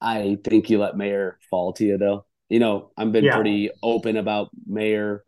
I 0.00 0.38
think 0.42 0.68
you 0.70 0.78
let 0.78 0.96
Mayer 0.96 1.38
fall 1.50 1.72
to 1.74 1.84
you 1.84 1.98
though. 1.98 2.26
You 2.48 2.58
know, 2.58 2.90
I've 2.96 3.12
been 3.12 3.24
yeah. 3.24 3.34
pretty 3.34 3.70
open 3.82 4.16
about 4.16 4.50
Mayer. 4.66 5.24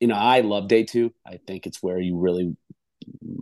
You 0.00 0.08
know, 0.08 0.16
I 0.16 0.40
love 0.40 0.68
day 0.68 0.84
two. 0.84 1.12
I 1.26 1.38
think 1.46 1.66
it's 1.66 1.82
where 1.82 1.98
you 1.98 2.18
really 2.18 2.56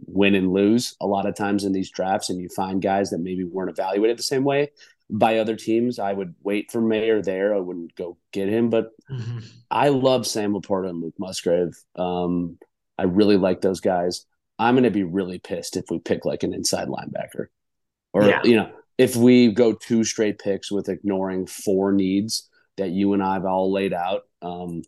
win 0.07 0.35
and 0.35 0.53
lose 0.53 0.97
a 1.01 1.07
lot 1.07 1.27
of 1.27 1.35
times 1.35 1.65
in 1.65 1.73
these 1.73 1.91
drafts, 1.91 2.31
and 2.31 2.41
you 2.41 2.49
find 2.49 2.81
guys 2.81 3.11
that 3.11 3.19
maybe 3.19 3.45
weren't 3.45 3.71
evaluated 3.71 4.19
the 4.19 4.23
same 4.23 4.45
way 4.45 4.71
by 5.11 5.39
other 5.39 5.57
teams. 5.57 5.99
I 5.99 6.13
would 6.13 6.35
wait 6.43 6.71
for 6.71 6.81
Mayer 6.81 7.23
there. 7.23 7.55
I 7.55 7.61
wouldn't 7.61 7.95
go 7.97 8.17
get 8.33 8.49
him, 8.49 8.71
but 8.71 8.91
mm-hmm. 9.11 9.39
I 9.71 9.89
love 9.89 10.27
Sam 10.27 10.55
LaPorta 10.55 10.91
and 10.91 11.03
Luke 11.03 11.15
Musgrave. 11.19 11.77
Um, 11.97 12.59
I 12.99 13.05
really 13.05 13.37
like 13.37 13.61
those 13.61 13.81
guys. 13.81 14.25
I'm 14.59 14.75
going 14.75 14.85
to 14.85 14.91
be 14.91 15.05
really 15.05 15.39
pissed 15.39 15.77
if 15.77 15.85
we 15.91 15.99
pick 15.99 16.25
like 16.25 16.43
an 16.43 16.55
inside 16.55 16.89
linebacker, 16.89 17.47
or 18.13 18.25
yeah. 18.25 18.43
you 18.45 18.57
know, 18.57 18.71
if 18.99 19.17
we 19.17 19.53
go 19.53 19.73
two 19.73 20.05
straight 20.05 20.39
picks 20.39 20.71
with 20.73 20.89
ignoring 20.89 21.47
four 21.47 21.93
needs 21.93 22.49
that 22.77 22.91
you 22.91 23.13
and 23.13 23.23
I've 23.23 23.45
all 23.45 23.73
laid 23.73 23.93
out. 23.93 24.23
Um, 24.43 24.83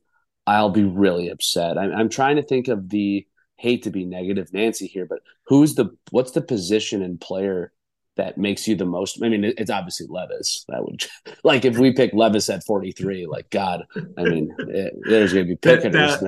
I'll 0.47 0.71
be 0.71 0.85
really 0.85 1.29
upset. 1.29 1.77
I'm, 1.77 1.93
I'm 1.93 2.09
trying 2.09 2.37
to 2.37 2.43
think 2.43 2.69
of 2.69 2.89
the 2.89 3.27
hate 3.57 3.83
to 3.83 3.91
be 3.91 4.05
negative 4.05 4.53
Nancy 4.53 4.87
here, 4.87 5.05
but 5.05 5.21
who's 5.47 5.75
the 5.75 5.91
what's 6.11 6.31
the 6.31 6.41
position 6.41 7.03
and 7.03 7.21
player 7.21 7.73
that 8.19 8.37
makes 8.37 8.69
you 8.69 8.77
the 8.77 8.85
most? 8.85 9.23
I 9.23 9.29
mean, 9.29 9.45
it's 9.45 9.71
obviously 9.71 10.07
Levis. 10.11 10.67
That 10.69 10.85
would 10.85 11.07
like 11.45 11.65
if 11.65 11.79
we 11.79 11.93
pick 11.93 12.13
Levis 12.13 12.51
at 12.51 12.65
43, 12.65 13.27
like 13.27 13.49
God, 13.51 13.85
I 14.19 14.25
mean, 14.25 14.55
it, 14.59 14.95
there's 15.09 15.33
gonna 15.33 15.47
be 15.47 15.57
picking. 15.57 15.95
yeah, 15.95 16.19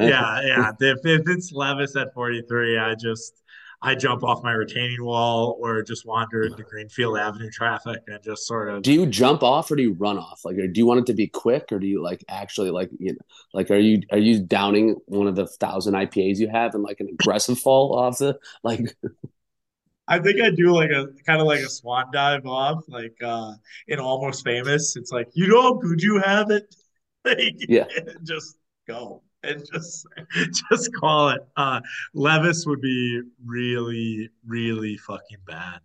yeah. 0.42 0.72
If, 0.80 0.98
if 1.04 1.28
it's 1.28 1.52
Levis 1.52 1.94
at 1.96 2.14
43, 2.14 2.78
I 2.78 2.94
just 2.94 3.42
I 3.82 3.94
jump 3.94 4.22
off 4.22 4.42
my 4.42 4.52
retaining 4.52 5.02
wall 5.02 5.58
or 5.58 5.82
just 5.82 6.04
wander 6.04 6.42
into 6.42 6.62
Greenfield 6.62 7.16
Avenue 7.16 7.50
traffic 7.50 8.02
and 8.08 8.22
just 8.22 8.46
sort 8.46 8.68
of. 8.68 8.82
Do 8.82 8.92
you 8.92 9.06
jump 9.06 9.42
off 9.42 9.70
or 9.70 9.76
do 9.76 9.82
you 9.82 9.94
run 9.94 10.18
off? 10.18 10.40
Like, 10.44 10.56
do 10.56 10.70
you 10.74 10.84
want 10.84 11.00
it 11.00 11.06
to 11.06 11.14
be 11.14 11.26
quick 11.26 11.72
or 11.72 11.78
do 11.78 11.86
you 11.86 12.02
like 12.02 12.22
actually 12.28 12.70
like 12.70 12.90
you 12.98 13.12
know 13.12 13.18
like 13.54 13.70
are 13.70 13.78
you 13.78 14.02
are 14.12 14.18
you 14.18 14.40
downing 14.40 14.96
one 15.06 15.26
of 15.26 15.34
the 15.34 15.46
thousand 15.46 15.94
IPAs 15.94 16.38
you 16.38 16.48
have 16.48 16.74
and 16.74 16.82
like 16.82 17.00
an 17.00 17.08
aggressive 17.08 17.58
fall 17.58 17.98
off 17.98 18.18
the 18.18 18.38
like? 18.62 18.96
I 20.10 20.18
think 20.18 20.40
I 20.40 20.50
do 20.50 20.74
like 20.74 20.90
a 20.90 21.06
kind 21.24 21.40
of 21.40 21.46
like 21.46 21.60
a 21.60 21.68
swan 21.68 22.06
dive 22.12 22.44
off, 22.44 22.84
like 22.88 23.16
uh 23.24 23.52
in 23.88 24.00
Almost 24.00 24.44
Famous. 24.44 24.96
It's 24.96 25.12
like 25.12 25.28
you 25.34 25.46
know 25.46 25.62
how 25.62 25.74
good 25.74 26.02
you 26.02 26.18
have 26.18 26.50
it, 26.50 26.74
like, 27.24 27.54
yeah, 27.68 27.86
just 28.24 28.56
go 28.86 29.22
and 29.42 29.64
just 29.72 30.06
just 30.70 30.90
call 30.94 31.30
it. 31.30 31.40
Uh, 31.56 31.80
Levis 32.12 32.66
would 32.66 32.80
be 32.80 33.22
really, 33.44 34.28
really 34.46 34.96
fucking 34.96 35.38
bad. 35.46 35.80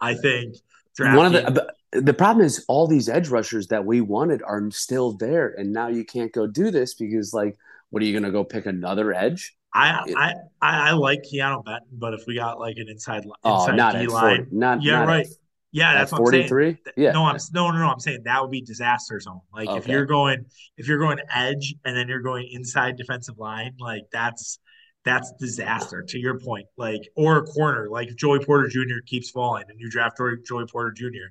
I 0.00 0.14
think. 0.14 0.56
One 0.98 1.32
of 1.32 1.54
the 1.54 1.72
the 1.92 2.14
problem 2.14 2.44
is 2.44 2.64
all 2.68 2.88
these 2.88 3.08
edge 3.08 3.28
rushers 3.28 3.68
that 3.68 3.84
we 3.84 4.00
wanted 4.00 4.42
are 4.42 4.68
still 4.72 5.12
there, 5.12 5.54
and 5.56 5.72
now 5.72 5.86
you 5.86 6.04
can't 6.04 6.32
go 6.32 6.48
do 6.48 6.72
this 6.72 6.94
because 6.94 7.32
like, 7.32 7.56
what 7.90 8.02
are 8.02 8.06
you 8.06 8.12
going 8.12 8.24
to 8.24 8.32
go 8.32 8.42
pick 8.42 8.66
another 8.66 9.14
edge? 9.14 9.56
I, 9.74 10.02
I 10.16 10.34
I 10.60 10.92
like 10.92 11.22
Keanu 11.22 11.64
Benton, 11.64 11.88
but 11.92 12.14
if 12.14 12.26
we 12.26 12.34
got 12.34 12.58
like 12.58 12.76
an 12.78 12.88
inside 12.88 13.24
oh, 13.44 13.60
inside 13.60 13.72
oh, 13.72 13.76
not 13.76 13.94
D 13.94 14.06
line, 14.06 14.46
not 14.50 14.82
yeah, 14.82 15.00
not 15.00 15.08
right. 15.08 15.26
At, 15.26 15.32
yeah, 15.72 15.94
that's 15.94 16.10
forty 16.10 16.48
three. 16.48 16.78
Yeah, 16.96 17.12
no, 17.12 17.24
I'm 17.24 17.36
no, 17.52 17.70
no, 17.70 17.78
no. 17.78 17.88
I'm 17.88 18.00
saying 18.00 18.22
that 18.24 18.40
would 18.40 18.50
be 18.50 18.62
disaster 18.62 19.20
zone. 19.20 19.40
Like 19.52 19.68
okay. 19.68 19.78
if 19.78 19.86
you're 19.86 20.06
going, 20.06 20.46
if 20.78 20.88
you're 20.88 20.98
going 20.98 21.18
edge 21.32 21.74
and 21.84 21.96
then 21.96 22.08
you're 22.08 22.22
going 22.22 22.48
inside 22.50 22.96
defensive 22.96 23.38
line, 23.38 23.74
like 23.78 24.04
that's 24.10 24.58
that's 25.04 25.32
disaster. 25.38 26.02
To 26.02 26.18
your 26.18 26.40
point, 26.40 26.66
like 26.78 27.02
or 27.14 27.36
a 27.36 27.42
corner, 27.44 27.88
like 27.90 28.08
Joey 28.16 28.42
Porter 28.44 28.68
Jr. 28.68 29.00
keeps 29.06 29.30
falling 29.30 29.64
and 29.68 29.78
you 29.78 29.90
draft 29.90 30.18
Joey 30.46 30.66
Porter 30.66 30.92
Jr. 30.92 31.28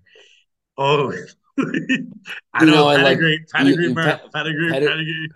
Oh, 0.77 1.11
I 2.53 2.65
know, 2.65 2.91
know 2.91 2.95
pedigree, 2.95 3.39
like, 3.39 3.65
pedigree, 3.65 3.93
pedigree, 3.93 4.29
pedigree, 4.31 4.71
pedigree. 4.71 5.29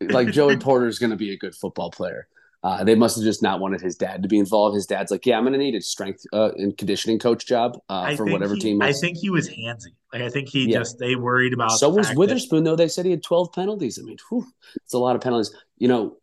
like 0.12 0.30
Joey 0.30 0.56
Porter 0.58 0.86
is 0.86 1.00
going 1.00 1.10
to 1.10 1.16
be 1.16 1.32
a 1.32 1.36
good 1.36 1.54
football 1.54 1.90
player. 1.90 2.28
Uh, 2.66 2.82
they 2.82 2.96
must 2.96 3.14
have 3.14 3.22
just 3.22 3.44
not 3.44 3.60
wanted 3.60 3.80
his 3.80 3.94
dad 3.94 4.24
to 4.24 4.28
be 4.28 4.40
involved. 4.40 4.74
His 4.74 4.86
dad's 4.86 5.12
like, 5.12 5.24
"Yeah, 5.24 5.38
I'm 5.38 5.44
going 5.44 5.52
to 5.52 5.58
need 5.58 5.76
a 5.76 5.80
strength 5.80 6.26
uh, 6.32 6.50
and 6.56 6.76
conditioning 6.76 7.20
coach 7.20 7.46
job 7.46 7.78
uh, 7.88 8.16
for 8.16 8.24
whatever 8.24 8.54
he, 8.54 8.60
team." 8.60 8.82
I 8.82 8.92
think 8.92 9.18
he 9.18 9.30
was 9.30 9.48
handsy. 9.48 9.94
Like 10.12 10.22
I 10.22 10.28
think 10.30 10.48
he 10.48 10.72
yeah. 10.72 10.78
just 10.78 10.98
they 10.98 11.14
worried 11.14 11.52
about. 11.52 11.70
So 11.78 11.88
was 11.88 12.12
Witherspoon 12.16 12.64
that, 12.64 12.70
though. 12.70 12.76
They 12.76 12.88
said 12.88 13.04
he 13.04 13.12
had 13.12 13.22
12 13.22 13.52
penalties. 13.52 14.00
I 14.00 14.02
mean, 14.02 14.16
whew, 14.28 14.44
it's 14.82 14.94
a 14.94 14.98
lot 14.98 15.14
of 15.14 15.22
penalties. 15.22 15.54
You 15.78 15.86
know, 15.86 16.16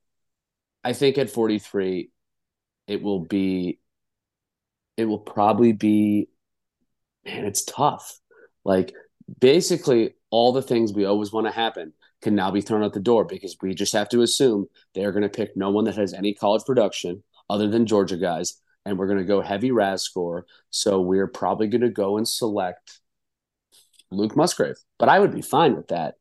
I 0.84 0.91
think 0.91 1.18
at 1.18 1.30
43, 1.30 2.10
it 2.88 3.02
will 3.02 3.22
be. 3.22 3.80
It 4.98 5.06
will 5.06 5.20
probably 5.20 5.72
be, 5.72 6.28
man. 7.24 7.46
It's 7.46 7.64
tough. 7.64 8.20
Like 8.66 8.94
basically, 9.39 10.16
all 10.30 10.52
the 10.52 10.62
things 10.62 10.91
we 10.91 11.06
always 11.06 11.32
want 11.32 11.48
to 11.48 11.54
happen 11.54 11.94
can 12.24 12.36
now 12.36 12.49
be 12.49 12.61
thrown 12.61 12.84
out 12.84 12.93
the 12.93 12.99
door 12.99 13.26
because 13.26 13.55
we 13.61 13.76
just 13.76 13.93
have 13.93 14.09
to 14.09 14.21
assume 14.21 14.67
they're 14.95 15.11
going 15.11 15.24
to 15.24 15.30
pick 15.30 15.55
no 15.55 15.69
one 15.69 15.86
that 15.86 15.95
has 15.95 16.13
any 16.13 16.34
college 16.34 16.63
production 16.65 17.24
other 17.49 17.67
than 17.67 17.86
Georgia 17.86 18.17
guys, 18.17 18.61
and 18.86 18.97
we're 18.97 19.07
going 19.07 19.19
to 19.19 19.26
go 19.26 19.41
heavy 19.41 19.71
RAS 19.71 20.03
score. 20.03 20.45
So 20.69 21.01
we're 21.01 21.28
probably 21.28 21.67
going 21.67 21.82
to 21.82 21.89
go 21.89 22.17
and 22.17 22.28
select 22.28 22.99
Luke 24.09 24.36
Musgrave, 24.36 24.78
but 24.97 25.09
I 25.09 25.19
would 25.19 25.34
be 25.34 25.41
fine 25.41 25.76
with 25.76 25.89
that. 25.89 26.15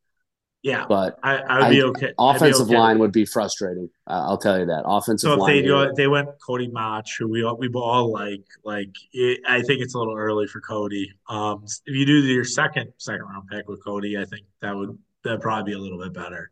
Yeah, 0.63 0.87
but 0.89 1.19
I, 1.25 1.39
I 1.39 1.63
would 1.63 1.71
be 1.71 1.83
okay. 1.83 2.13
Offensive 2.17 2.69
be 2.69 2.75
okay. 2.75 2.81
line 2.81 2.99
would 3.01 3.11
be 3.11 3.25
frustrating. 3.25 3.91
Uh, 4.07 4.27
I'll 4.29 4.39
tell 4.39 4.61
you 4.61 4.67
that. 4.67 4.85
Offensive 4.85 5.29
so 5.29 5.33
if 5.35 5.41
line. 5.41 5.57
they 5.57 5.63
do, 5.63 5.93
they 5.97 6.07
went 6.07 6.29
Cody 6.41 6.69
Mauch, 6.69 7.17
who 7.19 7.29
we 7.29 7.43
all, 7.43 7.57
we 7.57 7.69
all 7.75 8.13
like. 8.13 8.45
Like 8.63 8.95
it, 9.13 9.41
I 9.49 9.63
think 9.63 9.81
it's 9.81 9.95
a 9.95 9.99
little 9.99 10.17
early 10.17 10.47
for 10.47 10.61
Cody. 10.61 11.13
Um, 11.29 11.65
if 11.65 11.97
you 11.97 12.07
do 12.07 12.21
your 12.21 12.45
second 12.45 12.93
second 12.99 13.23
round 13.23 13.49
pick 13.49 13.69
with 13.69 13.83
Cody, 13.85 14.17
I 14.17 14.25
think 14.25 14.47
that 14.61 14.77
would 14.77 14.97
that 15.25 15.41
probably 15.41 15.73
be 15.73 15.79
a 15.79 15.81
little 15.81 15.99
bit 15.99 16.13
better. 16.13 16.51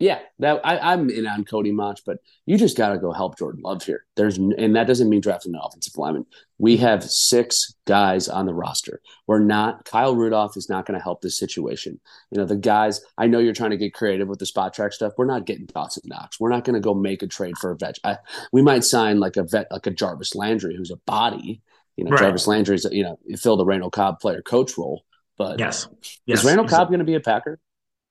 Yeah, 0.00 0.20
that 0.38 0.62
I, 0.64 0.94
am 0.94 1.10
in 1.10 1.26
on 1.26 1.44
Cody 1.44 1.72
Mauch, 1.72 2.00
but 2.06 2.20
you 2.46 2.56
just 2.56 2.74
got 2.74 2.88
to 2.88 2.98
go 2.98 3.12
help 3.12 3.36
Jordan 3.36 3.60
Love 3.62 3.84
here. 3.84 4.06
There's 4.16 4.38
and 4.38 4.74
that 4.74 4.86
doesn't 4.86 5.10
mean 5.10 5.20
drafting 5.20 5.54
an 5.54 5.60
offensive 5.62 5.94
lineman. 5.98 6.24
We 6.56 6.78
have 6.78 7.04
six 7.04 7.74
guys 7.86 8.26
on 8.26 8.46
the 8.46 8.54
roster. 8.54 9.02
We're 9.26 9.40
not 9.40 9.84
Kyle 9.84 10.16
Rudolph 10.16 10.56
is 10.56 10.70
not 10.70 10.86
going 10.86 10.98
to 10.98 11.02
help 11.02 11.20
this 11.20 11.38
situation. 11.38 12.00
You 12.30 12.38
know 12.38 12.46
the 12.46 12.56
guys. 12.56 13.02
I 13.18 13.26
know 13.26 13.40
you're 13.40 13.52
trying 13.52 13.72
to 13.72 13.76
get 13.76 13.92
creative 13.92 14.26
with 14.26 14.38
the 14.38 14.46
Spotrac 14.46 14.94
stuff. 14.94 15.12
We're 15.18 15.26
not 15.26 15.44
getting 15.44 15.66
Dawson 15.66 16.04
Knox. 16.06 16.40
We're 16.40 16.48
not 16.48 16.64
going 16.64 16.76
to 16.76 16.80
go 16.80 16.94
make 16.94 17.22
a 17.22 17.26
trade 17.26 17.58
for 17.58 17.70
a 17.70 17.76
vet. 17.76 17.98
I, 18.02 18.16
we 18.54 18.62
might 18.62 18.84
sign 18.84 19.20
like 19.20 19.36
a 19.36 19.42
vet, 19.42 19.66
like 19.70 19.86
a 19.86 19.90
Jarvis 19.90 20.34
Landry, 20.34 20.76
who's 20.76 20.90
a 20.90 20.96
body. 21.04 21.60
You 21.98 22.04
know, 22.04 22.12
right. 22.12 22.20
Jarvis 22.20 22.46
Landry's 22.46 22.86
you 22.90 23.02
know 23.02 23.18
fill 23.36 23.58
the 23.58 23.66
Randall 23.66 23.90
Cobb 23.90 24.18
player 24.18 24.40
coach 24.40 24.78
role. 24.78 25.04
But 25.40 25.58
yes, 25.58 25.88
yes. 26.26 26.40
is 26.40 26.44
Randall 26.44 26.68
Cobb 26.68 26.88
going 26.88 26.98
to 26.98 27.04
be 27.06 27.14
a 27.14 27.20
Packer? 27.20 27.58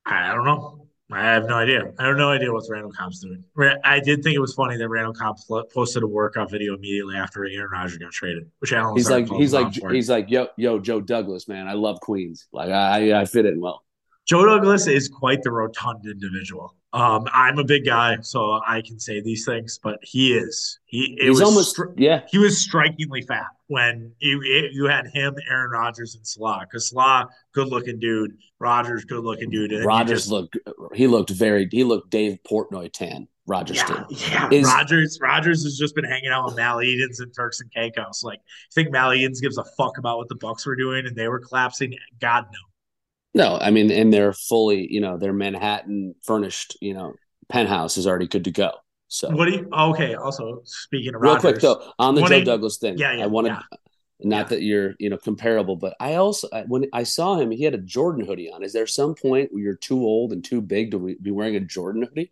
I 0.03 0.33
don't 0.33 0.45
know. 0.45 0.87
I 1.11 1.25
have 1.25 1.45
no 1.45 1.53
idea. 1.53 1.93
I 1.99 2.07
have 2.07 2.17
no 2.17 2.31
idea 2.31 2.51
what 2.51 2.63
Randall 2.67 2.91
Cobb's 2.91 3.19
doing. 3.19 3.43
I 3.83 3.99
did 3.99 4.23
think 4.23 4.35
it 4.35 4.39
was 4.39 4.55
funny 4.55 4.77
that 4.77 4.89
Randall 4.89 5.13
Cobb 5.13 5.37
posted 5.71 6.01
a 6.01 6.07
workout 6.07 6.49
video 6.49 6.75
immediately 6.75 7.15
after 7.15 7.45
Aaron 7.45 7.69
Rodgers 7.71 7.99
got 7.99 8.11
traded, 8.13 8.49
which 8.57 8.73
Alan 8.73 8.95
he's 8.95 9.11
like 9.11 9.29
he's 9.29 9.53
like 9.53 9.71
he's 9.91 10.09
like 10.09 10.31
yo 10.31 10.47
yo 10.57 10.79
Joe 10.79 11.01
Douglas 11.01 11.47
man, 11.47 11.67
I 11.67 11.73
love 11.73 11.99
Queens. 11.99 12.47
Like 12.51 12.71
I 12.71 13.21
I 13.21 13.25
fit 13.25 13.45
in 13.45 13.61
well. 13.61 13.83
Joe 14.25 14.43
Douglas 14.47 14.87
is 14.87 15.07
quite 15.07 15.43
the 15.43 15.51
rotund 15.51 16.07
individual. 16.07 16.75
Um, 16.93 17.27
I'm 17.31 17.59
a 17.59 17.63
big 17.63 17.85
guy, 17.85 18.17
so 18.21 18.59
I 18.67 18.81
can 18.81 18.99
say 18.99 19.21
these 19.21 19.45
things, 19.45 19.79
but 19.83 19.99
he 20.01 20.33
is. 20.33 20.79
He 20.85 21.15
it 21.19 21.27
he's 21.27 21.41
almost 21.41 21.79
yeah. 21.95 22.23
He 22.27 22.39
was 22.39 22.57
strikingly 22.57 23.21
fat 23.21 23.45
when 23.69 24.11
you 24.19 24.41
you 24.41 24.85
had 24.85 25.07
him, 25.13 25.35
Aaron 25.49 25.69
Rodgers, 25.71 26.15
and 26.15 26.25
Saleh. 26.25 26.61
Because 26.61 26.89
Saleh, 26.89 27.27
good 27.53 27.67
looking 27.67 27.99
dude. 27.99 28.35
Rodgers, 28.59 29.05
good 29.05 29.23
looking 29.23 29.49
dude. 29.49 29.71
Rodgers 29.85 30.23
just, 30.23 30.31
looked. 30.31 30.57
He 30.93 31.07
looked 31.07 31.29
very. 31.29 31.69
He 31.71 31.83
looked 31.83 32.09
Dave 32.09 32.39
Portnoy 32.49 32.91
tan. 32.91 33.27
Rodgers 33.45 33.77
yeah, 33.77 34.03
did. 34.09 34.21
Yeah, 34.31 34.49
is, 34.51 34.65
Rodgers. 34.65 35.19
Rodgers 35.21 35.63
has 35.63 35.77
just 35.77 35.95
been 35.95 36.03
hanging 36.03 36.29
out 36.29 36.45
with 36.45 36.55
Mal 36.55 36.81
Edens 36.81 37.19
and 37.19 37.33
Turks 37.33 37.61
and 37.61 37.71
Caicos. 37.71 38.23
Like, 38.23 38.39
I 38.39 38.73
think 38.73 38.91
Mal 38.91 39.13
Edens 39.13 39.39
gives 39.39 39.57
a 39.57 39.63
fuck 39.77 39.97
about 39.99 40.17
what 40.17 40.29
the 40.29 40.35
Bucks 40.35 40.65
were 40.65 40.75
doing, 40.75 41.05
and 41.05 41.15
they 41.15 41.27
were 41.27 41.39
collapsing. 41.39 41.95
God 42.19 42.47
no. 42.51 42.59
No, 43.35 43.59
I 43.59 43.69
mean, 43.69 43.91
and 43.91 44.11
they're 44.11 44.33
fully, 44.33 44.91
you 44.91 45.01
know, 45.01 45.17
their 45.17 45.33
Manhattan 45.33 46.15
furnished, 46.23 46.75
you 46.81 46.95
know, 46.95 47.13
penthouse 47.47 47.97
is 47.97 48.07
already 48.07 48.27
good 48.27 48.45
to 48.45 48.51
go. 48.51 48.71
So 49.09 49.29
what 49.31 49.45
do 49.45 49.51
you? 49.51 49.69
Okay. 49.73 50.13
Also, 50.13 50.61
speaking 50.63 51.15
of 51.15 51.21
real 51.21 51.33
Rodgers, 51.33 51.51
quick 51.51 51.61
though, 51.61 51.91
on 51.97 52.15
the 52.15 52.21
Joe 52.21 52.43
Douglas 52.43 52.77
thing, 52.77 52.97
yeah, 52.97 53.13
yeah, 53.13 53.23
I 53.23 53.27
wanted. 53.27 53.49
Yeah. 53.49 53.61
Not 54.21 54.37
yeah. 54.37 54.43
that 54.43 54.61
you're, 54.61 54.95
you 54.99 55.09
know, 55.09 55.17
comparable, 55.17 55.77
but 55.77 55.95
I 55.99 56.15
also 56.15 56.47
when 56.67 56.85
I 56.93 57.03
saw 57.03 57.37
him, 57.37 57.51
he 57.51 57.63
had 57.63 57.73
a 57.73 57.79
Jordan 57.79 58.25
hoodie 58.25 58.51
on. 58.51 58.63
Is 58.63 58.73
there 58.73 58.85
some 58.85 59.15
point 59.15 59.51
where 59.51 59.63
you're 59.63 59.75
too 59.75 59.99
old 59.99 60.31
and 60.31 60.43
too 60.43 60.61
big 60.61 60.91
to 60.91 61.15
be 61.21 61.31
wearing 61.31 61.55
a 61.55 61.61
Jordan 61.61 62.03
hoodie? 62.03 62.31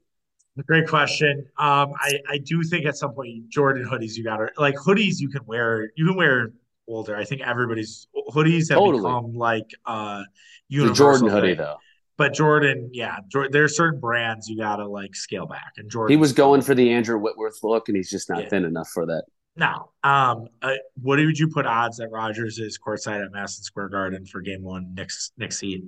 Great 0.66 0.88
question. 0.88 1.48
Um, 1.58 1.94
I 2.00 2.20
I 2.30 2.38
do 2.40 2.62
think 2.64 2.86
at 2.86 2.98
some 2.98 3.14
point 3.14 3.50
Jordan 3.50 3.88
hoodies 3.88 4.16
you 4.16 4.24
got 4.24 4.38
to 4.38 4.50
like 4.58 4.76
hoodies 4.76 5.20
you 5.20 5.30
can 5.30 5.46
wear. 5.46 5.92
You 5.96 6.08
can 6.08 6.16
wear 6.16 6.52
older. 6.88 7.16
I 7.16 7.24
think 7.24 7.42
everybody's 7.42 8.08
hoodies 8.32 8.70
have 8.70 8.80
totally. 8.80 9.04
become 9.04 9.34
like 9.34 9.70
uh 9.86 10.24
the 10.70 10.94
Jordan 10.94 11.30
hoodie 11.30 11.56
thing. 11.56 11.58
though. 11.58 11.78
But 12.18 12.34
Jordan, 12.34 12.90
yeah, 12.94 13.18
there 13.52 13.64
are 13.64 13.68
certain 13.68 14.00
brands 14.00 14.50
you 14.50 14.58
gotta 14.58 14.88
like 14.88 15.16
scale 15.16 15.46
back. 15.46 15.74
And 15.78 15.90
Jordan, 15.90 16.12
he 16.12 16.20
was 16.20 16.34
going 16.34 16.62
for 16.62 16.74
the 16.74 16.90
Andrew 16.90 17.18
Whitworth 17.18 17.60
look, 17.64 17.90
and 17.90 17.96
he's 17.96 18.10
just 18.10 18.30
not 18.30 18.44
yeah. 18.44 18.50
thin 18.50 18.66
enough 18.66 18.90
for 18.90 19.06
that. 19.06 19.26
No. 19.56 19.92
Um. 20.04 20.48
Uh, 20.62 20.74
what 21.02 21.20
would 21.20 21.38
you 21.38 21.48
put 21.48 21.66
odds 21.66 21.98
that 21.98 22.10
Rodgers 22.12 22.58
is 22.58 22.80
courtside 22.80 23.24
at 23.24 23.32
Madison 23.32 23.64
Square 23.64 23.90
Garden 23.90 24.26
for 24.26 24.42
Game 24.42 24.64
One 24.64 24.94
next 24.96 25.34
next 25.38 25.60
seed? 25.60 25.88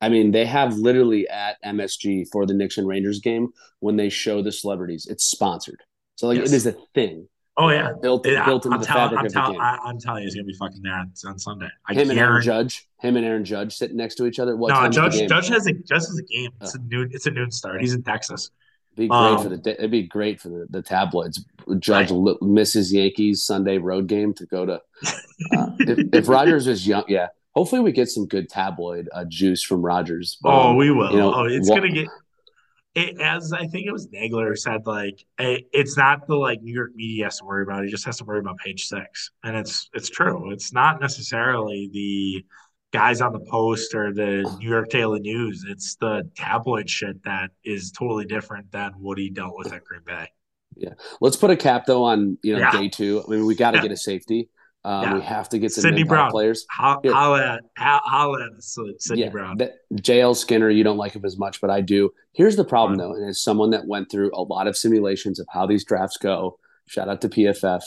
I 0.00 0.08
mean, 0.08 0.30
they 0.30 0.46
have 0.46 0.76
literally 0.76 1.28
at 1.28 1.56
MSG 1.64 2.28
for 2.32 2.46
the 2.46 2.54
Knicks 2.54 2.78
and 2.78 2.88
Rangers 2.88 3.20
game 3.20 3.48
when 3.80 3.96
they 3.96 4.08
show 4.08 4.42
the 4.42 4.52
celebrities, 4.52 5.06
it's 5.06 5.24
sponsored. 5.24 5.82
So 6.16 6.28
like 6.28 6.38
yes. 6.38 6.52
it 6.52 6.56
is 6.56 6.66
a 6.66 6.76
thing. 6.94 7.28
Oh 7.60 7.68
yeah, 7.68 7.92
built 8.00 8.26
it, 8.26 8.42
built 8.46 8.64
into 8.64 8.74
I'm 8.74 8.80
the 8.80 8.86
tell, 8.86 8.96
fabric 8.96 9.20
I'm 9.20 9.26
of 9.26 9.32
tell, 9.34 9.46
the 9.48 9.52
game. 9.52 9.60
I, 9.60 9.90
am 9.90 9.98
telling 9.98 10.22
you, 10.22 10.28
he's 10.28 10.34
gonna 10.34 10.46
be 10.46 10.54
fucking 10.54 10.80
there 10.80 10.94
on, 10.94 11.12
on 11.26 11.38
Sunday. 11.38 11.68
I 11.86 11.92
him 11.92 12.08
and 12.08 12.18
Aaron 12.18 12.42
Judge, 12.42 12.88
him 13.00 13.18
and 13.18 13.26
Aaron 13.26 13.44
Judge 13.44 13.76
sitting 13.76 13.98
next 13.98 14.14
to 14.14 14.24
each 14.24 14.38
other. 14.38 14.56
What 14.56 14.70
no, 14.70 14.88
Judge 14.88 15.28
Judge 15.28 15.48
has 15.48 15.66
a 15.66 15.74
Judge 15.74 16.06
has 16.06 16.18
a 16.18 16.22
game. 16.22 16.52
It's 16.62 16.74
uh, 16.74 16.78
a 16.78 16.82
noon. 16.88 17.10
It's 17.12 17.26
a 17.26 17.30
noon 17.30 17.50
start. 17.50 17.82
He's 17.82 17.92
in 17.92 18.02
Texas. 18.02 18.50
Be 18.96 19.08
great 19.08 19.18
um, 19.18 19.42
for 19.42 19.48
the. 19.50 19.74
It'd 19.78 19.90
be 19.90 20.04
great 20.04 20.40
for 20.40 20.48
the, 20.48 20.66
the 20.70 20.80
tabloids. 20.80 21.44
Judge 21.78 22.10
right. 22.10 22.36
misses 22.40 22.94
Yankees 22.94 23.42
Sunday 23.42 23.76
road 23.76 24.06
game 24.06 24.32
to 24.34 24.46
go 24.46 24.64
to. 24.64 24.80
Uh, 25.56 25.70
if, 25.80 26.14
if 26.14 26.28
Rodgers 26.28 26.66
is 26.66 26.86
young, 26.86 27.04
yeah. 27.08 27.28
Hopefully, 27.54 27.82
we 27.82 27.92
get 27.92 28.08
some 28.08 28.26
good 28.26 28.48
tabloid 28.48 29.08
uh, 29.12 29.24
juice 29.28 29.62
from 29.62 29.82
Rodgers. 29.82 30.38
oh, 30.44 30.74
we 30.76 30.90
will. 30.90 31.10
You 31.10 31.18
know, 31.18 31.34
oh, 31.34 31.44
it's 31.44 31.68
gonna 31.68 31.90
get 31.90 32.08
it, 32.94 33.20
as 33.20 33.52
I 33.52 33.66
think 33.66 33.86
it 33.86 33.92
was 33.92 34.08
Nagler 34.08 34.56
said, 34.58 34.86
like 34.86 35.24
it's 35.38 35.96
not 35.96 36.26
the 36.26 36.34
like 36.34 36.60
New 36.62 36.74
York 36.74 36.90
media 36.94 37.24
has 37.24 37.38
to 37.38 37.44
worry 37.44 37.62
about. 37.62 37.84
He 37.84 37.90
just 37.90 38.04
has 38.04 38.18
to 38.18 38.24
worry 38.24 38.40
about 38.40 38.58
page 38.58 38.86
six, 38.86 39.30
and 39.44 39.56
it's 39.56 39.88
it's 39.92 40.10
true. 40.10 40.50
It's 40.50 40.72
not 40.72 41.00
necessarily 41.00 41.88
the 41.92 42.44
guys 42.92 43.20
on 43.20 43.32
the 43.32 43.40
post 43.48 43.94
or 43.94 44.12
the 44.12 44.42
New 44.58 44.68
York 44.68 44.88
Daily 44.90 45.20
News. 45.20 45.64
It's 45.68 45.94
the 45.96 46.28
tabloid 46.34 46.90
shit 46.90 47.22
that 47.22 47.50
is 47.64 47.92
totally 47.92 48.24
different 48.24 48.72
than 48.72 48.92
what 48.98 49.18
he 49.18 49.30
dealt 49.30 49.56
with 49.56 49.72
at 49.72 49.84
Green 49.84 50.02
Bay. 50.04 50.28
Yeah, 50.76 50.94
let's 51.20 51.36
put 51.36 51.50
a 51.50 51.56
cap 51.56 51.86
though 51.86 52.04
on 52.04 52.38
you 52.42 52.54
know 52.54 52.60
yeah. 52.60 52.72
day 52.72 52.88
two. 52.88 53.22
I 53.26 53.30
mean, 53.30 53.46
we 53.46 53.54
got 53.54 53.72
to 53.72 53.78
yeah. 53.78 53.82
get 53.82 53.92
a 53.92 53.96
safety. 53.96 54.48
Um, 54.82 55.02
yeah. 55.02 55.14
We 55.14 55.20
have 55.22 55.48
to 55.50 55.58
get 55.58 55.72
some 55.72 55.82
Sydney 55.82 56.04
Brown 56.04 56.30
players. 56.30 56.66
Ho- 56.78 57.00
yeah. 57.04 57.12
Holla 57.12 57.60
at, 57.76 58.62
Sydney 58.98 59.24
yeah, 59.24 59.28
Brown. 59.28 59.58
JL 59.94 60.34
Skinner, 60.34 60.70
you 60.70 60.82
don't 60.82 60.96
like 60.96 61.12
him 61.12 61.24
as 61.24 61.38
much, 61.38 61.60
but 61.60 61.68
I 61.68 61.82
do. 61.82 62.10
Here's 62.32 62.56
the 62.56 62.64
problem, 62.64 62.96
though, 62.96 63.12
and 63.12 63.28
as 63.28 63.42
someone 63.42 63.70
that 63.70 63.86
went 63.86 64.10
through 64.10 64.30
a 64.32 64.42
lot 64.42 64.66
of 64.66 64.76
simulations 64.76 65.38
of 65.38 65.46
how 65.50 65.66
these 65.66 65.84
drafts 65.84 66.16
go, 66.16 66.58
shout 66.86 67.08
out 67.08 67.20
to 67.20 67.28
PFF. 67.28 67.82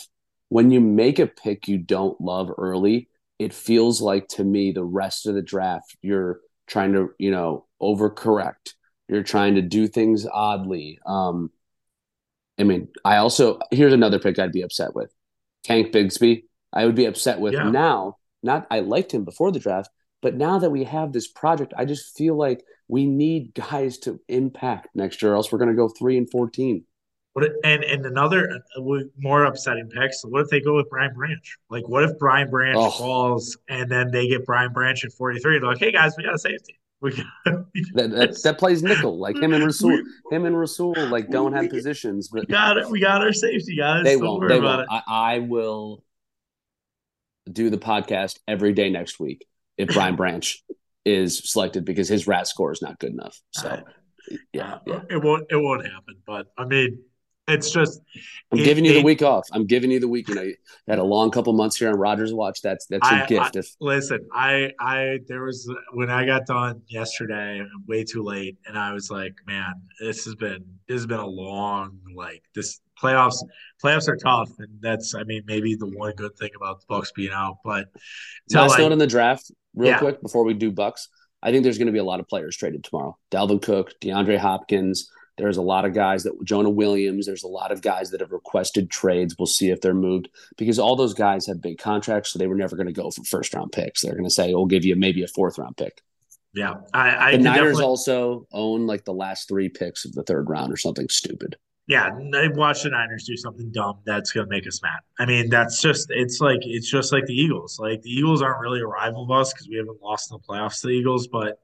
When 0.50 0.70
you 0.70 0.82
make 0.82 1.18
a 1.18 1.26
pick 1.26 1.68
you 1.68 1.80
don't 1.80 2.20
love 2.22 2.52
early, 2.58 3.10
it 3.40 3.54
feels 3.54 4.00
like 4.02 4.28
to 4.30 4.44
me 4.44 4.72
the 4.72 4.84
rest 4.84 5.26
of 5.26 5.34
the 5.34 5.42
draft 5.42 5.98
you're 6.04 6.42
trying 6.68 6.94
to, 6.94 7.10
you 7.18 7.32
know, 7.32 7.66
overcorrect. 7.82 8.74
You're 9.10 9.24
trying 9.24 9.56
to 9.56 9.62
do 9.62 9.88
things 9.88 10.28
oddly. 10.32 11.00
Um, 11.06 11.52
I 12.60 12.64
mean, 12.64 12.90
I 13.04 13.18
also 13.18 13.60
here's 13.72 13.94
another 13.94 14.20
pick 14.20 14.38
I'd 14.38 14.52
be 14.52 14.62
upset 14.62 14.96
with. 14.96 15.12
Tank 15.64 15.92
Bigsby, 15.92 16.44
I 16.74 16.86
would 16.86 16.96
be 16.96 17.06
upset 17.06 17.40
with 17.40 17.54
yeah. 17.54 17.70
now. 17.70 18.18
Not 18.42 18.68
I 18.70 18.80
liked 18.82 19.14
him 19.14 19.24
before 19.24 19.52
the 19.52 19.60
draft, 19.60 19.90
but 20.22 20.36
now 20.36 20.60
that 20.60 20.72
we 20.72 20.84
have 20.84 21.14
this 21.14 21.28
project, 21.28 21.74
I 21.78 21.86
just 21.86 22.18
feel 22.18 22.36
like 22.36 22.66
we 22.88 23.06
need 23.06 23.54
guys 23.72 23.98
to 24.00 24.20
impact 24.28 24.90
next 24.96 25.22
year, 25.22 25.36
else 25.36 25.52
we're 25.52 25.60
going 25.60 25.70
to 25.70 25.76
go 25.76 25.88
three 25.88 26.18
and 26.18 26.30
fourteen. 26.30 26.86
What 27.34 27.50
and 27.64 27.84
and 27.84 28.06
another 28.06 28.62
uh, 28.78 28.82
more 29.18 29.46
upsetting 29.46 29.90
pick. 29.90 30.14
So 30.14 30.30
what 30.30 30.42
if 30.42 30.50
they 30.50 30.62
go 30.62 30.76
with 30.76 30.90
Brian 30.90 31.14
Branch? 31.16 31.58
Like, 31.70 31.88
what 31.88 32.04
if 32.04 32.18
Brian 32.20 32.50
Branch 32.50 32.78
oh. 32.78 32.92
falls 32.92 33.58
and 33.68 33.90
then 33.90 34.12
they 34.12 34.28
get 34.28 34.46
Brian 34.46 34.72
Branch 34.72 35.04
at 35.04 35.14
forty 35.14 35.40
three? 35.40 35.58
They're 35.58 35.68
like, 35.68 35.80
hey 35.80 35.92
guys, 35.92 36.14
we 36.16 36.24
got 36.24 36.36
a 36.36 36.40
safety. 36.40 36.80
We 37.02 37.12
got, 37.12 37.26
that, 37.96 38.12
that, 38.12 38.44
that 38.44 38.58
plays 38.60 38.84
nickel 38.84 39.18
like 39.18 39.36
him 39.36 39.54
and 39.54 39.66
Rasul. 39.66 39.90
We, 39.90 40.04
him 40.32 40.46
and 40.46 40.58
Rasul 40.58 40.96
like 41.10 41.30
don't 41.30 41.54
have 41.54 41.70
positions, 41.70 42.30
but 42.30 42.42
we 42.42 42.54
got 42.54 42.78
it. 42.78 42.88
We 42.90 43.02
got 43.02 43.22
our 43.22 43.34
safety 43.34 43.78
guys. 43.78 44.04
They 44.04 44.14
don't 44.14 44.40
won't. 44.40 44.50
They 44.50 44.60
won't. 44.60 44.88
I, 44.92 45.02
I 45.08 45.40
will 45.40 46.04
do 47.52 47.70
the 47.70 47.78
podcast 47.78 48.40
every 48.48 48.74
day 48.74 48.90
next 48.90 49.20
week 49.20 49.46
if 49.78 49.90
Brian 49.94 50.16
Branch 50.16 50.64
is 51.06 51.52
selected 51.52 51.86
because 51.86 52.08
his 52.08 52.28
RAS 52.28 52.50
score 52.50 52.72
is 52.72 52.82
not 52.82 53.00
good 53.00 53.12
enough. 53.12 53.40
So 53.52 53.82
yeah, 54.54 54.76
uh, 54.76 54.80
yeah, 54.86 55.02
it 55.10 55.22
won't 55.22 55.46
it 55.50 55.58
won't 55.58 55.86
happen. 55.86 56.16
But 56.26 56.48
I 56.58 56.66
mean, 56.66 57.00
it's 57.48 57.72
just 57.72 58.02
I'm 58.52 58.60
it, 58.60 58.64
giving 58.64 58.86
you 58.86 58.92
it, 58.92 58.96
the 58.96 59.04
week 59.04 59.22
off. 59.22 59.48
I'm 59.52 59.66
giving 59.66 59.92
you 59.92 60.00
the 60.00 60.08
week. 60.08 60.30
You 60.30 60.36
know, 60.36 60.44
you 60.44 60.56
had 60.88 61.00
a 61.00 61.04
long 61.04 61.30
couple 61.30 61.52
months 61.54 61.76
here 61.76 61.90
on 61.90 61.96
Rodgers 61.96 62.34
Watch. 62.34 62.62
That's 62.62 62.86
that's 62.88 63.10
a 63.10 63.26
gift. 63.28 63.56
I, 63.56 63.60
if, 63.60 63.68
listen, 63.82 64.26
I 64.32 64.72
I 64.80 65.20
there 65.28 65.44
was 65.44 65.70
when 65.92 66.10
I 66.10 66.26
got 66.26 66.46
done 66.46 66.82
yesterday, 66.88 67.62
way 67.88 68.06
too 68.06 68.24
late, 68.24 68.58
and 68.66 68.78
I 68.78 68.94
was 68.94 69.12
like, 69.12 69.34
man, 69.46 69.74
this 70.00 70.24
has 70.26 70.36
been 70.36 70.64
this 70.88 70.96
has 70.96 71.06
been 71.06 71.20
a 71.20 71.28
long 71.28 72.00
like 72.16 72.44
this 72.56 72.80
playoffs 73.04 73.44
playoffs 73.84 74.08
are 74.08 74.16
tough, 74.16 74.50
and 74.60 74.70
that's 74.82 75.14
I 75.14 75.24
mean 75.24 75.44
maybe 75.46 75.76
the 75.76 75.88
one 75.88 76.14
good 76.14 76.36
thing 76.38 76.52
about 76.56 76.80
the 76.80 76.86
Bucks 76.88 77.12
being 77.12 77.32
out. 77.34 77.58
But 77.64 77.90
last 78.52 78.72
like, 78.72 78.80
note 78.80 78.92
in 78.92 79.00
the 79.00 79.08
draft, 79.08 79.52
real 79.76 79.92
yeah. 79.92 80.00
quick 80.00 80.22
before 80.22 80.44
we 80.44 80.54
do 80.54 80.72
Bucks, 80.72 81.10
I 81.42 81.52
think 81.52 81.64
there's 81.64 81.78
going 81.78 81.88
to 81.88 81.94
be 81.94 82.00
a 82.00 82.04
lot 82.04 82.20
of 82.20 82.28
players 82.28 82.56
traded 82.56 82.84
tomorrow. 82.84 83.18
Dalvin 83.32 83.62
Cook, 83.62 83.94
DeAndre 84.02 84.38
Hopkins. 84.38 85.10
There's 85.38 85.58
a 85.58 85.64
lot 85.64 85.84
of 85.84 85.94
guys 85.94 86.24
that 86.24 86.34
Jonah 86.44 86.70
Williams. 86.70 87.26
There's 87.26 87.44
a 87.44 87.48
lot 87.48 87.72
of 87.72 87.82
guys 87.82 88.12
that 88.12 88.22
have 88.22 88.32
requested 88.32 88.92
trades. 88.92 89.36
We'll 89.38 89.48
see 89.48 89.72
if 89.72 89.82
they're 89.82 89.94
moved 89.94 90.30
because 90.58 90.78
all 90.78 90.96
those 90.96 91.16
guys 91.16 91.48
have 91.48 91.62
big 91.62 91.80
contracts, 91.80 92.32
so 92.32 92.40
they 92.40 92.48
were 92.48 92.56
never 92.56 92.76
going 92.76 92.88
to 92.88 92.94
go 92.94 93.10
for 93.10 93.24
first 93.24 93.54
round 93.54 93.72
picks. 93.72 94.04
They're 94.04 94.14
going 94.14 94.26
to 94.26 94.30
say, 94.30 94.54
"We'll 94.54 94.68
give 94.68 94.86
you 94.86 94.96
maybe 94.96 95.24
a 95.24 95.28
fourth 95.28 95.58
round 95.58 95.76
pick." 95.76 96.02
Yeah, 96.54 96.76
I, 96.94 97.16
I 97.16 97.32
the 97.32 97.40
Niners 97.40 97.56
definitely... 97.56 97.84
also 97.84 98.48
own 98.52 98.86
like 98.86 99.06
the 99.06 99.14
last 99.14 99.48
three 99.48 99.70
picks 99.70 100.06
of 100.06 100.14
the 100.14 100.22
third 100.22 100.50
round 100.50 100.72
or 100.72 100.78
something 100.78 101.10
stupid. 101.10 101.58
Yeah, 101.86 102.12
they 102.32 102.48
watch 102.48 102.84
the 102.84 102.90
Niners 102.90 103.26
do 103.26 103.36
something 103.36 103.70
dumb 103.72 104.00
that's 104.06 104.32
going 104.32 104.46
to 104.46 104.50
make 104.50 104.66
us 104.66 104.82
mad. 104.82 105.00
I 105.20 105.26
mean, 105.26 105.50
that's 105.50 105.82
just 105.82 106.08
it's 106.12 106.40
like 106.40 106.60
it's 106.62 106.90
just 106.90 107.12
like 107.12 107.26
the 107.26 107.34
Eagles. 107.34 107.78
Like 107.78 108.02
the 108.02 108.10
Eagles 108.10 108.42
aren't 108.42 108.62
really 108.62 108.80
a 108.80 108.88
rival 108.88 109.24
of 109.24 109.32
us 109.32 109.52
because 109.52 109.68
we 109.68 109.76
haven't 109.76 110.02
lost 110.02 110.32
in 110.32 110.38
the 110.38 110.48
playoffs 110.48 110.80
to 110.82 110.88
the 110.88 110.94
Eagles, 110.94 111.28
but 111.28 111.60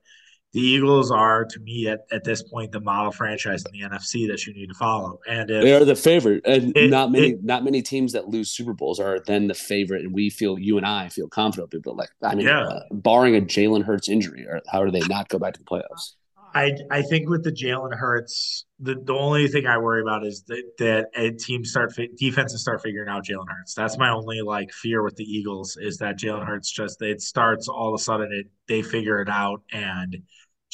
the 0.51 0.59
Eagles 0.59 1.11
are 1.11 1.45
to 1.45 1.59
me 1.59 1.87
at, 1.87 2.01
at 2.11 2.23
this 2.23 2.41
point 2.41 2.71
the 2.71 2.79
model 2.79 3.11
franchise 3.11 3.63
in 3.65 3.79
the 3.79 3.87
NFC 3.87 4.27
that 4.27 4.45
you 4.45 4.53
need 4.53 4.67
to 4.67 4.73
follow. 4.73 5.19
And 5.29 5.49
if, 5.49 5.63
they 5.63 5.73
are 5.73 5.85
the 5.85 5.95
favorite, 5.95 6.41
and 6.45 6.75
it, 6.75 6.89
not 6.89 7.11
many 7.11 7.29
it, 7.29 7.43
not 7.43 7.63
many 7.63 7.81
teams 7.81 8.13
that 8.13 8.27
lose 8.27 8.49
Super 8.49 8.73
Bowls 8.73 8.99
are 8.99 9.19
then 9.25 9.47
the 9.47 9.53
favorite. 9.53 10.03
And 10.03 10.13
we 10.13 10.29
feel 10.29 10.57
you 10.57 10.77
and 10.77 10.85
I 10.85 11.09
feel 11.09 11.27
confident. 11.27 11.73
But 11.83 11.95
like, 11.95 12.09
I 12.23 12.35
mean, 12.35 12.47
yeah. 12.47 12.61
uh, 12.61 12.81
barring 12.91 13.35
a 13.35 13.41
Jalen 13.41 13.83
Hurts 13.83 14.09
injury, 14.09 14.45
or 14.47 14.59
how 14.71 14.83
do 14.83 14.91
they 14.91 15.05
not 15.07 15.29
go 15.29 15.37
back 15.37 15.53
to 15.53 15.59
the 15.59 15.65
playoffs? 15.65 16.15
I 16.53 16.73
I 16.89 17.01
think 17.01 17.29
with 17.29 17.43
the 17.43 17.51
Jalen 17.51 17.95
Hurts, 17.95 18.65
the, 18.79 18.95
the 18.95 19.13
only 19.13 19.47
thing 19.47 19.67
I 19.67 19.77
worry 19.77 20.01
about 20.01 20.25
is 20.25 20.43
that 20.47 20.63
that 20.79 21.07
a 21.15 21.31
team 21.31 21.63
start 21.63 21.93
defenses 22.17 22.61
start 22.61 22.81
figuring 22.81 23.09
out 23.09 23.25
Jalen 23.25 23.47
Hurts. 23.47 23.73
That's 23.73 23.97
my 23.97 24.09
only 24.09 24.41
like 24.41 24.71
fear 24.71 25.03
with 25.03 25.15
the 25.15 25.23
Eagles 25.23 25.77
is 25.79 25.97
that 25.97 26.17
Jalen 26.17 26.45
Hurts 26.45 26.71
just 26.71 27.01
it 27.01 27.21
starts 27.21 27.67
all 27.67 27.93
of 27.93 27.99
a 27.99 28.03
sudden 28.03 28.29
it 28.31 28.47
they 28.67 28.81
figure 28.81 29.21
it 29.21 29.29
out 29.29 29.61
and 29.71 30.17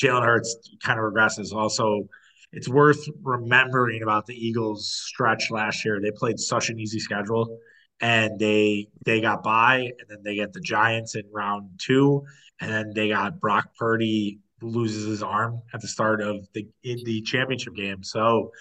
Jalen 0.02 0.24
Hurts 0.24 0.58
kind 0.84 1.00
of 1.00 1.06
regresses. 1.06 1.54
Also, 1.54 2.08
it's 2.52 2.70
worth 2.70 3.04
remembering 3.22 4.04
about 4.04 4.26
the 4.26 4.36
Eagles 4.36 4.90
stretch 5.08 5.52
last 5.52 5.84
year. 5.86 6.00
They 6.02 6.12
played 6.12 6.40
such 6.40 6.70
an 6.70 6.80
easy 6.80 7.00
schedule 7.00 7.60
and 8.02 8.40
they 8.40 8.88
they 9.06 9.22
got 9.22 9.44
by 9.44 9.78
and 9.78 10.10
then 10.10 10.20
they 10.24 10.36
get 10.36 10.54
the 10.54 10.62
Giants 10.62 11.16
in 11.16 11.24
round 11.34 11.70
2 11.80 12.24
and 12.62 12.72
then 12.72 12.92
they 12.94 13.10
got 13.10 13.40
Brock 13.40 13.70
Purdy 13.78 14.40
loses 14.66 15.08
his 15.08 15.24
arm 15.24 15.62
at 15.74 15.82
the 15.82 15.88
start 15.88 16.22
of 16.22 16.48
the 16.54 16.68
the 16.84 17.22
championship 17.22 17.76
game. 17.76 18.04
So 18.04 18.52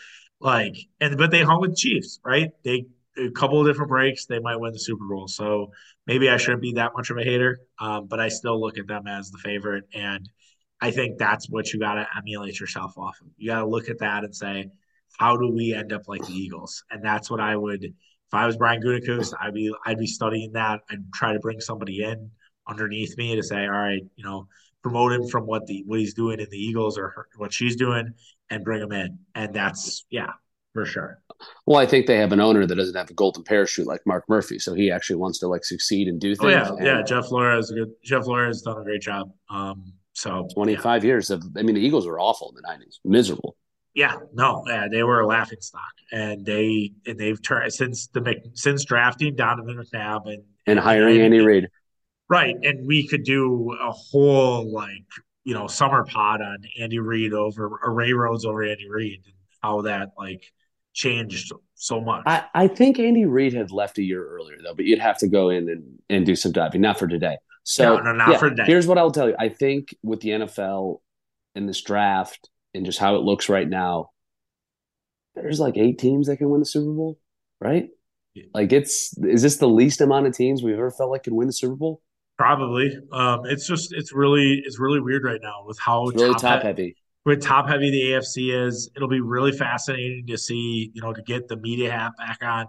like 0.40 0.76
and 1.00 1.16
but 1.16 1.30
they 1.30 1.42
hung 1.42 1.60
with 1.60 1.76
Chiefs, 1.76 2.20
right? 2.24 2.50
They 2.64 2.86
a 3.16 3.30
couple 3.30 3.60
of 3.60 3.66
different 3.66 3.90
breaks, 3.90 4.26
they 4.26 4.40
might 4.40 4.56
win 4.56 4.72
the 4.72 4.78
Super 4.78 5.06
Bowl. 5.06 5.28
So 5.28 5.70
maybe 6.06 6.28
I 6.28 6.36
shouldn't 6.36 6.62
be 6.62 6.72
that 6.72 6.92
much 6.96 7.10
of 7.10 7.16
a 7.16 7.22
hater, 7.22 7.60
um, 7.78 8.06
but 8.08 8.18
I 8.18 8.28
still 8.28 8.60
look 8.60 8.76
at 8.76 8.88
them 8.88 9.06
as 9.06 9.30
the 9.30 9.38
favorite 9.38 9.84
and 9.94 10.28
I 10.80 10.90
think 10.90 11.18
that's 11.18 11.48
what 11.48 11.72
you 11.72 11.80
got 11.80 11.94
to 11.94 12.06
emulate 12.16 12.60
yourself 12.60 12.98
off 12.98 13.18
of. 13.20 13.28
You 13.38 13.50
got 13.50 13.60
to 13.60 13.66
look 13.66 13.88
at 13.88 14.00
that 14.00 14.24
and 14.24 14.34
say, 14.34 14.70
how 15.18 15.36
do 15.36 15.50
we 15.50 15.72
end 15.72 15.92
up 15.92 16.08
like 16.08 16.26
the 16.26 16.34
Eagles? 16.34 16.84
And 16.90 17.02
that's 17.02 17.30
what 17.30 17.40
I 17.40 17.56
would, 17.56 17.84
if 17.84 18.34
I 18.34 18.46
was 18.46 18.56
Brian 18.56 18.82
Gutekunst, 18.82 19.32
I'd 19.40 19.54
be, 19.54 19.72
I'd 19.86 19.98
be 19.98 20.06
studying 20.06 20.52
that. 20.52 20.80
I'd 20.90 21.12
try 21.14 21.32
to 21.32 21.38
bring 21.38 21.60
somebody 21.60 22.02
in 22.02 22.30
underneath 22.68 23.16
me 23.16 23.36
to 23.36 23.42
say, 23.42 23.64
all 23.64 23.70
right, 23.70 24.02
you 24.16 24.24
know, 24.24 24.48
promote 24.84 25.12
him 25.12 25.26
from 25.26 25.46
what 25.46 25.66
the 25.66 25.82
what 25.86 25.98
he's 25.98 26.12
doing 26.12 26.38
in 26.38 26.46
the 26.50 26.58
Eagles 26.58 26.98
or 26.98 27.08
her, 27.08 27.26
what 27.38 27.54
she's 27.54 27.74
doing, 27.74 28.12
and 28.50 28.62
bring 28.62 28.82
him 28.82 28.92
in. 28.92 29.18
And 29.34 29.54
that's 29.54 30.04
yeah, 30.10 30.32
for 30.74 30.84
sure. 30.84 31.22
Well, 31.64 31.78
I 31.78 31.86
think 31.86 32.06
they 32.06 32.18
have 32.18 32.32
an 32.32 32.40
owner 32.40 32.66
that 32.66 32.74
doesn't 32.74 32.94
have 32.94 33.08
a 33.08 33.14
golden 33.14 33.44
parachute 33.44 33.86
like 33.86 34.02
Mark 34.04 34.24
Murphy, 34.28 34.58
so 34.58 34.74
he 34.74 34.90
actually 34.90 35.16
wants 35.16 35.38
to 35.38 35.48
like 35.48 35.64
succeed 35.64 36.06
and 36.06 36.20
do 36.20 36.36
things. 36.36 36.44
Oh 36.44 36.48
yeah, 36.48 36.68
and, 36.68 36.86
yeah. 36.86 37.02
Jeff 37.02 37.30
Lurie's, 37.30 37.70
good. 37.70 37.92
Jeff 38.04 38.24
Lurie's 38.24 38.60
done 38.60 38.78
a 38.78 38.84
great 38.84 39.00
job. 39.00 39.32
Um, 39.48 39.94
so 40.12 40.46
25 40.52 41.02
yeah. 41.02 41.08
years 41.08 41.30
of, 41.30 41.42
I 41.56 41.62
mean, 41.62 41.74
the 41.74 41.80
Eagles 41.80 42.06
were 42.06 42.20
awful 42.20 42.50
in 42.50 42.54
the 42.54 42.68
90s, 42.68 42.98
miserable. 43.04 43.56
Yeah, 43.94 44.16
no, 44.34 44.64
yeah, 44.68 44.86
they 44.90 45.02
were 45.02 45.20
a 45.20 45.26
laughing 45.26 45.60
stock, 45.60 45.82
and 46.12 46.44
they 46.44 46.92
and 47.06 47.18
they've 47.18 47.40
turned 47.40 47.72
since 47.72 48.08
the 48.08 48.36
since 48.52 48.84
drafting 48.84 49.34
Donovan 49.34 49.76
McNabb 49.76 50.26
and 50.26 50.42
and 50.66 50.78
hiring 50.78 51.16
and, 51.16 51.26
Andy 51.26 51.40
Reid. 51.40 51.68
Right, 52.34 52.56
and 52.64 52.84
we 52.84 53.06
could 53.06 53.22
do 53.22 53.76
a 53.80 53.92
whole 53.92 54.68
like 54.72 55.06
you 55.44 55.54
know 55.54 55.68
summer 55.68 56.04
pod 56.04 56.42
on 56.42 56.58
Andy 56.80 56.98
Reid 56.98 57.32
over 57.32 57.78
or 57.80 57.92
Ray 57.92 58.12
Rhodes 58.12 58.44
over 58.44 58.64
Andy 58.64 58.90
Reid 58.90 59.22
and 59.24 59.34
how 59.62 59.82
that 59.82 60.14
like 60.18 60.42
changed 60.92 61.52
so 61.76 62.00
much. 62.00 62.24
I, 62.26 62.44
I 62.52 62.66
think 62.66 62.98
Andy 62.98 63.24
Reid 63.24 63.52
had 63.52 63.70
left 63.70 63.98
a 63.98 64.02
year 64.02 64.26
earlier 64.26 64.56
though, 64.64 64.74
but 64.74 64.84
you'd 64.84 64.98
have 64.98 65.16
to 65.18 65.28
go 65.28 65.50
in 65.50 65.68
and, 65.68 66.00
and 66.10 66.26
do 66.26 66.34
some 66.34 66.50
diving, 66.50 66.80
not 66.80 66.98
for 66.98 67.06
today. 67.06 67.36
So 67.62 67.98
no, 67.98 68.02
no, 68.02 68.12
not 68.12 68.32
yeah, 68.32 68.38
for 68.38 68.50
today. 68.50 68.64
Here's 68.66 68.88
what 68.88 68.98
I'll 68.98 69.12
tell 69.12 69.28
you. 69.28 69.36
I 69.38 69.48
think 69.48 69.94
with 70.02 70.20
the 70.20 70.30
NFL 70.30 71.02
and 71.54 71.68
this 71.68 71.82
draft 71.82 72.50
and 72.74 72.84
just 72.84 72.98
how 72.98 73.14
it 73.14 73.22
looks 73.22 73.48
right 73.48 73.68
now, 73.68 74.10
there's 75.36 75.60
like 75.60 75.76
eight 75.76 76.00
teams 76.00 76.26
that 76.26 76.38
can 76.38 76.50
win 76.50 76.58
the 76.58 76.66
Super 76.66 76.90
Bowl, 76.90 77.16
right? 77.60 77.90
Like 78.52 78.72
it's 78.72 79.16
is 79.18 79.42
this 79.42 79.58
the 79.58 79.68
least 79.68 80.00
amount 80.00 80.26
of 80.26 80.34
teams 80.34 80.64
we've 80.64 80.74
ever 80.74 80.90
felt 80.90 81.12
like 81.12 81.22
can 81.22 81.36
win 81.36 81.46
the 81.46 81.52
Super 81.52 81.76
Bowl? 81.76 82.02
Probably. 82.36 82.96
Um, 83.12 83.42
it's 83.44 83.66
just 83.66 83.92
it's 83.92 84.12
really 84.12 84.62
it's 84.64 84.80
really 84.80 85.00
weird 85.00 85.24
right 85.24 85.40
now 85.42 85.64
with 85.66 85.78
how 85.78 86.08
it's 86.08 86.20
really 86.20 86.34
top, 86.34 86.40
top 86.42 86.62
heavy. 86.62 86.96
With 87.24 87.42
top 87.42 87.68
heavy 87.68 87.90
the 87.90 88.02
AFC 88.12 88.66
is, 88.66 88.90
it'll 88.94 89.08
be 89.08 89.20
really 89.20 89.52
fascinating 89.52 90.26
to 90.26 90.36
see, 90.36 90.90
you 90.92 91.00
know, 91.00 91.12
to 91.12 91.22
get 91.22 91.48
the 91.48 91.56
media 91.56 91.90
hat 91.90 92.12
back 92.18 92.38
on 92.42 92.66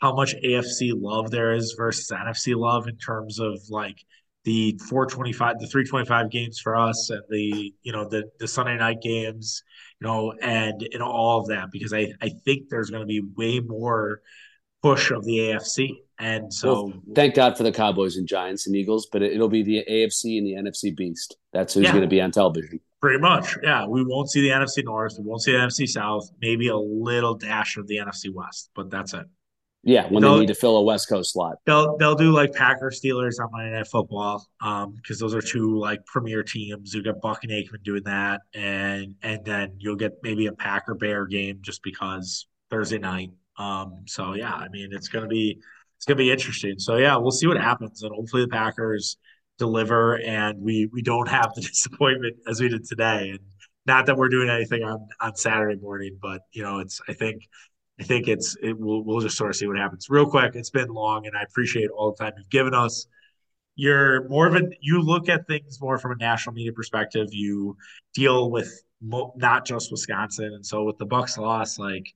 how 0.00 0.14
much 0.14 0.34
AFC 0.44 0.92
love 0.94 1.30
there 1.30 1.52
is 1.52 1.74
versus 1.76 2.10
NFC 2.10 2.54
love 2.54 2.86
in 2.86 2.96
terms 2.96 3.40
of 3.40 3.58
like 3.70 3.96
the 4.44 4.78
425 4.88 5.58
the 5.58 5.66
325 5.66 6.30
games 6.30 6.58
for 6.58 6.76
us 6.76 7.10
and 7.10 7.22
the 7.28 7.74
you 7.82 7.92
know 7.92 8.08
the 8.08 8.24
the 8.38 8.48
sunday 8.48 8.78
night 8.78 9.02
games 9.02 9.62
you 10.00 10.06
know 10.06 10.32
and 10.40 10.88
and 10.92 11.02
all 11.02 11.40
of 11.40 11.48
that 11.48 11.66
because 11.70 11.92
i 11.92 12.10
i 12.22 12.30
think 12.44 12.68
there's 12.70 12.88
going 12.88 13.02
to 13.02 13.06
be 13.06 13.20
way 13.36 13.60
more 13.60 14.20
push 14.80 15.10
of 15.10 15.24
the 15.24 15.38
afc 15.38 15.90
and 16.18 16.52
so 16.52 16.84
well, 16.84 16.92
thank 17.14 17.34
god 17.34 17.56
for 17.56 17.62
the 17.62 17.72
cowboys 17.72 18.16
and 18.16 18.26
giants 18.26 18.66
and 18.66 18.74
eagles 18.74 19.06
but 19.10 19.22
it, 19.22 19.38
will 19.38 19.48
be 19.48 19.62
the 19.62 19.84
afc 19.88 20.38
and 20.38 20.46
the 20.46 20.70
nfc 20.70 20.96
beast. 20.96 21.36
That's 21.52 21.74
who's 21.74 21.84
yeah, 21.84 21.92
going 21.92 22.02
to 22.02 22.08
be 22.08 22.20
on 22.20 22.30
television. 22.30 22.80
Pretty 23.00 23.20
much 23.20 23.56
yeah. 23.62 23.86
We 23.86 24.04
won't 24.04 24.30
see 24.30 24.42
the 24.42 24.48
nfc 24.48 24.84
north 24.84 25.16
we 25.18 25.24
won't 25.24 25.42
see 25.42 25.52
the 25.52 25.58
nfc 25.58 25.88
south 25.88 26.30
maybe 26.40 26.68
a 26.68 26.76
little 26.76 27.34
dash 27.34 27.76
of 27.76 27.86
the 27.86 27.98
nfc 27.98 28.32
west 28.32 28.70
but 28.74 28.90
that's 28.90 29.14
it. 29.14 29.26
Yeah, 29.84 30.06
when 30.08 30.22
they'll, 30.22 30.34
they 30.34 30.40
need 30.40 30.48
to 30.48 30.54
fill 30.54 30.76
a 30.76 30.82
West 30.82 31.08
Coast 31.08 31.32
slot, 31.32 31.58
they'll 31.64 31.96
they'll 31.98 32.16
do 32.16 32.32
like 32.32 32.52
Packers 32.52 33.00
Steelers 33.00 33.40
on 33.40 33.50
Monday 33.52 33.76
Night 33.76 33.86
Football, 33.86 34.44
um, 34.60 34.92
because 34.96 35.18
those 35.20 35.34
are 35.34 35.40
two 35.40 35.78
like 35.78 36.04
premier 36.04 36.42
teams. 36.42 36.92
You 36.92 37.02
got 37.02 37.20
Buck 37.20 37.44
and 37.44 37.52
Aikman 37.52 37.82
doing 37.84 38.02
that, 38.02 38.42
and 38.54 39.14
and 39.22 39.44
then 39.44 39.76
you'll 39.78 39.96
get 39.96 40.14
maybe 40.22 40.46
a 40.46 40.52
Packer 40.52 40.94
Bear 40.94 41.26
game 41.26 41.60
just 41.62 41.82
because 41.82 42.48
Thursday 42.70 42.98
night. 42.98 43.30
Um, 43.56 44.02
so 44.06 44.34
yeah, 44.34 44.52
I 44.52 44.68
mean 44.68 44.88
it's 44.92 45.08
gonna 45.08 45.28
be 45.28 45.60
it's 45.98 46.06
gonna 46.06 46.16
be 46.16 46.30
interesting. 46.30 46.78
So 46.78 46.96
yeah, 46.96 47.16
we'll 47.16 47.32
see 47.32 47.48
what 47.48 47.60
happens, 47.60 48.02
and 48.02 48.14
hopefully 48.14 48.42
the 48.44 48.48
Packers 48.48 49.16
deliver, 49.58 50.20
and 50.20 50.60
we 50.60 50.88
we 50.92 51.02
don't 51.02 51.28
have 51.28 51.52
the 51.54 51.60
disappointment 51.62 52.36
as 52.48 52.60
we 52.60 52.68
did 52.68 52.84
today. 52.84 53.30
And 53.30 53.40
not 53.84 54.06
that 54.06 54.16
we're 54.16 54.28
doing 54.28 54.48
anything 54.48 54.84
on 54.84 55.08
on 55.20 55.34
Saturday 55.34 55.80
morning, 55.80 56.16
but 56.22 56.42
you 56.52 56.62
know 56.62 56.78
it's 56.78 57.00
I 57.08 57.14
think 57.14 57.42
I 58.00 58.04
think 58.04 58.28
it's 58.28 58.56
it 58.62 58.78
we'll 58.78 59.02
we'll 59.02 59.20
just 59.20 59.36
sort 59.36 59.50
of 59.50 59.56
see 59.56 59.66
what 59.66 59.76
happens. 59.76 60.06
Real 60.08 60.30
quick, 60.30 60.54
it's 60.54 60.70
been 60.70 60.88
long, 60.88 61.26
and 61.26 61.36
I 61.36 61.42
appreciate 61.42 61.90
all 61.90 62.14
the 62.16 62.24
time 62.24 62.34
you've 62.38 62.48
given 62.48 62.74
us. 62.74 63.06
You're 63.74 64.28
more 64.28 64.46
of 64.46 64.54
a 64.54 64.62
you 64.80 65.02
look 65.02 65.28
at 65.28 65.48
things 65.48 65.80
more 65.80 65.98
from 65.98 66.12
a 66.12 66.16
national 66.16 66.54
media 66.54 66.72
perspective. 66.72 67.28
You 67.32 67.76
deal 68.14 68.52
with 68.52 68.70
mo- 69.02 69.34
not 69.36 69.66
just 69.66 69.90
Wisconsin, 69.90 70.52
and 70.54 70.64
so 70.64 70.84
with 70.84 70.98
the 70.98 71.06
Bucks 71.06 71.36
loss, 71.38 71.76
like 71.78 72.06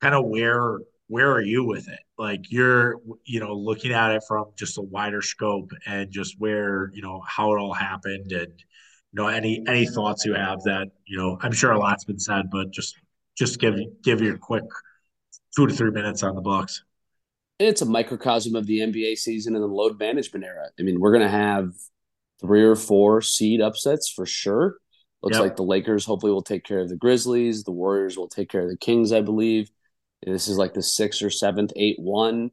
kind 0.00 0.14
of 0.14 0.26
where 0.26 0.78
where 1.12 1.30
are 1.30 1.42
you 1.42 1.62
with 1.62 1.88
it? 1.88 1.98
Like 2.16 2.50
you're 2.50 2.96
you 3.26 3.38
know 3.38 3.52
looking 3.52 3.92
at 3.92 4.12
it 4.12 4.22
from 4.26 4.46
just 4.56 4.78
a 4.78 4.80
wider 4.82 5.20
scope 5.20 5.70
and 5.86 6.10
just 6.10 6.36
where 6.38 6.90
you 6.94 7.02
know 7.02 7.22
how 7.28 7.52
it 7.52 7.58
all 7.58 7.74
happened 7.74 8.32
and 8.32 8.48
you 8.58 9.12
know 9.12 9.28
any 9.28 9.62
any 9.68 9.86
thoughts 9.86 10.24
you 10.24 10.32
have 10.32 10.62
that 10.62 10.88
you 11.06 11.18
know 11.18 11.36
I'm 11.42 11.52
sure 11.52 11.70
a 11.72 11.78
lot's 11.78 12.04
been 12.04 12.18
said, 12.18 12.46
but 12.50 12.70
just 12.70 12.96
just 13.36 13.60
give 13.60 13.74
give 14.02 14.22
your 14.22 14.38
quick 14.38 14.64
two 15.54 15.66
to 15.66 15.74
three 15.74 15.90
minutes 15.90 16.22
on 16.22 16.34
the 16.34 16.40
Bucks. 16.40 16.82
It's 17.58 17.82
a 17.82 17.86
microcosm 17.86 18.56
of 18.56 18.66
the 18.66 18.78
NBA 18.78 19.18
season 19.18 19.54
and 19.54 19.62
the 19.62 19.68
load 19.68 19.98
management 19.98 20.46
era. 20.46 20.68
I 20.80 20.82
mean, 20.82 20.98
we're 20.98 21.12
going 21.12 21.24
to 21.24 21.28
have 21.28 21.72
three 22.40 22.64
or 22.64 22.74
four 22.74 23.20
seed 23.20 23.60
upsets 23.60 24.08
for 24.10 24.24
sure. 24.24 24.76
Looks 25.22 25.36
yep. 25.36 25.42
like 25.42 25.56
the 25.56 25.62
Lakers 25.62 26.06
hopefully 26.06 26.32
will 26.32 26.42
take 26.42 26.64
care 26.64 26.80
of 26.80 26.88
the 26.88 26.96
Grizzlies. 26.96 27.64
The 27.64 27.70
Warriors 27.70 28.16
will 28.16 28.28
take 28.28 28.48
care 28.48 28.62
of 28.62 28.70
the 28.70 28.78
Kings, 28.78 29.12
I 29.12 29.20
believe. 29.20 29.70
This 30.24 30.48
is 30.48 30.58
like 30.58 30.74
the 30.74 30.82
sixth 30.82 31.22
or 31.22 31.30
seventh, 31.30 31.72
eight 31.76 31.98
one. 31.98 32.50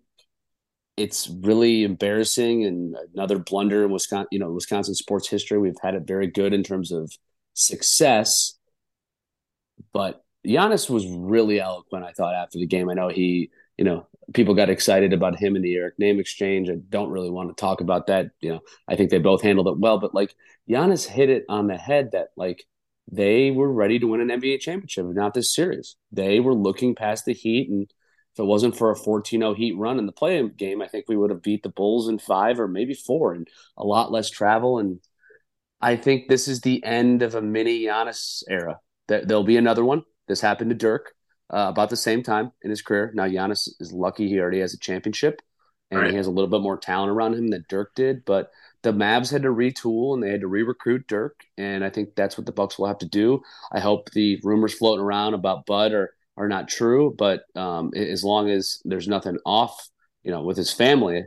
It's 0.97 1.29
really 1.29 1.83
embarrassing 1.83 2.65
and 2.65 2.95
another 3.13 3.39
blunder 3.39 3.85
in 3.85 3.91
Wisconsin. 3.91 4.27
You 4.31 4.39
know, 4.39 4.51
Wisconsin 4.51 4.95
sports 4.95 5.29
history. 5.29 5.57
We've 5.57 5.75
had 5.81 5.95
it 5.95 6.07
very 6.07 6.27
good 6.27 6.53
in 6.53 6.63
terms 6.63 6.91
of 6.91 7.11
success, 7.53 8.57
but 9.93 10.23
Giannis 10.45 10.89
was 10.89 11.07
really 11.07 11.59
eloquent. 11.59 12.05
I 12.05 12.11
thought 12.11 12.35
after 12.35 12.57
the 12.57 12.67
game. 12.67 12.89
I 12.89 12.95
know 12.95 13.09
he, 13.09 13.51
you 13.77 13.85
know, 13.85 14.07
people 14.33 14.55
got 14.55 14.69
excited 14.69 15.13
about 15.13 15.39
him 15.39 15.55
and 15.55 15.63
the 15.63 15.75
Eric 15.75 15.95
Nehm 16.01 16.19
exchange. 16.19 16.69
I 16.69 16.77
don't 16.89 17.11
really 17.11 17.29
want 17.29 17.55
to 17.55 17.59
talk 17.59 17.81
about 17.81 18.07
that. 18.07 18.31
You 18.41 18.53
know, 18.53 18.59
I 18.87 18.95
think 18.95 19.09
they 19.09 19.19
both 19.19 19.41
handled 19.41 19.67
it 19.67 19.79
well, 19.79 19.99
but 19.99 20.13
like 20.13 20.35
Giannis 20.69 21.05
hit 21.05 21.29
it 21.29 21.45
on 21.49 21.67
the 21.67 21.77
head 21.77 22.11
that 22.11 22.29
like 22.35 22.65
they 23.11 23.51
were 23.51 23.71
ready 23.71 23.99
to 23.99 24.07
win 24.07 24.21
an 24.21 24.41
NBA 24.41 24.59
championship, 24.59 25.05
not 25.05 25.33
this 25.33 25.53
series. 25.53 25.95
They 26.11 26.39
were 26.39 26.53
looking 26.53 26.95
past 26.95 27.25
the 27.25 27.33
Heat, 27.33 27.69
and 27.69 27.91
if 28.33 28.39
it 28.39 28.45
wasn't 28.45 28.77
for 28.77 28.91
a 28.91 28.95
14-0 28.95 29.55
Heat 29.55 29.77
run 29.77 29.97
in 29.97 30.05
the 30.05 30.11
play 30.11 30.47
game, 30.49 30.81
I 30.81 30.87
think 30.87 31.05
we 31.07 31.17
would 31.17 31.31
have 31.31 31.41
beat 31.41 31.63
the 31.63 31.69
Bulls 31.69 32.07
in 32.07 32.19
five 32.19 32.59
or 32.59 32.67
maybe 32.67 32.93
four, 32.93 33.33
and 33.33 33.47
a 33.77 33.83
lot 33.83 34.11
less 34.11 34.29
travel. 34.29 34.77
And 34.77 34.99
I 35.81 35.95
think 35.95 36.27
this 36.27 36.47
is 36.47 36.61
the 36.61 36.83
end 36.83 37.23
of 37.23 37.33
a 37.33 37.41
mini 37.41 37.85
Giannis 37.85 38.43
era. 38.47 38.79
There'll 39.07 39.43
be 39.43 39.57
another 39.57 39.83
one. 39.83 40.03
This 40.27 40.41
happened 40.41 40.69
to 40.69 40.75
Dirk 40.75 41.13
uh, 41.51 41.67
about 41.69 41.89
the 41.89 41.97
same 41.97 42.21
time 42.21 42.51
in 42.61 42.69
his 42.69 42.83
career. 42.83 43.11
Now 43.15 43.25
Giannis 43.25 43.67
is 43.79 43.91
lucky 43.91 44.27
he 44.27 44.39
already 44.39 44.59
has 44.59 44.75
a 44.75 44.79
championship, 44.79 45.41
and 45.89 46.01
right. 46.01 46.11
he 46.11 46.17
has 46.17 46.27
a 46.27 46.31
little 46.31 46.49
bit 46.49 46.61
more 46.61 46.77
talent 46.77 47.11
around 47.11 47.33
him 47.33 47.47
than 47.47 47.65
Dirk 47.67 47.95
did, 47.95 48.23
but 48.23 48.51
the 48.81 48.93
Mavs 48.93 49.31
had 49.31 49.43
to 49.43 49.49
retool 49.49 50.13
and 50.13 50.23
they 50.23 50.31
had 50.31 50.41
to 50.41 50.47
re-recruit 50.47 51.07
Dirk, 51.07 51.41
and 51.57 51.83
I 51.83 51.89
think 51.89 52.15
that's 52.15 52.37
what 52.37 52.45
the 52.45 52.51
Bucks 52.51 52.79
will 52.79 52.87
have 52.87 52.99
to 52.99 53.07
do. 53.07 53.41
I 53.71 53.79
hope 53.79 54.11
the 54.11 54.39
rumors 54.43 54.73
floating 54.73 55.03
around 55.03 55.33
about 55.33 55.65
Bud 55.65 55.93
are 55.93 56.13
are 56.37 56.47
not 56.47 56.69
true, 56.69 57.13
but 57.17 57.41
um, 57.55 57.91
as 57.95 58.23
long 58.23 58.49
as 58.49 58.81
there's 58.85 59.09
nothing 59.09 59.37
off, 59.45 59.89
you 60.23 60.31
know, 60.31 60.43
with 60.43 60.55
his 60.55 60.71
family, 60.71 61.25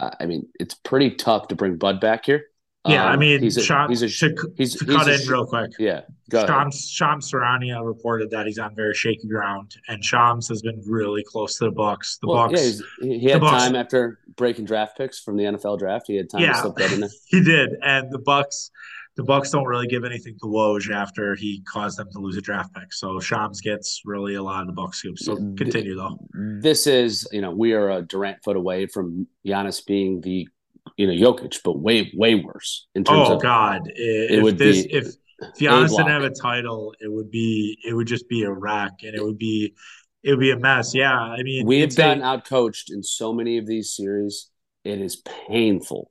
I 0.00 0.26
mean, 0.26 0.48
it's 0.58 0.74
pretty 0.74 1.10
tough 1.10 1.48
to 1.48 1.54
bring 1.54 1.76
Bud 1.76 2.00
back 2.00 2.24
here. 2.26 2.46
Yeah, 2.86 3.06
um, 3.06 3.12
I 3.12 3.16
mean, 3.16 3.40
he's 3.40 3.56
a, 3.56 3.62
Sean, 3.62 3.88
he's 3.90 4.02
a, 4.02 4.08
to, 4.08 4.52
he's, 4.56 4.74
to 4.76 4.84
cut 4.84 5.06
he's 5.06 5.24
in 5.24 5.32
real 5.32 5.46
quick. 5.46 5.70
Yeah, 5.78 6.00
Shams, 6.32 6.90
Shams 6.90 7.30
Charania 7.30 7.84
reported 7.86 8.30
that 8.30 8.46
he's 8.46 8.58
on 8.58 8.74
very 8.74 8.94
shaky 8.94 9.28
ground, 9.28 9.76
and 9.86 10.04
Shams 10.04 10.48
has 10.48 10.62
been 10.62 10.82
really 10.84 11.22
close 11.22 11.58
to 11.58 11.66
the 11.66 11.70
Bucks. 11.70 12.18
The 12.20 12.26
well, 12.26 12.48
Bucks, 12.48 12.82
yeah, 13.00 13.18
he 13.18 13.30
had 13.30 13.40
Bucks, 13.40 13.62
time 13.62 13.76
after 13.76 14.18
breaking 14.36 14.64
draft 14.64 14.98
picks 14.98 15.20
from 15.20 15.36
the 15.36 15.44
NFL 15.44 15.78
draft. 15.78 16.06
He 16.08 16.16
had 16.16 16.28
time 16.28 16.40
yeah, 16.40 16.54
to 16.54 16.58
slip 16.58 16.76
that 16.76 16.92
in 16.92 17.00
there. 17.00 17.10
he 17.26 17.44
did, 17.44 17.76
and 17.82 18.10
the 18.10 18.18
Bucks, 18.18 18.72
the 19.14 19.22
Bucks 19.22 19.52
don't 19.52 19.66
really 19.66 19.86
give 19.86 20.04
anything 20.04 20.36
to 20.40 20.46
Woj 20.46 20.92
after 20.92 21.36
he 21.36 21.62
caused 21.72 21.98
them 21.98 22.10
to 22.10 22.18
lose 22.18 22.36
a 22.36 22.40
draft 22.40 22.74
pick. 22.74 22.92
So 22.92 23.20
Shams 23.20 23.60
gets 23.60 24.02
really 24.04 24.34
a 24.34 24.42
lot 24.42 24.62
of 24.62 24.66
the 24.66 24.72
Bucks 24.72 24.98
scoops. 24.98 25.24
So 25.24 25.36
continue 25.36 25.94
though. 25.94 26.18
This 26.32 26.88
is, 26.88 27.28
you 27.30 27.42
know, 27.42 27.52
we 27.52 27.74
are 27.74 27.90
a 27.90 28.02
Durant 28.02 28.42
foot 28.42 28.56
away 28.56 28.86
from 28.86 29.28
Giannis 29.46 29.86
being 29.86 30.20
the 30.20 30.48
you 30.96 31.06
know 31.06 31.12
Jokic, 31.12 31.60
but 31.64 31.78
way 31.78 32.12
way 32.14 32.34
worse 32.34 32.86
in 32.94 33.04
terms 33.04 33.28
oh, 33.28 33.36
of. 33.36 33.42
God, 33.42 33.82
if 33.86 34.30
it 34.30 34.42
would 34.42 34.58
this, 34.58 34.86
be 34.86 34.92
if 34.92 35.06
if 35.06 35.54
Giannis 35.58 35.90
didn't 35.90 36.08
have 36.08 36.22
a 36.22 36.30
title, 36.30 36.94
it 37.00 37.10
would 37.10 37.30
be 37.30 37.78
it 37.84 37.94
would 37.94 38.06
just 38.06 38.28
be 38.28 38.44
a 38.44 38.50
wreck, 38.50 38.92
and 39.02 39.14
it 39.14 39.22
would 39.22 39.38
be 39.38 39.74
it 40.22 40.30
would 40.30 40.40
be 40.40 40.52
a 40.52 40.58
mess. 40.58 40.94
Yeah, 40.94 41.18
I 41.18 41.42
mean, 41.42 41.66
we 41.66 41.80
have 41.80 41.94
gotten 41.96 42.22
out 42.22 42.44
coached 42.44 42.90
in 42.90 43.02
so 43.02 43.32
many 43.32 43.58
of 43.58 43.66
these 43.66 43.94
series. 43.94 44.50
It 44.84 45.00
is 45.00 45.22
painful. 45.48 46.10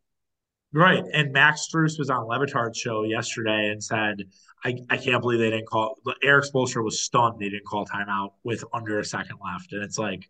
Right, 0.74 1.04
and 1.14 1.34
Max 1.34 1.68
Strus 1.68 2.00
was 2.00 2.10
on 2.10 2.28
Le 2.28 2.40
Batard's 2.40 2.78
show 2.78 3.04
yesterday 3.04 3.70
and 3.70 3.84
said, 3.84 4.24
"I, 4.64 4.78
I 4.90 4.98
can't 4.98 5.22
believe 5.22 5.40
they 5.40 5.50
didn't 5.50 5.68
call." 5.68 5.98
Erik 6.24 6.46
Spoelstra 6.46 6.84
was 6.84 7.02
stunned 7.02 7.40
they 7.40 7.50
didn't 7.50 7.66
call 7.66 7.86
timeout 7.86 8.32
with 8.44 8.64
under 8.74 9.00
a 9.00 9.06
second 9.06 9.38
left, 9.44 9.74
and 9.74 9.84
it's 9.84 9.98
like 9.98 10.30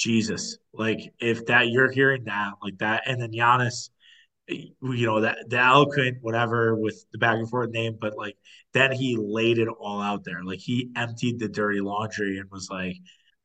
Jesus, 0.00 0.56
like 0.72 1.12
if 1.20 1.44
that 1.46 1.68
you're 1.68 1.90
hearing 1.92 2.24
that 2.24 2.52
like 2.62 2.78
that, 2.78 3.02
and 3.06 3.20
then 3.20 3.32
Giannis, 3.32 3.90
you 4.48 5.06
know 5.06 5.20
that 5.20 5.38
the 5.48 5.58
eloquent 5.58 6.18
whatever 6.22 6.74
with 6.74 7.04
the 7.12 7.18
back 7.18 7.36
and 7.36 7.48
forth 7.48 7.70
name, 7.70 7.98
but 8.00 8.16
like 8.16 8.36
then 8.72 8.92
he 8.92 9.18
laid 9.20 9.58
it 9.58 9.68
all 9.68 10.00
out 10.00 10.24
there. 10.24 10.42
Like 10.42 10.60
he 10.60 10.90
emptied 10.96 11.38
the 11.38 11.48
dirty 11.48 11.80
laundry 11.80 12.38
and 12.38 12.50
was 12.50 12.68
like, 12.70 12.96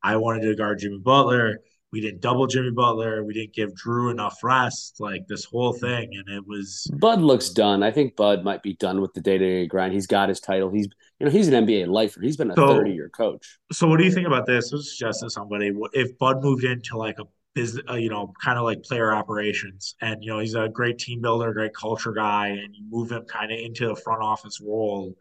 I 0.02 0.16
wanted 0.16 0.42
to 0.42 0.56
guard 0.56 0.78
Jimmy 0.78 0.98
Butler. 0.98 1.60
We 1.92 2.00
didn't 2.00 2.20
double 2.20 2.46
Jimmy 2.46 2.72
Butler. 2.72 3.24
We 3.24 3.32
didn't 3.32 3.54
give 3.54 3.70
Jrue 3.74 4.10
enough 4.10 4.42
rest. 4.42 4.96
Like 4.98 5.26
this 5.28 5.44
whole 5.44 5.72
thing, 5.72 6.10
and 6.12 6.28
it 6.28 6.46
was. 6.46 6.90
Bud 6.98 7.20
looks 7.20 7.48
done. 7.50 7.82
I 7.82 7.90
think 7.90 8.16
Bud 8.16 8.44
might 8.44 8.62
be 8.62 8.74
done 8.74 9.00
with 9.00 9.14
the 9.14 9.20
day 9.20 9.38
to 9.38 9.44
day 9.44 9.66
grind. 9.66 9.92
He's 9.92 10.06
got 10.06 10.28
his 10.28 10.40
title. 10.40 10.70
He's 10.70 10.88
you 11.20 11.26
know 11.26 11.32
he's 11.32 11.48
an 11.48 11.66
NBA 11.66 11.86
lifer. 11.86 12.20
He's 12.20 12.36
been 12.36 12.50
a 12.50 12.54
thirty 12.54 12.92
year 12.92 13.08
coach. 13.08 13.58
So 13.72 13.86
what 13.86 13.98
do 13.98 14.04
you 14.04 14.10
think 14.10 14.26
about 14.26 14.46
this? 14.46 14.72
Is 14.72 14.96
just 14.98 15.20
to 15.20 15.30
somebody. 15.30 15.72
If 15.92 16.18
Bud 16.18 16.42
moved 16.42 16.64
into 16.64 16.98
like 16.98 17.18
a 17.18 17.24
business, 17.54 17.84
uh, 17.88 17.94
you 17.94 18.10
know, 18.10 18.32
kind 18.42 18.58
of 18.58 18.64
like 18.64 18.82
player 18.82 19.12
operations, 19.14 19.94
and 20.00 20.22
you 20.22 20.30
know 20.30 20.40
he's 20.40 20.54
a 20.54 20.68
great 20.68 20.98
team 20.98 21.20
builder, 21.20 21.52
great 21.52 21.74
culture 21.74 22.12
guy, 22.12 22.48
and 22.48 22.74
you 22.74 22.84
move 22.88 23.12
him 23.12 23.24
kind 23.24 23.52
of 23.52 23.58
into 23.58 23.86
the 23.86 23.96
front 23.96 24.22
office 24.22 24.60
role 24.60 25.14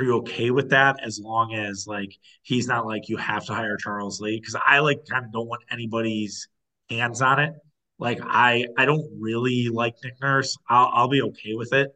are 0.00 0.04
you 0.04 0.16
okay 0.16 0.50
with 0.50 0.70
that 0.70 0.96
as 1.04 1.20
long 1.20 1.54
as 1.54 1.86
like 1.86 2.16
he's 2.42 2.66
not 2.66 2.86
like 2.86 3.08
you 3.08 3.18
have 3.18 3.44
to 3.46 3.54
hire 3.54 3.76
Charles 3.76 4.20
Lee? 4.20 4.40
Because 4.40 4.56
I 4.66 4.78
like 4.78 5.00
kind 5.08 5.26
of 5.26 5.32
don't 5.32 5.46
want 5.48 5.62
anybody's 5.70 6.48
hands 6.88 7.20
on 7.20 7.38
it. 7.38 7.52
Like 7.98 8.18
I 8.22 8.66
I 8.78 8.86
don't 8.86 9.06
really 9.20 9.68
like 9.68 9.94
Nick 10.02 10.14
Nurse. 10.22 10.56
I'll 10.68 10.90
I'll 10.94 11.08
be 11.08 11.22
okay 11.22 11.54
with 11.54 11.74
it, 11.74 11.94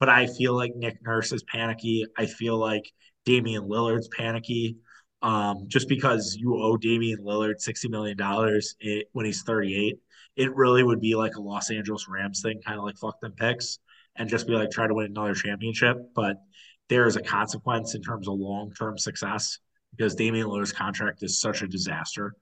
but 0.00 0.08
I 0.08 0.26
feel 0.26 0.54
like 0.54 0.74
Nick 0.74 1.02
Nurse 1.04 1.30
is 1.32 1.42
panicky. 1.42 2.06
I 2.16 2.24
feel 2.24 2.56
like 2.56 2.90
Damian 3.26 3.64
Lillard's 3.64 4.08
panicky. 4.08 4.78
Um, 5.20 5.66
just 5.68 5.88
because 5.88 6.34
you 6.36 6.56
owe 6.56 6.76
Damian 6.78 7.18
Lillard 7.18 7.60
sixty 7.60 7.88
million 7.88 8.16
dollars 8.16 8.74
when 9.12 9.26
he's 9.26 9.42
thirty 9.42 9.76
eight, 9.76 10.00
it 10.36 10.54
really 10.56 10.82
would 10.82 11.00
be 11.00 11.14
like 11.14 11.36
a 11.36 11.40
Los 11.42 11.70
Angeles 11.70 12.08
Rams 12.08 12.40
thing, 12.40 12.62
kind 12.66 12.78
of 12.78 12.84
like 12.84 12.96
fuck 12.96 13.20
them 13.20 13.32
picks, 13.32 13.78
and 14.16 14.28
just 14.28 14.46
be 14.46 14.54
like 14.54 14.70
try 14.70 14.86
to 14.86 14.94
win 14.94 15.06
another 15.06 15.34
championship. 15.34 15.98
But 16.14 16.38
there 16.92 17.06
is 17.06 17.16
a 17.16 17.22
consequence 17.22 17.94
in 17.94 18.02
terms 18.02 18.28
of 18.28 18.34
long 18.34 18.70
term 18.78 18.98
success 18.98 19.58
because 19.96 20.14
Damian 20.14 20.46
Lillard's 20.46 20.72
contract 20.72 21.22
is 21.22 21.40
such 21.40 21.62
a 21.62 21.66
disaster. 21.66 22.34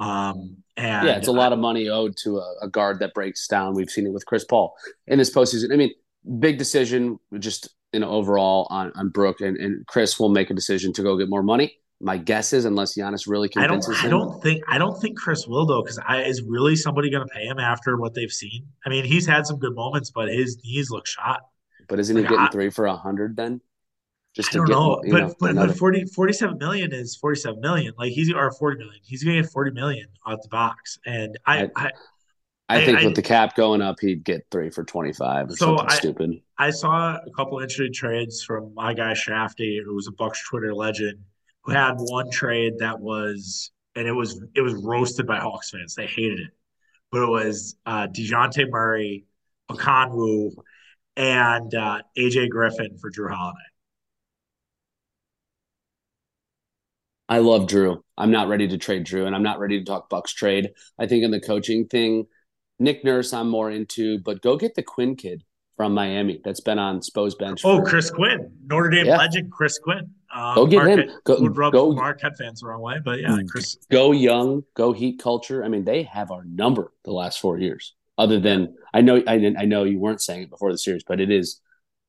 Um, 0.00 0.56
and 0.76 1.06
yeah, 1.06 1.16
it's 1.16 1.28
a 1.28 1.32
lot 1.32 1.52
of 1.52 1.60
money 1.60 1.88
owed 1.88 2.16
to 2.24 2.38
a, 2.38 2.54
a, 2.62 2.68
guard 2.68 2.98
that 3.00 3.14
breaks 3.14 3.46
down. 3.46 3.74
We've 3.74 3.90
seen 3.90 4.06
it 4.06 4.12
with 4.12 4.26
Chris 4.26 4.44
Paul 4.44 4.74
in 5.06 5.18
this 5.18 5.32
postseason. 5.32 5.72
I 5.72 5.76
mean, 5.76 5.92
big 6.40 6.58
decision, 6.58 7.20
just 7.38 7.68
you 7.92 8.00
know, 8.00 8.10
overall 8.10 8.66
on 8.70 8.90
on 8.96 9.10
Brook 9.10 9.40
and, 9.40 9.56
and 9.56 9.86
Chris 9.86 10.18
will 10.18 10.30
make 10.30 10.50
a 10.50 10.54
decision 10.54 10.92
to 10.94 11.02
go 11.02 11.16
get 11.16 11.28
more 11.28 11.42
money. 11.42 11.76
My 12.00 12.16
guess 12.16 12.52
is, 12.52 12.64
unless 12.64 12.98
Giannis 12.98 13.28
really 13.28 13.48
convinces 13.48 13.96
I 13.96 14.08
don't, 14.08 14.22
him. 14.22 14.26
I 14.26 14.32
don't 14.32 14.42
think 14.42 14.62
I 14.66 14.78
don't 14.78 15.00
think 15.00 15.16
Chris 15.16 15.46
will 15.46 15.66
though, 15.66 15.82
because 15.82 16.00
is 16.26 16.42
really 16.42 16.74
somebody 16.74 17.08
going 17.08 17.28
to 17.28 17.32
pay 17.32 17.44
him 17.44 17.60
after 17.60 17.96
what 17.96 18.14
they've 18.14 18.32
seen? 18.32 18.66
I 18.84 18.88
mean, 18.88 19.04
he's 19.04 19.26
had 19.26 19.46
some 19.46 19.58
good 19.58 19.76
moments, 19.76 20.10
but 20.10 20.28
his 20.28 20.58
knees 20.64 20.90
look 20.90 21.06
shot. 21.06 21.42
But 21.88 22.00
isn't 22.00 22.16
like, 22.16 22.24
he 22.24 22.28
getting 22.28 22.46
I, 22.46 22.50
three 22.50 22.70
for 22.70 22.86
a 22.86 22.96
hundred 22.96 23.36
then? 23.36 23.60
Just 24.34 24.50
I 24.50 24.58
don't 24.58 24.66
get, 24.66 24.72
know, 24.72 25.00
but 25.10 25.20
know, 25.20 25.34
but, 25.38 25.50
another... 25.50 25.68
but 25.68 25.78
40, 25.78 26.06
47 26.06 26.58
million 26.58 26.92
is 26.92 27.16
47 27.16 27.60
million. 27.60 27.92
Like 27.98 28.12
he's 28.12 28.32
or 28.32 28.50
40 28.50 28.78
million. 28.78 29.00
He's 29.04 29.22
gonna 29.22 29.42
get 29.42 29.50
40 29.50 29.72
million 29.72 30.08
out 30.26 30.42
the 30.42 30.48
box. 30.48 30.98
And 31.04 31.38
I 31.46 31.64
I, 31.64 31.70
I, 31.76 31.90
I 32.70 32.84
think 32.84 32.98
I, 33.00 33.04
with 33.04 33.14
the 33.14 33.22
cap 33.22 33.54
going 33.56 33.82
up, 33.82 34.00
he'd 34.00 34.24
get 34.24 34.46
three 34.50 34.70
for 34.70 34.84
25 34.84 35.50
or 35.50 35.56
so 35.56 35.76
something 35.76 35.90
stupid. 35.90 36.40
I 36.58 36.70
saw 36.70 37.16
a 37.16 37.30
couple 37.36 37.58
interesting 37.58 37.92
trades 37.92 38.42
from 38.42 38.72
my 38.74 38.94
guy 38.94 39.12
Shafty, 39.12 39.82
who 39.84 39.94
was 39.94 40.06
a 40.06 40.12
Bucks 40.12 40.42
Twitter 40.48 40.74
legend, 40.74 41.18
who 41.62 41.72
had 41.72 41.94
one 41.96 42.30
trade 42.30 42.74
that 42.78 42.98
was 42.98 43.70
and 43.94 44.08
it 44.08 44.12
was 44.12 44.42
it 44.54 44.62
was 44.62 44.74
roasted 44.74 45.26
by 45.26 45.38
Hawks 45.38 45.70
fans. 45.70 45.94
They 45.94 46.06
hated 46.06 46.40
it. 46.40 46.50
But 47.10 47.24
it 47.24 47.28
was 47.28 47.76
uh 47.84 48.06
DeJounte 48.06 48.70
Murray, 48.70 49.26
Okongwu, 49.70 50.52
and 51.16 51.74
uh, 51.74 52.00
AJ 52.16 52.48
Griffin 52.48 52.96
for 52.98 53.10
Jrue 53.10 53.30
Holiday. 53.30 53.58
I 57.32 57.38
love 57.38 57.62
Jrue. 57.62 58.02
I'm 58.18 58.30
not 58.30 58.48
ready 58.48 58.68
to 58.68 58.76
trade 58.76 59.06
Jrue, 59.06 59.24
and 59.24 59.34
I'm 59.34 59.42
not 59.42 59.58
ready 59.58 59.78
to 59.78 59.84
talk 59.86 60.10
Bucks 60.10 60.34
trade. 60.34 60.72
I 60.98 61.06
think 61.06 61.24
in 61.24 61.30
the 61.30 61.40
coaching 61.40 61.86
thing, 61.86 62.26
Nick 62.78 63.06
Nurse, 63.06 63.32
I'm 63.32 63.48
more 63.48 63.70
into, 63.70 64.18
but 64.18 64.42
go 64.42 64.58
get 64.58 64.74
the 64.74 64.82
Quinn 64.82 65.16
kid 65.16 65.42
from 65.78 65.94
Miami 65.94 66.42
that's 66.44 66.60
been 66.60 66.78
on 66.78 67.00
Spo's 67.00 67.34
bench. 67.34 67.62
Oh, 67.64 67.78
for, 67.78 67.86
Chris 67.86 68.10
Quinn, 68.10 68.52
Notre 68.66 68.90
Dame 68.90 69.06
yeah. 69.06 69.16
legend, 69.16 69.50
Chris 69.50 69.78
Quinn. 69.78 70.10
Um, 70.30 70.54
go 70.54 70.66
get 70.66 70.84
Marquette, 70.84 71.08
him. 71.08 71.20
Go, 71.24 71.40
would 71.40 71.56
rub 71.56 71.72
go, 71.72 71.92
Marquette 71.92 72.36
fans 72.36 72.60
the 72.60 72.66
wrong 72.66 72.82
way, 72.82 72.98
but 73.02 73.18
yeah, 73.18 73.28
mm. 73.30 73.48
Chris. 73.48 73.78
Go 73.90 74.12
young, 74.12 74.64
go 74.74 74.92
Heat 74.92 75.18
culture. 75.18 75.64
I 75.64 75.68
mean, 75.68 75.86
they 75.86 76.02
have 76.02 76.30
our 76.30 76.44
number 76.44 76.92
the 77.04 77.12
last 77.12 77.40
four 77.40 77.58
years. 77.58 77.94
Other 78.18 78.40
than 78.40 78.76
I 78.92 79.00
know, 79.00 79.22
I, 79.26 79.54
I 79.58 79.64
know 79.64 79.84
you 79.84 79.98
weren't 79.98 80.20
saying 80.20 80.42
it 80.42 80.50
before 80.50 80.70
the 80.70 80.76
series, 80.76 81.02
but 81.02 81.18
it 81.18 81.30
is 81.30 81.62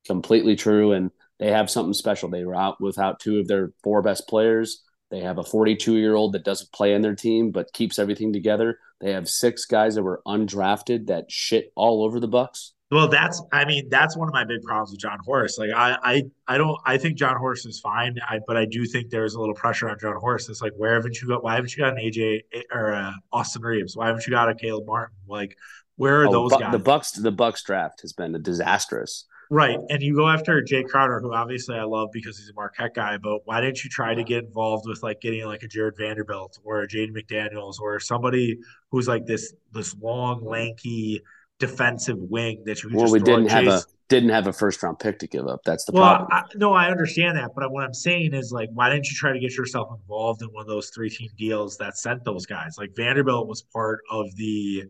completely 0.05 0.57
true, 0.57 0.91
and 0.91 1.11
they 1.39 1.51
have 1.51 1.71
something 1.71 1.93
special. 1.93 2.27
They 2.27 2.43
were 2.43 2.55
out 2.55 2.81
without 2.81 3.21
two 3.21 3.39
of 3.39 3.47
their 3.47 3.71
four 3.85 4.01
best 4.01 4.27
players. 4.27 4.83
They 5.13 5.19
have 5.19 5.37
a 5.37 5.43
42 5.43 5.97
year 5.97 6.15
old 6.15 6.31
that 6.31 6.43
doesn't 6.43 6.71
play 6.71 6.95
in 6.95 7.03
their 7.03 7.13
team 7.13 7.51
but 7.51 7.71
keeps 7.71 7.99
everything 7.99 8.33
together. 8.33 8.79
They 8.99 9.11
have 9.11 9.29
six 9.29 9.65
guys 9.65 9.93
that 9.93 10.01
were 10.01 10.23
undrafted 10.25 11.05
that 11.05 11.31
shit 11.31 11.71
all 11.75 12.03
over 12.03 12.19
the 12.19 12.27
Bucks. 12.27 12.73
Well, 12.89 13.07
that's 13.09 13.39
I 13.51 13.65
mean 13.65 13.89
that's 13.89 14.17
one 14.17 14.27
of 14.27 14.33
my 14.33 14.43
big 14.43 14.63
problems 14.63 14.89
with 14.89 15.01
Jon 15.01 15.19
Horst. 15.23 15.59
Like 15.59 15.69
I 15.69 15.97
I, 16.01 16.23
I 16.47 16.57
don't 16.57 16.79
I 16.83 16.97
think 16.97 17.15
Jon 17.19 17.37
Horst 17.37 17.67
is 17.67 17.79
fine. 17.79 18.15
I, 18.27 18.39
but 18.47 18.57
I 18.57 18.65
do 18.65 18.87
think 18.87 19.11
there's 19.11 19.35
a 19.35 19.39
little 19.39 19.53
pressure 19.53 19.87
on 19.87 19.99
Jon 19.99 20.15
Horst. 20.15 20.49
It's 20.49 20.63
like 20.63 20.73
where 20.77 20.95
haven't 20.95 21.21
you 21.21 21.27
got? 21.27 21.43
Why 21.43 21.53
haven't 21.53 21.77
you 21.77 21.83
got 21.83 21.95
an 21.95 22.03
AJ 22.03 22.41
or 22.71 22.95
uh, 22.95 23.11
Austin 23.31 23.61
Reaves? 23.61 23.95
Why 23.95 24.07
haven't 24.07 24.25
you 24.25 24.31
got 24.31 24.49
a 24.49 24.55
Caleb 24.55 24.87
Martin? 24.87 25.15
Like 25.27 25.55
where 25.95 26.23
are 26.23 26.27
oh, 26.27 26.31
those 26.31 26.53
bu- 26.53 26.59
guys? 26.59 26.71
The 26.71 26.79
Bucks 26.79 27.11
the 27.11 27.31
Bucks 27.31 27.61
draft 27.61 28.01
has 28.01 28.13
been 28.13 28.33
a 28.33 28.39
disastrous. 28.39 29.25
Right. 29.53 29.77
And 29.91 30.01
you 30.01 30.15
go 30.15 30.27
after 30.27 30.63
Jae 30.63 30.83
Crowder, 30.83 31.19
who 31.19 31.31
obviously 31.31 31.75
I 31.75 31.83
love 31.83 32.09
because 32.11 32.39
he's 32.39 32.49
a 32.49 32.53
Marquette 32.55 32.95
guy, 32.95 33.17
but 33.17 33.41
why 33.45 33.61
didn't 33.61 33.83
you 33.83 33.89
try 33.91 34.15
to 34.15 34.23
get 34.23 34.45
involved 34.45 34.87
with 34.87 35.03
like 35.03 35.21
getting 35.21 35.45
like 35.45 35.61
a 35.61 35.67
Jarred 35.67 35.95
Vanderbilt 35.95 36.57
or 36.63 36.81
a 36.81 36.87
Jaden 36.87 37.15
McDaniels 37.15 37.79
or 37.79 37.99
somebody 37.99 38.57
who's 38.89 39.07
like 39.07 39.27
this 39.27 39.53
this 39.71 39.95
long, 40.01 40.43
lanky 40.43 41.21
defensive 41.59 42.17
wing 42.17 42.63
that 42.65 42.81
you 42.81 42.89
Well, 42.91 43.11
we 43.11 43.19
didn't 43.19 43.49
have 43.49 43.67
a 43.67 43.83
didn't 44.09 44.29
have 44.29 44.47
a 44.47 44.53
first 44.53 44.81
round 44.81 44.97
pick 44.97 45.19
to 45.19 45.27
give 45.27 45.45
up. 45.45 45.59
That's 45.63 45.85
the 45.85 45.91
well, 45.91 46.25
problem. 46.25 46.29
I, 46.31 46.43
no, 46.55 46.73
I 46.73 46.89
understand 46.89 47.37
that, 47.37 47.51
but 47.55 47.71
what 47.71 47.83
I'm 47.83 47.93
saying 47.93 48.33
is 48.33 48.51
like, 48.51 48.69
why 48.73 48.89
didn't 48.89 49.07
you 49.07 49.15
try 49.15 49.33
to 49.33 49.39
get 49.39 49.55
yourself 49.55 49.89
involved 49.91 50.41
in 50.41 50.47
one 50.47 50.61
of 50.61 50.67
those 50.67 50.89
three 50.89 51.11
team 51.11 51.29
deals 51.37 51.77
that 51.77 51.95
sent 51.95 52.25
those 52.25 52.47
guys? 52.47 52.77
Like 52.79 52.95
Vanderbilt 52.95 53.47
was 53.47 53.61
part 53.61 53.99
of 54.09 54.35
the 54.35 54.85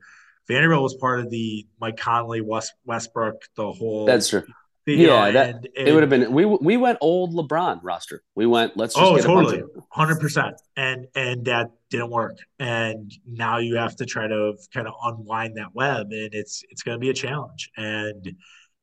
Vanderbilt 0.48 0.84
was 0.84 0.95
part 0.95 1.20
of 1.20 1.30
the 1.30 1.65
Mike 1.80 1.98
Conley, 1.98 2.41
West, 2.41 2.74
Westbrook, 2.86 3.44
the 3.56 3.72
whole. 3.72 4.06
That's 4.06 4.30
true. 4.30 4.44
Know, 4.86 4.94
yeah, 4.95 5.32
that 5.32 5.56
and, 5.56 5.68
and, 5.78 5.88
it 5.88 5.94
would 5.94 6.03
have 6.03 6.10
been. 6.10 6.34
We 6.34 6.44
we 6.44 6.76
went 6.76 6.98
old 6.99 7.34
LeBron 7.34 7.80
roster. 7.84 8.22
We 8.36 8.45
went. 8.45 8.76
Let's. 8.76 8.95
oh, 8.98 9.18
totally, 9.18 9.64
hundred 9.90 10.20
percent, 10.20 10.56
and 10.76 11.07
and 11.15 11.45
that 11.45 11.72
didn't 11.90 12.10
work. 12.10 12.38
And 12.60 13.10
now 13.26 13.60
you 13.60 13.78
have 13.78 13.95
to 13.98 14.06
try 14.06 14.28
to 14.28 14.57
kind 14.74 14.88
of 14.88 14.94
unwind 15.02 15.56
that 15.56 15.74
web, 15.74 16.07
and 16.11 16.34
it's 16.34 16.65
it's 16.70 16.84
going 16.84 16.95
to 16.95 16.99
be 16.99 17.10
a 17.10 17.14
challenge. 17.14 17.72
And 17.78 18.36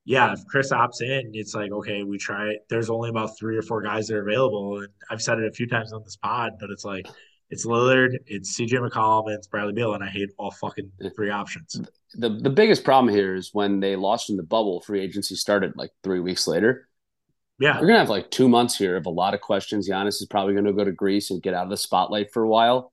yeah, 0.06 0.32
if 0.32 0.46
Chris 0.46 0.72
opts 0.72 1.02
in, 1.02 1.32
it's 1.34 1.54
like 1.54 1.70
okay, 1.70 2.02
we 2.02 2.16
try. 2.16 2.56
There's 2.70 2.88
only 2.88 3.10
about 3.10 3.38
three 3.38 3.58
or 3.58 3.62
four 3.62 3.82
guys 3.82 4.06
that 4.06 4.14
are 4.16 4.26
available, 4.26 4.78
and 4.78 4.88
I've 5.10 5.20
said 5.20 5.38
it 5.38 5.44
a 5.44 5.52
few 5.52 5.66
times 5.66 5.92
on 5.92 6.02
this 6.02 6.16
pod, 6.16 6.52
but 6.58 6.70
it's 6.70 6.84
like 6.84 7.06
it's 7.50 7.66
Lillard, 7.66 8.16
it's 8.26 8.56
CJ 8.58 8.74
McCollum, 8.74 9.26
and 9.26 9.34
it's 9.34 9.48
Bradley 9.48 9.72
Beal, 9.72 9.94
and 9.94 10.04
I 10.04 10.08
hate 10.08 10.30
all 10.38 10.52
fucking 10.52 10.90
three 11.16 11.30
options. 11.30 11.80
The 12.14 12.30
the 12.30 12.50
biggest 12.50 12.84
problem 12.84 13.12
here 13.12 13.34
is 13.34 13.50
when 13.52 13.80
they 13.80 13.96
lost 13.96 14.30
in 14.30 14.36
the 14.36 14.42
bubble, 14.42 14.80
free 14.80 15.00
agency 15.00 15.34
started 15.34 15.72
like 15.76 15.90
three 16.02 16.20
weeks 16.20 16.46
later. 16.46 16.88
Yeah. 17.58 17.78
We're 17.78 17.88
gonna 17.88 17.98
have 17.98 18.08
like 18.08 18.30
two 18.30 18.48
months 18.48 18.78
here 18.78 18.96
of 18.96 19.06
a 19.06 19.10
lot 19.10 19.34
of 19.34 19.40
questions. 19.40 19.88
Giannis 19.88 20.20
is 20.20 20.26
probably 20.30 20.54
gonna 20.54 20.72
go 20.72 20.84
to 20.84 20.92
Greece 20.92 21.30
and 21.30 21.42
get 21.42 21.54
out 21.54 21.64
of 21.64 21.70
the 21.70 21.76
spotlight 21.76 22.32
for 22.32 22.42
a 22.42 22.48
while. 22.48 22.92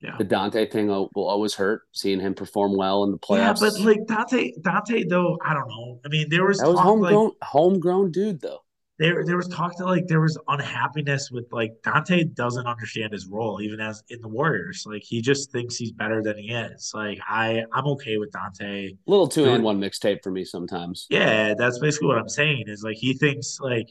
Yeah. 0.00 0.16
The 0.16 0.24
Donte 0.24 0.70
thing 0.70 0.86
will 0.86 1.10
always 1.16 1.54
hurt, 1.54 1.82
seeing 1.92 2.20
him 2.20 2.34
perform 2.34 2.76
well 2.76 3.04
in 3.04 3.10
the 3.10 3.18
playoffs. 3.18 3.60
Yeah, 3.60 3.70
but 3.70 3.80
like 3.80 4.00
Donte, 4.06 4.52
Donte 4.62 5.08
though, 5.08 5.38
I 5.44 5.54
don't 5.54 5.68
know. 5.68 6.00
I 6.04 6.08
mean, 6.08 6.28
there 6.30 6.46
was 6.46 6.58
that 6.58 6.68
was 6.68 6.78
homegrown, 6.78 7.24
like, 7.24 7.32
homegrown 7.42 8.12
dude 8.12 8.40
though 8.40 8.60
there 8.98 9.24
there 9.24 9.36
was 9.36 9.48
talk 9.48 9.76
that 9.76 9.86
like 9.86 10.06
there 10.08 10.20
was 10.20 10.36
unhappiness 10.48 11.30
with 11.30 11.46
like 11.52 11.72
Donte 11.82 12.34
doesn't 12.34 12.66
understand 12.66 13.12
his 13.12 13.26
role 13.26 13.60
even 13.62 13.80
as 13.80 14.02
in 14.08 14.20
the 14.20 14.28
Warriors. 14.28 14.84
Like 14.86 15.02
he 15.04 15.22
just 15.22 15.52
thinks 15.52 15.76
he's 15.76 15.92
better 15.92 16.22
than 16.22 16.36
he 16.36 16.50
is. 16.50 16.90
Like 16.94 17.18
I 17.26 17.64
I'm 17.72 17.86
okay 17.86 18.18
with 18.18 18.32
Donte. 18.32 18.90
A 18.90 18.96
little 19.06 19.28
two 19.28 19.44
and 19.44 19.62
one 19.62 19.80
mixtape 19.80 20.22
for 20.22 20.30
me 20.30 20.44
sometimes. 20.44 21.06
Yeah, 21.10 21.54
that's 21.56 21.78
basically 21.78 22.08
what 22.08 22.18
I'm 22.18 22.28
saying. 22.28 22.64
Is 22.66 22.82
like 22.82 22.96
he 22.96 23.14
thinks 23.14 23.60
like 23.60 23.88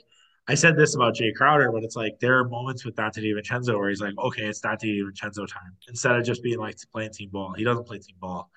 I 0.50 0.56
said 0.56 0.78
this 0.78 0.96
about 0.96 1.16
Jae 1.16 1.34
Crowder, 1.34 1.72
but 1.72 1.84
it's 1.84 1.96
like 1.96 2.20
there 2.20 2.38
are 2.40 2.48
moments 2.48 2.86
with 2.86 2.96
Donte 2.96 3.18
DiVincenzo 3.18 3.78
where 3.78 3.90
he's 3.90 4.02
like, 4.02 4.18
okay, 4.18 4.46
it's 4.46 4.62
Donte 4.62 4.84
DiVincenzo 4.84 5.48
time 5.48 5.76
instead 5.88 6.16
of 6.16 6.26
just 6.26 6.44
being 6.44 6.60
like 6.60 6.78
playing 6.92 7.12
team 7.12 7.30
ball. 7.32 7.54
He 7.54 7.64
doesn't 7.64 7.86
play 7.86 8.00
team 8.00 8.16
ball. 8.20 8.50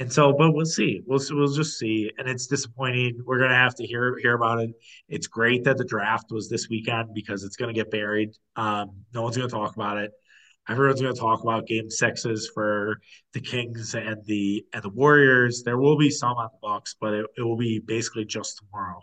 And 0.00 0.10
so, 0.10 0.32
but 0.32 0.52
we'll 0.52 0.64
see. 0.64 1.02
We'll 1.06 1.20
we'll 1.30 1.52
just 1.52 1.78
see. 1.78 2.10
And 2.16 2.26
it's 2.26 2.46
disappointing. 2.46 3.20
We're 3.26 3.38
gonna 3.38 3.54
have 3.54 3.74
to 3.76 3.86
hear 3.86 4.16
hear 4.18 4.34
about 4.34 4.60
it. 4.60 4.70
It's 5.10 5.26
great 5.26 5.62
that 5.64 5.76
the 5.76 5.84
draft 5.84 6.32
was 6.32 6.48
this 6.48 6.70
weekend 6.70 7.10
because 7.14 7.44
it's 7.44 7.56
gonna 7.56 7.74
get 7.74 7.90
buried. 7.90 8.30
Um, 8.56 9.04
no 9.12 9.20
one's 9.22 9.36
gonna 9.36 9.50
talk 9.50 9.76
about 9.76 9.98
it. 9.98 10.12
Everyone's 10.70 11.02
gonna 11.02 11.12
talk 11.12 11.42
about 11.42 11.66
game 11.66 11.90
sixes 11.90 12.50
for 12.54 12.98
the 13.34 13.42
Kings 13.42 13.94
and 13.94 14.24
the 14.24 14.64
and 14.72 14.82
the 14.82 14.88
Warriors. 14.88 15.62
There 15.64 15.76
will 15.76 15.98
be 15.98 16.08
some 16.08 16.38
on 16.38 16.48
the 16.50 16.58
Bucks, 16.66 16.96
but 16.98 17.12
it, 17.12 17.26
it 17.36 17.42
will 17.42 17.58
be 17.58 17.78
basically 17.78 18.24
just 18.24 18.58
tomorrow, 18.58 19.02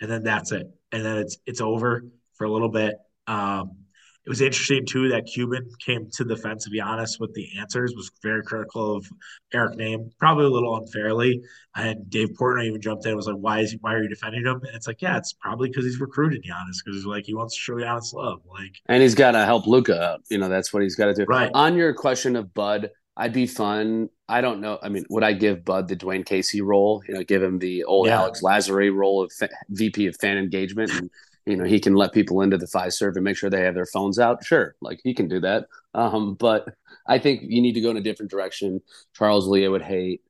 and 0.00 0.08
then 0.08 0.22
that's 0.22 0.52
it. 0.52 0.70
And 0.92 1.04
then 1.04 1.18
it's 1.18 1.38
it's 1.46 1.60
over 1.60 2.04
for 2.34 2.44
a 2.44 2.50
little 2.52 2.68
bit. 2.68 2.94
Um, 3.26 3.78
it 4.26 4.28
was 4.28 4.40
interesting 4.40 4.84
too 4.84 5.08
that 5.10 5.26
Cuban 5.26 5.70
came 5.78 6.10
to 6.14 6.24
the 6.24 6.36
fence. 6.36 6.64
To 6.64 6.70
be 6.70 6.80
honest, 6.80 7.20
with 7.20 7.32
the 7.34 7.48
answers, 7.58 7.94
was 7.94 8.10
very 8.22 8.42
critical 8.42 8.96
of 8.96 9.06
Eric 9.54 9.78
Nehm, 9.78 10.10
probably 10.18 10.46
a 10.46 10.50
little 10.50 10.76
unfairly. 10.76 11.40
And 11.76 12.10
Dave 12.10 12.30
Portnoy 12.30 12.64
even 12.66 12.80
jumped 12.80 13.04
in 13.04 13.10
and 13.10 13.16
was 13.16 13.28
like, 13.28 13.36
"Why 13.36 13.60
is 13.60 13.70
he? 13.70 13.78
Why 13.80 13.94
are 13.94 14.02
you 14.02 14.08
defending 14.08 14.44
him?" 14.44 14.60
And 14.64 14.74
it's 14.74 14.88
like, 14.88 15.00
yeah, 15.00 15.16
it's 15.16 15.32
probably 15.32 15.68
because 15.68 15.84
he's 15.84 16.00
recruited 16.00 16.42
Giannis 16.42 16.78
because 16.84 16.96
he's 16.96 17.06
like 17.06 17.24
he 17.24 17.34
wants 17.34 17.54
to 17.54 17.60
show 17.60 17.74
Giannis 17.74 18.12
love. 18.12 18.40
Like, 18.50 18.74
and 18.86 19.00
he's 19.00 19.14
got 19.14 19.32
to 19.32 19.44
help 19.44 19.68
Luka 19.68 20.02
out. 20.02 20.22
You 20.28 20.38
know, 20.38 20.48
that's 20.48 20.72
what 20.72 20.82
he's 20.82 20.96
got 20.96 21.06
to 21.06 21.14
do. 21.14 21.24
Right. 21.24 21.50
On 21.54 21.76
your 21.76 21.94
question 21.94 22.34
of 22.34 22.52
Bud, 22.52 22.90
I'd 23.16 23.32
be 23.32 23.46
fun. 23.46 24.08
I 24.28 24.40
don't 24.40 24.60
know. 24.60 24.78
I 24.82 24.88
mean, 24.88 25.04
would 25.08 25.22
I 25.22 25.34
give 25.34 25.64
Bud 25.64 25.86
the 25.86 25.94
Dwane 25.96 26.26
Casey 26.26 26.60
role? 26.60 27.02
You 27.06 27.14
know, 27.14 27.22
give 27.22 27.42
him 27.42 27.60
the 27.60 27.84
old 27.84 28.08
yeah. 28.08 28.18
Alex 28.18 28.42
Lasry 28.42 28.92
role 28.92 29.22
of 29.22 29.32
VP 29.70 30.08
of 30.08 30.16
fan 30.16 30.36
engagement 30.36 30.90
and 30.90 31.10
you 31.46 31.56
know 31.56 31.64
he 31.64 31.80
can 31.80 31.94
let 31.94 32.12
people 32.12 32.40
into 32.42 32.58
the 32.58 32.66
Fiserv 32.66 33.14
and 33.14 33.24
make 33.24 33.36
sure 33.36 33.48
they 33.48 33.62
have 33.62 33.74
their 33.74 33.86
phones 33.86 34.18
out. 34.18 34.44
Sure, 34.44 34.74
like 34.80 35.00
he 35.04 35.14
can 35.14 35.28
do 35.28 35.40
that. 35.40 35.66
Um, 35.94 36.34
but 36.34 36.68
I 37.06 37.18
think 37.18 37.42
you 37.42 37.62
need 37.62 37.74
to 37.74 37.80
go 37.80 37.90
in 37.90 37.96
a 37.96 38.02
different 38.02 38.30
direction. 38.30 38.82
Charles 39.14 39.46
Lee 39.46 39.66
would 39.66 39.82
hate. 39.82 40.22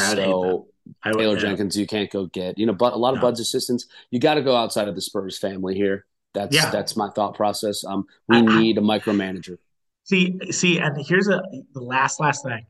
I'd 0.00 0.16
so 0.16 0.66
hate 1.04 1.14
Taylor 1.16 1.36
Jenkins, 1.36 1.76
you 1.76 1.86
can't 1.86 2.10
go 2.10 2.26
get. 2.26 2.58
You 2.58 2.66
know, 2.66 2.72
but 2.72 2.92
a 2.92 2.96
lot 2.96 3.10
of 3.10 3.16
no. 3.16 3.22
Bud's 3.22 3.40
assistants. 3.40 3.86
You 4.10 4.20
got 4.20 4.34
to 4.34 4.42
go 4.42 4.56
outside 4.56 4.88
of 4.88 4.94
the 4.94 5.00
Spurs 5.00 5.38
family 5.38 5.74
here. 5.74 6.06
That's 6.32 6.54
yeah. 6.54 6.70
that's 6.70 6.96
my 6.96 7.10
thought 7.10 7.34
process. 7.34 7.84
Um, 7.84 8.06
we 8.28 8.38
I, 8.38 8.40
need 8.40 8.78
a 8.78 8.80
micromanager. 8.80 9.56
See, 10.02 10.38
see, 10.50 10.78
and 10.78 10.96
here's 11.06 11.28
a 11.28 11.42
the 11.72 11.80
last 11.80 12.20
last 12.20 12.44
thing. 12.44 12.66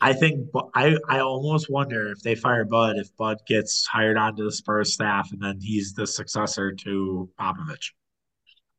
I 0.00 0.12
think 0.12 0.48
I 0.74 0.96
I 1.08 1.20
almost 1.20 1.70
wonder 1.70 2.10
if 2.10 2.20
they 2.20 2.34
fire 2.34 2.64
Bud 2.64 2.96
if 2.96 3.14
Bud 3.16 3.38
gets 3.46 3.86
hired 3.86 4.18
onto 4.18 4.44
the 4.44 4.52
Spurs 4.52 4.92
staff 4.92 5.30
and 5.32 5.40
then 5.40 5.58
he's 5.60 5.94
the 5.94 6.06
successor 6.06 6.72
to 6.72 7.30
Popovich. 7.40 7.92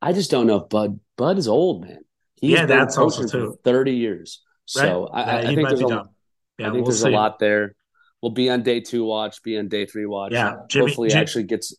I 0.01 0.13
just 0.13 0.29
don't 0.29 0.45
know 0.45 0.57
if 0.57 0.69
Bud 0.69 0.99
Bud 1.17 1.37
is 1.37 1.47
old 1.47 1.83
man. 1.83 1.99
He's 2.35 2.51
yeah, 2.51 2.65
that's 2.67 2.97
also 2.97 3.27
too. 3.27 3.59
thirty 3.63 3.93
years. 3.93 4.41
So 4.65 5.09
right? 5.11 5.23
I, 5.25 5.41
yeah, 5.41 5.49
I, 5.49 5.55
think 5.55 5.67
there's, 5.69 5.81
a, 5.81 5.85
yeah, 5.85 6.01
I 6.01 6.63
think 6.65 6.73
we'll 6.73 6.83
there's 6.85 7.03
a 7.03 7.09
lot 7.09 7.39
there. 7.39 7.73
We'll 8.21 8.31
be 8.31 8.49
on 8.49 8.61
day 8.61 8.81
two 8.81 9.03
watch, 9.03 9.41
be 9.41 9.57
on 9.57 9.69
day 9.69 9.85
three 9.85 10.05
watch. 10.05 10.33
Yeah, 10.33 10.57
Jimmy, 10.67 10.87
hopefully 10.87 11.09
Jimmy, 11.09 11.21
actually 11.21 11.43
gets. 11.43 11.75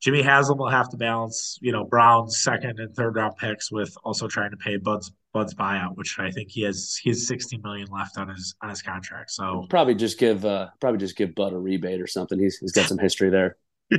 Jimmy 0.00 0.22
Haslam 0.22 0.56
will 0.56 0.70
have 0.70 0.88
to 0.90 0.96
balance, 0.96 1.58
you 1.60 1.72
know, 1.72 1.84
Brown's 1.84 2.38
second 2.38 2.80
and 2.80 2.94
third 2.94 3.16
round 3.16 3.36
picks 3.36 3.70
with 3.70 3.94
also 4.02 4.28
trying 4.28 4.52
to 4.52 4.56
pay 4.56 4.78
Bud's 4.78 5.12
Bud's 5.32 5.54
buyout, 5.54 5.96
which 5.96 6.18
I 6.18 6.30
think 6.30 6.50
he 6.50 6.62
has 6.62 6.98
he 7.02 7.10
has 7.10 7.26
60 7.26 7.58
million 7.58 7.88
left 7.90 8.18
on 8.18 8.28
his 8.28 8.54
on 8.62 8.68
his 8.70 8.82
contract. 8.82 9.30
So 9.30 9.66
probably 9.70 9.94
just 9.94 10.18
give 10.18 10.44
uh 10.44 10.68
probably 10.80 10.98
just 10.98 11.16
give 11.16 11.34
Bud 11.34 11.52
a 11.52 11.58
rebate 11.58 12.00
or 12.00 12.06
something. 12.06 12.38
He's 12.38 12.58
he's 12.58 12.72
got 12.72 12.86
some 12.86 12.98
history 12.98 13.30
there. 13.30 13.56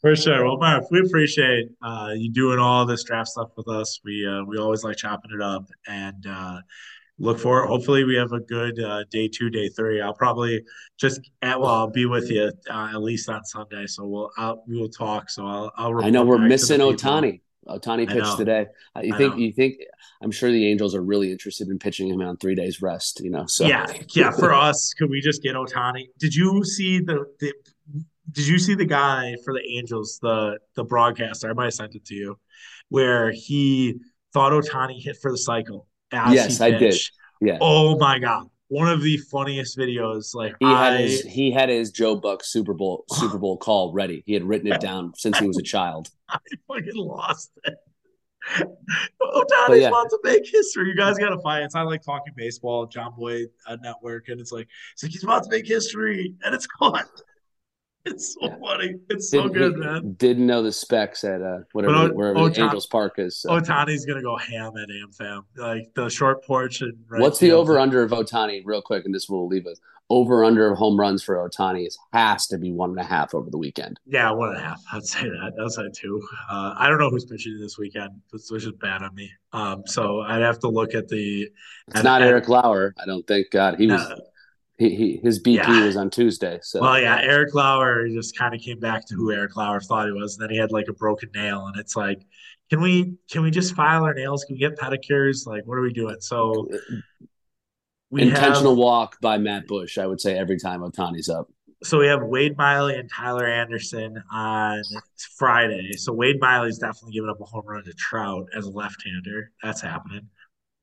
For 0.00 0.14
sure. 0.14 0.44
Well, 0.44 0.58
Mark, 0.58 0.90
we 0.90 1.00
appreciate 1.00 1.70
uh, 1.82 2.10
you 2.14 2.30
doing 2.30 2.58
all 2.58 2.84
this 2.84 3.04
draft 3.04 3.30
stuff 3.30 3.48
with 3.56 3.68
us. 3.68 4.00
We 4.04 4.26
uh, 4.26 4.44
we 4.44 4.58
always 4.58 4.84
like 4.84 4.96
chopping 4.96 5.30
it 5.34 5.40
up 5.40 5.66
and 5.86 6.26
uh, 6.26 6.60
look 7.18 7.38
for. 7.38 7.66
Hopefully, 7.66 8.04
we 8.04 8.16
have 8.16 8.32
a 8.32 8.40
good 8.40 8.78
uh, 8.82 9.04
day 9.10 9.28
two, 9.28 9.48
day 9.48 9.68
three. 9.70 10.02
I'll 10.02 10.12
probably 10.12 10.62
just 10.98 11.20
at, 11.40 11.58
well, 11.58 11.70
I'll 11.70 11.90
be 11.90 12.04
with 12.04 12.30
you 12.30 12.52
uh, 12.70 12.90
at 12.92 13.02
least 13.02 13.30
on 13.30 13.44
Sunday. 13.46 13.86
So 13.86 14.06
we'll 14.06 14.30
I'll, 14.36 14.62
we 14.66 14.78
will 14.78 14.90
talk. 14.90 15.30
So 15.30 15.46
I'll 15.46 15.72
I'll. 15.76 16.04
I 16.04 16.10
know 16.10 16.24
we're 16.24 16.38
missing 16.38 16.80
Ohtani. 16.80 17.40
Ohtani 17.68 18.08
pitched 18.08 18.36
today. 18.36 18.66
Uh, 18.96 19.00
you 19.00 19.14
I 19.14 19.18
think 19.18 19.34
know. 19.34 19.38
you 19.38 19.52
think 19.52 19.76
I'm 20.22 20.30
sure 20.30 20.50
the 20.50 20.66
Angels 20.66 20.94
are 20.94 21.02
really 21.02 21.30
interested 21.30 21.68
in 21.68 21.78
pitching 21.78 22.08
him 22.08 22.20
on 22.20 22.36
three 22.36 22.54
days 22.54 22.82
rest. 22.82 23.20
You 23.20 23.30
know, 23.30 23.46
so 23.46 23.66
yeah, 23.66 23.86
yeah. 24.14 24.30
For 24.30 24.52
us, 24.52 24.94
could 24.94 25.10
we 25.10 25.20
just 25.20 25.42
get 25.42 25.54
Ohtani? 25.54 26.06
Did 26.18 26.34
you 26.34 26.64
see 26.64 27.00
the, 27.00 27.26
the 27.40 27.52
Did 28.32 28.46
you 28.46 28.58
see 28.58 28.74
the 28.74 28.84
guy 28.84 29.36
for 29.44 29.54
the 29.54 29.62
Angels, 29.76 30.18
the 30.20 30.58
the 30.74 30.84
broadcaster? 30.84 31.50
I 31.50 31.52
might 31.52 31.64
have 31.64 31.74
sent 31.74 31.94
it 31.94 32.04
to 32.06 32.14
you, 32.14 32.38
where 32.88 33.30
he 33.30 33.96
thought 34.32 34.52
Ohtani 34.52 35.02
hit 35.02 35.16
for 35.20 35.30
the 35.30 35.38
cycle. 35.38 35.86
yes, 36.12 36.60
I 36.60 36.70
did. 36.70 36.94
Yeah. 37.40 37.58
Oh 37.60 37.96
my 37.98 38.18
god, 38.18 38.48
one 38.68 38.88
of 38.88 39.02
the 39.02 39.16
funniest 39.16 39.76
videos. 39.76 40.34
Like 40.34 40.54
he 40.60 40.66
had 40.66 41.00
his 41.00 41.22
he 41.22 41.50
had 41.50 41.68
his 41.68 41.90
Joe 41.90 42.16
Buck 42.16 42.44
Super 42.44 42.74
Bowl 42.74 43.04
Super 43.10 43.38
Bowl 43.38 43.56
call 43.56 43.92
ready. 43.92 44.22
He 44.26 44.34
had 44.34 44.44
written 44.44 44.72
it 44.72 44.80
down 44.88 45.12
since 45.16 45.38
he 45.38 45.46
was 45.46 45.58
a 45.58 45.62
child. 45.62 46.08
I 46.28 46.38
fucking 46.68 46.96
lost 46.96 47.50
it. 47.64 47.74
Ohtani's 49.20 49.82
yeah. 49.82 49.88
about 49.88 50.08
to 50.08 50.18
make 50.24 50.46
history. 50.46 50.88
You 50.88 50.96
guys 50.96 51.18
got 51.18 51.30
to 51.30 51.38
find 51.40 51.62
it. 51.62 51.66
It's 51.66 51.74
not 51.74 51.86
like 51.86 52.02
talking 52.02 52.32
baseball, 52.36 52.86
Jomboy 52.86 53.46
uh, 53.66 53.76
Network, 53.82 54.28
and 54.28 54.40
it's 54.40 54.52
like 54.52 54.68
it's 54.92 55.02
like 55.02 55.12
he's 55.12 55.24
about 55.24 55.44
to 55.44 55.50
make 55.50 55.66
history, 55.66 56.34
and 56.42 56.54
it's 56.54 56.66
gone. 56.66 57.04
It's 58.04 58.34
so 58.34 58.48
yeah. 58.48 58.56
funny. 58.60 58.94
It's 59.10 59.30
so 59.30 59.48
didn't, 59.48 59.52
good, 59.52 59.76
man. 59.76 60.12
Didn't 60.14 60.46
know 60.46 60.62
the 60.62 60.72
specs 60.72 61.24
at 61.24 61.42
uh, 61.42 61.58
whatever 61.72 61.94
o- 61.94 62.12
wherever 62.12 62.38
Angels 62.38 62.86
Park 62.86 63.14
is. 63.18 63.38
So. 63.38 63.50
Ohtani's 63.50 64.06
gonna 64.06 64.22
go 64.22 64.36
ham 64.36 64.72
at 64.76 64.88
AmFam, 64.88 65.42
like 65.56 65.92
the 65.94 66.08
short 66.08 66.44
porch 66.44 66.80
and. 66.80 66.94
Right 67.08 67.20
What's 67.20 67.38
the 67.38 67.52
over 67.52 67.78
under 67.78 68.02
of 68.02 68.10
Ohtani, 68.12 68.62
real 68.64 68.82
quick, 68.82 69.04
and 69.04 69.14
this 69.14 69.28
will 69.28 69.46
leave 69.46 69.66
us. 69.66 69.78
Over 70.10 70.42
under 70.42 70.72
of 70.72 70.78
home 70.78 70.98
runs 70.98 71.22
for 71.22 71.36
Ohtani 71.36 71.86
is 71.86 71.98
has 72.14 72.46
to 72.46 72.56
be 72.56 72.72
one 72.72 72.90
and 72.90 72.98
a 72.98 73.04
half 73.04 73.34
over 73.34 73.50
the 73.50 73.58
weekend. 73.58 74.00
Yeah, 74.06 74.30
one 74.30 74.50
and 74.50 74.58
a 74.58 74.60
half. 74.60 74.82
I'd 74.90 75.04
say 75.04 75.24
that. 75.24 75.52
I'd 75.62 75.70
say 75.70 75.82
two. 75.92 76.26
Uh, 76.50 76.74
I 76.78 76.88
don't 76.88 76.98
know 76.98 77.10
who's 77.10 77.26
pitching 77.26 77.58
this 77.60 77.76
weekend, 77.76 78.12
which 78.30 78.64
is 78.64 78.72
bad 78.80 79.02
on 79.02 79.14
me. 79.14 79.30
Um, 79.52 79.82
so 79.84 80.20
I'd 80.20 80.40
have 80.40 80.60
to 80.60 80.68
look 80.68 80.94
at 80.94 81.08
the. 81.08 81.50
It's 81.88 81.98
at, 81.98 82.04
not 82.04 82.22
Eric 82.22 82.48
Lauer. 82.48 82.94
I 82.98 83.04
don't 83.04 83.26
think. 83.26 83.50
God, 83.50 83.76
he 83.78 83.86
was. 83.86 84.00
Uh, 84.00 84.16
he, 84.78 84.94
he 84.94 85.20
his 85.22 85.42
BP 85.42 85.56
yeah. 85.56 85.84
was 85.84 85.96
on 85.96 86.08
Tuesday. 86.08 86.60
So 86.62 86.80
well, 86.80 87.00
yeah, 87.00 87.20
Eric 87.20 87.52
Lauer 87.54 88.08
just 88.08 88.38
kind 88.38 88.54
of 88.54 88.60
came 88.60 88.78
back 88.78 89.06
to 89.08 89.14
who 89.14 89.32
Eric 89.32 89.56
Lauer 89.56 89.80
thought 89.80 90.06
he 90.06 90.12
was, 90.12 90.38
and 90.38 90.44
then 90.44 90.54
he 90.54 90.58
had 90.58 90.70
like 90.70 90.86
a 90.88 90.92
broken 90.92 91.28
nail, 91.34 91.66
and 91.66 91.76
it's 91.76 91.96
like, 91.96 92.22
can 92.70 92.80
we 92.80 93.14
can 93.30 93.42
we 93.42 93.50
just 93.50 93.74
file 93.74 94.04
our 94.04 94.14
nails? 94.14 94.44
Can 94.44 94.54
we 94.54 94.60
get 94.60 94.78
pedicures? 94.78 95.46
Like, 95.46 95.66
what 95.66 95.78
are 95.78 95.82
we 95.82 95.92
doing? 95.92 96.16
So 96.20 96.68
uh, 96.72 96.96
we 98.10 98.22
intentional 98.22 98.72
have, 98.72 98.78
walk 98.78 99.20
by 99.20 99.36
Matt 99.36 99.66
Bush. 99.66 99.98
I 99.98 100.06
would 100.06 100.20
say 100.20 100.38
every 100.38 100.58
time 100.58 100.80
Ohtani's 100.80 101.28
up. 101.28 101.50
So 101.82 101.98
we 101.98 102.06
have 102.06 102.22
Wade 102.22 102.56
Miley 102.56 102.96
and 102.96 103.10
Tyler 103.12 103.46
Anderson 103.46 104.22
on 104.32 104.82
Friday. 105.36 105.92
So 105.92 106.12
Wade 106.12 106.40
Miley's 106.40 106.78
definitely 106.78 107.12
giving 107.12 107.30
up 107.30 107.40
a 107.40 107.44
home 107.44 107.66
run 107.66 107.84
to 107.84 107.92
Trout 107.92 108.46
as 108.56 108.66
a 108.66 108.70
left-hander. 108.70 109.52
That's 109.62 109.80
happening. 109.80 110.28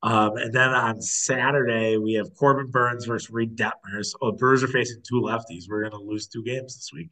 Um, 0.02 0.36
and 0.36 0.52
then 0.52 0.70
on 0.70 1.00
Saturday 1.00 1.96
we 1.96 2.14
have 2.14 2.34
Corbin 2.34 2.70
Burnes 2.70 3.06
versus 3.06 3.30
Reid 3.30 3.56
Detmers. 3.56 4.14
Oh, 4.20 4.30
the 4.30 4.36
Brewers 4.36 4.62
are 4.62 4.68
facing 4.68 5.02
two 5.02 5.20
lefties. 5.20 5.64
We're 5.68 5.88
going 5.88 5.92
to 5.92 6.08
lose 6.08 6.28
two 6.28 6.42
games 6.42 6.76
this 6.76 6.90
week. 6.92 7.10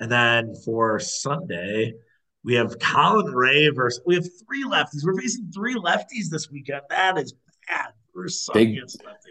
And 0.00 0.10
then 0.10 0.54
for 0.64 0.98
Sunday 1.00 1.94
we 2.44 2.54
have 2.54 2.78
Colin 2.78 3.34
Rea 3.34 3.70
versus. 3.70 4.02
We 4.06 4.14
have 4.14 4.26
three 4.46 4.64
lefties. 4.64 5.04
We're 5.04 5.20
facing 5.20 5.50
three 5.52 5.74
lefties 5.74 6.30
this 6.30 6.50
weekend. 6.50 6.82
That 6.90 7.18
is 7.18 7.34
bad 7.66 7.92
big, 8.52 8.78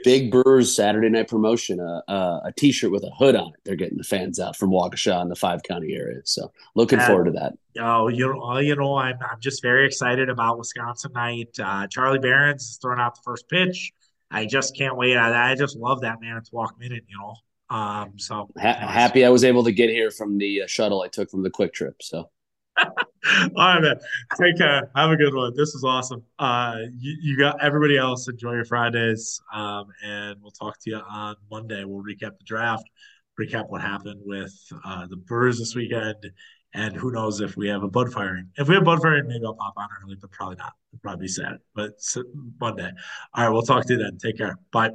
big 0.03 0.32
Brewers 0.32 0.76
Saturday 0.76 1.10
night 1.10 1.28
promotion. 1.28 1.80
Uh, 1.80 2.02
uh, 2.07 2.41
a 2.45 2.52
T-shirt 2.52 2.91
with 2.91 3.03
a 3.03 3.12
hood 3.12 3.36
on 3.36 3.49
it. 3.49 3.60
They're 3.64 3.76
getting 3.76 3.98
the 3.98 4.03
fans 4.03 4.40
out 4.40 4.56
from 4.56 4.72
Waukesha 4.72 5.22
and 5.22 5.30
the 5.30 5.36
five 5.36 5.64
county 5.64 5.94
area. 5.94 6.22
So 6.26 6.52
looking 6.76 6.99
and, 6.99 7.07
forward 7.07 7.26
to 7.26 7.32
that. 7.32 7.53
Oh, 7.80 8.07
you 8.07 8.34
know, 8.34 8.57
you 8.57 8.76
know, 8.76 8.95
I'm 8.95 9.18
I'm 9.22 9.40
just 9.40 9.62
very 9.62 9.86
excited 9.86 10.30
about 10.30 10.57
Wisconsin 10.57 11.12
night. 11.14 11.49
Uh, 11.60 11.88
Charlie 11.88 12.20
Berens 12.20 12.64
is 12.64 12.80
throwing 12.82 12.99
out 12.99 13.16
the 13.16 13.22
first 13.24 13.49
pitch. 13.49 13.94
I 14.32 14.45
just 14.45 14.76
can't 14.76 14.98
wait. 14.98 15.18
I, 15.18 15.52
I 15.52 15.56
just 15.56 15.78
love 15.78 16.02
that 16.02 16.22
man. 16.22 16.38
It's 16.38 16.52
walk 16.52 16.80
minute, 16.80 17.03
you 17.07 17.18
know. 17.18 17.36
Um, 17.70 18.14
so 18.18 18.49
ha- 18.57 18.78
happy 18.80 19.26
I 19.26 19.30
was 19.30 19.44
able 19.44 19.64
to 19.64 19.72
get 19.72 19.90
here 19.90 20.12
from 20.12 20.38
the 20.38 20.64
uh, 20.64 20.68
shuttle 20.68 21.02
I 21.02 21.07
took 21.07 21.32
from 21.32 21.44
the 21.44 21.49
Kwik 21.49 21.74
Trip. 21.74 21.95
So 22.02 22.30
All 23.56 23.74
right, 23.74 23.82
man. 23.82 23.96
Take 24.40 24.58
care. 24.58 24.90
Have 24.96 25.12
a 25.12 25.16
good 25.16 25.34
one. 25.34 25.54
This 25.56 25.74
is 25.76 25.84
awesome. 25.84 26.24
Uh, 26.38 26.78
you, 26.98 27.18
you 27.22 27.38
got 27.38 27.64
everybody 27.64 27.98
else. 27.98 28.28
Enjoy 28.28 28.54
your 28.54 28.66
Fridays, 28.66 29.42
um, 29.54 29.88
and 30.04 30.42
we'll 30.42 30.52
talk 30.52 30.80
to 30.82 30.90
you 30.90 30.98
on 30.98 31.36
Monday. 31.50 31.84
We'll 31.86 32.04
recap 32.04 32.38
the 32.38 32.46
draft, 32.46 32.90
recap 33.40 33.70
what 33.70 33.82
happened 33.82 34.22
with 34.26 34.54
uh, 34.86 35.08
the 35.08 35.16
Brewers 35.16 35.60
this 35.60 35.76
weekend, 35.76 36.32
and 36.74 36.96
who 36.96 37.12
knows 37.12 37.42
if 37.42 37.56
we 37.58 37.68
have 37.70 37.84
a 37.84 37.88
bud 37.88 38.12
firing. 38.12 38.50
If 38.58 38.68
we 38.68 38.76
have 38.76 38.84
bud 38.84 39.02
firing, 39.02 39.28
maybe 39.28 39.46
I'll 39.46 39.56
pop 39.56 39.74
on 39.78 39.88
early, 40.04 40.16
but 40.20 40.32
probably 40.32 40.58
not. 40.58 40.74
It'll 40.94 41.02
probably 41.02 41.24
be 41.24 41.30
sad. 41.30 41.58
But 41.74 41.94
Monday. 42.60 42.92
All 43.34 43.44
right, 43.44 43.50
we'll 43.50 43.64
talk 43.64 43.86
to 43.86 43.94
you 43.94 44.00
then. 44.00 44.18
Take 44.18 44.38
care. 44.38 44.58
Bye. 44.72 44.92